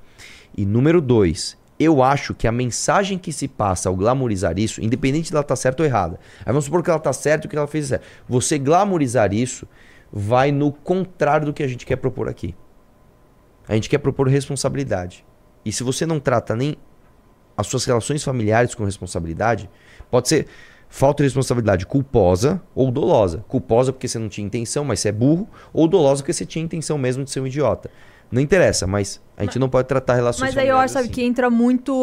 E 0.58 0.66
número 0.66 1.00
dois, 1.00 1.61
eu 1.82 2.04
acho 2.04 2.34
que 2.34 2.48
a 2.48 2.52
mensagem 2.52 3.18
que 3.18 3.32
se 3.32 3.48
passa 3.48 3.90
ao 3.90 3.96
glamourizar 3.96 4.58
isso, 4.60 4.82
independente 4.82 5.32
dela 5.32 5.42
estar 5.42 5.56
certa 5.56 5.84
ou 5.84 5.88
errada, 5.88 6.20
aí 6.40 6.48
vamos 6.48 6.66
supor 6.66 6.84
que 6.84 6.90
ela 6.90 6.98
está 6.98 7.14
certa 7.14 7.48
e 7.48 7.50
que 7.50 7.56
ela 7.56 7.68
fez 7.68 7.86
é 7.86 7.88
certo. 7.90 8.06
Você 8.28 8.58
glamourizar 8.58 9.34
isso 9.34 9.68
vai 10.12 10.52
no 10.52 10.72
contrário 10.72 11.46
do 11.46 11.54
que 11.54 11.64
a 11.64 11.68
gente 11.68 11.86
quer 11.86 11.96
propor 11.96 12.28
aqui. 12.28 12.56
A 13.68 13.76
gente 13.76 13.90
quer 13.90 14.00
propor 14.00 14.28
responsabilidade. 14.28 15.26
E 15.64 15.72
se 15.72 15.84
você 15.84 16.06
não 16.06 16.20
trata 16.20 16.56
nem 16.56 16.76
as 17.56 17.68
suas 17.68 17.86
relações 17.86 18.24
familiares 18.24 18.76
com 18.76 18.84
responsabilidade, 18.84 19.70
pode 20.10 20.28
ser 20.28 20.48
falta 20.90 21.24
de 21.24 21.28
responsabilidade 21.28 21.86
culposa 21.86 22.62
ou 22.76 22.92
dolosa. 22.92 23.46
Culposa 23.48 23.94
porque 23.94 24.08
você 24.08 24.20
não 24.20 24.28
tinha 24.28 24.46
intenção, 24.46 24.84
mas 24.84 25.00
você 25.00 25.10
é 25.10 25.12
burro, 25.12 25.48
ou 25.72 25.88
dolosa 25.88 26.22
porque 26.22 26.34
você 26.34 26.46
tinha 26.46 26.64
intenção 26.64 26.98
mesmo 26.98 27.24
de 27.24 27.32
ser 27.32 27.40
um 27.40 27.48
idiota. 27.48 27.90
Não 28.32 28.42
interessa, 28.42 28.88
mas 28.88 29.20
a 29.36 29.44
gente 29.44 29.60
não 29.60 29.68
pode 29.70 29.88
tratar 29.88 30.14
relações 30.16 30.50
Mas 30.56 30.58
aí 30.58 30.68
eu 30.70 30.78
acho, 30.78 30.94
sabe, 30.94 31.06
assim. 31.06 31.14
que 31.14 31.24
entra 31.24 31.50
muito 31.50 31.94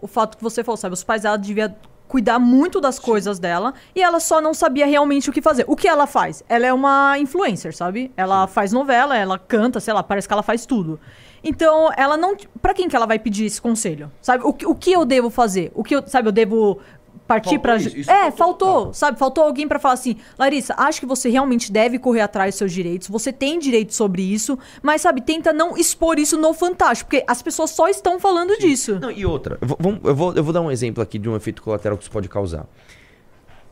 o 0.00 0.06
fato 0.06 0.36
que 0.36 0.42
você 0.42 0.62
falou, 0.62 0.76
sabe? 0.76 0.94
Os 0.94 1.02
pais 1.04 1.22
dela 1.22 1.36
deviam 1.36 1.74
cuidar 2.08 2.38
muito 2.38 2.80
das 2.80 3.00
coisas 3.00 3.40
dela 3.40 3.74
e 3.92 4.00
ela 4.00 4.20
só 4.20 4.40
não 4.40 4.54
sabia 4.54 4.86
realmente 4.86 5.28
o 5.28 5.32
que 5.32 5.42
fazer. 5.42 5.64
O 5.66 5.74
que 5.74 5.88
ela 5.88 6.06
faz? 6.06 6.44
Ela 6.48 6.66
é 6.66 6.72
uma 6.72 7.18
influencer, 7.18 7.74
sabe? 7.76 8.12
Ela 8.16 8.46
faz 8.46 8.72
novela, 8.72 9.16
ela 9.16 9.38
canta, 9.38 9.80
sei 9.80 9.92
lá, 9.92 10.02
parece 10.04 10.28
que 10.28 10.32
ela 10.32 10.42
faz 10.42 10.64
tudo. 10.64 11.00
Então, 11.42 11.90
ela 11.96 12.16
não. 12.16 12.36
Pra 12.60 12.74
quem 12.74 12.88
que 12.88 12.96
ela 12.96 13.06
vai 13.06 13.18
pedir 13.18 13.44
esse 13.44 13.60
conselho? 13.60 14.10
Sabe? 14.20 14.42
O, 14.44 14.52
que- 14.52 14.66
o 14.66 14.74
que 14.74 14.90
eu 14.92 15.04
devo 15.04 15.30
fazer? 15.30 15.70
O 15.74 15.84
que 15.84 15.94
eu. 15.94 16.02
Sabe, 16.06 16.26
eu 16.28 16.32
devo 16.32 16.78
partir 17.26 17.58
isso 17.98 18.10
é, 18.10 18.30
faltou 18.30 18.36
faltou, 18.68 18.94
sabe? 18.94 19.18
Faltou 19.18 19.44
alguém 19.44 19.66
pra 19.66 19.78
falar 19.78 19.94
assim: 19.94 20.16
Larissa, 20.38 20.74
acho 20.78 21.00
que 21.00 21.06
você 21.06 21.28
realmente 21.28 21.70
deve 21.72 21.98
correr 21.98 22.20
atrás 22.20 22.54
dos 22.54 22.58
seus 22.58 22.72
direitos. 22.72 23.08
Você 23.08 23.32
tem 23.32 23.58
direito 23.58 23.94
sobre 23.94 24.22
isso, 24.22 24.58
mas, 24.82 25.02
sabe, 25.02 25.20
tenta 25.20 25.52
não 25.52 25.76
expor 25.76 26.18
isso 26.18 26.38
no 26.38 26.54
Fantástico, 26.54 27.10
porque 27.10 27.24
as 27.28 27.42
pessoas 27.42 27.70
só 27.70 27.88
estão 27.88 28.18
falando 28.20 28.56
disso. 28.58 28.98
Não, 29.00 29.10
e 29.10 29.26
outra, 29.26 29.58
eu 29.60 29.66
vou, 29.68 29.78
eu, 30.04 30.14
vou, 30.14 30.34
eu 30.34 30.44
vou 30.44 30.52
dar 30.52 30.60
um 30.60 30.70
exemplo 30.70 31.02
aqui 31.02 31.18
de 31.18 31.28
um 31.28 31.34
efeito 31.36 31.62
colateral 31.62 31.96
que 31.98 32.04
isso 32.04 32.10
pode 32.10 32.28
causar. 32.28 32.66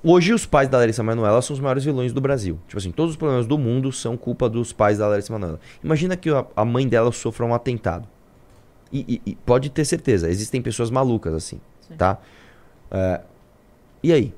Hoje 0.03 0.35
os 0.35 0.45
pais 0.45 0.69
da 0.69 0.77
Larissa 0.79 1.03
Manoela 1.03 1.41
são 1.41 1.55
os 1.55 1.61
maiores 1.61 1.83
vilões 1.83 2.13
do 2.13 2.21
Brasil. 2.21 2.59
Tipo 2.67 2.77
assim, 2.79 2.93
todos 2.93 3.13
os 3.13 3.17
problemas 3.17 3.47
do 3.47 3.57
mundo 3.57 3.91
são 3.91 4.17
culpa 4.19 4.51
dos 4.51 4.71
pais 4.73 4.99
da 4.99 5.09
Larissa 5.09 5.33
Manoela. 5.33 5.59
Imagina 5.83 6.15
que 6.15 6.29
a, 6.29 6.45
a 6.55 6.65
mãe 6.65 6.87
dela 6.87 7.11
sofra 7.11 7.47
um 7.47 7.55
atentado. 7.55 8.07
E, 8.93 9.01
e- 9.25 9.31
e 9.31 9.35
pode 9.37 9.71
ter 9.71 9.85
certeza, 9.85 10.29
existem 10.29 10.61
pessoas 10.61 10.91
malucas 10.91 11.33
assim, 11.35 11.59
tá? 11.97 12.19
É, 12.91 13.23
e 14.09 14.13
aí? 14.13 14.35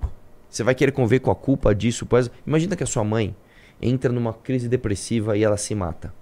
Você 0.48 0.62
vai 0.62 0.74
querer 0.74 0.92
conviver 0.92 1.20
com 1.20 1.30
a 1.30 1.34
culpa 1.34 1.74
disso? 1.74 2.06
Pois, 2.06 2.30
imagina 2.46 2.76
que 2.76 2.82
a 2.82 2.86
sua 2.86 3.04
mãe 3.04 3.34
entra 3.82 4.12
numa 4.12 4.32
crise 4.32 4.68
depressiva 4.68 5.36
e 5.36 5.42
ela 5.44 5.56
se 5.56 5.74
mata. 5.74 6.14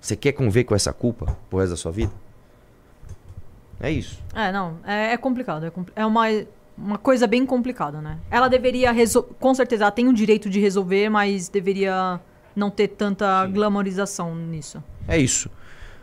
Você 0.00 0.16
quer 0.16 0.32
conviver 0.32 0.64
com 0.64 0.74
essa 0.74 0.92
culpa 0.92 1.36
pro 1.50 1.58
resto 1.58 1.70
da 1.70 1.76
sua 1.76 1.92
vida? 1.92 2.12
É 3.80 3.90
isso. 3.90 4.22
É, 4.34 4.50
não, 4.50 4.76
é, 4.84 5.12
é 5.12 5.16
complicado. 5.16 5.66
É, 5.66 5.70
compli- 5.70 5.92
é 5.94 6.06
uma, 6.06 6.24
uma 6.76 6.98
coisa 6.98 7.26
bem 7.26 7.44
complicada, 7.44 8.00
né? 8.00 8.18
Ela 8.30 8.48
deveria 8.48 8.92
resolver. 8.92 9.34
Com 9.38 9.54
certeza, 9.54 9.84
ela 9.84 9.90
tem 9.90 10.08
o 10.08 10.12
direito 10.12 10.48
de 10.48 10.58
resolver, 10.60 11.08
mas 11.08 11.48
deveria 11.48 12.20
não 12.56 12.70
ter 12.70 12.88
tanta 12.88 13.46
glamorização 13.46 14.34
nisso. 14.34 14.82
É 15.06 15.18
isso. 15.18 15.50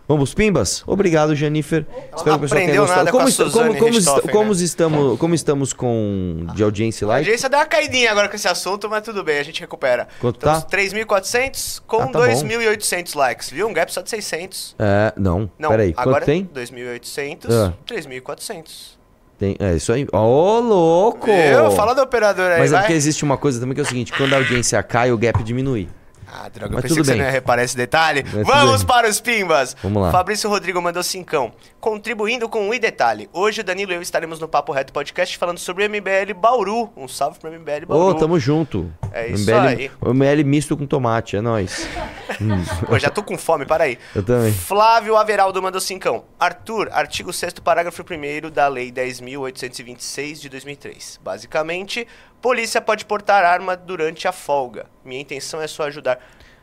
Vamos, 0.08 0.34
Pimbas? 0.36 0.84
Obrigado, 0.86 1.34
Jennifer. 1.36 1.84
Espero 2.16 2.24
que 2.24 2.30
o 2.30 2.39
pessoal 2.39 2.62
tenha 2.62 2.80
gostado. 2.80 2.97
nada 2.99 3.12
com 3.12 3.18
como, 3.18 3.26
a 3.26 3.30
est- 3.30 3.38
como, 3.38 3.51
como, 3.76 3.97
est- 3.97 4.32
como 4.32 4.53
né? 4.53 4.64
estamos, 4.64 5.20
como 5.20 5.36
estamos 5.36 5.74
com 5.74 6.45
de 6.53 6.62
audiência 6.64 7.06
A 7.06 7.10
like? 7.10 7.26
audiência 7.28 7.49
deu 7.49 7.58
uma 7.60 7.66
caidinha 7.66 8.12
agora 8.12 8.30
com 8.30 8.36
esse 8.36 8.47
assunto, 8.47 8.88
mas 8.88 9.01
tudo 9.03 9.24
bem, 9.24 9.39
a 9.39 9.43
gente 9.43 9.60
recupera. 9.62 10.08
Quanto 10.22 10.36
Estamos 10.36 10.64
tá? 10.64 10.70
3.400 10.70 11.82
com 11.88 12.01
Ah, 12.01 12.08
tá 12.08 12.20
bom. 12.20 12.26
2.800 12.26 13.16
likes, 13.16 13.49
viu? 13.49 13.68
Um 13.68 13.74
gap 13.74 13.91
só 13.91 14.01
de 14.01 14.10
600. 14.12 14.76
É, 14.78 15.12
não. 15.18 15.49
Não, 15.58 15.70
Peraí, 15.70 15.93
agora 15.97 16.18
quanto 16.18 16.26
tem? 16.26 16.45
2.800, 16.53 17.49
Ah. 17.51 17.74
3.400. 17.88 18.95
Tem, 19.38 19.56
é 19.60 19.74
isso 19.76 19.91
aí. 19.91 20.08
Ô, 20.14 20.60
louco! 20.60 21.30
Eu, 21.30 21.72
fala 21.72 21.93
do 21.93 22.01
operador 22.01 22.51
aí, 22.51 22.60
Mas 22.60 22.72
é 22.72 22.76
vai. 22.76 22.84
porque 22.84 22.93
existe 22.93 23.24
uma 23.24 23.38
coisa 23.38 23.60
também 23.60 23.74
que 23.76 23.82
é 23.82 23.84
o 23.84 23.88
seguinte, 23.88 24.14
quando 24.16 24.34
a 24.34 24.38
audiência 24.38 24.82
cai, 24.82 25.12
o 25.12 25.18
gap 25.18 25.43
diminui. 25.43 25.89
Ah, 26.38 26.50
droga, 26.50 26.74
eu 26.74 26.76
Mas 26.76 26.82
pensei 26.82 26.98
tudo 26.98 26.98
que 26.98 27.06
você 27.06 27.12
bem. 27.14 27.22
não 27.22 27.26
ia 27.28 27.32
reparar 27.32 27.64
esse 27.64 27.78
detalhe. 27.78 28.26
Mas 28.34 28.46
Vamos 28.46 28.84
para 28.84 29.08
os 29.08 29.22
pimbas. 29.22 29.76
Vamos 29.82 30.04
lá. 30.04 30.12
Fabrício 30.12 30.50
Rodrigo 30.50 30.82
mandou 30.82 31.02
cincão. 31.02 31.54
Contribuindo 31.80 32.50
com 32.50 32.68
um 32.68 32.74
e 32.74 32.80
detalhe. 32.80 33.30
Hoje 33.32 33.62
o 33.62 33.64
Danilo 33.64 33.94
e 33.94 33.96
eu 33.96 34.02
estaremos 34.02 34.38
no 34.40 34.48
Papo 34.48 34.74
Reto 34.74 34.92
Podcast 34.92 35.38
falando 35.38 35.60
sobre 35.60 35.86
o 35.86 35.90
MBL 35.90 36.34
Bauru. 36.36 36.92
Um 36.98 37.08
salve 37.08 37.40
pro 37.40 37.50
MBL 37.50 37.86
Bauru. 37.88 38.08
Ô, 38.08 38.14
tamo 38.16 38.38
junto. 38.38 38.92
É 39.14 39.28
isso 39.28 39.50
MBL, 39.50 39.68
aí. 39.68 39.92
O 40.02 40.10
ML 40.10 40.44
misto 40.44 40.76
com 40.76 40.86
tomate, 40.86 41.38
é 41.38 41.42
nóis. 41.42 41.88
Hum. 42.42 42.62
Pô, 42.88 43.00
já 43.00 43.10
tô 43.10 43.24
com 43.24 43.38
fome, 43.38 43.66
para 43.66 43.86
aí. 43.86 43.98
Eu 44.14 44.22
também. 44.22 44.52
Flávio 44.52 45.16
Averaldo 45.16 45.62
mandou 45.62 45.80
cincão. 45.80 46.26
Arthur, 46.38 46.90
artigo 46.92 47.32
6 47.32 47.60
parágrafo 47.64 48.04
1 48.04 48.50
da 48.52 48.68
Lei 48.68 48.92
10.826 48.92 50.42
de 50.42 50.50
2003. 50.50 51.20
Basicamente, 51.24 52.06
polícia 52.46 52.80
pode 52.80 53.06
portar 53.06 53.43
arma 53.43 53.76
durante 53.76 54.28
a 54.28 54.32
folga. 54.32 54.86
Minha 55.04 55.20
intenção 55.20 55.60
é 55.60 55.66
só 55.66 55.82
ajudar. 55.88 56.20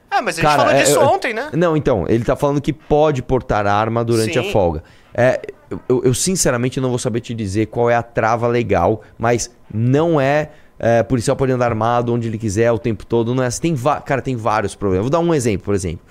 Ah, 0.08 0.22
mas 0.22 0.38
a 0.38 0.42
gente 0.42 0.54
falou 0.54 0.70
é, 0.70 0.80
disso 0.80 0.92
eu- 0.94 1.02
ontem, 1.02 1.34
né? 1.34 1.50
Não, 1.54 1.76
então, 1.76 2.04
ele 2.08 2.22
tá 2.22 2.36
falando 2.36 2.60
que 2.60 2.72
pode 2.72 3.20
portar 3.20 3.66
arma 3.66 4.04
durante 4.04 4.32
Sim. 4.34 4.38
a 4.38 4.52
folga. 4.52 4.84
É, 5.12 5.40
eu- 5.88 6.04
eu, 6.04 6.14
sinceramente 6.14 6.80
não 6.80 6.88
vou 6.88 7.00
saber 7.00 7.18
te 7.18 7.34
dizer 7.34 7.66
qual 7.66 7.90
é 7.90 7.96
a 7.96 8.02
trava 8.02 8.46
legal, 8.46 9.02
mas 9.18 9.50
não 9.74 10.20
é, 10.20 10.50
é, 10.78 11.02
policial 11.02 11.36
pode 11.36 11.50
andar 11.50 11.66
armado 11.66 12.14
onde 12.14 12.28
ele 12.28 12.38
quiser 12.38 12.70
o 12.70 12.78
tempo 12.78 13.04
todo, 13.04 13.34
não 13.34 13.42
é. 13.42 13.50
Tem 13.50 13.74
va- 13.74 14.00
cara, 14.00 14.22
tem 14.22 14.36
vários 14.36 14.76
problemas. 14.76 15.06
Vou 15.06 15.10
dar 15.10 15.18
um 15.18 15.34
exemplo, 15.34 15.64
por 15.64 15.74
exemplo. 15.74 16.06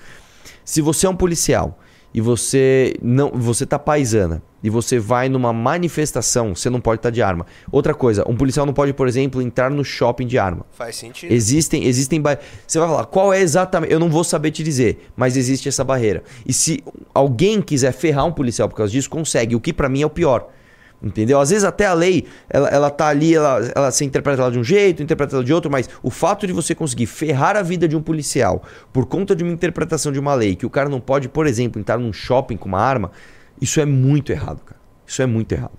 Se 0.66 0.82
você 0.82 1.06
é 1.06 1.08
um 1.08 1.16
policial 1.16 1.78
e 2.14 2.20
você 2.20 2.94
não, 3.02 3.30
você 3.34 3.64
tá 3.66 3.78
paisana 3.78 4.42
e 4.62 4.70
você 4.70 4.98
vai 4.98 5.28
numa 5.28 5.52
manifestação, 5.52 6.54
você 6.54 6.70
não 6.70 6.80
pode 6.80 6.98
estar 7.00 7.10
de 7.10 7.20
arma. 7.22 7.46
Outra 7.70 7.94
coisa, 7.94 8.24
um 8.28 8.36
policial 8.36 8.64
não 8.64 8.72
pode, 8.72 8.92
por 8.92 9.08
exemplo, 9.08 9.42
entrar 9.42 9.70
no 9.70 9.84
shopping 9.84 10.26
de 10.26 10.38
arma. 10.38 10.64
Faz 10.70 10.96
sentido. 10.96 11.32
Existem, 11.32 11.84
existem. 11.84 12.20
ba- 12.20 12.38
Você 12.66 12.78
vai 12.78 12.88
falar, 12.88 13.06
qual 13.06 13.32
é 13.32 13.40
exatamente. 13.40 13.92
Eu 13.92 13.98
não 13.98 14.08
vou 14.08 14.22
saber 14.22 14.50
te 14.52 14.62
dizer, 14.62 15.08
mas 15.16 15.36
existe 15.36 15.68
essa 15.68 15.82
barreira. 15.82 16.22
E 16.46 16.52
se 16.52 16.82
alguém 17.12 17.60
quiser 17.60 17.92
ferrar 17.92 18.24
um 18.26 18.32
policial 18.32 18.68
por 18.68 18.76
causa 18.76 18.92
disso, 18.92 19.10
consegue, 19.10 19.56
o 19.56 19.60
que 19.60 19.72
pra 19.72 19.88
mim 19.88 20.02
é 20.02 20.06
o 20.06 20.10
pior. 20.10 20.48
Entendeu? 21.02 21.40
Às 21.40 21.50
vezes 21.50 21.64
até 21.64 21.86
a 21.86 21.92
lei, 21.92 22.26
ela, 22.48 22.68
ela 22.68 22.90
tá 22.90 23.08
ali, 23.08 23.34
ela, 23.34 23.58
ela 23.74 23.90
se 23.90 24.04
interpreta 24.04 24.48
de 24.50 24.58
um 24.58 24.62
jeito, 24.62 25.02
interpreta 25.02 25.42
de 25.42 25.52
outro, 25.52 25.70
mas 25.70 25.90
o 26.00 26.10
fato 26.10 26.46
de 26.46 26.52
você 26.52 26.74
conseguir 26.74 27.06
ferrar 27.06 27.56
a 27.56 27.62
vida 27.62 27.88
de 27.88 27.96
um 27.96 28.02
policial 28.02 28.62
por 28.92 29.06
conta 29.06 29.34
de 29.34 29.42
uma 29.42 29.52
interpretação 29.52 30.12
de 30.12 30.20
uma 30.20 30.34
lei, 30.34 30.54
que 30.54 30.64
o 30.64 30.70
cara 30.70 30.88
não 30.88 31.00
pode, 31.00 31.28
por 31.28 31.46
exemplo, 31.46 31.80
entrar 31.80 31.98
num 31.98 32.12
shopping 32.12 32.56
com 32.56 32.68
uma 32.68 32.80
arma, 32.80 33.10
isso 33.60 33.80
é 33.80 33.84
muito 33.84 34.30
errado, 34.30 34.60
cara. 34.64 34.80
Isso 35.04 35.20
é 35.20 35.26
muito 35.26 35.52
errado. 35.52 35.72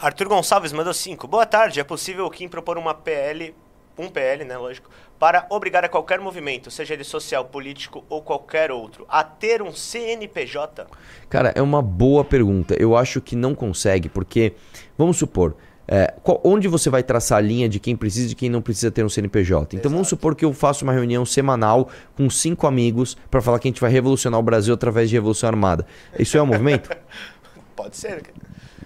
Arthur 0.00 0.28
Gonçalves 0.28 0.72
mandou 0.72 0.92
5. 0.92 1.28
Boa 1.28 1.46
tarde. 1.46 1.78
É 1.78 1.84
possível 1.84 2.26
o 2.26 2.30
Kim 2.30 2.48
propor 2.48 2.76
uma 2.76 2.92
PL 2.92 3.54
um 3.98 4.08
PL, 4.08 4.44
né, 4.44 4.56
lógico, 4.56 4.88
para 5.18 5.46
obrigar 5.50 5.84
a 5.84 5.88
qualquer 5.88 6.18
movimento, 6.20 6.70
seja 6.70 6.94
ele 6.94 7.04
social, 7.04 7.44
político 7.44 8.04
ou 8.08 8.22
qualquer 8.22 8.70
outro, 8.72 9.06
a 9.08 9.22
ter 9.22 9.62
um 9.62 9.72
CNPJ? 9.72 10.86
Cara, 11.28 11.52
é 11.54 11.62
uma 11.62 11.80
boa 11.80 12.24
pergunta. 12.24 12.74
Eu 12.78 12.96
acho 12.96 13.20
que 13.20 13.36
não 13.36 13.54
consegue, 13.54 14.08
porque, 14.08 14.54
vamos 14.98 15.16
supor, 15.16 15.54
é, 15.86 16.14
qual- 16.22 16.40
onde 16.44 16.68
você 16.68 16.88
vai 16.90 17.02
traçar 17.02 17.38
a 17.38 17.40
linha 17.40 17.68
de 17.68 17.78
quem 17.78 17.94
precisa 17.96 18.26
e 18.26 18.28
de 18.30 18.34
quem 18.34 18.48
não 18.48 18.62
precisa 18.62 18.90
ter 18.90 19.04
um 19.04 19.08
CNPJ? 19.08 19.76
Então 19.76 19.90
vamos 19.90 20.08
supor 20.08 20.34
que 20.34 20.44
eu 20.44 20.52
faço 20.52 20.84
uma 20.84 20.92
reunião 20.92 21.24
semanal 21.26 21.88
com 22.16 22.28
cinco 22.30 22.66
amigos 22.66 23.16
para 23.30 23.40
falar 23.42 23.58
que 23.58 23.68
a 23.68 23.70
gente 23.70 23.80
vai 23.80 23.90
revolucionar 23.90 24.40
o 24.40 24.42
Brasil 24.42 24.72
através 24.74 25.08
de 25.10 25.16
revolução 25.16 25.48
armada. 25.48 25.86
Isso 26.18 26.36
é 26.36 26.42
um 26.42 26.46
movimento? 26.46 26.88
Pode 27.74 27.96
ser. 27.96 28.22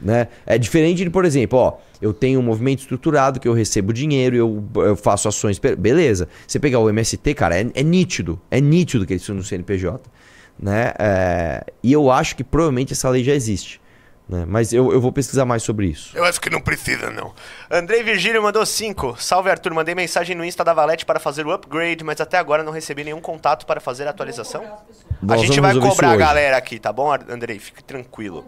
né? 0.00 0.28
É 0.44 0.58
diferente 0.58 1.04
de, 1.04 1.10
por 1.10 1.24
exemplo, 1.24 1.58
ó, 1.58 1.78
eu 2.00 2.12
tenho 2.12 2.40
um 2.40 2.42
movimento 2.42 2.80
estruturado 2.80 3.40
que 3.40 3.48
eu 3.48 3.52
recebo 3.52 3.92
dinheiro, 3.92 4.36
eu, 4.36 4.64
eu 4.76 4.96
faço 4.96 5.28
ações, 5.28 5.58
beleza. 5.58 6.28
Você 6.46 6.58
pegar 6.58 6.78
o 6.78 6.88
MST, 6.88 7.34
cara, 7.34 7.58
é, 7.58 7.66
é 7.74 7.82
nítido, 7.82 8.40
é 8.50 8.60
nítido 8.60 9.06
que 9.06 9.12
eles 9.14 9.22
são 9.22 9.34
no 9.34 9.42
CNPJ, 9.42 10.00
né? 10.58 10.92
É, 10.98 11.64
e 11.82 11.92
eu 11.92 12.10
acho 12.10 12.36
que 12.36 12.44
provavelmente 12.44 12.92
essa 12.92 13.08
lei 13.08 13.24
já 13.24 13.34
existe, 13.34 13.80
né? 14.28 14.44
Mas 14.46 14.72
eu, 14.72 14.92
eu 14.92 15.00
vou 15.00 15.12
pesquisar 15.12 15.44
mais 15.44 15.62
sobre 15.62 15.86
isso. 15.86 16.16
Eu 16.16 16.24
acho 16.24 16.40
que 16.40 16.50
não 16.50 16.60
precisa, 16.60 17.10
não. 17.10 17.32
Andrei 17.70 18.02
Virgílio 18.02 18.42
mandou 18.42 18.66
5. 18.66 19.16
Salve, 19.20 19.50
Arthur. 19.50 19.72
Mandei 19.72 19.94
mensagem 19.94 20.34
no 20.34 20.44
Insta 20.44 20.64
da 20.64 20.74
Valete 20.74 21.06
para 21.06 21.20
fazer 21.20 21.46
o 21.46 21.52
upgrade, 21.52 22.02
mas 22.02 22.20
até 22.20 22.36
agora 22.36 22.64
não 22.64 22.72
recebi 22.72 23.04
nenhum 23.04 23.20
contato 23.20 23.64
para 23.64 23.80
fazer 23.80 24.06
a 24.08 24.10
atualização. 24.10 24.64
a 25.28 25.36
gente 25.36 25.60
vai 25.60 25.78
cobrar 25.78 26.10
a 26.10 26.16
galera 26.16 26.56
aqui, 26.56 26.80
tá 26.80 26.92
bom, 26.92 27.12
Andrei? 27.28 27.60
Fique 27.60 27.84
tranquilo. 27.84 28.44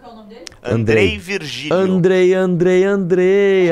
Andrei 0.62 1.16
Virgílio. 1.16 1.76
Andrei, 1.76 2.34
Andrei, 2.34 2.84
Andrei. 2.84 3.68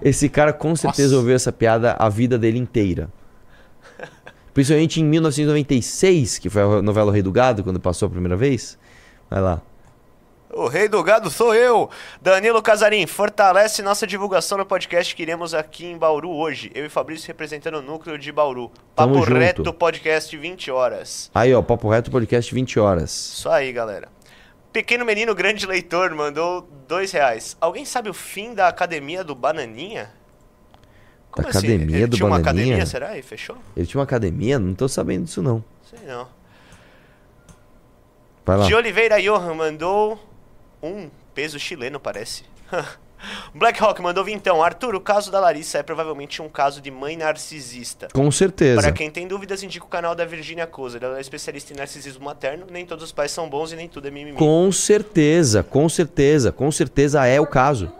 Esse 0.00 0.28
cara 0.28 0.52
com 0.52 0.76
certeza 0.76 1.16
ouviu 1.16 1.34
essa 1.34 1.50
piada 1.50 1.96
a 1.98 2.08
vida 2.08 2.38
dele 2.38 2.58
inteira. 2.58 3.08
Principalmente 4.54 5.00
em 5.00 5.04
1996, 5.04 6.38
que 6.38 6.48
foi 6.48 6.62
a 6.62 6.82
novela 6.82 7.10
O 7.10 7.12
Rei 7.12 7.22
do 7.22 7.32
Gado, 7.32 7.64
quando 7.64 7.80
passou 7.80 8.06
a 8.06 8.10
primeira 8.10 8.36
vez. 8.36 8.78
Vai 9.28 9.40
lá. 9.40 9.60
O 10.58 10.66
rei 10.66 10.88
do 10.88 11.00
gado 11.04 11.30
sou 11.30 11.54
eu. 11.54 11.88
Danilo 12.20 12.60
Casarim, 12.60 13.06
fortalece 13.06 13.80
nossa 13.80 14.04
divulgação 14.04 14.58
no 14.58 14.66
podcast 14.66 15.14
que 15.14 15.22
iremos 15.22 15.54
aqui 15.54 15.86
em 15.86 15.96
Bauru 15.96 16.30
hoje. 16.32 16.68
Eu 16.74 16.84
e 16.84 16.88
Fabrício 16.88 17.28
representando 17.28 17.76
o 17.76 17.80
núcleo 17.82 18.18
de 18.18 18.32
Bauru. 18.32 18.68
Papo 18.96 19.12
Tamo 19.12 19.24
junto. 19.24 19.38
reto, 19.38 19.72
podcast 19.72 20.36
20 20.36 20.68
horas. 20.72 21.30
Aí, 21.32 21.54
ó, 21.54 21.62
Papo 21.62 21.88
Reto 21.88 22.10
Podcast 22.10 22.52
20 22.52 22.80
horas. 22.80 23.10
Isso 23.12 23.48
aí, 23.48 23.72
galera. 23.72 24.08
Pequeno 24.72 25.04
menino, 25.04 25.32
grande 25.32 25.64
leitor, 25.64 26.12
mandou 26.12 26.68
dois 26.88 27.12
reais. 27.12 27.56
Alguém 27.60 27.84
sabe 27.84 28.10
o 28.10 28.14
fim 28.14 28.52
da 28.52 28.66
academia 28.66 29.22
do 29.22 29.36
Bananinha? 29.36 30.10
Da 31.36 31.50
academia 31.50 31.98
Ele 31.98 32.06
do 32.08 32.16
tinha 32.16 32.26
uma 32.26 32.36
Bananinha? 32.40 32.64
academia, 32.64 32.86
será? 32.86 33.16
E 33.16 33.22
fechou? 33.22 33.56
Ele 33.76 33.86
tinha 33.86 34.00
uma 34.00 34.04
academia? 34.04 34.58
Não 34.58 34.74
tô 34.74 34.88
sabendo 34.88 35.22
disso, 35.26 35.40
não. 35.40 35.62
Sei 35.88 36.00
não. 36.04 36.26
Vai 38.44 38.56
lá. 38.56 38.66
De 38.66 38.74
Oliveira 38.74 39.22
Johan 39.22 39.54
mandou 39.54 40.18
um 40.82 41.10
peso 41.34 41.58
chileno, 41.58 41.98
parece. 42.00 42.44
Black 43.54 43.82
Hawk 43.82 44.00
mandou 44.00 44.24
vintão. 44.24 44.62
Arthur, 44.62 44.94
o 44.94 45.00
caso 45.00 45.30
da 45.30 45.40
Larissa 45.40 45.78
é 45.78 45.82
provavelmente 45.82 46.40
um 46.40 46.48
caso 46.48 46.80
de 46.80 46.90
mãe 46.90 47.16
narcisista. 47.16 48.08
Com 48.12 48.30
certeza. 48.30 48.80
Para 48.80 48.92
quem 48.92 49.10
tem 49.10 49.26
dúvidas, 49.26 49.62
indica 49.62 49.84
o 49.84 49.88
canal 49.88 50.14
da 50.14 50.24
Virginia 50.24 50.66
Kozer. 50.66 51.02
Ela 51.02 51.18
é 51.18 51.20
especialista 51.20 51.72
em 51.72 51.76
narcisismo 51.76 52.24
materno. 52.24 52.66
Nem 52.70 52.86
todos 52.86 53.04
os 53.04 53.12
pais 53.12 53.30
são 53.32 53.48
bons 53.48 53.72
e 53.72 53.76
nem 53.76 53.88
tudo 53.88 54.06
é 54.08 54.10
mimimi. 54.10 54.36
Com 54.36 54.70
certeza, 54.70 55.62
com 55.62 55.88
certeza, 55.88 56.52
com 56.52 56.70
certeza 56.70 57.26
é 57.26 57.40
o 57.40 57.46
caso. 57.46 57.90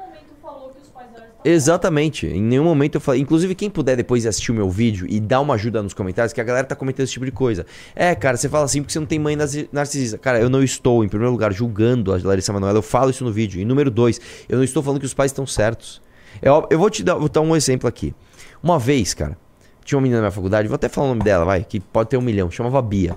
Exatamente. 1.50 2.26
Em 2.26 2.42
nenhum 2.42 2.64
momento 2.64 2.96
eu 2.96 3.00
falei. 3.00 3.22
Inclusive, 3.22 3.54
quem 3.54 3.70
puder 3.70 3.96
depois 3.96 4.26
assistir 4.26 4.52
o 4.52 4.54
meu 4.54 4.68
vídeo 4.68 5.06
e 5.08 5.18
dar 5.18 5.40
uma 5.40 5.54
ajuda 5.54 5.82
nos 5.82 5.94
comentários, 5.94 6.34
que 6.34 6.40
a 6.42 6.44
galera 6.44 6.66
tá 6.66 6.76
comentando 6.76 7.04
esse 7.04 7.12
tipo 7.14 7.24
de 7.24 7.32
coisa. 7.32 7.64
É, 7.96 8.14
cara, 8.14 8.36
você 8.36 8.50
fala 8.50 8.66
assim 8.66 8.82
porque 8.82 8.92
você 8.92 9.00
não 9.00 9.06
tem 9.06 9.18
mãe 9.18 9.34
narci- 9.34 9.66
narcisista. 9.72 10.18
Cara, 10.18 10.38
eu 10.38 10.50
não 10.50 10.62
estou, 10.62 11.02
em 11.02 11.08
primeiro 11.08 11.32
lugar, 11.32 11.50
julgando 11.50 12.12
a 12.12 12.18
Larissa 12.22 12.52
Manoela. 12.52 12.76
Eu 12.78 12.82
falo 12.82 13.10
isso 13.10 13.24
no 13.24 13.32
vídeo. 13.32 13.58
E 13.60 13.64
número 13.64 13.90
dois, 13.90 14.20
eu 14.46 14.58
não 14.58 14.64
estou 14.64 14.82
falando 14.82 15.00
que 15.00 15.06
os 15.06 15.14
pais 15.14 15.30
estão 15.30 15.46
certos. 15.46 16.02
Eu, 16.42 16.66
eu 16.68 16.78
vou 16.78 16.90
te 16.90 17.02
dar, 17.02 17.14
vou 17.14 17.30
dar 17.30 17.40
um 17.40 17.56
exemplo 17.56 17.88
aqui. 17.88 18.14
Uma 18.62 18.78
vez, 18.78 19.14
cara, 19.14 19.34
tinha 19.82 19.96
uma 19.96 20.02
menina 20.02 20.18
na 20.18 20.24
minha 20.24 20.32
faculdade, 20.32 20.68
vou 20.68 20.74
até 20.74 20.88
falar 20.90 21.06
o 21.06 21.10
nome 21.10 21.22
dela, 21.22 21.46
vai, 21.46 21.64
que 21.64 21.80
pode 21.80 22.10
ter 22.10 22.18
um 22.18 22.20
milhão, 22.20 22.50
chamava 22.50 22.82
Bia. 22.82 23.16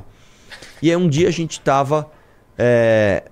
E 0.82 0.89
aí 0.89 0.95
um 0.95 1.09
dia 1.09 1.27
a 1.27 1.32
gente 1.32 1.59
tava 1.59 2.09
é, 2.57 3.23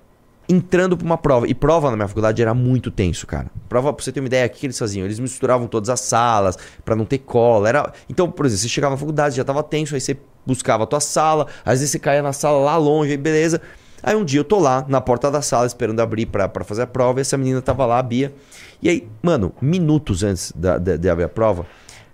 entrando 0.49 0.97
pra 0.97 1.05
uma 1.05 1.17
prova. 1.17 1.47
E 1.47 1.53
prova 1.53 1.91
na 1.91 1.95
minha 1.95 2.07
faculdade 2.07 2.41
era 2.41 2.55
muito 2.55 2.89
tenso, 2.89 3.27
cara. 3.27 3.51
Prova, 3.69 3.93
pra 3.93 4.03
você 4.03 4.11
ter 4.11 4.19
uma 4.19 4.25
ideia, 4.25 4.47
o 4.47 4.49
que 4.49 4.65
eles 4.65 4.79
faziam? 4.79 5.05
Eles 5.05 5.19
misturavam 5.19 5.67
todas 5.67 5.89
as 5.89 5.99
salas 5.99 6.57
pra 6.83 6.95
não 6.95 7.05
ter 7.05 7.19
cola. 7.19 7.69
Era... 7.69 7.93
Então, 8.09 8.31
por 8.31 8.47
exemplo, 8.47 8.63
você 8.63 8.69
chegava 8.69 8.95
na 8.95 8.97
faculdade, 8.97 9.35
já 9.37 9.43
tava 9.43 9.61
tenso, 9.61 9.93
aí 9.93 10.01
você 10.01 10.17
buscava 10.45 10.85
a 10.85 10.87
tua 10.87 10.99
sala, 10.99 11.45
às 11.63 11.79
vezes 11.79 11.91
você 11.91 11.99
caía 11.99 12.23
na 12.23 12.33
sala 12.33 12.57
lá 12.57 12.75
longe, 12.77 13.11
aí 13.11 13.17
beleza. 13.17 13.61
Aí 14.01 14.15
um 14.15 14.23
dia 14.23 14.39
eu 14.39 14.45
tô 14.45 14.57
lá, 14.57 14.85
na 14.87 15.01
porta 15.01 15.29
da 15.29 15.41
sala, 15.41 15.67
esperando 15.67 15.99
abrir 15.99 16.25
pra 16.25 16.49
fazer 16.63 16.83
a 16.83 16.87
prova, 16.87 17.19
e 17.19 17.21
essa 17.21 17.37
menina 17.37 17.61
tava 17.61 17.85
lá, 17.85 17.99
a 17.99 18.03
Bia. 18.03 18.33
E 18.81 18.87
aí, 18.87 19.07
mano, 19.21 19.53
minutos 19.61 20.23
antes 20.23 20.53
de 20.55 21.09
abrir 21.09 21.25
a 21.25 21.29
prova, 21.29 21.65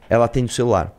ela 0.10 0.26
atende 0.26 0.52
o 0.52 0.54
celular. 0.54 0.95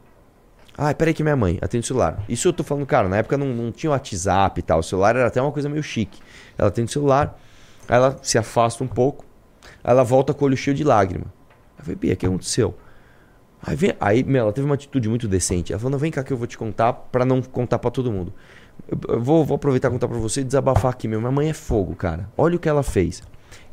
Ah, 0.79 0.93
peraí 0.93 1.15
que 1.15 1.23
minha 1.23 1.37
mãe 1.37 1.59
atende 1.63 1.85
o 1.85 1.87
celular. 1.87 2.23
Isso 2.29 2.49
eu 2.49 2.53
tô 2.53 2.63
falando, 2.63 2.85
cara, 2.85 3.09
na 3.09 3.17
época 3.17 3.39
não, 3.39 3.47
não 3.49 3.73
tinha 3.73 3.91
WhatsApp 3.91 4.61
e 4.61 4.63
tal. 4.63 4.81
O 4.81 4.83
celular 4.83 5.17
era 5.17 5.27
até 5.27 5.41
uma 5.41 5.51
coisa 5.51 5.69
meio 5.69 5.83
chique. 5.83 6.21
Ela 6.59 6.69
atende 6.69 6.91
o 6.91 6.93
celular, 6.93 7.39
aí 7.89 7.97
ela 7.97 8.19
se 8.23 8.37
afasta 8.37 8.85
um 8.85 8.87
pouco, 8.87 9.25
aí 9.83 9.91
ela 9.91 10.05
volta 10.05 10.35
com 10.35 10.45
o 10.45 10.49
olho 10.49 10.57
cheio 10.57 10.77
de 10.77 10.85
lágrima. 10.85 11.27
Eu 11.79 11.85
falei, 11.85 11.97
Bia, 11.97 12.13
o 12.13 12.17
que 12.17 12.27
aconteceu? 12.27 12.75
Aí, 13.63 13.75
vem, 13.75 13.95
aí 13.99 14.23
meu, 14.23 14.43
ela 14.43 14.53
teve 14.53 14.67
uma 14.67 14.75
atitude 14.75 15.09
muito 15.09 15.27
decente. 15.27 15.73
Ela 15.73 15.81
falou, 15.81 15.93
não, 15.93 15.99
vem 15.99 16.11
cá 16.11 16.23
que 16.23 16.33
eu 16.33 16.37
vou 16.37 16.47
te 16.47 16.59
contar 16.59 16.93
pra 16.93 17.25
não 17.25 17.41
contar 17.41 17.79
pra 17.79 17.91
todo 17.91 18.13
mundo. 18.13 18.33
Eu, 19.09 19.21
vou, 19.21 19.45
vou 19.45 19.57
aproveitar 19.57 19.89
e 19.89 19.91
contar 19.91 20.09
pra 20.09 20.19
você 20.19 20.43
e 20.43 20.45
desabafar 20.45 20.93
aqui, 20.93 21.09
meu. 21.09 21.21
Minha 21.21 21.33
mãe 21.33 21.49
é 21.49 21.55
fogo, 21.55 21.97
cara. 21.97 22.29
Olha 22.37 22.57
o 22.57 22.59
que 22.59 22.69
ela 22.69 22.83
fez. 22.83 23.23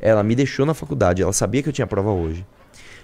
Ela 0.00 0.22
me 0.22 0.34
deixou 0.34 0.64
na 0.64 0.72
faculdade, 0.72 1.22
ela 1.22 1.32
sabia 1.32 1.62
que 1.62 1.68
eu 1.68 1.72
tinha 1.72 1.86
prova 1.86 2.10
hoje. 2.10 2.46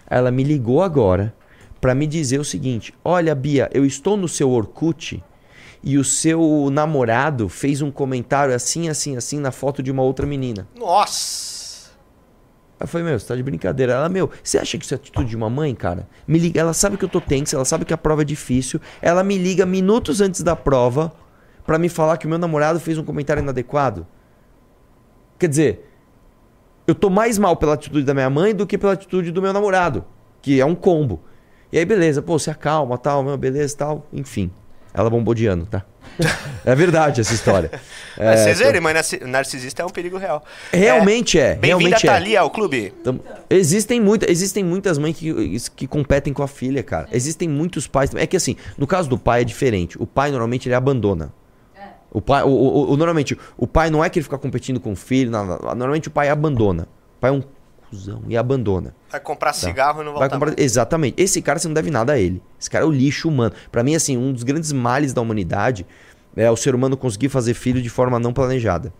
Ela 0.06 0.30
me 0.30 0.42
ligou 0.42 0.82
agora 0.82 1.32
pra 1.80 1.94
me 1.94 2.06
dizer 2.06 2.38
o 2.38 2.44
seguinte: 2.44 2.94
Olha, 3.04 3.34
Bia, 3.34 3.70
eu 3.72 3.84
estou 3.84 4.16
no 4.16 4.28
seu 4.28 4.50
Orkut 4.50 5.22
e 5.82 5.96
o 5.96 6.04
seu 6.04 6.68
namorado 6.70 7.48
fez 7.48 7.80
um 7.80 7.90
comentário 7.90 8.54
assim, 8.54 8.88
assim, 8.88 9.16
assim 9.16 9.40
na 9.40 9.50
foto 9.50 9.82
de 9.82 9.90
uma 9.90 10.02
outra 10.02 10.26
menina. 10.26 10.68
Nossa! 10.78 11.90
Aí 12.78 12.84
eu 12.84 12.88
falei, 12.88 13.06
meu, 13.06 13.18
você 13.18 13.26
tá 13.26 13.36
de 13.36 13.42
brincadeira. 13.42 13.92
Ela, 13.92 14.08
meu, 14.08 14.30
você 14.42 14.58
acha 14.58 14.78
que 14.78 14.84
isso 14.84 14.94
é 14.94 14.96
atitude 14.96 15.28
de 15.28 15.36
uma 15.36 15.50
mãe, 15.50 15.74
cara? 15.74 16.08
Me 16.26 16.38
liga, 16.38 16.60
ela 16.60 16.72
sabe 16.72 16.96
que 16.96 17.04
eu 17.04 17.08
tô 17.08 17.20
tensa, 17.20 17.56
ela 17.56 17.64
sabe 17.64 17.84
que 17.84 17.92
a 17.92 17.98
prova 17.98 18.22
é 18.22 18.24
difícil. 18.24 18.80
Ela 19.02 19.22
me 19.22 19.36
liga 19.36 19.66
minutos 19.66 20.20
antes 20.20 20.42
da 20.42 20.56
prova 20.56 21.12
pra 21.66 21.78
me 21.78 21.88
falar 21.88 22.16
que 22.16 22.26
o 22.26 22.28
meu 22.28 22.38
namorado 22.38 22.80
fez 22.80 22.96
um 22.96 23.04
comentário 23.04 23.42
inadequado. 23.42 24.06
Quer 25.38 25.48
dizer, 25.48 25.90
eu 26.86 26.94
tô 26.94 27.08
mais 27.08 27.38
mal 27.38 27.56
pela 27.56 27.74
atitude 27.74 28.04
da 28.04 28.14
minha 28.14 28.30
mãe 28.30 28.54
do 28.54 28.66
que 28.66 28.78
pela 28.78 28.94
atitude 28.94 29.30
do 29.30 29.42
meu 29.42 29.52
namorado, 29.52 30.04
que 30.42 30.60
é 30.60 30.64
um 30.64 30.74
combo. 30.74 31.22
E 31.72 31.78
aí, 31.78 31.84
beleza, 31.84 32.20
pô, 32.20 32.38
se 32.38 32.50
acalma, 32.50 32.98
tal, 32.98 33.22
meu, 33.22 33.36
beleza, 33.36 33.76
tal, 33.76 34.06
enfim. 34.12 34.50
Ela 34.92 35.08
bombou 35.08 35.34
de 35.34 35.46
ano, 35.46 35.66
tá? 35.66 35.84
é 36.66 36.74
verdade 36.74 37.20
essa 37.20 37.32
história. 37.32 37.70
Mas 38.18 38.40
É, 38.40 38.44
vocês 38.44 38.58
verem, 38.58 38.80
mãe 38.80 38.92
narci- 38.92 39.20
narcisista 39.24 39.82
é 39.82 39.86
um 39.86 39.88
perigo 39.90 40.18
real. 40.18 40.42
Realmente 40.72 41.38
é, 41.38 41.54
Bem-vinda, 41.54 41.66
realmente 41.66 42.06
é. 42.06 42.10
Thalia, 42.10 42.40
ao 42.40 42.50
clube. 42.50 42.92
Então, 43.00 43.20
existem, 43.48 44.00
muita, 44.00 44.28
existem 44.30 44.64
muitas 44.64 44.98
mães 44.98 45.16
que, 45.16 45.32
que 45.76 45.86
competem 45.86 46.32
com 46.32 46.42
a 46.42 46.48
filha, 46.48 46.82
cara. 46.82 47.08
Existem 47.12 47.48
muitos 47.48 47.86
pais. 47.86 48.12
É 48.16 48.26
que 48.26 48.36
assim, 48.36 48.56
no 48.76 48.86
caso 48.86 49.08
do 49.08 49.16
pai 49.16 49.42
é 49.42 49.44
diferente. 49.44 49.96
O 50.02 50.06
pai 50.06 50.32
normalmente 50.32 50.66
ele 50.68 50.74
abandona. 50.74 51.32
O 52.12 52.20
pai, 52.20 52.42
o, 52.42 52.48
o- 52.48 52.90
o- 52.92 52.96
normalmente, 52.96 53.38
o 53.56 53.68
pai 53.68 53.88
não 53.88 54.02
é 54.02 54.10
que 54.10 54.18
ele 54.18 54.24
fica 54.24 54.36
competindo 54.36 54.80
com 54.80 54.90
o 54.92 54.96
filho. 54.96 55.30
não, 55.30 55.46
não. 55.46 55.56
normalmente 55.76 56.08
o 56.08 56.10
pai 56.10 56.28
abandona. 56.28 56.88
O 57.16 57.20
pai 57.20 57.30
é 57.30 57.32
um 57.34 57.42
cuzão 57.90 58.22
e 58.28 58.36
abandona. 58.36 58.94
Vai 59.10 59.20
comprar 59.20 59.52
cigarro 59.52 60.00
e 60.00 60.04
não 60.04 60.12
Tá. 60.14 60.20
Vai 60.20 60.30
comprar... 60.30 60.54
Exatamente. 60.58 61.20
Esse 61.20 61.42
cara 61.42 61.58
você 61.58 61.68
não 61.68 61.74
deve 61.74 61.90
nada 61.90 62.12
a 62.12 62.18
ele. 62.18 62.40
Esse 62.58 62.70
cara 62.70 62.84
é 62.84 62.88
o 62.88 62.90
lixo 62.90 63.28
humano. 63.28 63.52
Pra 63.70 63.82
mim, 63.82 63.94
assim, 63.94 64.16
um 64.16 64.32
dos 64.32 64.44
grandes 64.44 64.72
males 64.72 65.12
da 65.12 65.20
humanidade 65.20 65.86
é 66.36 66.50
o 66.50 66.56
ser 66.56 66.74
humano 66.74 66.96
conseguir 66.96 67.28
fazer 67.28 67.54
filho 67.54 67.82
de 67.82 67.90
forma 67.90 68.18
não 68.18 68.32
planejada. 68.32 68.92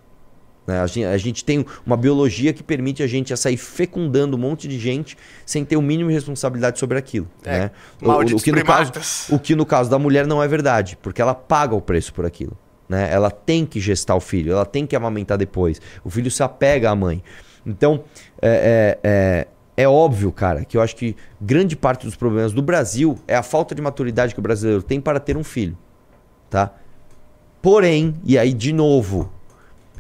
Né? 0.66 0.80
A, 0.80 0.86
gente, 0.86 1.04
a 1.06 1.16
gente 1.16 1.44
tem 1.44 1.64
uma 1.86 1.96
biologia 1.96 2.52
que 2.52 2.62
permite 2.62 3.02
a 3.02 3.06
gente 3.06 3.32
a 3.32 3.36
sair 3.36 3.56
fecundando 3.56 4.36
um 4.36 4.40
monte 4.40 4.68
de 4.68 4.78
gente 4.78 5.16
sem 5.46 5.64
ter 5.64 5.76
o 5.76 5.82
mínimo 5.82 6.10
de 6.10 6.14
responsabilidade 6.14 6.78
sobre 6.78 6.98
aquilo. 6.98 7.28
É, 7.44 7.58
né? 7.60 7.70
malditos 8.02 8.42
que 8.42 8.52
no 8.52 8.64
caso, 8.64 8.92
o 9.30 9.38
que 9.38 9.54
no 9.54 9.64
caso 9.64 9.90
da 9.90 9.98
mulher 9.98 10.26
não 10.26 10.42
é 10.42 10.48
verdade, 10.48 10.98
porque 11.00 11.22
ela 11.22 11.34
paga 11.34 11.74
o 11.74 11.80
preço 11.80 12.12
por 12.12 12.26
aquilo. 12.26 12.56
Né? 12.88 13.08
Ela 13.10 13.30
tem 13.30 13.64
que 13.64 13.80
gestar 13.80 14.16
o 14.16 14.20
filho, 14.20 14.52
ela 14.52 14.66
tem 14.66 14.86
que 14.86 14.96
amamentar 14.96 15.38
depois. 15.38 15.80
O 16.04 16.10
filho 16.10 16.30
se 16.30 16.42
apega 16.42 16.90
à 16.90 16.96
mãe. 16.96 17.22
Então, 17.64 18.04
é, 18.42 18.98
é, 19.02 19.46
é, 19.76 19.82
é 19.84 19.88
óbvio, 19.88 20.32
cara, 20.32 20.64
que 20.64 20.76
eu 20.76 20.82
acho 20.82 20.96
que 20.96 21.16
grande 21.40 21.76
parte 21.76 22.04
dos 22.06 22.16
problemas 22.16 22.52
do 22.52 22.62
Brasil 22.62 23.18
é 23.26 23.34
a 23.36 23.42
falta 23.42 23.74
de 23.74 23.82
maturidade 23.82 24.34
que 24.34 24.40
o 24.40 24.42
brasileiro 24.42 24.82
tem 24.82 25.00
para 25.00 25.20
ter 25.20 25.36
um 25.36 25.44
filho. 25.44 25.76
Tá? 26.48 26.72
Porém, 27.62 28.16
e 28.24 28.38
aí 28.38 28.52
de 28.52 28.72
novo, 28.72 29.30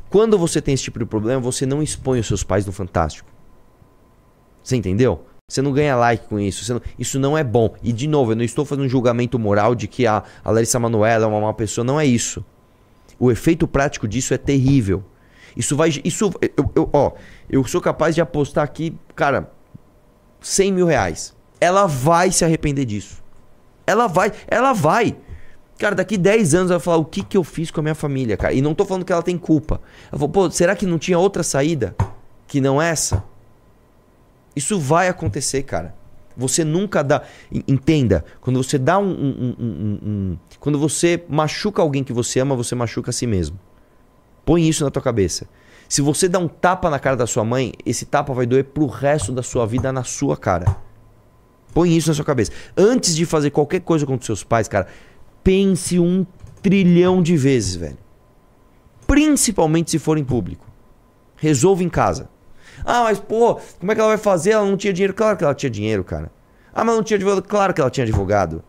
quando 0.08 0.36
você 0.38 0.60
tem 0.60 0.74
esse 0.74 0.84
tipo 0.84 0.98
de 0.98 1.04
problema, 1.04 1.40
você 1.40 1.64
não 1.64 1.82
expõe 1.82 2.18
os 2.18 2.26
seus 2.26 2.42
pais 2.42 2.66
no 2.66 2.72
fantástico. 2.72 3.28
Você 4.62 4.76
entendeu? 4.76 5.24
Você 5.48 5.62
não 5.62 5.72
ganha 5.72 5.96
like 5.96 6.26
com 6.28 6.38
isso. 6.38 6.72
não- 6.72 6.80
isso 6.98 7.18
não 7.18 7.36
é 7.36 7.42
bom. 7.42 7.74
E, 7.82 7.92
de 7.92 8.06
novo, 8.06 8.32
eu 8.32 8.36
não 8.36 8.44
estou 8.44 8.64
fazendo 8.64 8.84
um 8.84 8.88
julgamento 8.88 9.38
moral 9.38 9.74
de 9.74 9.88
que 9.88 10.06
a, 10.06 10.22
a 10.44 10.50
Larissa 10.50 10.78
Manoela 10.78 11.24
é 11.24 11.28
uma 11.28 11.40
má 11.40 11.52
pessoa. 11.52 11.84
Não 11.84 11.98
é 11.98 12.06
isso. 12.06 12.44
O 13.18 13.30
efeito 13.32 13.66
prático 13.66 14.06
disso 14.06 14.32
é 14.32 14.38
terrível. 14.38 15.02
Isso 15.56 15.76
vai. 15.76 15.90
Isso, 16.04 16.30
eu, 16.56 16.70
eu- 16.74 16.90
ó, 16.92 17.12
eu 17.48 17.64
sou 17.64 17.80
capaz 17.80 18.14
de 18.14 18.20
apostar 18.20 18.64
aqui, 18.64 18.96
cara, 19.14 19.50
100 20.40 20.72
mil 20.72 20.86
reais. 20.86 21.34
Ela 21.60 21.86
vai 21.86 22.30
se 22.32 22.44
arrepender 22.44 22.84
disso. 22.84 23.22
Ela 23.86 24.06
vai, 24.06 24.32
ela 24.46 24.72
vai. 24.72 25.16
Cara, 25.78 25.94
daqui 25.94 26.16
10 26.18 26.54
anos 26.54 26.70
ela 26.70 26.78
vai 26.78 26.84
falar 26.84 26.96
o 26.98 27.04
que, 27.04 27.22
que 27.22 27.36
eu 27.36 27.42
fiz 27.44 27.70
com 27.70 27.80
a 27.80 27.82
minha 27.82 27.94
família, 27.94 28.36
cara. 28.36 28.52
E 28.52 28.60
não 28.62 28.74
tô 28.74 28.84
falando 28.84 29.04
que 29.04 29.12
ela 29.12 29.22
tem 29.22 29.36
culpa. 29.38 29.80
Ela 30.10 30.18
falou, 30.18 30.28
pô, 30.28 30.50
será 30.50 30.76
que 30.76 30.86
não 30.86 30.98
tinha 30.98 31.18
outra 31.18 31.42
saída 31.42 31.94
que 32.46 32.60
não 32.60 32.80
essa? 32.80 33.24
Isso 34.54 34.78
vai 34.78 35.08
acontecer, 35.08 35.62
cara. 35.62 35.94
Você 36.36 36.64
nunca 36.64 37.02
dá. 37.02 37.22
en- 37.50 37.62
Entenda, 37.68 38.24
quando 38.40 38.62
você 38.62 38.78
dá 38.78 38.98
um- 38.98 39.10
um- 39.10 39.56
um- 39.58 39.98
um- 40.02 40.38
Quando 40.58 40.78
você 40.78 41.22
machuca 41.28 41.82
alguém 41.82 42.04
que 42.04 42.12
você 42.12 42.40
ama, 42.40 42.54
você 42.56 42.74
machuca 42.74 43.10
a 43.10 43.12
si 43.12 43.26
mesmo. 43.26 43.58
Põe 44.50 44.66
isso 44.68 44.82
na 44.82 44.90
tua 44.90 45.00
cabeça. 45.00 45.46
Se 45.88 46.02
você 46.02 46.28
dá 46.28 46.40
um 46.40 46.48
tapa 46.48 46.90
na 46.90 46.98
cara 46.98 47.14
da 47.14 47.24
sua 47.24 47.44
mãe, 47.44 47.72
esse 47.86 48.04
tapa 48.04 48.34
vai 48.34 48.46
doer 48.46 48.64
pro 48.64 48.88
resto 48.88 49.30
da 49.30 49.44
sua 49.44 49.64
vida 49.64 49.92
na 49.92 50.02
sua 50.02 50.36
cara. 50.36 50.76
Põe 51.72 51.96
isso 51.96 52.08
na 52.08 52.14
sua 52.16 52.24
cabeça. 52.24 52.50
Antes 52.76 53.14
de 53.14 53.24
fazer 53.24 53.50
qualquer 53.50 53.78
coisa 53.78 54.04
contra 54.04 54.22
os 54.22 54.26
seus 54.26 54.42
pais, 54.42 54.66
cara, 54.66 54.88
pense 55.44 56.00
um 56.00 56.26
trilhão 56.60 57.22
de 57.22 57.36
vezes, 57.36 57.76
velho. 57.76 57.96
Principalmente 59.06 59.92
se 59.92 60.00
for 60.00 60.18
em 60.18 60.24
público. 60.24 60.66
Resolva 61.36 61.84
em 61.84 61.88
casa. 61.88 62.28
Ah, 62.84 63.04
mas 63.04 63.20
pô, 63.20 63.60
como 63.78 63.92
é 63.92 63.94
que 63.94 64.00
ela 64.00 64.10
vai 64.10 64.18
fazer? 64.18 64.50
Ela 64.50 64.66
não 64.66 64.76
tinha 64.76 64.92
dinheiro? 64.92 65.14
Claro 65.14 65.36
que 65.36 65.44
ela 65.44 65.54
tinha 65.54 65.70
dinheiro, 65.70 66.02
cara. 66.02 66.32
Ah, 66.74 66.82
mas 66.82 66.96
não 66.96 67.04
tinha 67.04 67.16
advogado? 67.16 67.46
Claro 67.46 67.72
que 67.72 67.80
ela 67.80 67.88
tinha 67.88 68.02
advogado. 68.02 68.64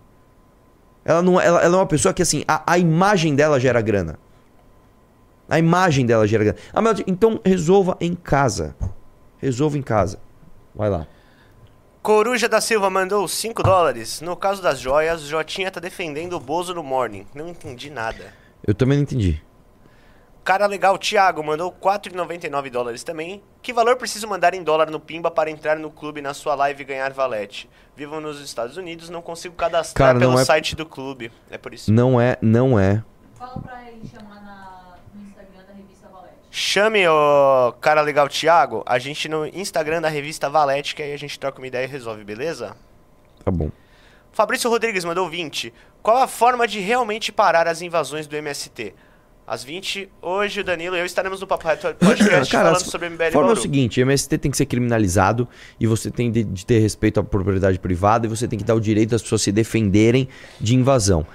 Ela, 1.04 1.24
não, 1.24 1.42
ela, 1.42 1.60
ela 1.60 1.76
é 1.76 1.80
uma 1.80 1.88
pessoa 1.88 2.14
que, 2.14 2.22
assim, 2.22 2.44
a, 2.48 2.62
a 2.72 2.78
imagem 2.78 3.34
dela 3.34 3.60
gera 3.60 3.82
grana. 3.82 4.20
A 5.52 5.60
imagem 5.60 6.06
dela 6.06 6.26
gera 6.26 6.46
grana. 6.46 6.60
Ah, 6.74 6.82
mas, 6.82 7.04
então 7.06 7.40
resolva 7.44 7.98
em 8.00 8.16
casa. 8.16 8.74
Resolva 9.38 9.78
em 9.78 9.82
casa. 9.82 10.18
Vai 10.74 10.90
lá. 10.90 11.06
Coruja 12.02 12.48
da 12.48 12.62
Silva 12.62 12.90
mandou 12.90 13.28
5 13.28 13.62
dólares. 13.62 14.22
No 14.22 14.36
caso 14.38 14.62
das 14.62 14.80
joias, 14.80 15.22
Jotinha 15.24 15.70
tá 15.70 15.80
defendendo 15.82 16.34
o 16.34 16.40
Bozo 16.40 16.74
no 16.74 16.82
Morning. 16.82 17.26
Não 17.36 17.50
entendi 17.50 17.90
nada. 17.90 18.34
Eu 18.66 18.74
também 18.74 18.98
não 18.98 19.04
entendi. 19.04 19.42
Cara 20.44 20.66
legal, 20.66 20.98
Thiago, 20.98 21.44
mandou 21.44 21.72
4,99 21.72 22.72
dólares 22.72 23.04
também. 23.04 23.44
Que 23.62 23.72
valor 23.74 23.96
preciso 23.98 24.28
mandar 24.28 24.54
em 24.56 24.64
dólar 24.64 24.90
no 24.90 25.00
Pimba 25.00 25.30
para 25.30 25.52
entrar 25.52 25.78
no 25.78 25.92
clube 25.92 26.22
na 26.22 26.34
sua 26.34 26.56
live 26.56 26.82
e 26.82 26.86
ganhar 26.86 27.12
valete? 27.14 27.70
Vivo 27.96 28.20
nos 28.20 28.40
Estados 28.42 28.78
Unidos, 28.78 29.10
não 29.10 29.22
consigo 29.22 29.54
cadastrar 29.54 30.08
Cara, 30.10 30.20
pelo 30.20 30.32
não 30.32 30.40
é- 30.40 30.46
site 30.46 30.76
do 30.76 30.86
clube. 30.86 31.32
É 31.52 31.58
por 31.60 31.74
isso. 31.74 31.92
Não 31.94 32.20
é, 32.20 32.38
não 32.42 32.80
é. 32.80 33.04
Fala 33.36 33.60
pra 33.62 33.84
ele 33.88 34.08
chamar 34.08 34.42
na- 34.42 34.96
no 35.14 35.22
Instagram 35.22 35.64
da 35.68 35.74
revista 35.74 36.08
Valete. 36.12 36.41
Chame 36.54 37.08
o 37.08 37.72
cara 37.80 38.02
legal, 38.02 38.28
Thiago, 38.28 38.84
a 38.86 39.00
gente 39.00 39.30
no 39.30 39.48
Instagram 39.48 40.02
da 40.02 40.10
revista 40.10 40.50
Valete, 40.50 40.94
que 40.94 41.02
aí 41.02 41.14
a 41.14 41.18
gente 41.18 41.40
troca 41.40 41.60
uma 41.60 41.68
ideia 41.68 41.86
e 41.86 41.88
resolve, 41.88 42.26
beleza? 42.26 42.76
Tá 43.44 43.50
bom. 43.50 43.72
Fabrício 44.34 44.70
Rodrigues 44.70 45.06
mandou 45.06 45.30
20. 45.30 45.74
Qual 46.04 46.18
a 46.18 46.28
forma 46.28 46.68
de 46.68 46.80
realmente 46.82 47.32
parar 47.32 47.68
as 47.70 47.82
invasões 47.82 48.28
do 48.28 48.36
MST? 48.36 48.94
Às 49.48 49.64
20, 49.64 50.10
hoje 50.22 50.60
o 50.60 50.64
Danilo 50.64 50.96
e 50.96 51.00
eu 51.00 51.06
estaremos 51.06 51.40
no 51.40 51.48
Papo 51.48 51.68
Reto 51.68 51.94
Podcast 52.00 52.52
Cara, 52.52 52.66
falando 52.70 52.82
a 52.82 52.86
sobre 52.86 53.10
MBL 53.10 53.32
forma 53.32 53.40
é 53.40 53.40
o 53.40 53.46
Bauru. 53.48 53.62
seguinte, 53.62 54.00
MST 54.02 54.38
tem 54.38 54.52
que 54.52 54.58
ser 54.58 54.66
criminalizado 54.66 55.48
e 55.80 55.88
você 55.88 56.12
tem 56.12 56.32
de, 56.32 56.44
de 56.44 56.66
ter 56.66 56.80
respeito 56.80 57.20
à 57.20 57.24
propriedade 57.24 57.80
privada 57.80 58.26
e 58.26 58.30
você 58.30 58.48
tem 58.48 58.60
que 58.60 58.66
dar 58.66 58.76
o 58.76 58.80
direito 58.80 59.10
das 59.10 59.22
pessoas 59.22 59.42
se 59.42 59.52
defenderem 59.52 60.28
de 60.60 60.76
invasão. 60.76 61.26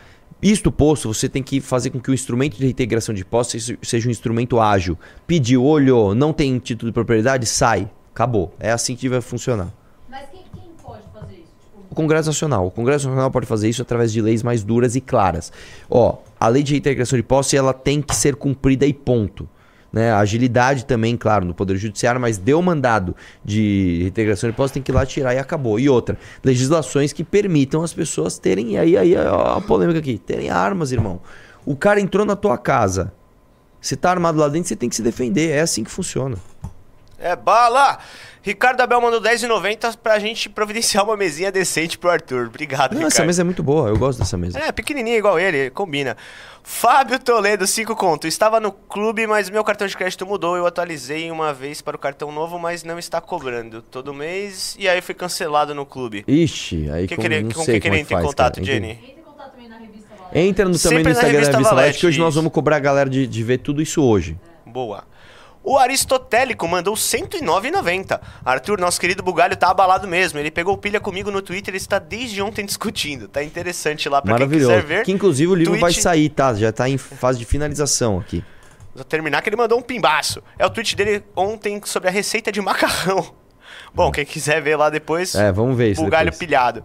Isto 0.43 0.71
posto, 0.71 1.13
você 1.13 1.29
tem 1.29 1.43
que 1.43 1.61
fazer 1.61 1.91
com 1.91 1.99
que 1.99 2.11
o 2.11 2.15
instrumento 2.15 2.57
de 2.57 2.63
reintegração 2.65 3.15
de 3.15 3.25
posse 3.25 3.59
seja- 3.83 4.09
um 4.09 4.11
instrumento 4.11 4.61
ágil. 4.61 4.99
Pediu, 5.27 5.65
olhou, 5.65 6.15
não 6.15 6.33
tem 6.33 6.59
título 6.59 6.91
de 6.91 6.95
propriedade, 6.95 7.47
sai. 7.47 7.89
Acabou. 8.15 8.55
É 8.61 8.71
assim 8.71 8.95
que 8.95 9.09
vai 9.09 9.21
funcionar. 9.21 9.73
Mas 10.09 10.29
quem, 10.31 10.43
quem 10.55 10.71
pode 10.83 11.03
fazer 11.13 11.35
isso? 11.35 11.45
Tipo, 11.63 11.87
O 11.91 11.95
Congresso 11.95 12.29
Nacional. 12.29 12.67
O 12.67 12.71
Congresso 12.71 13.07
Nacional 13.09 13.31
pode 13.31 13.47
fazer 13.47 13.69
isso 13.69 13.83
através 13.83 14.13
de 14.13 14.21
leis 14.21 14.43
mais 14.43 14.63
duras 14.63 14.95
e 14.95 15.01
claras. 15.01 15.51
Ó, 15.91 16.19
a 16.39 16.49
lei 16.49 16.63
de 16.63 16.73
reintegração 16.73 17.19
de 17.19 17.23
posse 17.23 17.57
ela 17.57 17.73
tem 17.73 18.01
que 18.03 18.15
ser 18.15 18.37
cumprida 18.37 18.87
e 18.87 18.93
ponto. 18.93 19.49
Né? 19.97 20.13
Agilidade 20.13 20.85
também, 20.85 21.17
claro, 21.17 21.47
no 21.47 21.55
Poder 21.55 21.79
Judiciário, 21.79 22.21
mas 22.21 22.37
deu 22.37 22.61
mandado 22.61 23.17
de 23.43 24.01
reintegração 24.03 24.51
de 24.51 24.55
posse, 24.55 24.75
tem 24.75 24.83
que 24.83 24.91
ir 24.91 24.95
lá 24.95 25.07
tirar 25.07 25.35
e 25.35 25.39
acabou. 25.39 25.81
E 25.81 25.89
outra, 25.89 26.19
legislações 26.45 27.15
que 27.15 27.25
permitam 27.25 27.83
as 27.83 27.95
pessoas 27.95 28.39
terem, 28.39 28.73
e 28.73 28.79
aí, 28.79 28.95
aí 28.95 29.17
ó, 29.17 29.57
a 29.57 29.61
polêmica 29.63 29.99
aqui, 29.99 30.19
terem 30.19 30.51
armas, 30.51 30.93
irmão. 30.93 31.19
O 31.65 31.75
cara 31.75 31.99
entrou 31.99 32.27
na 32.27 32.37
tua 32.37 32.59
casa, 32.59 33.11
você 33.81 33.97
tá 33.97 34.11
armado 34.11 34.39
lá 34.39 34.51
dentro, 34.51 34.69
você 34.69 34.77
tem 34.77 34.87
que 34.87 34.97
se 34.97 35.01
defender. 35.01 35.49
É 35.49 35.63
assim 35.63 35.83
que 35.83 35.91
funciona. 35.91 36.37
É 37.19 37.35
bala! 37.35 37.99
Ricardo 38.43 38.81
Abel 38.81 39.01
mandou 39.01 39.21
10,90 39.21 39.97
pra 40.01 40.19
gente 40.21 40.49
providenciar 40.49 41.03
uma 41.05 41.17
mesinha 41.17 41.51
decente 41.51 41.99
pro 41.99 42.11
Arthur. 42.11 42.47
Obrigado, 42.47 42.93
Não, 42.93 42.99
Ricardo. 42.99 43.13
essa 43.13 43.25
mesa 43.25 43.43
é 43.43 43.45
muito 43.45 43.63
boa, 43.63 43.89
eu 43.89 43.99
gosto 43.99 44.19
dessa 44.21 44.37
mesa. 44.37 44.59
É, 44.59 44.71
pequenininha 44.71 45.17
igual 45.19 45.39
ele, 45.41 45.71
combina. 45.71 46.17
Fábio 46.63 47.19
Toledo, 47.19 47.67
5 47.67 47.97
conto. 47.97 48.27
Estava 48.27 48.61
no 48.61 48.71
clube, 48.71 49.27
mas 49.27 49.49
meu 49.51 49.65
cartão 49.65 49.87
de 49.87 49.97
crédito 49.97 50.27
mudou. 50.27 50.57
Eu 50.57 50.67
atualizei 50.67 51.31
uma 51.31 51.53
vez 51.53 51.81
para 51.81 51.97
o 51.97 51.99
cartão 51.99 52.31
novo, 52.31 52.59
mas 52.59 52.85
não 52.85 52.99
está 52.99 53.21
cobrando 53.21 53.83
todo 53.83 54.13
mês. 54.15 54.77
E 54.79 54.89
aí 54.89 55.01
fui 55.01 55.15
cancelado 55.15 55.75
no 55.75 55.87
clube. 55.87 56.25
Ixi, 56.29 56.89
aí 56.91 57.07
Que 57.09 57.17
com, 57.17 57.23
que 57.23 57.27
ele- 57.29 57.43
não 57.43 57.51
com 57.53 57.65
sei 57.65 57.81
que 57.81 57.89
ele 57.89 57.97
é 57.97 57.99
que 57.99 58.03
entra 58.05 58.15
em 58.15 58.17
faz, 58.19 58.27
contato, 58.27 58.55
cara. 58.57 58.67
Jenny? 58.67 58.91
entra 58.91 59.07
em 59.11 59.23
contato 59.25 59.51
também 59.53 59.69
na 59.69 59.77
revista 59.79 60.09
Valete. 60.17 60.39
Entra 60.39 60.65
no, 60.65 60.71
também 60.79 60.79
Sempre 60.79 60.99
no 60.99 61.05
na 61.05 61.11
Instagram 61.13 61.33
da 61.33 61.39
revista 61.39 61.53
Valete, 61.53 61.75
Valete, 61.75 61.99
que 62.01 62.07
hoje 62.07 62.19
nós 62.19 62.29
isso. 62.29 62.37
vamos 62.41 62.53
cobrar 62.53 62.77
a 62.77 62.81
galera 62.81 63.09
de, 63.11 63.27
de 63.27 63.43
ver 63.43 63.59
tudo 63.59 63.81
isso 63.83 64.03
hoje. 64.03 64.37
Boa. 64.65 65.05
O 65.69 65.77
Aristotélico 65.77 66.69
mandou 66.69 66.95
109,90. 66.95 68.21
Arthur, 68.45 68.79
nosso 68.81 69.01
querido 69.01 69.21
bugalho, 69.23 69.57
tá 69.57 69.69
abalado 69.69 70.07
mesmo. 70.07 70.39
Ele 70.39 70.51
pegou 70.51 70.77
pilha 70.79 71.01
comigo 71.01 71.29
no 71.31 71.43
Twitter 71.43 71.75
e 71.75 71.77
está 71.77 71.99
desde 71.99 72.41
ontem 72.41 72.65
discutindo. 72.65 73.27
Tá 73.27 73.43
interessante 73.43 74.09
lá 74.09 74.23
pra 74.23 74.37
quem 74.37 74.49
quiser 74.49 74.83
ver. 74.85 75.05
Que 75.05 75.11
inclusive 75.11 75.51
o 75.51 75.55
livro 75.57 75.73
vai 75.73 75.91
Tweet- 75.91 76.03
sair, 76.03 76.29
tá? 76.29 76.55
Já 76.55 76.71
tá 76.71 76.89
em 76.89 76.97
fase 76.97 77.39
de 77.41 77.45
finalização 77.45 78.19
aqui. 78.19 78.45
Vou 78.95 79.05
terminar 79.05 79.43
que 79.43 79.49
ele 79.49 79.57
mandou 79.57 79.77
um 79.79 79.83
pimbaço. 79.83 80.41
É 80.57 80.65
o 80.65 80.71
tweet 80.71 80.95
dele 80.95 81.25
ontem 81.35 81.81
sobre 81.85 82.09
a 82.09 82.13
receita 82.13 82.53
de 82.53 82.61
macarrão. 82.63 83.35
Bom, 83.93 84.13
quem 84.13 84.25
quiser 84.25 84.63
ver 84.63 84.77
lá 84.77 84.89
depois, 84.89 85.35
É, 85.35 85.51
vamos 85.51 85.77
ver 85.77 85.91
isso 85.91 86.03
bugalho 86.03 86.27
depois. 86.31 86.39
pilhado. 86.39 86.85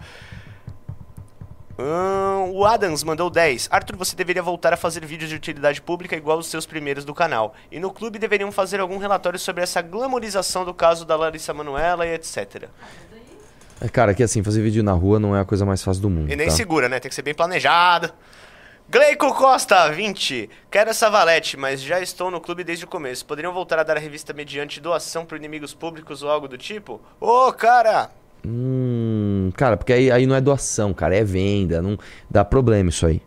O 2.51 2.65
Adams 2.65 3.03
mandou 3.03 3.29
10. 3.29 3.69
Arthur, 3.71 3.95
você 3.95 4.15
deveria 4.15 4.43
voltar 4.43 4.73
a 4.73 4.77
fazer 4.77 5.05
vídeos 5.05 5.29
de 5.29 5.35
utilidade 5.35 5.81
pública 5.81 6.15
igual 6.15 6.37
os 6.37 6.47
seus 6.47 6.65
primeiros 6.65 7.05
do 7.05 7.13
canal. 7.13 7.53
E 7.71 7.79
no 7.79 7.91
clube 7.91 8.19
deveriam 8.19 8.51
fazer 8.51 8.79
algum 8.79 8.97
relatório 8.97 9.39
sobre 9.39 9.63
essa 9.63 9.81
glamorização 9.81 10.65
do 10.65 10.73
caso 10.73 11.05
da 11.05 11.15
Larissa 11.15 11.53
Manoela 11.53 12.05
e 12.05 12.13
etc. 12.13 12.69
É, 13.79 13.89
cara, 13.89 14.13
que 14.13 14.21
assim, 14.21 14.43
fazer 14.43 14.61
vídeo 14.61 14.83
na 14.83 14.93
rua 14.93 15.19
não 15.19 15.35
é 15.35 15.41
a 15.41 15.45
coisa 15.45 15.65
mais 15.65 15.83
fácil 15.83 16.03
do 16.03 16.09
mundo. 16.09 16.31
E 16.31 16.35
nem 16.35 16.47
tá? 16.47 16.53
segura, 16.53 16.87
né? 16.87 16.99
Tem 16.99 17.09
que 17.09 17.15
ser 17.15 17.23
bem 17.23 17.33
planejado. 17.33 18.13
Gleico 18.87 19.33
Costa, 19.33 19.89
20. 19.89 20.49
Quero 20.69 20.89
essa 20.89 21.09
valete, 21.09 21.55
mas 21.55 21.81
já 21.81 21.99
estou 21.99 22.29
no 22.29 22.41
clube 22.41 22.63
desde 22.63 22.85
o 22.85 22.87
começo. 22.87 23.25
Poderiam 23.25 23.53
voltar 23.53 23.79
a 23.79 23.83
dar 23.83 23.97
a 23.97 23.99
revista 23.99 24.33
mediante 24.33 24.81
doação 24.81 25.25
para 25.25 25.37
inimigos 25.37 25.73
públicos 25.73 26.21
ou 26.21 26.29
algo 26.29 26.47
do 26.47 26.57
tipo? 26.57 27.01
Ô, 27.19 27.51
cara! 27.53 28.11
Hum, 28.45 29.51
cara, 29.55 29.77
porque 29.77 29.93
aí, 29.93 30.11
aí 30.11 30.25
não 30.25 30.35
é 30.35 30.41
doação, 30.41 30.93
cara, 30.93 31.15
é 31.15 31.23
venda. 31.23 31.81
Não 31.81 31.97
dá 32.29 32.43
problema 32.43 32.89
isso 32.89 33.05
aí. 33.05 33.21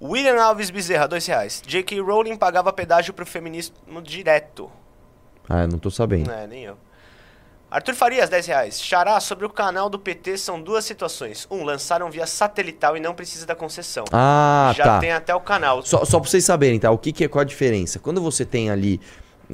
William 0.00 0.42
Alves 0.42 0.70
Bezerra, 0.70 1.06
2 1.06 1.26
reais. 1.26 1.62
J.K. 1.64 2.00
Rowling 2.00 2.36
pagava 2.36 2.72
pedágio 2.72 3.14
pro 3.14 3.24
feminismo 3.24 4.02
direto. 4.02 4.70
Ah, 5.48 5.62
eu 5.62 5.68
não 5.68 5.78
tô 5.78 5.90
sabendo. 5.90 6.30
É, 6.30 6.46
nem 6.46 6.64
eu. 6.64 6.76
Arthur 7.70 7.94
Farias, 7.94 8.28
10 8.28 8.46
reais. 8.46 8.82
Xará, 8.82 9.18
sobre 9.18 9.46
o 9.46 9.48
canal 9.50 9.88
do 9.88 9.98
PT 9.98 10.36
são 10.36 10.60
duas 10.60 10.84
situações. 10.84 11.46
Um, 11.50 11.64
lançaram 11.64 12.10
via 12.10 12.26
satelital 12.26 12.96
e 12.96 13.00
não 13.00 13.14
precisa 13.14 13.46
da 13.46 13.54
concessão. 13.54 14.04
Ah, 14.12 14.74
Já 14.76 14.84
tá. 14.84 14.98
tem 14.98 15.12
até 15.12 15.34
o 15.34 15.40
canal. 15.40 15.82
Só, 15.82 16.04
só 16.04 16.20
pra 16.20 16.28
vocês 16.28 16.44
saberem, 16.44 16.78
tá? 16.78 16.90
O 16.90 16.98
que, 16.98 17.12
que 17.12 17.24
é, 17.24 17.28
qual 17.28 17.40
a 17.40 17.44
diferença? 17.44 17.98
Quando 17.98 18.20
você 18.20 18.44
tem 18.44 18.70
ali 18.70 19.00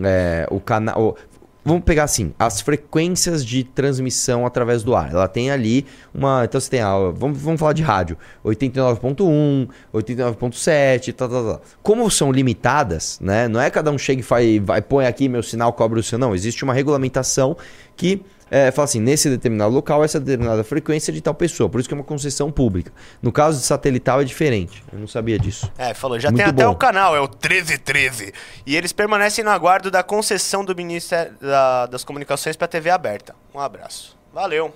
é, 0.02 0.46
o 0.50 0.58
canal. 0.58 1.16
Vamos 1.64 1.84
pegar 1.84 2.04
assim, 2.04 2.32
as 2.38 2.60
frequências 2.60 3.44
de 3.44 3.62
transmissão 3.62 4.46
através 4.46 4.82
do 4.82 4.94
ar. 4.94 5.10
Ela 5.12 5.28
tem 5.28 5.50
ali 5.50 5.84
uma. 6.14 6.44
Então 6.44 6.60
você 6.60 6.70
tem 6.70 6.80
a. 6.80 6.96
Vamos, 7.10 7.38
vamos 7.38 7.60
falar 7.60 7.74
de 7.74 7.82
rádio: 7.82 8.16
89.1, 8.44 9.68
89.7, 9.92 11.12
tal, 11.12 11.28
tal, 11.28 11.44
tal. 11.44 11.62
Como 11.82 12.10
são 12.10 12.32
limitadas, 12.32 13.18
né? 13.20 13.48
Não 13.48 13.60
é 13.60 13.68
cada 13.70 13.90
um 13.90 13.98
chega 13.98 14.20
e 14.20 14.24
faz, 14.24 14.62
vai, 14.62 14.80
põe 14.80 15.06
aqui 15.06 15.28
meu 15.28 15.42
sinal, 15.42 15.72
cobra 15.72 15.98
o 15.98 16.02
seu. 16.02 16.18
Não. 16.18 16.34
Existe 16.34 16.64
uma 16.64 16.72
regulamentação 16.72 17.56
que 17.96 18.22
é, 18.50 18.70
fala 18.70 18.84
assim: 18.84 19.00
nesse 19.00 19.28
determinado 19.30 19.72
local, 19.74 20.04
essa 20.04 20.18
determinada 20.20 20.62
frequência 20.64 21.10
é 21.10 21.14
de 21.14 21.20
tal 21.20 21.34
pessoa. 21.34 21.68
Por 21.68 21.80
isso 21.80 21.88
que 21.88 21.94
é 21.94 21.96
uma 21.98 22.04
concessão 22.04 22.50
pública. 22.50 22.92
No 23.22 23.30
caso 23.32 23.58
de 23.60 23.64
satelital 23.66 24.20
é 24.20 24.24
diferente. 24.24 24.82
Eu 24.92 24.98
não 24.98 25.06
sabia 25.08 25.38
disso. 25.38 25.70
É, 25.78 25.92
falou, 25.94 26.18
já 26.18 26.30
Muito 26.30 26.38
tem 26.42 26.46
até 26.52 26.64
bom. 26.64 26.70
o 26.72 26.76
canal, 26.76 27.14
é 27.16 27.20
o 27.20 27.28
1313. 27.28 28.32
E 28.66 28.76
eles 28.76 28.92
permanecem 28.92 29.44
no 29.44 29.50
aguardo 29.50 29.90
da 29.90 30.02
concessão 30.02 30.64
do 30.64 30.74
Ministério 30.74 31.34
da- 31.40 31.86
das 31.86 32.04
Comunicações 32.04 32.56
para 32.56 32.66
TV 32.68 32.90
aberta. 32.90 33.34
Um 33.54 33.60
abraço. 33.60 34.16
Valeu. 34.32 34.72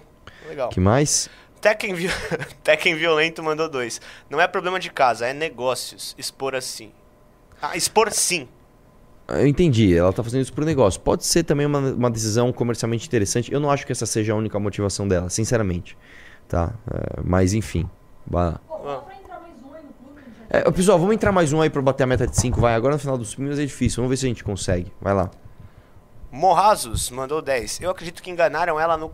Legal. 0.49 0.71
que 0.71 0.81
mais? 0.81 1.31
Tekken, 1.61 1.95
vi... 1.95 2.11
Tekken 2.65 2.97
Violento 2.97 3.43
mandou 3.43 3.69
dois. 3.69 4.01
Não 4.29 4.41
é 4.41 4.49
problema 4.49 4.81
de 4.81 4.91
casa, 4.91 5.27
é 5.27 5.33
negócios. 5.33 6.15
Expor 6.19 6.55
assim. 6.57 6.91
Ah, 7.61 7.77
expor 7.77 8.11
sim. 8.11 8.49
Eu 9.29 9.47
entendi, 9.47 9.97
ela 9.97 10.13
tá 10.13 10.23
fazendo 10.23 10.43
isso 10.43 10.53
pro 10.53 10.65
negócio. 10.65 11.01
Pode 11.01 11.25
ser 11.25 11.45
também 11.45 11.67
uma, 11.67 11.79
uma 11.79 12.11
decisão 12.11 12.53
comercialmente 12.53 13.07
interessante. 13.07 13.53
Eu 13.53 13.61
não 13.61 13.71
acho 13.71 13.87
que 13.87 13.93
essa 13.93 14.07
seja 14.07 14.33
a 14.33 14.37
única 14.37 14.59
motivação 14.59 15.07
dela, 15.07 15.29
sinceramente. 15.31 15.97
Tá? 16.49 16.75
É, 16.93 17.21
mas 17.25 17.55
enfim. 17.55 17.89
Vai 18.27 18.47
lá. 18.47 18.61
É, 20.51 20.71
pessoal, 20.71 20.99
vamos 20.99 21.15
entrar 21.15 21.33
mais 21.33 21.51
um 21.53 21.63
aí 21.63 21.71
pra 21.71 21.81
bater 21.81 22.03
a 22.03 22.07
meta 22.07 22.27
de 22.27 22.37
5. 22.37 22.61
Vai, 22.61 22.75
agora 22.75 22.95
no 22.95 23.01
final 23.01 23.17
dos 23.17 23.33
filmes 23.33 23.59
é 23.59 23.65
difícil. 23.65 23.97
Vamos 23.97 24.11
ver 24.11 24.17
se 24.19 24.27
a 24.27 24.29
gente 24.29 24.45
consegue. 24.45 24.93
Vai 25.01 25.15
lá. 25.15 25.31
Morrazos 26.33 27.11
mandou 27.11 27.43
10. 27.43 27.81
Eu 27.83 27.91
acredito 27.91 28.23
que 28.23 28.31
enganaram 28.31 28.81
ela 28.81 28.97
no, 28.97 29.13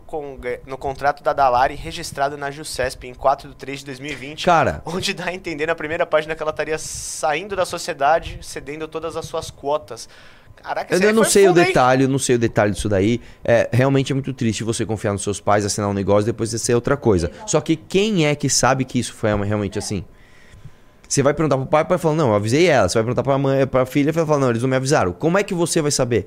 no 0.65 0.77
contrato 0.77 1.21
da 1.21 1.33
Dalari 1.33 1.75
registrado 1.75 2.37
na 2.37 2.49
Jusesp 2.49 3.03
em 3.03 3.13
4 3.13 3.49
de 3.49 3.55
3 3.57 3.79
de 3.79 3.85
2020. 3.87 4.45
Cara. 4.45 4.81
Onde 4.85 5.13
dá 5.13 5.25
a 5.25 5.33
entender 5.33 5.65
na 5.65 5.75
primeira 5.75 6.05
página 6.05 6.33
que 6.33 6.41
ela 6.41 6.51
estaria 6.51 6.77
saindo 6.77 7.57
da 7.57 7.65
sociedade, 7.65 8.39
cedendo 8.41 8.87
todas 8.87 9.17
as 9.17 9.25
suas 9.25 9.51
quotas. 9.51 10.07
Caraca, 10.55 10.95
Eu, 10.95 11.01
eu 11.01 11.13
não 11.13 11.25
sei 11.25 11.43
o 11.43 11.47
fundo, 11.49 11.59
hein? 11.59 11.65
detalhe, 11.67 12.03
eu 12.03 12.09
não 12.09 12.19
sei 12.19 12.35
o 12.35 12.39
detalhe 12.39 12.71
disso 12.71 12.87
daí. 12.87 13.19
É, 13.43 13.69
realmente 13.69 14.13
é 14.13 14.15
muito 14.15 14.33
triste 14.33 14.63
você 14.63 14.85
confiar 14.85 15.11
nos 15.11 15.21
seus 15.21 15.41
pais, 15.41 15.65
assinar 15.65 15.89
um 15.89 15.93
negócio 15.93 16.23
e 16.23 16.31
depois 16.31 16.49
ser 16.49 16.73
outra 16.73 16.95
coisa. 16.95 17.29
Só 17.45 17.59
que 17.59 17.75
quem 17.75 18.27
é 18.27 18.35
que 18.35 18.49
sabe 18.49 18.85
que 18.85 18.97
isso 18.97 19.13
foi 19.13 19.29
realmente 19.43 19.77
assim? 19.77 20.05
Você 21.05 21.21
vai 21.21 21.33
perguntar 21.33 21.57
pro 21.57 21.65
pai, 21.65 21.83
o 21.83 21.85
pai 21.85 21.97
fala, 21.97 22.15
não, 22.15 22.29
eu 22.29 22.35
avisei 22.35 22.67
ela. 22.67 22.87
Você 22.87 22.93
vai 22.93 23.03
perguntar 23.03 23.23
pra 23.23 23.37
mãe, 23.37 23.67
pra 23.67 23.85
filha, 23.85 24.11
ela 24.15 24.25
fala, 24.25 24.39
não, 24.39 24.49
eles 24.51 24.61
não 24.61 24.69
me 24.69 24.77
avisaram. 24.77 25.11
Como 25.11 25.37
é 25.37 25.43
que 25.43 25.53
você 25.53 25.81
vai 25.81 25.91
saber? 25.91 26.25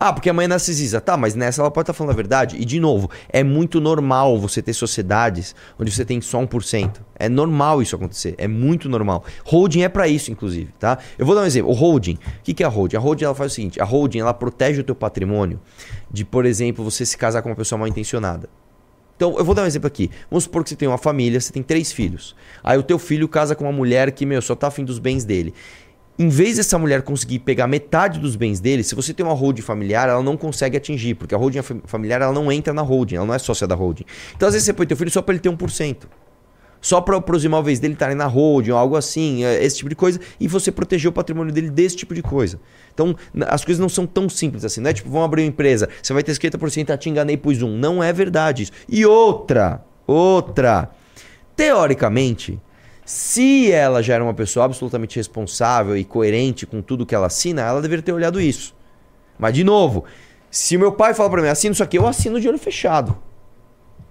Ah, 0.00 0.12
porque 0.12 0.30
a 0.30 0.32
mãe 0.32 0.44
é 0.44 0.48
narcisista. 0.48 1.00
Tá, 1.00 1.16
mas 1.16 1.34
nessa 1.34 1.60
ela 1.60 1.70
pode 1.70 1.84
estar 1.84 1.92
falando 1.92 2.12
a 2.12 2.16
verdade. 2.16 2.56
E, 2.56 2.64
de 2.64 2.78
novo, 2.78 3.10
é 3.28 3.42
muito 3.42 3.80
normal 3.80 4.38
você 4.38 4.62
ter 4.62 4.72
sociedades 4.72 5.54
onde 5.78 5.90
você 5.90 6.04
tem 6.04 6.20
só 6.20 6.40
1%. 6.40 7.00
É 7.18 7.28
normal 7.28 7.82
isso 7.82 7.96
acontecer. 7.96 8.34
É 8.38 8.46
muito 8.46 8.88
normal. 8.88 9.24
Holding 9.44 9.82
é 9.82 9.88
pra 9.88 10.06
isso, 10.06 10.30
inclusive, 10.30 10.72
tá? 10.78 10.98
Eu 11.18 11.26
vou 11.26 11.34
dar 11.34 11.42
um 11.42 11.46
exemplo. 11.46 11.70
O 11.70 11.74
holding. 11.74 12.14
O 12.14 12.42
que 12.44 12.54
que 12.54 12.62
é 12.62 12.66
a 12.66 12.68
holding? 12.68 12.96
A 12.96 13.00
holding, 13.00 13.24
ela 13.24 13.34
faz 13.34 13.52
o 13.52 13.54
seguinte. 13.56 13.80
A 13.80 13.84
holding, 13.84 14.20
ela 14.20 14.32
protege 14.32 14.80
o 14.80 14.84
teu 14.84 14.94
patrimônio 14.94 15.60
de, 16.10 16.24
por 16.24 16.46
exemplo, 16.46 16.84
você 16.84 17.04
se 17.04 17.16
casar 17.16 17.42
com 17.42 17.48
uma 17.48 17.56
pessoa 17.56 17.78
mal 17.78 17.88
intencionada. 17.88 18.48
Então, 19.16 19.36
eu 19.36 19.44
vou 19.44 19.52
dar 19.52 19.62
um 19.62 19.66
exemplo 19.66 19.88
aqui. 19.88 20.12
Vamos 20.30 20.44
supor 20.44 20.62
que 20.62 20.70
você 20.70 20.76
tem 20.76 20.86
uma 20.86 20.96
família, 20.96 21.40
você 21.40 21.52
tem 21.52 21.60
três 21.60 21.90
filhos. 21.90 22.36
Aí 22.62 22.78
o 22.78 22.84
teu 22.84 23.00
filho 23.00 23.26
casa 23.26 23.56
com 23.56 23.64
uma 23.64 23.72
mulher 23.72 24.12
que, 24.12 24.24
meu, 24.24 24.40
só 24.40 24.54
tá 24.54 24.68
afim 24.68 24.84
dos 24.84 25.00
bens 25.00 25.24
dele. 25.24 25.52
Em 26.18 26.28
vez 26.28 26.56
dessa 26.56 26.76
mulher 26.76 27.02
conseguir 27.02 27.38
pegar 27.38 27.68
metade 27.68 28.18
dos 28.18 28.34
bens 28.34 28.58
dele, 28.58 28.82
se 28.82 28.94
você 28.94 29.14
tem 29.14 29.24
uma 29.24 29.34
holding 29.34 29.62
familiar, 29.62 30.08
ela 30.08 30.22
não 30.22 30.36
consegue 30.36 30.76
atingir, 30.76 31.14
porque 31.14 31.32
a 31.34 31.38
holding 31.38 31.62
fam- 31.62 31.80
familiar 31.84 32.20
ela 32.20 32.32
não 32.32 32.50
entra 32.50 32.74
na 32.74 32.82
holding, 32.82 33.14
ela 33.16 33.26
não 33.26 33.34
é 33.34 33.38
sócia 33.38 33.68
da 33.68 33.76
holding. 33.76 34.04
Então, 34.34 34.48
às 34.48 34.54
vezes 34.54 34.66
você 34.66 34.72
põe 34.72 34.84
teu 34.84 34.96
filho 34.96 35.10
só 35.12 35.22
para 35.22 35.34
ele 35.34 35.40
ter 35.40 35.48
1%. 35.48 35.96
Só 36.80 37.00
para 37.00 37.36
os 37.36 37.44
imóveis 37.44 37.80
dele 37.80 37.94
estarem 37.94 38.16
na 38.16 38.26
holding 38.26 38.70
algo 38.70 38.96
assim, 38.96 39.44
é, 39.44 39.64
esse 39.64 39.78
tipo 39.78 39.88
de 39.88 39.94
coisa, 39.94 40.20
e 40.40 40.46
você 40.48 40.70
proteger 40.72 41.08
o 41.08 41.12
patrimônio 41.12 41.52
dele 41.52 41.70
desse 41.70 41.96
tipo 41.96 42.14
de 42.14 42.22
coisa. 42.22 42.60
Então, 42.94 43.14
as 43.48 43.64
coisas 43.64 43.80
não 43.80 43.88
são 43.88 44.06
tão 44.06 44.28
simples 44.28 44.64
assim, 44.64 44.80
não 44.80 44.90
é 44.90 44.92
tipo, 44.92 45.08
vamos 45.08 45.24
abrir 45.24 45.42
uma 45.42 45.48
empresa, 45.48 45.88
você 46.02 46.12
vai 46.12 46.22
ter 46.22 46.32
50%, 46.32 46.90
ah, 46.90 46.96
te 46.96 47.08
enganei, 47.10 47.36
pus 47.36 47.62
um. 47.62 47.76
Não 47.76 48.02
é 48.02 48.12
verdade 48.12 48.64
isso. 48.64 48.72
E 48.88 49.04
outra, 49.06 49.84
outra, 50.06 50.90
teoricamente, 51.56 52.60
se 53.10 53.72
ela 53.72 54.02
já 54.02 54.12
era 54.14 54.22
uma 54.22 54.34
pessoa 54.34 54.66
absolutamente 54.66 55.16
responsável 55.16 55.96
e 55.96 56.04
coerente 56.04 56.66
com 56.66 56.82
tudo 56.82 57.06
que 57.06 57.14
ela 57.14 57.28
assina, 57.28 57.62
ela 57.62 57.80
deveria 57.80 58.02
ter 58.02 58.12
olhado 58.12 58.38
isso. 58.38 58.76
Mas, 59.38 59.54
de 59.54 59.64
novo, 59.64 60.04
se 60.50 60.76
o 60.76 60.80
meu 60.80 60.92
pai 60.92 61.14
fala 61.14 61.30
pra 61.30 61.40
mim, 61.40 61.48
assina 61.48 61.72
isso 61.72 61.82
aqui, 61.82 61.96
eu 61.96 62.06
assino 62.06 62.38
de 62.38 62.46
olho 62.46 62.58
fechado. 62.58 63.16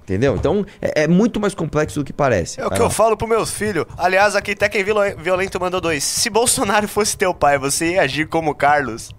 Entendeu? 0.01 0.35
Então, 0.35 0.65
é, 0.81 1.03
é 1.03 1.07
muito 1.07 1.39
mais 1.39 1.53
complexo 1.53 1.99
do 1.99 2.03
que 2.05 2.11
parece. 2.11 2.59
É 2.59 2.65
o 2.65 2.71
que 2.71 2.81
eu 2.81 2.89
falo 2.89 3.15
pros 3.15 3.29
meus 3.29 3.51
filhos. 3.51 3.85
Aliás, 3.97 4.35
aqui 4.35 4.55
Tekken 4.55 4.83
Violo- 4.83 5.15
Violento 5.17 5.59
mandou 5.59 5.79
dois. 5.79 6.03
Se 6.03 6.29
Bolsonaro 6.29 6.87
fosse 6.87 7.15
teu 7.15 7.35
pai, 7.35 7.59
você 7.59 7.91
ia 7.91 8.01
agir 8.01 8.25
como 8.27 8.55
Carlos? 8.55 9.11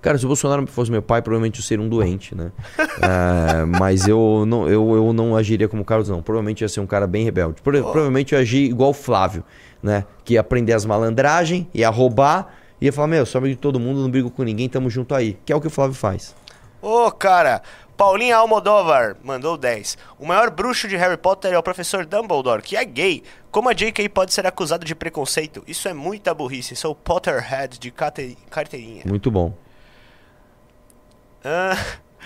Cara, 0.00 0.16
se 0.18 0.24
o 0.24 0.28
Bolsonaro 0.28 0.66
fosse 0.66 0.90
meu 0.90 1.02
pai, 1.02 1.20
provavelmente 1.22 1.58
eu 1.58 1.64
seria 1.64 1.84
um 1.84 1.88
doente, 1.88 2.34
né? 2.34 2.52
É, 2.78 3.64
mas 3.78 4.06
eu 4.06 4.44
não, 4.46 4.68
eu, 4.68 4.94
eu 4.94 5.12
não 5.12 5.36
agiria 5.36 5.68
como 5.68 5.82
o 5.82 5.84
Carlos, 5.84 6.08
não. 6.08 6.22
Provavelmente 6.22 6.60
ia 6.62 6.68
ser 6.68 6.80
um 6.80 6.86
cara 6.86 7.06
bem 7.06 7.24
rebelde. 7.24 7.60
Pro- 7.62 7.72
Provavelmente 7.82 8.34
eu 8.34 8.40
agir 8.40 8.64
igual 8.64 8.90
o 8.90 8.94
Flávio, 8.94 9.42
né? 9.82 10.04
Que 10.24 10.34
ia 10.34 10.40
aprender 10.40 10.72
as 10.72 10.84
malandragens, 10.84 11.66
ia 11.74 11.88
roubar, 11.88 12.48
ia 12.80 12.92
falar, 12.92 13.08
meu, 13.08 13.26
sou 13.26 13.38
amigo 13.40 13.54
de 13.56 13.60
todo 13.60 13.80
mundo, 13.80 14.00
não 14.00 14.10
brigo 14.10 14.30
com 14.30 14.42
ninguém, 14.42 14.68
tamo 14.68 14.88
junto 14.88 15.14
aí. 15.14 15.36
Que 15.44 15.52
é 15.52 15.56
o 15.56 15.60
que 15.60 15.66
o 15.66 15.70
Flávio 15.70 15.94
faz. 15.94 16.34
Ô, 16.80 17.10
cara, 17.10 17.60
Paulinha 17.96 18.36
Almodóvar 18.36 19.16
mandou 19.24 19.56
10. 19.56 19.98
O 20.16 20.24
maior 20.24 20.48
bruxo 20.48 20.86
de 20.86 20.96
Harry 20.96 21.16
Potter 21.16 21.52
é 21.52 21.58
o 21.58 21.62
professor 21.62 22.06
Dumbledore, 22.06 22.62
que 22.62 22.76
é 22.76 22.84
gay. 22.84 23.24
Como 23.50 23.68
a 23.68 23.72
J.K. 23.72 24.08
pode 24.10 24.32
ser 24.32 24.46
acusado 24.46 24.84
de 24.86 24.94
preconceito? 24.94 25.64
Isso 25.66 25.88
é 25.88 25.92
muita 25.92 26.32
burrice. 26.32 26.76
Sou 26.76 26.94
Potterhead 26.94 27.80
de 27.80 27.90
carte- 27.90 28.38
carteirinha. 28.48 29.02
Muito 29.06 29.28
bom. 29.28 29.52
Ah, 31.44 31.76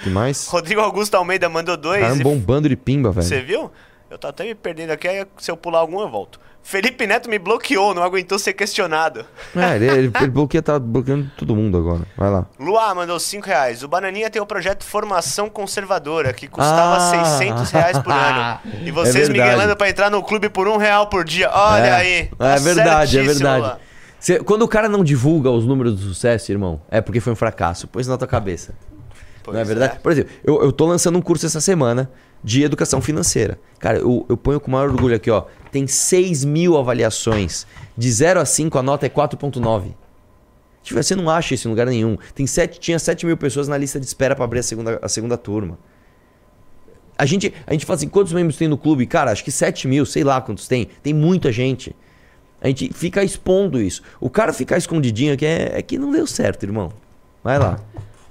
que 0.02 0.10
mais? 0.10 0.46
Rodrigo 0.50 0.80
Augusto 0.80 1.14
Almeida 1.16 1.48
mandou 1.48 1.76
2. 1.76 2.00
Cara, 2.00 2.14
um 2.14 2.18
bom 2.20 2.36
bando 2.38 2.68
de 2.68 2.76
pimba, 2.76 3.10
velho. 3.12 3.26
Você 3.26 3.40
viu? 3.40 3.70
Eu 4.10 4.18
tô 4.18 4.26
até 4.26 4.44
me 4.44 4.54
perdendo 4.54 4.90
aqui, 4.90 5.08
aí 5.08 5.24
se 5.38 5.50
eu 5.50 5.56
pular 5.56 5.78
algum 5.78 6.00
eu 6.00 6.08
volto. 6.10 6.38
Felipe 6.64 7.06
Neto 7.08 7.28
me 7.28 7.40
bloqueou, 7.40 7.92
não 7.92 8.04
aguentou 8.04 8.38
ser 8.38 8.52
questionado. 8.52 9.24
É, 9.56 9.74
ele, 9.74 9.86
ele, 9.88 10.12
ele 10.14 10.30
bloqueia, 10.30 10.62
tá 10.62 10.78
bloqueando 10.78 11.28
todo 11.36 11.56
mundo 11.56 11.76
agora. 11.76 12.02
Vai 12.16 12.30
lá. 12.30 12.46
Luá 12.60 12.94
mandou 12.94 13.18
5 13.18 13.44
reais. 13.44 13.82
O 13.82 13.88
Bananinha 13.88 14.30
tem 14.30 14.40
o 14.40 14.46
projeto 14.46 14.84
Formação 14.84 15.48
Conservadora, 15.48 16.32
que 16.32 16.46
custava 16.46 16.98
Ah. 16.98 17.24
600 17.38 17.70
reais 17.72 17.98
por 17.98 18.12
ano. 18.12 18.60
E 18.84 18.90
vocês 18.92 19.28
É 19.28 19.32
me 19.32 19.38
verdade. 19.38 19.56
guiando 19.56 19.76
pra 19.76 19.88
entrar 19.88 20.08
no 20.10 20.22
clube 20.22 20.48
por 20.48 20.68
um 20.68 20.76
real 20.76 21.08
por 21.08 21.24
dia. 21.24 21.50
Olha 21.52 21.86
é, 21.86 21.92
aí. 21.94 22.12
É 22.20 22.28
tá 22.38 22.56
verdade, 22.56 23.18
é 23.18 23.22
verdade. 23.22 23.60
Luá. 23.62 23.78
Cê- 24.20 24.38
quando 24.38 24.62
o 24.62 24.68
cara 24.68 24.88
não 24.88 25.02
divulga 25.02 25.50
os 25.50 25.66
números 25.66 25.96
do 25.96 26.00
sucesso, 26.02 26.52
irmão, 26.52 26.80
é 26.88 27.00
porque 27.00 27.18
foi 27.18 27.32
um 27.32 27.36
fracasso. 27.36 27.88
Põe 27.88 28.02
isso 28.02 28.10
na 28.10 28.16
tua 28.18 28.28
cabeça. 28.28 28.72
Não 29.46 29.58
é 29.58 29.64
verdade? 29.64 29.98
Por 30.00 30.12
exemplo, 30.12 30.30
eu, 30.44 30.62
eu 30.62 30.72
tô 30.72 30.86
lançando 30.86 31.18
um 31.18 31.22
curso 31.22 31.46
essa 31.46 31.60
semana 31.60 32.10
de 32.44 32.62
educação 32.62 33.00
financeira. 33.00 33.58
Cara, 33.78 33.98
eu, 33.98 34.26
eu 34.28 34.36
ponho 34.36 34.60
com 34.60 34.68
o 34.68 34.70
maior 34.72 34.88
orgulho 34.88 35.14
aqui, 35.14 35.30
ó. 35.30 35.44
Tem 35.70 35.86
6 35.86 36.44
mil 36.44 36.76
avaliações. 36.76 37.66
De 37.96 38.10
0 38.10 38.40
a 38.40 38.44
5, 38.44 38.78
a 38.78 38.82
nota 38.82 39.06
é 39.06 39.08
4,9. 39.08 39.94
Tipo, 40.82 41.02
você 41.02 41.14
não 41.14 41.30
acha 41.30 41.54
isso 41.54 41.68
em 41.68 41.70
lugar 41.70 41.86
nenhum. 41.86 42.16
Tem 42.34 42.46
sete, 42.46 42.80
tinha 42.80 42.98
7 42.98 43.24
mil 43.24 43.36
pessoas 43.36 43.68
na 43.68 43.78
lista 43.78 44.00
de 44.00 44.06
espera 44.06 44.34
pra 44.34 44.44
abrir 44.44 44.58
a 44.58 44.62
segunda, 44.62 44.98
a 45.00 45.08
segunda 45.08 45.38
turma. 45.38 45.78
A 47.16 47.24
gente, 47.24 47.54
a 47.66 47.72
gente 47.72 47.86
fala 47.86 47.96
assim, 47.96 48.08
quantos 48.08 48.32
membros 48.32 48.56
tem 48.56 48.66
no 48.66 48.76
clube? 48.76 49.06
Cara, 49.06 49.30
acho 49.30 49.44
que 49.44 49.52
7 49.52 49.86
mil, 49.86 50.04
sei 50.04 50.24
lá 50.24 50.40
quantos 50.40 50.66
tem. 50.66 50.88
Tem 51.02 51.14
muita 51.14 51.52
gente. 51.52 51.94
A 52.60 52.66
gente 52.66 52.92
fica 52.92 53.22
expondo 53.22 53.80
isso. 53.80 54.02
O 54.20 54.28
cara 54.28 54.52
ficar 54.52 54.76
escondidinho 54.76 55.34
aqui 55.34 55.46
é, 55.46 55.78
é 55.78 55.82
que 55.82 55.98
não 55.98 56.10
deu 56.10 56.26
certo, 56.26 56.64
irmão. 56.64 56.92
Vai 57.44 57.58
lá. 57.58 57.78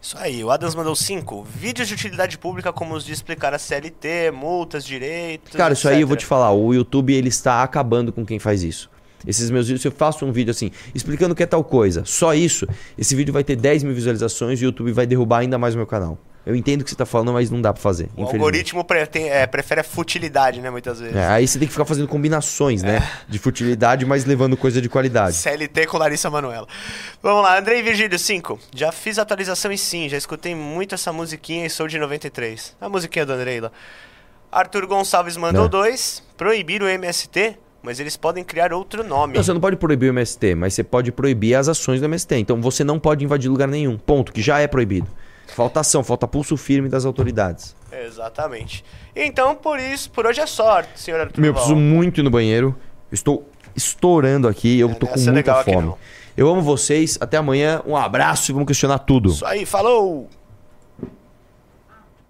Isso 0.02 0.18
aí, 0.18 0.44
o 0.44 0.50
Adams 0.50 0.74
mandou 0.74 0.96
5. 0.96 1.44
Vídeos 1.44 1.88
de 1.88 1.94
utilidade 1.94 2.36
pública 2.36 2.74
como 2.74 2.96
os 2.96 3.06
de 3.06 3.14
explicar 3.14 3.54
a 3.54 3.60
CLT, 3.60 4.32
multas, 4.32 4.84
direitos. 4.84 5.56
Cara, 5.56 5.74
isso 5.74 5.88
aí 5.88 6.02
eu 6.02 6.08
vou 6.08 6.18
te 6.18 6.22
etc. 6.22 6.30
falar. 6.30 6.52
O 6.52 6.74
YouTube, 6.74 7.14
ele 7.14 7.30
está 7.30 7.62
acabando 7.62 8.12
com 8.12 8.26
quem 8.26 8.40
faz 8.40 8.64
isso. 8.64 8.90
Esses 9.28 9.52
meus 9.52 9.68
vídeos, 9.68 9.84
se 9.84 9.88
eu 9.88 9.92
faço 9.92 10.26
um 10.26 10.32
vídeo 10.32 10.50
assim, 10.50 10.72
explicando 10.96 11.34
o 11.34 11.36
que 11.36 11.44
é 11.44 11.46
tal 11.46 11.64
coisa, 11.64 12.04
só 12.04 12.34
isso, 12.34 12.68
esse 12.98 13.16
vídeo 13.16 13.32
vai 13.32 13.44
ter 13.44 13.56
10 13.56 13.84
mil 13.84 13.94
visualizações 13.94 14.60
e 14.60 14.64
o 14.64 14.66
YouTube 14.66 14.92
vai 14.92 15.06
derrubar 15.06 15.40
ainda 15.40 15.60
mais 15.60 15.76
o 15.76 15.78
meu 15.78 15.86
canal. 15.86 16.18
Eu 16.44 16.56
entendo 16.56 16.82
o 16.82 16.84
que 16.84 16.90
você 16.90 16.96
tá 16.96 17.06
falando, 17.06 17.34
mas 17.34 17.52
não 17.52 17.62
dá 17.62 17.72
pra 17.72 17.82
fazer. 17.82 18.10
O 18.18 18.24
algoritmo 18.24 18.84
é, 19.14 19.46
prefere 19.46 19.82
a 19.82 19.84
futilidade, 19.84 20.60
né, 20.60 20.72
muitas 20.72 21.00
vezes. 21.00 21.16
É, 21.16 21.28
aí 21.28 21.48
você 21.48 21.60
tem 21.60 21.68
que 21.68 21.72
ficar 21.72 21.86
fazendo 21.86 22.08
combinações, 22.08 22.82
né? 22.82 23.08
De 23.30 23.38
futilidade, 23.38 24.06
mas 24.06 24.26
levando 24.26 24.58
coisa 24.58 24.82
de 24.82 24.90
qualidade. 24.90 25.36
CLT 25.36 25.86
com 25.86 25.98
Larissa 25.98 26.32
Manoela. 26.32 26.68
Vamos 27.22 27.44
lá, 27.44 27.60
Andrei 27.60 27.84
Virgílio, 27.84 28.18
5. 28.18 28.60
Já 28.74 28.92
fiz 28.92 29.20
atualização 29.20 29.72
e 29.72 29.78
sim, 29.78 30.10
já 30.10 30.18
escutei 30.18 30.56
muito 30.56 30.96
essa 30.96 31.14
musiquinha 31.14 31.66
e 31.66 31.70
sou 31.70 31.88
de 31.88 32.00
93. 32.00 32.76
A 32.82 32.90
musiquinha 32.90 33.26
do 33.26 33.34
Andrei 33.34 33.62
lá. 33.62 33.72
Arthur 34.52 34.88
Gonçalves 34.88 35.38
mandou. 35.38 35.70
2. 35.70 36.24
Proibir 36.36 36.82
o 36.82 36.88
MST, 36.88 37.56
mas 37.84 38.00
eles 38.00 38.18
podem 38.18 38.44
criar 38.44 38.74
outro 38.74 39.04
nome. 39.04 39.36
Não, 39.36 39.44
você 39.44 39.54
não 39.54 39.62
pode 39.62 39.76
proibir 39.76 40.10
o 40.10 40.14
MST, 40.14 40.56
mas 40.56 40.74
você 40.74 40.84
pode 40.84 41.12
proibir 41.12 41.54
as 41.54 41.70
ações 41.70 42.02
do 42.02 42.06
MST. 42.06 42.36
Então 42.36 42.60
você 42.60 42.84
não 42.84 43.00
pode 43.00 43.24
invadir 43.24 43.48
lugar 43.48 43.68
nenhum. 43.68 43.96
Ponto, 43.96 44.34
que 44.34 44.42
já 44.42 44.60
é 44.60 44.66
proibido. 44.68 45.08
Falta 45.56 45.80
ação, 45.82 46.04
falta 46.04 46.28
pulso 46.28 46.56
firme 46.58 46.88
das 46.90 47.06
autoridades. 47.06 47.76
Exatamente. 47.92 48.84
Então, 49.16 49.56
por 49.56 49.80
isso, 49.80 50.10
por 50.12 50.26
hoje 50.26 50.40
é 50.40 50.46
só, 50.46 50.82
senhor 50.96 51.20
Arthur. 51.20 51.42
Meu, 51.42 51.50
eu 51.50 51.54
preciso 51.54 51.76
muito 51.76 52.22
ir 52.22 52.24
no 52.24 52.30
banheiro. 52.30 52.76
Estou 53.12 53.48
estourando 53.76 54.48
aqui, 54.48 54.80
eu 54.80 54.96
tô 54.96 55.06
não 55.06 55.14
com 55.14 55.20
ser 55.20 55.32
muita 55.32 55.64
fome. 55.64 55.94
Eu 56.36 56.50
amo 56.50 56.62
vocês. 56.62 57.18
Até 57.20 57.38
amanhã. 57.38 57.82
Um 57.86 57.96
abraço 57.96 58.52
e 58.52 58.54
vamos 58.54 58.68
questionar 58.68 59.00
tudo. 59.00 59.30
Isso 59.30 59.46
aí, 59.46 59.66
falou! 59.66 60.30